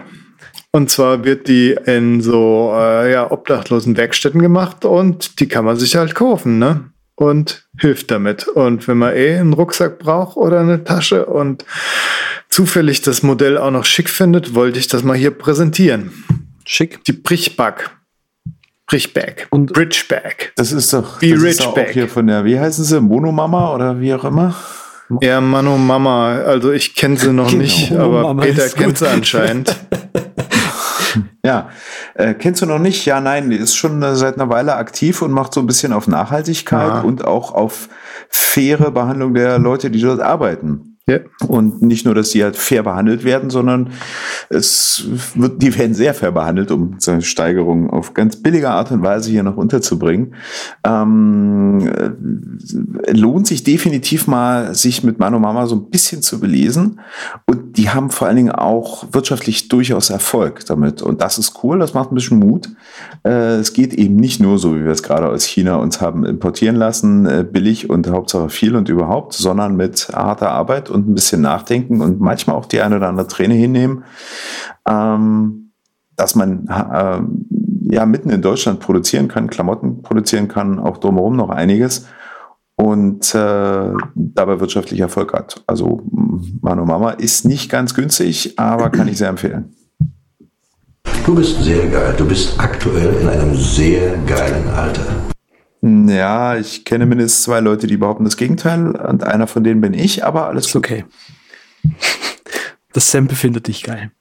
Und 0.72 0.90
zwar 0.90 1.24
wird 1.24 1.48
die 1.48 1.76
in 1.84 2.22
so 2.22 2.72
äh, 2.74 3.12
ja, 3.12 3.30
obdachlosen 3.30 3.96
Werkstätten 3.96 4.40
gemacht 4.40 4.84
und 4.84 5.38
die 5.40 5.48
kann 5.48 5.66
man 5.66 5.76
sich 5.76 5.96
halt 5.96 6.14
kaufen, 6.14 6.58
ne? 6.58 6.90
Und 7.14 7.68
hilft 7.78 8.10
damit. 8.10 8.48
Und 8.48 8.88
wenn 8.88 8.96
man 8.96 9.14
eh 9.14 9.36
einen 9.36 9.52
Rucksack 9.52 9.98
braucht 9.98 10.36
oder 10.38 10.60
eine 10.60 10.82
Tasche 10.82 11.26
und 11.26 11.64
zufällig 12.48 13.02
das 13.02 13.22
Modell 13.22 13.58
auch 13.58 13.70
noch 13.70 13.84
schick 13.84 14.08
findet, 14.08 14.54
wollte 14.54 14.78
ich 14.78 14.88
das 14.88 15.02
mal 15.04 15.16
hier 15.16 15.30
präsentieren. 15.30 16.10
Schick. 16.64 17.04
Die 17.04 17.12
Brichback. 17.12 17.90
Brichback. 18.86 19.46
Und- 19.50 19.72
Bridgeback. 19.74 20.52
Das 20.56 20.72
ist 20.72 20.92
doch, 20.92 21.18
Be 21.18 21.30
das 21.30 21.42
ist 21.42 21.60
doch 21.60 21.76
auch 21.76 21.88
hier 21.90 22.08
von 22.08 22.26
der, 22.26 22.44
wie 22.44 22.58
heißen 22.58 22.84
sie, 22.84 23.00
Monomama 23.00 23.74
oder 23.74 24.00
wie 24.00 24.14
auch 24.14 24.24
immer? 24.24 24.54
Ja, 25.20 25.40
Mano 25.40 25.76
Mama. 25.78 26.36
Also 26.36 26.72
ich 26.72 26.94
kenne 26.94 27.16
sie 27.16 27.32
noch 27.32 27.48
Genau. 27.50 27.62
nicht, 27.62 27.90
Mano 27.90 28.04
aber 28.04 28.22
Mama 28.22 28.42
Peter 28.42 28.68
kennt 28.68 28.98
sie 28.98 29.08
anscheinend. 29.08 29.76
Ja, 31.44 31.70
äh, 32.14 32.34
kennst 32.34 32.62
du 32.62 32.66
noch 32.66 32.78
nicht? 32.78 33.04
Ja, 33.04 33.20
nein, 33.20 33.50
die 33.50 33.56
ist 33.56 33.74
schon 33.74 34.00
äh, 34.02 34.14
seit 34.14 34.36
einer 34.36 34.48
Weile 34.48 34.76
aktiv 34.76 35.22
und 35.22 35.32
macht 35.32 35.52
so 35.52 35.60
ein 35.60 35.66
bisschen 35.66 35.92
auf 35.92 36.06
Nachhaltigkeit 36.06 36.90
Aha. 36.90 37.00
und 37.00 37.24
auch 37.24 37.52
auf 37.52 37.88
faire 38.28 38.92
Behandlung 38.92 39.34
der 39.34 39.58
Leute, 39.58 39.90
die 39.90 40.00
dort 40.00 40.20
arbeiten. 40.20 40.91
Ja. 41.08 41.18
Und 41.48 41.82
nicht 41.82 42.04
nur, 42.04 42.14
dass 42.14 42.30
die 42.30 42.44
halt 42.44 42.56
fair 42.56 42.84
behandelt 42.84 43.24
werden, 43.24 43.50
sondern 43.50 43.90
es 44.50 45.04
wird, 45.34 45.60
die 45.60 45.76
werden 45.76 45.94
sehr 45.94 46.14
fair 46.14 46.30
behandelt, 46.30 46.70
um 46.70 46.94
so 46.98 47.10
eine 47.10 47.22
Steigerung 47.22 47.90
auf 47.90 48.14
ganz 48.14 48.36
billige 48.36 48.70
Art 48.70 48.92
und 48.92 49.02
Weise 49.02 49.28
hier 49.28 49.42
noch 49.42 49.56
unterzubringen. 49.56 50.36
Ähm, 50.84 51.88
äh, 53.04 53.12
lohnt 53.12 53.48
sich 53.48 53.64
definitiv 53.64 54.28
mal, 54.28 54.76
sich 54.76 55.02
mit 55.02 55.18
Mano 55.18 55.40
Mama 55.40 55.66
so 55.66 55.74
ein 55.74 55.90
bisschen 55.90 56.22
zu 56.22 56.38
belesen. 56.38 57.00
Und 57.46 57.76
die 57.78 57.90
haben 57.90 58.10
vor 58.10 58.28
allen 58.28 58.36
Dingen 58.36 58.52
auch 58.52 59.06
wirtschaftlich 59.10 59.66
durchaus 59.68 60.08
Erfolg 60.08 60.64
damit. 60.66 61.02
Und 61.02 61.20
das 61.20 61.36
ist 61.36 61.64
cool, 61.64 61.80
das 61.80 61.94
macht 61.94 62.12
ein 62.12 62.14
bisschen 62.14 62.38
Mut. 62.38 62.68
Äh, 63.24 63.56
es 63.56 63.72
geht 63.72 63.92
eben 63.92 64.14
nicht 64.14 64.40
nur 64.40 64.56
so, 64.56 64.76
wie 64.76 64.84
wir 64.84 64.92
es 64.92 65.02
gerade 65.02 65.28
aus 65.28 65.42
China 65.42 65.76
uns 65.76 66.00
haben 66.00 66.24
importieren 66.24 66.76
lassen, 66.76 67.26
äh, 67.26 67.44
billig 67.50 67.90
und 67.90 68.08
Hauptsache 68.08 68.50
viel 68.50 68.76
und 68.76 68.88
überhaupt, 68.88 69.32
sondern 69.32 69.74
mit 69.74 70.08
harter 70.12 70.50
Arbeit 70.50 70.91
und 70.92 71.08
ein 71.08 71.14
bisschen 71.14 71.40
nachdenken 71.40 72.00
und 72.00 72.20
manchmal 72.20 72.56
auch 72.56 72.66
die 72.66 72.80
eine 72.80 72.96
oder 72.96 73.08
andere 73.08 73.26
Träne 73.26 73.54
hinnehmen, 73.54 74.04
ähm, 74.88 75.72
dass 76.16 76.34
man 76.34 76.68
äh, 76.68 77.20
ja 77.92 78.06
mitten 78.06 78.30
in 78.30 78.42
Deutschland 78.42 78.80
produzieren 78.80 79.28
kann, 79.28 79.50
Klamotten 79.50 80.02
produzieren 80.02 80.48
kann, 80.48 80.78
auch 80.78 80.98
drumherum 80.98 81.36
noch 81.36 81.50
einiges 81.50 82.06
und 82.76 83.34
äh, 83.34 83.92
dabei 84.14 84.60
wirtschaftlich 84.60 85.00
Erfolg 85.00 85.32
hat. 85.32 85.62
Also 85.66 86.02
Mano 86.60 86.84
Mama 86.84 87.10
ist 87.10 87.44
nicht 87.44 87.70
ganz 87.70 87.94
günstig, 87.94 88.58
aber 88.58 88.90
kann 88.90 89.08
ich 89.08 89.18
sehr 89.18 89.28
empfehlen. 89.28 89.74
Du 91.24 91.34
bist 91.36 91.62
sehr 91.62 91.86
geil. 91.86 92.14
Du 92.16 92.26
bist 92.26 92.58
aktuell 92.58 93.14
in 93.20 93.28
einem 93.28 93.54
sehr 93.54 94.16
geilen 94.26 94.68
Alter. 94.70 95.06
Ja, 95.82 96.56
ich 96.56 96.84
kenne 96.84 97.06
mindestens 97.06 97.42
zwei 97.42 97.58
Leute, 97.60 97.86
die 97.88 97.96
behaupten 97.96 98.24
das 98.24 98.36
Gegenteil 98.36 98.92
und 98.94 99.24
einer 99.24 99.46
von 99.48 99.64
denen 99.64 99.80
bin 99.80 99.94
ich, 99.94 100.24
aber 100.24 100.46
alles 100.46 100.66
Ist 100.68 100.76
okay. 100.76 101.04
Das 102.92 103.10
Sample 103.10 103.36
findet 103.36 103.66
dich 103.66 103.82
geil. 103.82 104.12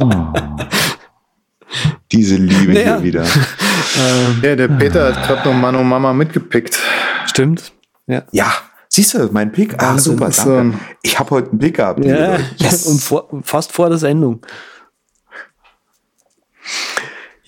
Oh. 0.00 0.10
Diese 2.10 2.36
Liebe 2.36 2.72
Naja. 2.74 2.96
hier 2.96 3.02
wieder. 3.04 3.24
Ähm, 3.98 4.40
Ja, 4.42 4.56
der 4.56 4.68
Peter 4.68 5.14
hat 5.14 5.26
gerade 5.26 5.48
noch 5.48 5.54
Mano 5.56 5.82
Mama 5.82 6.12
mitgepickt. 6.12 6.78
stimmt. 7.26 7.72
Ja. 8.06 8.24
Ja, 8.32 8.52
siehst 8.88 9.14
du, 9.14 9.28
mein 9.32 9.52
Pick. 9.52 9.74
Ah, 9.80 9.90
Wahnsinn, 9.90 10.12
super, 10.18 10.24
danke. 10.30 10.40
so 10.42 10.54
ein- 10.56 10.80
ich 11.02 11.18
habe 11.18 11.30
heute 11.30 11.50
einen 11.50 11.58
Pick 11.60 11.76
gehabt. 11.76 12.04
Ja. 12.04 12.36
Yes. 12.58 12.84
und 12.88 13.00
vor, 13.00 13.28
fast 13.42 13.72
vor 13.72 13.88
der 13.88 13.96
Sendung. 13.98 14.44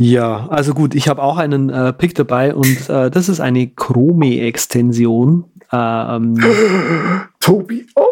Ja, 0.01 0.47
also 0.49 0.75
gut, 0.75 0.95
ich 0.95 1.09
habe 1.09 1.21
auch 1.25 1.39
einen 1.39 1.71
äh, 1.71 1.93
Pick 1.93 2.15
dabei 2.15 2.55
und 2.55 2.89
äh, 2.89 3.11
das 3.11 3.29
ist 3.29 3.41
eine 3.41 3.67
Chrome-Extension. 3.67 5.45
Ähm, 5.73 6.39
Tobi, 7.41 7.85
oh. 7.97 8.05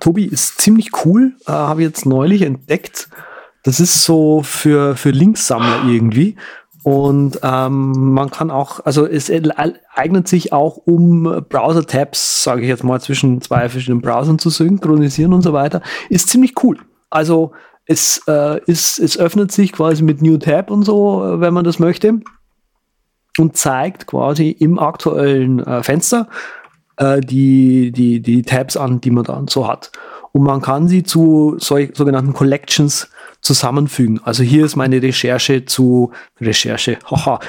Tobi 0.00 0.26
ist 0.26 0.60
ziemlich 0.60 0.90
cool, 1.04 1.32
äh, 1.46 1.52
habe 1.52 1.80
ich 1.80 1.86
jetzt 1.86 2.04
neulich 2.04 2.42
entdeckt. 2.42 3.08
Das 3.62 3.80
ist 3.80 4.04
so 4.04 4.42
für, 4.42 4.94
für 4.94 5.12
Linksammler 5.12 5.84
irgendwie. 5.86 6.36
Und 6.82 7.38
ähm, 7.42 8.12
man 8.12 8.30
kann 8.30 8.50
auch, 8.50 8.80
also 8.84 9.06
es 9.06 9.30
eignet 9.94 10.28
sich 10.28 10.52
auch, 10.52 10.76
um 10.76 11.22
Browser-Tabs, 11.48 12.44
sage 12.44 12.62
ich 12.62 12.68
jetzt 12.68 12.84
mal, 12.84 13.00
zwischen 13.00 13.40
zwei 13.40 13.70
verschiedenen 13.70 14.02
Browsern 14.02 14.38
zu 14.38 14.50
synchronisieren 14.50 15.32
und 15.32 15.40
so 15.40 15.54
weiter. 15.54 15.80
Ist 16.10 16.28
ziemlich 16.28 16.52
cool. 16.62 16.76
Also 17.08 17.52
es, 17.86 18.22
äh, 18.26 18.60
ist, 18.66 18.98
es 18.98 19.18
öffnet 19.18 19.52
sich 19.52 19.72
quasi 19.72 20.02
mit 20.02 20.22
New 20.22 20.38
Tab 20.38 20.70
und 20.70 20.84
so, 20.84 21.24
äh, 21.24 21.40
wenn 21.40 21.54
man 21.54 21.64
das 21.64 21.78
möchte. 21.78 22.20
Und 23.38 23.56
zeigt 23.56 24.06
quasi 24.06 24.50
im 24.50 24.78
aktuellen 24.78 25.60
äh, 25.60 25.82
Fenster 25.82 26.28
äh, 26.98 27.20
die, 27.20 27.90
die, 27.92 28.20
die 28.20 28.42
Tabs 28.42 28.76
an, 28.76 29.00
die 29.00 29.10
man 29.10 29.24
dann 29.24 29.48
so 29.48 29.66
hat. 29.66 29.90
Und 30.32 30.42
man 30.44 30.60
kann 30.60 30.88
sie 30.88 31.02
zu 31.02 31.56
solch, 31.58 31.90
sogenannten 31.94 32.34
Collections 32.34 33.08
zusammenfügen. 33.40 34.20
Also 34.24 34.42
hier 34.42 34.64
ist 34.64 34.76
meine 34.76 35.02
Recherche 35.02 35.64
zu 35.64 36.12
Recherche, 36.40 36.98
haha. 37.10 37.40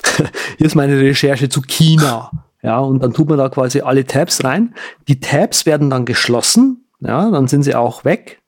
hier 0.58 0.66
ist 0.66 0.74
meine 0.74 0.98
Recherche 0.98 1.48
zu 1.48 1.62
China. 1.62 2.30
Ja, 2.62 2.78
und 2.78 3.02
dann 3.02 3.12
tut 3.12 3.28
man 3.28 3.38
da 3.38 3.48
quasi 3.50 3.82
alle 3.82 4.06
Tabs 4.06 4.42
rein. 4.42 4.74
Die 5.06 5.20
Tabs 5.20 5.66
werden 5.66 5.90
dann 5.90 6.06
geschlossen. 6.06 6.86
Ja, 7.00 7.30
dann 7.30 7.46
sind 7.46 7.62
sie 7.62 7.74
auch 7.74 8.04
weg. 8.04 8.40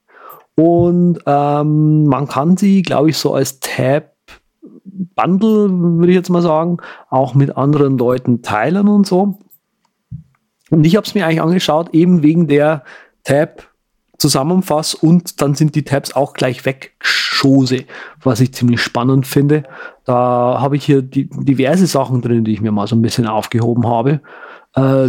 Und 0.57 1.19
ähm, 1.27 2.07
man 2.07 2.28
kann 2.28 2.57
sie, 2.57 2.83
glaube 2.83 3.11
ich, 3.11 3.19
so 3.19 3.35
als 3.35 3.61
Tab 3.61 4.16
Bundle, 5.15 5.69
würde 5.70 6.09
ich 6.09 6.16
jetzt 6.16 6.31
mal 6.31 6.43
sagen, 6.43 6.78
auch 7.11 7.35
mit 7.35 7.57
anderen 7.57 7.99
Leuten 7.99 8.43
teilen 8.43 8.89
und 8.89 9.07
so. 9.07 9.39
Und 10.70 10.85
ich 10.85 10.97
habe 10.97 11.07
es 11.07 11.15
mir 11.15 11.27
eigentlich 11.27 11.43
angeschaut, 11.43 11.95
eben 11.95 12.23
wegen 12.23 12.49
der 12.49 12.83
Tab 13.24 13.69
Zusammenfass 14.19 14.95
und 14.95 15.43
dann 15.43 15.55
sind 15.55 15.74
die 15.74 15.85
Tabs 15.85 16.16
auch 16.16 16.33
gleich 16.33 16.65
weggeschose, 16.65 17.85
was 18.23 18.41
ich 18.41 18.55
ziemlich 18.55 18.81
spannend 18.81 19.27
finde. 19.27 19.65
Da 20.05 20.57
habe 20.59 20.77
ich 20.77 20.87
hier 20.87 21.03
die, 21.03 21.28
diverse 21.28 21.87
Sachen 21.87 22.23
drin, 22.23 22.45
die 22.45 22.53
ich 22.53 22.62
mir 22.62 22.73
mal 22.73 22.87
so 22.87 22.97
ein 22.97 23.03
bisschen 23.03 23.27
aufgehoben 23.27 23.87
habe. 23.87 24.23
äh, 24.74 25.09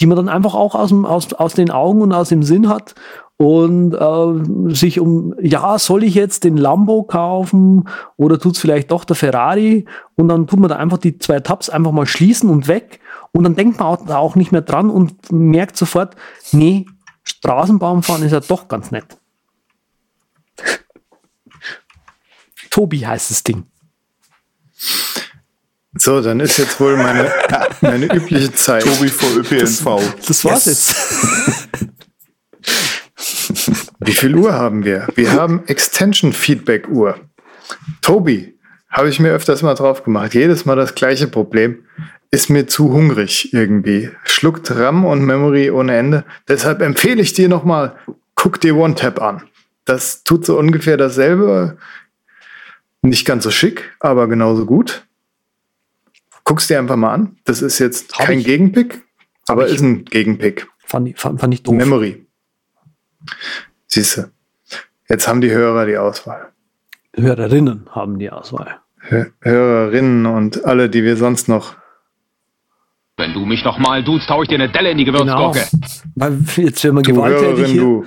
die 0.00 0.06
man 0.06 0.16
dann 0.16 0.28
einfach 0.28 0.54
auch 0.54 0.74
aus, 0.74 0.92
aus, 0.92 1.32
aus 1.34 1.54
den 1.54 1.70
Augen 1.70 2.02
und 2.02 2.12
aus 2.12 2.30
dem 2.30 2.42
Sinn 2.42 2.68
hat 2.68 2.94
und 3.40 3.94
äh, 3.94 4.74
sich 4.74 5.00
um, 5.00 5.34
ja, 5.40 5.78
soll 5.78 6.04
ich 6.04 6.14
jetzt 6.14 6.44
den 6.44 6.58
Lambo 6.58 7.04
kaufen 7.04 7.88
oder 8.18 8.38
tut's 8.38 8.58
vielleicht 8.58 8.90
doch 8.90 9.06
der 9.06 9.16
Ferrari 9.16 9.86
und 10.16 10.28
dann 10.28 10.46
tut 10.46 10.60
man 10.60 10.68
da 10.68 10.76
einfach 10.76 10.98
die 10.98 11.16
zwei 11.16 11.40
Tabs 11.40 11.70
einfach 11.70 11.90
mal 11.90 12.04
schließen 12.04 12.50
und 12.50 12.68
weg 12.68 13.00
und 13.32 13.44
dann 13.44 13.56
denkt 13.56 13.78
man 13.78 13.88
auch, 13.88 14.06
auch 14.10 14.36
nicht 14.36 14.52
mehr 14.52 14.60
dran 14.60 14.90
und 14.90 15.32
merkt 15.32 15.78
sofort, 15.78 16.16
nee, 16.52 16.84
Straßenbahn 17.22 18.02
fahren 18.02 18.22
ist 18.24 18.32
ja 18.32 18.40
doch 18.40 18.68
ganz 18.68 18.90
nett. 18.90 19.16
Tobi 22.70 23.06
heißt 23.06 23.30
das 23.30 23.42
Ding. 23.42 23.64
So, 25.94 26.20
dann 26.20 26.40
ist 26.40 26.58
jetzt 26.58 26.78
wohl 26.78 26.98
meine, 26.98 27.32
meine 27.80 28.04
übliche 28.04 28.52
Zeit. 28.52 28.82
Tobi 28.82 29.08
vor 29.08 29.30
ÖPNV. 29.30 29.84
Das, 30.18 30.26
das 30.26 30.44
war's 30.44 30.66
yes. 30.66 31.46
jetzt. 31.46 31.69
Wie 34.10 34.14
viel 34.16 34.34
Uhr 34.34 34.54
haben 34.54 34.84
wir? 34.84 35.06
Wir 35.14 35.34
haben 35.34 35.62
Extension 35.68 36.32
Feedback 36.32 36.88
Uhr. 36.88 37.14
Tobi, 38.02 38.58
habe 38.88 39.08
ich 39.08 39.20
mir 39.20 39.30
öfters 39.30 39.62
mal 39.62 39.74
drauf 39.74 40.02
gemacht. 40.02 40.34
Jedes 40.34 40.64
Mal 40.64 40.74
das 40.74 40.96
gleiche 40.96 41.28
Problem. 41.28 41.84
Ist 42.32 42.50
mir 42.50 42.66
zu 42.66 42.92
hungrig 42.92 43.52
irgendwie. 43.52 44.10
Schluckt 44.24 44.68
RAM 44.72 45.04
und 45.04 45.24
Memory 45.24 45.70
ohne 45.70 45.96
Ende. 45.96 46.24
Deshalb 46.48 46.82
empfehle 46.82 47.22
ich 47.22 47.34
dir 47.34 47.48
nochmal, 47.48 47.94
guck 48.34 48.60
dir 48.60 48.76
OneTap 48.76 49.22
an. 49.22 49.44
Das 49.84 50.24
tut 50.24 50.44
so 50.44 50.58
ungefähr 50.58 50.96
dasselbe. 50.96 51.78
Nicht 53.02 53.24
ganz 53.24 53.44
so 53.44 53.52
schick, 53.52 53.96
aber 54.00 54.26
genauso 54.26 54.66
gut. 54.66 55.06
Guck's 56.42 56.66
dir 56.66 56.80
einfach 56.80 56.96
mal 56.96 57.14
an. 57.14 57.36
Das 57.44 57.62
ist 57.62 57.78
jetzt 57.78 58.18
Hab 58.18 58.26
kein 58.26 58.40
ich. 58.40 58.44
Gegenpick, 58.44 59.04
aber 59.46 59.68
ist 59.68 59.82
ein 59.82 60.04
Gegenpick. 60.04 60.66
Fand 60.84 61.16
fand, 61.16 61.40
fand 61.40 61.54
ich 61.54 61.62
doof. 61.62 61.76
Memory. 61.76 62.26
Siehst 63.92 64.18
du, 64.18 64.30
jetzt 65.08 65.26
haben 65.26 65.40
die 65.40 65.50
Hörer 65.50 65.84
die 65.84 65.96
Auswahl. 65.96 66.52
Hörerinnen 67.16 67.88
haben 67.90 68.20
die 68.20 68.30
Auswahl. 68.30 68.78
Hörerinnen 69.40 70.26
und 70.26 70.64
alle, 70.64 70.88
die 70.88 71.02
wir 71.02 71.16
sonst 71.16 71.48
noch. 71.48 71.74
Wenn 73.16 73.34
du 73.34 73.44
mich 73.44 73.64
nochmal 73.64 74.04
duzt, 74.04 74.28
hau 74.28 74.42
ich 74.42 74.48
dir 74.48 74.54
eine 74.54 74.70
Delle 74.70 74.92
in 74.92 74.98
die 74.98 75.04
Gewürzgurke. 75.04 75.66
Genau. 76.14 76.34
Jetzt 76.56 76.84
werden 76.84 76.96
wir 76.96 77.02
gewalttätig 77.02 77.72
hier. 77.72 77.80
Du, 77.80 78.06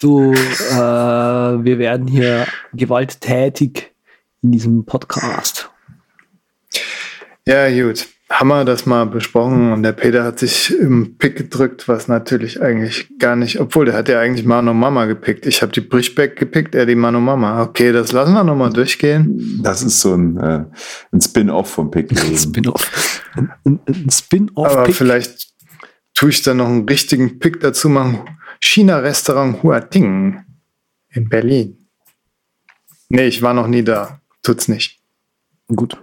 du 0.00 0.32
äh, 0.32 0.74
wir 0.74 1.78
werden 1.78 2.06
hier 2.06 2.46
gewalttätig 2.72 3.92
in 4.42 4.52
diesem 4.52 4.86
Podcast. 4.86 5.70
Ja, 7.46 7.68
gut 7.68 8.06
haben 8.30 8.48
wir 8.48 8.64
das 8.64 8.84
mal 8.84 9.06
besprochen 9.06 9.72
und 9.72 9.82
der 9.82 9.92
Peter 9.92 10.22
hat 10.22 10.38
sich 10.38 10.78
im 10.78 11.16
Pick 11.16 11.36
gedrückt, 11.36 11.88
was 11.88 12.08
natürlich 12.08 12.60
eigentlich 12.60 13.08
gar 13.18 13.36
nicht, 13.36 13.58
obwohl 13.58 13.86
der 13.86 13.94
hat 13.94 14.08
ja 14.08 14.20
eigentlich 14.20 14.44
Mano 14.44 14.74
Mama 14.74 15.06
gepickt. 15.06 15.46
Ich 15.46 15.62
habe 15.62 15.72
die 15.72 15.80
Brichback 15.80 16.36
gepickt, 16.36 16.74
er 16.74 16.84
die 16.84 16.94
Mano 16.94 17.20
Mama. 17.20 17.62
Okay, 17.62 17.90
das 17.90 18.12
lassen 18.12 18.34
wir 18.34 18.44
nochmal 18.44 18.70
durchgehen. 18.70 19.60
Das 19.62 19.82
ist 19.82 20.00
so 20.00 20.14
ein, 20.14 20.36
äh, 20.36 20.64
ein 21.10 21.20
Spin-off 21.20 21.70
vom 21.70 21.90
Pick. 21.90 22.10
Spin-off. 22.18 23.22
Ein, 23.34 23.50
ein 23.64 24.10
Spin-off. 24.10 24.76
Aber 24.76 24.92
vielleicht 24.92 25.48
tue 26.14 26.28
ich 26.28 26.42
dann 26.42 26.58
noch 26.58 26.66
einen 26.66 26.86
richtigen 26.86 27.38
Pick 27.38 27.60
dazu 27.60 27.88
machen. 27.88 28.20
China-Restaurant 28.60 29.62
Huating 29.62 30.44
in 31.10 31.28
Berlin. 31.30 31.88
Nee, 33.08 33.28
ich 33.28 33.40
war 33.40 33.54
noch 33.54 33.68
nie 33.68 33.82
da. 33.82 34.20
Tut's 34.42 34.68
nicht. 34.68 35.00
Gut. 35.68 35.96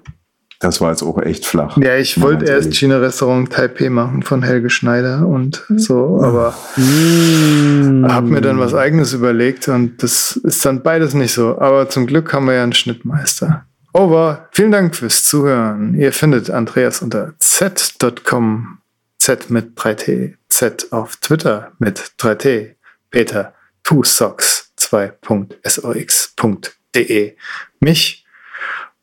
Das 0.60 0.82
war 0.82 0.91
jetzt 0.91 1.03
auch 1.03 1.22
echt 1.22 1.45
flach. 1.45 1.77
Ja, 1.77 1.98
ich 1.98 2.22
wollte 2.22 2.45
erst 2.45 2.73
China-Restaurant 2.73 3.52
Taipei 3.52 3.90
machen 3.90 4.23
von 4.23 4.41
Helge 4.41 4.69
Schneider 4.69 5.27
und 5.27 5.64
so, 5.76 6.22
aber 6.22 6.56
mm. 6.77 8.06
habe 8.07 8.27
mir 8.27 8.41
dann 8.41 8.60
was 8.60 8.73
eigenes 8.73 9.14
überlegt 9.14 9.68
und 9.68 10.02
das 10.02 10.38
ist 10.38 10.65
dann 10.65 10.82
beides 10.82 11.14
nicht 11.14 11.34
so. 11.34 11.60
Aber 11.60 11.90
zum 11.90 12.07
Glück 12.07 12.34
haben 12.34 12.48
wir 12.48 12.53
ja 12.53 12.64
einen 12.64 12.73
Schnittmeister. 12.73 13.65
Over. 13.94 14.49
Vielen 14.52 14.72
Dank 14.72 14.95
fürs 14.95 15.23
Zuhören. 15.23 15.94
Ihr 15.95 16.11
findet 16.11 16.49
Andreas 16.49 17.02
unter 17.02 17.34
z.com, 17.40 18.80
z 19.18 19.49
mit 19.49 19.77
3t, 19.77 20.34
z 20.49 20.91
auf 20.91 21.15
Twitter 21.18 21.72
mit 21.80 21.99
3t, 22.19 22.76
Peter, 23.10 23.53
two 23.84 24.03
socks 24.03 24.73
2.sox.de. 24.77 27.36
Mich 27.80 28.24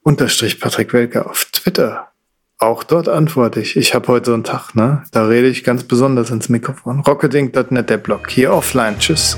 unterstrich 0.02 0.60
Patrick 0.60 0.92
Welke 0.92 1.26
auf 1.28 1.46
Twitter. 1.52 2.08
Auch 2.58 2.84
dort 2.84 3.08
antworte 3.08 3.60
ich. 3.60 3.76
Ich 3.76 3.94
habe 3.94 4.06
heute 4.08 4.26
so 4.26 4.34
einen 4.34 4.44
Tag, 4.44 4.74
ne? 4.74 5.02
Da 5.10 5.26
rede 5.26 5.48
ich 5.48 5.64
ganz 5.64 5.82
besonders 5.82 6.30
ins 6.30 6.48
Mikrofon. 6.48 7.00
Rocketing.net, 7.00 7.90
der 7.90 7.96
Blog. 7.96 8.30
Hier 8.30 8.52
offline. 8.52 8.98
Tschüss. 8.98 9.36